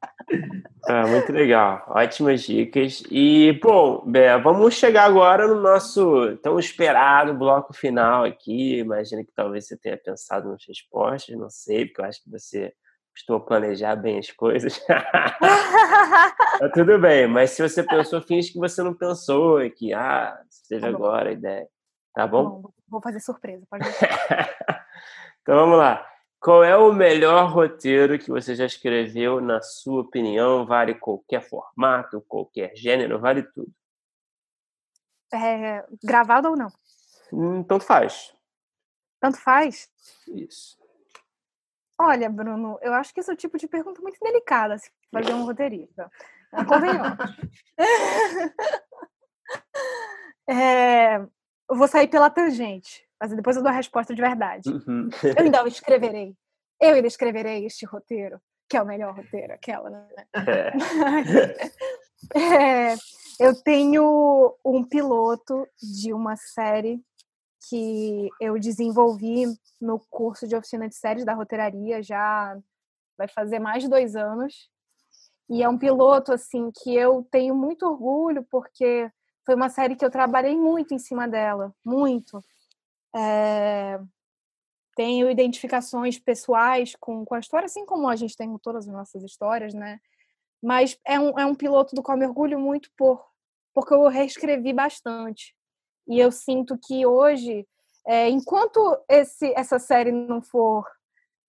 ah, 0.88 1.08
muito 1.08 1.32
legal, 1.32 1.84
ótimas 1.88 2.42
dicas. 2.42 3.04
E, 3.10 3.58
bom, 3.62 4.04
Bé, 4.06 4.38
vamos 4.40 4.76
chegar 4.76 5.06
agora 5.06 5.48
no 5.48 5.62
nosso 5.62 6.36
tão 6.38 6.60
esperado 6.60 7.34
bloco 7.34 7.74
final 7.74 8.26
aqui. 8.26 8.80
Imagino 8.80 9.26
que 9.26 9.32
talvez 9.34 9.68
você 9.68 9.78
tenha 9.78 9.98
pensado 9.98 10.50
nas 10.50 10.64
respostas, 10.68 11.38
não 11.38 11.50
sei, 11.50 11.86
porque 11.86 12.02
eu 12.02 12.06
acho 12.06 12.22
que 12.24 12.30
você 12.30 12.74
costuma 13.12 13.40
planejar 13.40 13.96
bem 13.96 14.20
as 14.20 14.32
coisas. 14.32 14.80
tá 14.88 16.70
tudo 16.74 17.00
bem, 17.00 17.28
mas 17.28 17.52
se 17.52 17.62
você 17.62 17.84
pensou, 17.84 18.22
finge 18.22 18.52
que 18.52 18.60
você 18.60 18.82
não 18.82 18.94
pensou 18.94 19.62
e 19.62 19.70
que, 19.70 19.94
ah, 19.94 20.42
seja 20.50 20.90
tá 20.90 20.96
agora 20.96 21.30
a 21.30 21.34
ideia. 21.34 21.68
Tá 22.14 22.28
bom? 22.28 22.44
Tá 22.44 22.50
bom? 22.50 22.74
Vou 22.88 23.02
fazer 23.02 23.20
surpresa, 23.20 23.66
pode 23.70 23.86
Então 25.42 25.56
vamos 25.56 25.78
lá. 25.78 26.08
Qual 26.40 26.64
é 26.64 26.76
o 26.76 26.92
melhor 26.92 27.52
roteiro 27.52 28.18
que 28.18 28.30
você 28.30 28.56
já 28.56 28.66
escreveu, 28.66 29.40
na 29.40 29.62
sua 29.62 30.02
opinião? 30.02 30.66
Vale 30.66 30.96
qualquer 30.96 31.42
formato, 31.42 32.20
qualquer 32.28 32.76
gênero, 32.76 33.20
vale 33.20 33.44
tudo. 33.44 33.72
É, 35.34 35.86
gravado 36.04 36.50
ou 36.50 36.58
não? 36.58 36.72
Hum, 37.32 37.64
tanto 37.64 37.86
faz. 37.86 38.36
Tanto 39.20 39.38
faz? 39.38 39.88
Isso. 40.28 40.81
Olha, 42.04 42.28
Bruno, 42.30 42.80
eu 42.82 42.94
acho 42.94 43.14
que 43.14 43.20
esse 43.20 43.30
é 43.30 43.34
o 43.34 43.38
tipo 43.38 43.60
de 43.60 43.68
pergunta 43.68 44.02
muito 44.02 44.18
delicada 44.20 44.76
se 44.76 44.90
fazer 45.14 45.36
um 45.36 45.46
roteirista. 45.46 46.10
Convenhamos. 46.68 47.38
é, 50.50 51.18
eu 51.18 51.76
vou 51.76 51.88
sair 51.88 52.08
pela 52.08 52.32
tangente, 52.32 53.08
mas 53.20 53.36
depois 53.36 53.56
eu 53.56 53.62
dou 53.62 53.72
a 53.72 53.76
resposta 53.76 54.16
de 54.16 54.22
verdade. 54.22 54.68
Uhum. 54.68 55.10
Eu 55.24 55.46
ainda 55.46 55.68
escreverei. 55.68 56.36
Eu 56.82 56.96
ainda 56.96 57.08
escreverei 57.08 57.68
este 57.68 57.86
roteiro, 57.86 58.42
que 58.68 58.76
é 58.76 58.82
o 58.82 58.86
melhor 58.86 59.16
roteiro, 59.16 59.54
aquela, 59.54 59.92
né? 59.92 60.08
É. 62.34 62.34
é, 62.94 62.96
eu 63.40 63.54
tenho 63.62 64.58
um 64.66 64.84
piloto 64.84 65.68
de 65.80 66.12
uma 66.12 66.36
série 66.36 67.00
que 67.70 68.30
eu 68.40 68.58
desenvolvi 68.60 69.46
no 69.80 70.00
curso 70.10 70.48
de 70.48 70.56
oficina 70.56 70.88
de 70.88 70.96
séries 70.96 71.26
da 71.26 71.34
roteiraria 71.34 72.02
já 72.02 72.58
vai 73.18 73.28
fazer 73.28 73.60
mais 73.60 73.84
de 73.84 73.90
dois 73.90 74.16
anos. 74.16 74.70
E 75.50 75.62
é 75.62 75.70
um 75.70 75.78
piloto, 75.78 76.32
assim, 76.32 76.72
que 76.72 76.96
eu 76.96 77.28
tenho 77.30 77.54
muito 77.54 77.86
orgulho, 77.86 78.46
porque 78.50 79.12
foi 79.46 79.56
uma 79.56 79.70
série 79.70 79.96
que 79.96 80.06
eu 80.06 80.10
trabalhei 80.10 80.56
muito 80.56 80.94
em 80.94 81.00
cima 81.00 81.28
dela, 81.28 81.74
muito. 81.84 82.42
É, 83.16 84.00
tenho 84.96 85.30
identificações 85.30 86.18
pessoais 86.18 86.96
com, 87.00 87.26
com 87.26 87.36
a 87.36 87.40
história, 87.40 87.66
assim 87.66 87.86
como 87.86 88.08
a 88.08 88.16
gente 88.16 88.36
tem 88.36 88.50
com 88.50 88.58
todas 88.58 88.88
as 88.88 88.94
nossas 88.94 89.24
histórias, 89.24 89.74
né? 89.74 90.00
Mas 90.62 90.98
é 91.06 91.20
um, 91.20 91.38
é 91.38 91.46
um 91.46 91.56
piloto 91.56 91.96
do 91.96 92.04
qual 92.04 92.18
me 92.18 92.26
orgulho 92.26 92.60
muito 92.60 92.90
por, 92.96 93.26
porque 93.74 93.94
eu 93.94 94.08
reescrevi 94.08 94.74
bastante. 94.74 95.56
E 96.12 96.20
eu 96.20 96.30
sinto 96.30 96.78
que 96.78 97.06
hoje, 97.06 97.66
é, 98.06 98.28
enquanto 98.28 99.02
esse, 99.08 99.54
essa 99.56 99.80
série 99.80 100.12
não 100.12 100.42
for 100.42 100.86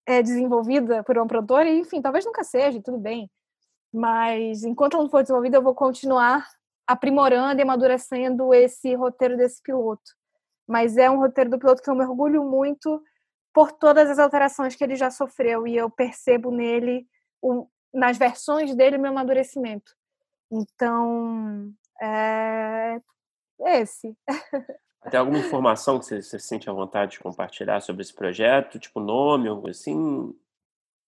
é, 0.07 0.23
desenvolvida 0.23 1.03
por 1.03 1.19
uma 1.19 1.27
produtora, 1.27 1.69
enfim, 1.69 2.01
talvez 2.01 2.25
nunca 2.25 2.45
seja, 2.45 2.81
tudo 2.81 2.97
bem. 2.97 3.29
Mas 3.93 4.63
enquanto 4.63 4.95
ela 4.95 5.03
não 5.03 5.11
for 5.11 5.23
desenvolvida, 5.23 5.57
eu 5.57 5.63
vou 5.63 5.75
continuar 5.75 6.49
aprimorando 6.87 7.61
e 7.61 7.65
amadurecendo 7.65 8.55
esse 8.55 8.95
roteiro 8.95 9.37
desse 9.37 9.61
piloto. 9.61 10.13
Mas 10.65 10.97
é 10.97 11.11
um 11.11 11.19
roteiro 11.19 11.51
do 11.51 11.59
piloto 11.59 11.83
que 11.83 11.91
eu 11.91 11.97
me 11.97 12.05
orgulho 12.05 12.45
muito 12.45 13.03
por 13.53 13.73
todas 13.73 14.09
as 14.09 14.21
alterações 14.21 14.77
que 14.77 14.85
ele 14.85 14.95
já 14.95 15.11
sofreu 15.11 15.67
e 15.67 15.77
eu 15.77 15.91
percebo 15.91 16.53
nele, 16.53 17.05
o, 17.43 17.67
nas 17.93 18.17
versões 18.17 18.77
dele, 18.77 18.97
meu 18.97 19.11
amadurecimento. 19.11 19.93
Então, 20.53 21.69
é 22.01 23.01
esse. 23.67 24.17
Tem 25.11 25.19
alguma 25.19 25.39
informação 25.39 25.99
que 25.99 26.07
você, 26.07 26.23
você 26.23 26.39
sente 26.39 26.71
à 26.71 26.73
vontade 26.73 27.13
de 27.13 27.21
compartilhar 27.21 27.81
sobre 27.81 28.03
esse 28.03 28.15
projeto? 28.15 28.79
Tipo 28.79 29.01
nome, 29.01 29.49
algo 29.49 29.69
assim? 29.69 30.33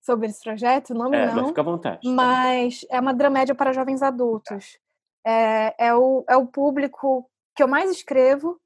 Sobre 0.02 0.26
esse 0.26 0.42
projeto? 0.42 0.92
Nome 0.92 1.16
é, 1.16 1.26
não. 1.26 1.34
Mas 1.36 1.48
fica 1.48 1.60
à 1.60 1.64
vontade. 1.64 2.00
Tá 2.02 2.10
mas 2.10 2.84
é 2.90 2.98
uma 2.98 3.14
dramédia 3.14 3.54
para 3.54 3.72
jovens 3.72 4.02
adultos. 4.02 4.78
É, 5.24 5.86
é, 5.86 5.94
o, 5.94 6.24
é 6.28 6.36
o 6.36 6.46
público 6.46 7.30
que 7.54 7.62
eu 7.62 7.68
mais 7.68 7.90
escrevo, 7.90 8.60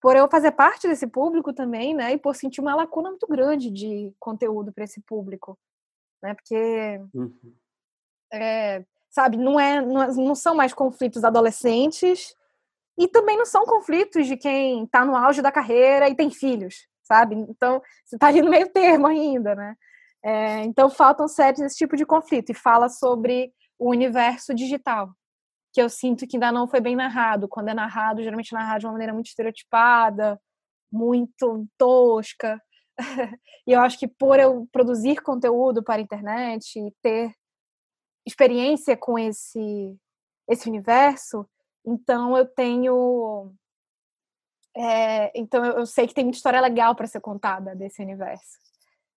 por 0.00 0.16
eu 0.16 0.28
fazer 0.28 0.52
parte 0.52 0.86
desse 0.86 1.06
público 1.06 1.52
também, 1.54 1.94
né? 1.94 2.12
E 2.12 2.18
por 2.18 2.36
sentir 2.36 2.60
uma 2.60 2.74
lacuna 2.74 3.08
muito 3.08 3.26
grande 3.26 3.70
de 3.70 4.14
conteúdo 4.20 4.70
para 4.70 4.84
esse 4.84 5.00
público, 5.00 5.58
né? 6.22 6.34
Porque, 6.34 7.00
uhum. 7.14 7.34
é, 8.30 8.84
sabe, 9.08 9.38
não 9.38 9.58
é, 9.58 9.80
não, 9.80 10.02
é, 10.02 10.12
não 10.12 10.34
são 10.34 10.54
mais 10.54 10.74
conflitos 10.74 11.24
adolescentes 11.24 12.36
e 12.96 13.08
também 13.08 13.36
não 13.36 13.44
são 13.46 13.64
conflitos 13.64 14.26
de 14.26 14.36
quem 14.36 14.84
está 14.84 15.04
no 15.04 15.16
auge 15.16 15.42
da 15.42 15.50
carreira 15.50 16.08
e 16.08 16.14
tem 16.14 16.30
filhos, 16.30 16.86
sabe? 17.02 17.34
Então, 17.34 17.82
você 18.04 18.16
está 18.16 18.28
ali 18.28 18.40
no 18.40 18.50
meio 18.50 18.68
termo 18.70 19.06
ainda, 19.06 19.54
né? 19.54 19.76
É, 20.22 20.62
então, 20.64 20.88
faltam 20.88 21.28
séries 21.28 21.60
desse 21.60 21.76
tipo 21.76 21.96
de 21.96 22.06
conflito 22.06 22.50
e 22.50 22.54
fala 22.54 22.88
sobre 22.88 23.52
o 23.78 23.90
universo 23.90 24.54
digital, 24.54 25.10
que 25.72 25.82
eu 25.82 25.90
sinto 25.90 26.26
que 26.26 26.36
ainda 26.36 26.52
não 26.52 26.68
foi 26.68 26.80
bem 26.80 26.96
narrado. 26.96 27.48
Quando 27.48 27.68
é 27.68 27.74
narrado, 27.74 28.22
geralmente 28.22 28.54
é 28.54 28.58
narrado 28.58 28.80
de 28.80 28.86
uma 28.86 28.92
maneira 28.92 29.12
muito 29.12 29.26
estereotipada, 29.26 30.40
muito 30.90 31.66
tosca. 31.76 32.62
e 33.66 33.72
eu 33.72 33.80
acho 33.80 33.98
que 33.98 34.06
por 34.06 34.38
eu 34.38 34.68
produzir 34.72 35.20
conteúdo 35.20 35.82
para 35.82 35.96
a 35.96 36.00
internet 36.00 36.78
e 36.78 36.94
ter 37.02 37.34
experiência 38.26 38.96
com 38.96 39.18
esse 39.18 39.96
esse 40.46 40.68
universo, 40.68 41.48
então 41.84 42.36
eu 42.36 42.46
tenho. 42.46 43.52
É, 44.76 45.30
então 45.38 45.64
eu, 45.64 45.86
sei 45.86 46.06
que 46.06 46.14
tem 46.14 46.24
muita 46.24 46.36
história 46.36 46.60
legal 46.60 46.94
para 46.94 47.06
ser 47.06 47.20
contada 47.20 47.76
desse 47.76 48.02
universo. 48.02 48.58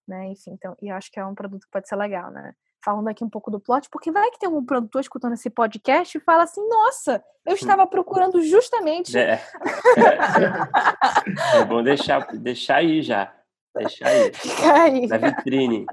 Né? 0.08 0.28
Enfim, 0.28 0.52
então, 0.52 0.76
e 0.82 0.90
eu 0.90 0.96
acho 0.96 1.12
que 1.12 1.20
é 1.20 1.26
um 1.26 1.36
produto 1.36 1.64
que 1.64 1.72
pode 1.72 1.88
ser 1.88 1.96
legal, 1.96 2.32
né? 2.32 2.54
Falando 2.84 3.08
aqui 3.08 3.24
um 3.24 3.30
pouco 3.30 3.52
do 3.52 3.60
plot, 3.60 3.90
porque 3.90 4.12
vai 4.12 4.30
que 4.30 4.40
tem 4.40 4.48
um 4.48 4.64
produtor 4.64 5.02
escutando 5.02 5.34
esse 5.34 5.50
podcast 5.50 6.18
e 6.18 6.22
fala 6.22 6.44
assim: 6.44 6.66
Nossa, 6.68 7.24
eu 7.46 7.56
estava 7.56 7.86
procurando 7.88 8.42
justamente. 8.42 9.18
É, 9.18 9.42
é 11.56 11.66
bom 11.66 11.84
deixar, 11.84 12.26
deixar 12.38 12.78
aí 12.78 13.02
já. 13.02 13.34
Deixar 13.76 14.08
aí. 14.08 14.34
Fica 14.34 14.74
aí. 14.74 15.08
Na 15.08 15.18
vitrine. 15.18 15.86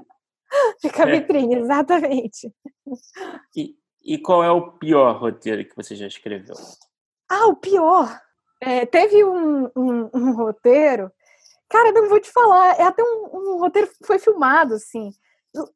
Fica 0.79 1.03
a 1.03 1.05
vitrine, 1.05 1.55
exatamente. 1.55 2.53
E, 3.55 3.75
e 4.05 4.19
qual 4.19 4.43
é 4.43 4.51
o 4.51 4.71
pior 4.73 5.17
roteiro 5.17 5.65
que 5.65 5.75
você 5.75 5.95
já 5.95 6.05
escreveu? 6.05 6.55
Ah, 7.27 7.47
o 7.47 7.55
pior. 7.55 8.21
É, 8.61 8.85
teve 8.85 9.25
um, 9.25 9.65
um, 9.75 10.09
um, 10.13 10.31
roteiro. 10.33 11.11
Cara, 11.67 11.91
não 11.91 12.07
vou 12.07 12.19
te 12.19 12.31
falar. 12.31 12.79
É 12.79 12.83
até 12.83 13.01
um, 13.03 13.29
um, 13.33 13.57
roteiro 13.57 13.87
que 13.87 14.05
foi 14.05 14.19
filmado, 14.19 14.75
assim. 14.75 15.11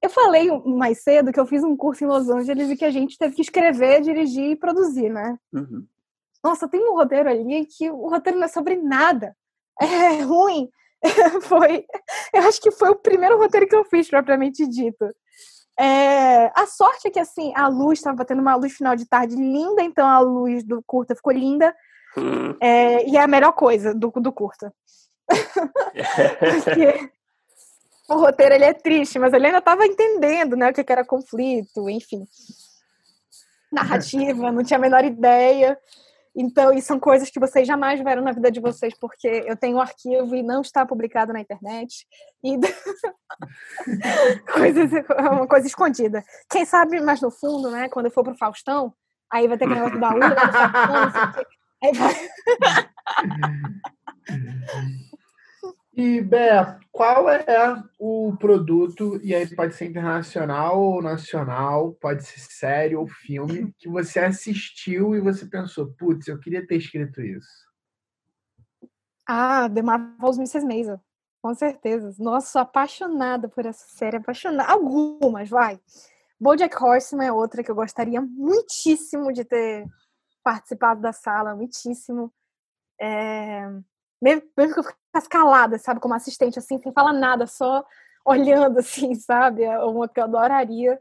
Eu 0.01 0.09
falei 0.09 0.49
mais 0.63 1.01
cedo 1.01 1.31
que 1.31 1.39
eu 1.39 1.45
fiz 1.47 1.63
um 1.63 1.75
curso 1.75 2.03
em 2.03 2.07
Los 2.07 2.29
Angeles 2.29 2.69
e 2.69 2.77
que 2.77 2.85
a 2.85 2.91
gente 2.91 3.17
teve 3.17 3.35
que 3.35 3.41
escrever, 3.41 4.01
dirigir 4.01 4.51
e 4.51 4.55
produzir, 4.55 5.09
né? 5.09 5.37
Uhum. 5.51 5.85
Nossa, 6.43 6.67
tem 6.67 6.87
um 6.87 6.95
roteiro 6.95 7.29
ali 7.29 7.65
que 7.65 7.89
o 7.89 8.09
roteiro 8.09 8.37
não 8.37 8.45
é 8.45 8.49
sobre 8.49 8.75
nada. 8.75 9.35
É 9.81 10.21
ruim. 10.21 10.69
foi. 11.43 11.85
Eu 12.33 12.41
acho 12.43 12.61
que 12.61 12.71
foi 12.71 12.89
o 12.89 12.95
primeiro 12.95 13.37
roteiro 13.37 13.67
que 13.67 13.75
eu 13.75 13.85
fiz, 13.85 14.09
propriamente 14.09 14.67
dito. 14.67 15.05
É, 15.79 16.51
a 16.53 16.65
sorte 16.67 17.07
é 17.07 17.11
que 17.11 17.19
assim, 17.19 17.53
a 17.55 17.69
luz 17.69 17.99
estava 17.99 18.25
tendo 18.25 18.41
uma 18.41 18.55
luz 18.55 18.73
final 18.73 18.97
de 18.97 19.05
tarde 19.05 19.35
linda, 19.35 19.81
então 19.81 20.05
a 20.05 20.19
luz 20.19 20.61
do 20.63 20.83
curta 20.85 21.15
ficou 21.15 21.31
linda. 21.31 21.73
Hum. 22.17 22.53
É, 22.59 23.07
e 23.07 23.15
é 23.15 23.21
a 23.21 23.27
melhor 23.27 23.53
coisa 23.53 23.95
do, 23.95 24.11
do 24.11 24.31
curta. 24.33 24.73
Porque 25.29 27.09
o 28.09 28.15
roteiro 28.15 28.55
ele 28.55 28.65
é 28.65 28.73
triste, 28.73 29.17
mas 29.19 29.31
ele 29.31 29.45
ainda 29.45 29.59
estava 29.59 29.85
entendendo 29.85 30.57
né, 30.57 30.69
o 30.69 30.73
que 30.73 30.91
era 30.91 31.05
conflito, 31.05 31.89
enfim. 31.89 32.27
Narrativa, 33.71 34.51
não 34.51 34.63
tinha 34.63 34.77
a 34.77 34.81
menor 34.81 35.05
ideia. 35.05 35.79
Então, 36.35 36.71
e 36.71 36.81
são 36.81 36.99
coisas 36.99 37.29
que 37.29 37.39
vocês 37.39 37.67
jamais 37.67 37.99
verão 38.01 38.23
na 38.23 38.31
vida 38.31 38.51
de 38.51 38.59
vocês, 38.59 38.93
porque 38.99 39.27
eu 39.45 39.57
tenho 39.57 39.77
um 39.77 39.81
arquivo 39.81 40.35
e 40.35 40.43
não 40.43 40.61
está 40.61 40.85
publicado 40.85 41.33
na 41.33 41.41
internet. 41.41 42.05
E 42.43 42.57
coisas, 44.53 44.91
uma 45.31 45.47
coisa 45.47 45.67
escondida. 45.67 46.23
Quem 46.49 46.65
sabe 46.65 46.99
mais 47.01 47.21
no 47.21 47.31
fundo, 47.31 47.71
né? 47.71 47.89
Quando 47.89 48.05
eu 48.05 48.11
for 48.11 48.23
pro 48.23 48.37
Faustão, 48.37 48.93
aí 49.31 49.47
vai 49.47 49.57
ter 49.57 49.67
que 49.67 49.73
negócio 49.73 49.95
do 49.95 49.99
baú, 49.99 50.17
né, 50.17 50.29
Aí 51.81 51.93
vai... 51.93 52.13
E, 55.99 56.21
Bé, 56.21 56.79
qual 56.93 57.29
é 57.29 57.83
o 57.99 58.33
produto, 58.37 59.19
e 59.21 59.35
aí 59.35 59.53
pode 59.53 59.75
ser 59.75 59.87
internacional 59.87 60.79
ou 60.79 61.01
nacional, 61.01 61.91
pode 61.95 62.23
ser 62.23 62.39
série 62.39 62.95
ou 62.95 63.05
filme, 63.05 63.75
que 63.77 63.89
você 63.89 64.19
assistiu 64.19 65.13
e 65.13 65.19
você 65.19 65.45
pensou, 65.45 65.87
putz, 65.87 66.29
eu 66.29 66.39
queria 66.39 66.65
ter 66.65 66.77
escrito 66.77 67.21
isso? 67.21 67.67
Ah, 69.27 69.69
The 69.69 69.81
Marvelous 69.81 70.37
Mrs. 70.37 70.65
Maisel. 70.65 71.01
Com 71.41 71.53
certeza. 71.53 72.15
Nossa, 72.17 72.47
sou 72.47 72.61
apaixonada 72.61 73.49
por 73.49 73.65
essa 73.65 73.85
série, 73.89 74.15
apaixonada. 74.15 74.71
Algumas, 74.71 75.49
vai. 75.49 75.81
BoJack 76.39 76.81
Horseman 76.81 77.27
é 77.27 77.31
outra 77.33 77.61
que 77.61 77.69
eu 77.69 77.75
gostaria 77.75 78.21
muitíssimo 78.21 79.33
de 79.33 79.43
ter 79.43 79.85
participado 80.41 81.01
da 81.01 81.11
sala, 81.11 81.57
muitíssimo. 81.57 82.31
É 83.01 83.69
mesmo, 84.21 84.41
que 84.55 84.79
eu 84.79 84.83
ficasse 84.83 85.29
calada, 85.29 85.77
sabe, 85.77 85.99
como 85.99 86.13
assistente, 86.13 86.59
assim, 86.59 86.77
sem 86.79 86.91
falar 86.91 87.13
nada, 87.13 87.47
só 87.47 87.85
olhando, 88.25 88.79
assim, 88.79 89.15
sabe, 89.15 89.63
é 89.63 89.79
uma 89.79 90.07
que 90.07 90.19
eu 90.19 90.25
adoraria. 90.25 90.99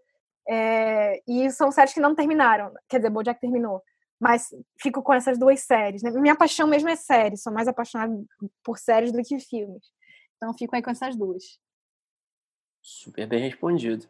É, 0.49 1.23
e 1.27 1.51
são 1.51 1.71
séries 1.71 1.93
que 1.93 2.01
não 2.01 2.15
terminaram, 2.15 2.73
quer 2.89 2.99
dizer, 2.99 3.11
BoJack 3.11 3.39
terminou, 3.39 3.83
mas 4.19 4.49
fico 4.81 5.03
com 5.03 5.13
essas 5.13 5.39
duas 5.39 5.61
séries. 5.61 6.03
Né? 6.03 6.11
Minha 6.13 6.37
paixão 6.37 6.67
mesmo 6.67 6.89
é 6.89 6.97
séries, 6.97 7.43
sou 7.43 7.53
mais 7.53 7.69
apaixonada 7.69 8.15
por 8.65 8.79
séries 8.79 9.13
do 9.13 9.23
que 9.23 9.39
filmes. 9.39 9.85
Então 10.37 10.55
fico 10.55 10.75
aí 10.75 10.83
com 10.83 10.91
essas 10.91 11.17
duas. 11.17 11.59
Super 12.83 13.27
bem 13.27 13.41
respondido. 13.41 14.07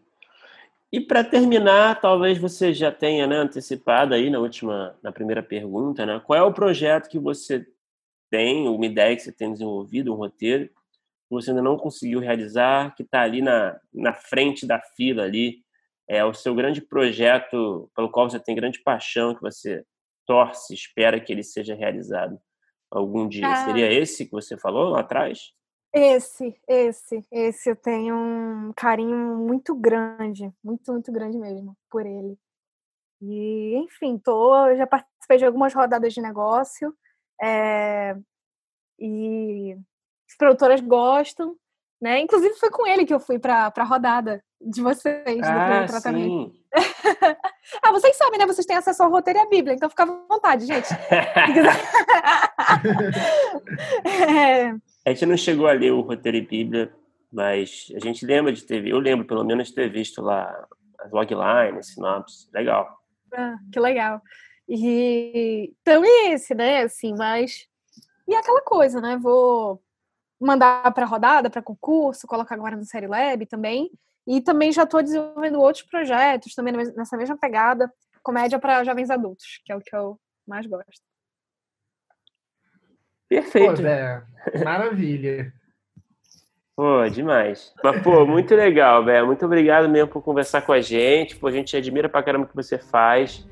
E 0.93 1.01
para 1.01 1.25
terminar, 1.25 2.01
talvez 2.01 2.39
você 2.39 2.73
já 2.73 2.91
tenha 2.91 3.27
né, 3.27 3.37
antecipado 3.37 4.15
aí 4.15 4.31
na 4.31 4.39
última, 4.39 4.97
na 5.03 5.13
primeira 5.13 5.43
pergunta, 5.43 6.07
né? 6.07 6.21
Qual 6.25 6.39
é 6.39 6.43
o 6.43 6.53
projeto 6.53 7.09
que 7.09 7.19
você 7.19 7.67
tem, 8.31 8.69
uma 8.69 8.87
ideia 8.87 9.15
que 9.17 9.23
você 9.23 9.33
tem 9.33 9.53
desenvolvido, 9.53 10.13
um 10.13 10.17
roteiro, 10.17 10.69
que 10.69 10.75
você 11.31 11.51
ainda 11.51 11.63
não 11.63 11.77
conseguiu 11.77 12.21
realizar, 12.21 12.95
que 12.95 13.03
está 13.03 13.23
ali 13.23 13.43
na, 13.43 13.79
na 13.93 14.15
frente 14.15 14.67
da 14.67 14.81
fila 14.81 15.25
ali, 15.25 15.63
é 16.09 16.25
o 16.25 16.33
seu 16.33 16.55
grande 16.55 16.81
projeto 16.81 17.91
pelo 17.95 18.11
qual 18.11 18.29
você 18.29 18.41
tem 18.41 18.57
grande 18.57 18.81
paixão, 18.81 19.35
que 19.35 19.43
você 19.43 19.85
torce, 20.27 20.75
espera 20.75 21.21
que 21.21 21.33
ele 21.33 21.43
seja 21.43 21.75
realizado 21.75 22.41
algum 22.91 23.29
dia. 23.29 23.47
Ah. 23.47 23.65
Seria 23.65 23.93
esse 23.93 24.25
que 24.25 24.33
você 24.33 24.57
falou 24.57 24.91
lá 24.91 25.01
atrás? 25.01 25.53
Esse, 25.93 26.55
esse, 26.69 27.25
esse 27.31 27.71
eu 27.71 27.77
tenho 27.77 28.15
um 28.15 28.73
carinho 28.77 29.37
muito 29.39 29.75
grande, 29.75 30.53
muito, 30.63 30.93
muito 30.93 31.11
grande 31.11 31.39
mesmo 31.39 31.77
por 31.91 32.05
ele. 32.05 32.39
E, 33.21 33.75
enfim, 33.77 34.19
tô, 34.19 34.75
já 34.77 34.87
participei 34.87 35.39
de 35.39 35.47
algumas 35.47 35.75
rodadas 35.75 36.13
de 36.13 36.21
negócio, 36.21 36.95
é, 37.41 38.17
e 38.99 39.77
as 40.29 40.37
produtoras 40.37 40.81
gostam, 40.81 41.57
né? 42.01 42.21
Inclusive 42.21 42.55
foi 42.55 42.71
com 42.71 42.87
ele 42.87 43.05
que 43.05 43.15
eu 43.15 43.21
fui 43.21 43.39
para 43.39 43.73
a 43.75 43.85
rodada 43.85 44.43
de 44.61 44.83
vocês 44.83 45.41
ah, 45.43 45.83
do 45.83 45.89
tratamento. 45.89 46.53
ah, 47.83 47.93
vocês 47.93 48.17
sabem, 48.17 48.39
né? 48.39 48.47
Vocês 48.47 48.67
têm 48.67 48.77
acesso 48.77 49.03
ao 49.03 49.11
roteiro 49.11 49.39
e 49.39 49.43
à 49.43 49.49
Bíblia, 49.49 49.75
então 49.75 49.89
fica 49.89 50.03
à 50.03 50.07
vontade, 50.07 50.67
gente. 50.67 50.89
é, 54.05 54.73
A 55.09 55.11
gente 55.11 55.27
não 55.27 55.37
chegou 55.37 55.67
a 55.67 55.73
ler 55.73 55.93
o 55.93 56.03
roteiro 56.03 56.37
e 56.37 56.43
Bíblia, 56.43 56.93
mas 57.33 57.91
a 57.97 57.99
gente 57.99 58.27
lembra 58.27 58.53
de 58.53 58.63
ter, 58.63 58.87
eu 58.87 58.99
lembro 58.99 59.27
pelo 59.27 59.43
menos 59.45 59.69
de 59.69 59.75
ter 59.75 59.91
visto 59.91 60.21
lá 60.21 60.67
as 61.01 61.11
loglines, 61.11 61.95
sinopse, 61.95 62.49
legal. 62.53 62.99
Ah, 63.33 63.57
que 63.73 63.81
legal. 63.81 64.21
E 64.69 65.73
então 65.81 66.05
é 66.05 66.33
esse, 66.33 66.55
né? 66.55 66.83
Assim, 66.83 67.15
mas 67.17 67.67
e 68.27 68.35
é 68.35 68.39
aquela 68.39 68.61
coisa, 68.61 69.01
né? 69.01 69.17
Vou 69.17 69.83
mandar 70.39 70.93
para 70.93 71.07
rodada, 71.07 71.49
para 71.49 71.63
concurso, 71.63 72.27
colocar 72.27 72.55
agora 72.55 72.77
no 72.77 72.85
Série 72.85 73.07
Lab 73.07 73.47
também. 73.47 73.91
E 74.27 74.43
também 74.43 74.71
já 74.71 74.83
estou 74.83 75.03
desenvolvendo 75.03 75.59
outros 75.59 75.85
projetos 75.85 76.55
também 76.55 76.75
nessa 76.95 77.17
mesma 77.17 77.39
pegada, 77.39 77.91
comédia 78.23 78.59
para 78.59 78.85
jovens 78.85 79.09
adultos, 79.09 79.63
que 79.65 79.73
é 79.73 79.77
o 79.77 79.81
que 79.81 79.97
eu 79.97 80.21
mais 80.47 80.67
gosto. 80.67 81.03
Perfeito. 83.27 83.77
Pô, 83.77 83.83
Bé, 83.83 84.23
maravilha. 84.63 85.53
Pô, 86.77 87.09
demais. 87.09 87.75
Mas, 87.83 88.03
pô, 88.03 88.27
muito 88.27 88.55
legal, 88.55 89.05
Bé. 89.05 89.23
Muito 89.23 89.45
obrigado 89.47 89.89
mesmo 89.89 90.11
por 90.11 90.23
conversar 90.23 90.63
com 90.63 90.73
a 90.73 90.81
gente. 90.81 91.37
Pô, 91.37 91.47
a 91.49 91.53
gente 91.53 91.77
admira 91.77 92.09
pra 92.09 92.23
caramba 92.23 92.45
o 92.45 92.49
que 92.49 92.55
você 92.55 92.79
faz. 92.79 93.49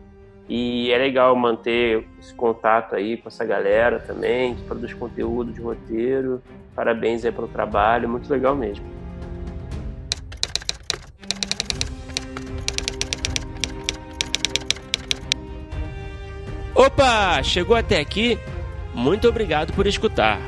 E 0.49 0.93
é 0.93 0.99
legal 0.99 1.35
manter 1.35 2.07
esse 2.21 2.33
contato 2.33 2.95
aí 2.95 3.17
com 3.17 3.29
essa 3.29 3.45
galera 3.45 3.99
também, 3.99 4.55
que 4.55 4.63
produz 4.63 4.95
conteúdo 4.95 5.53
de 5.53 5.61
roteiro. 5.61 6.41
Parabéns 6.75 7.25
aí 7.25 7.33
pelo 7.33 7.49
trabalho, 7.49 8.09
muito 8.09 8.31
legal 8.31 8.55
mesmo. 8.55 8.85
Opa, 16.75 17.43
chegou 17.43 17.75
até 17.75 17.99
aqui? 17.99 18.39
Muito 18.95 19.27
obrigado 19.29 19.73
por 19.73 19.87
escutar. 19.87 20.39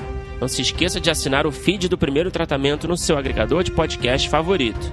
Não 0.40 0.46
se 0.46 0.62
esqueça 0.62 1.00
de 1.00 1.10
assinar 1.10 1.46
o 1.46 1.50
feed 1.50 1.88
do 1.88 1.98
primeiro 1.98 2.30
tratamento 2.30 2.86
no 2.86 2.96
seu 2.96 3.18
agregador 3.18 3.64
de 3.64 3.72
podcast 3.72 4.28
favorito 4.28 4.92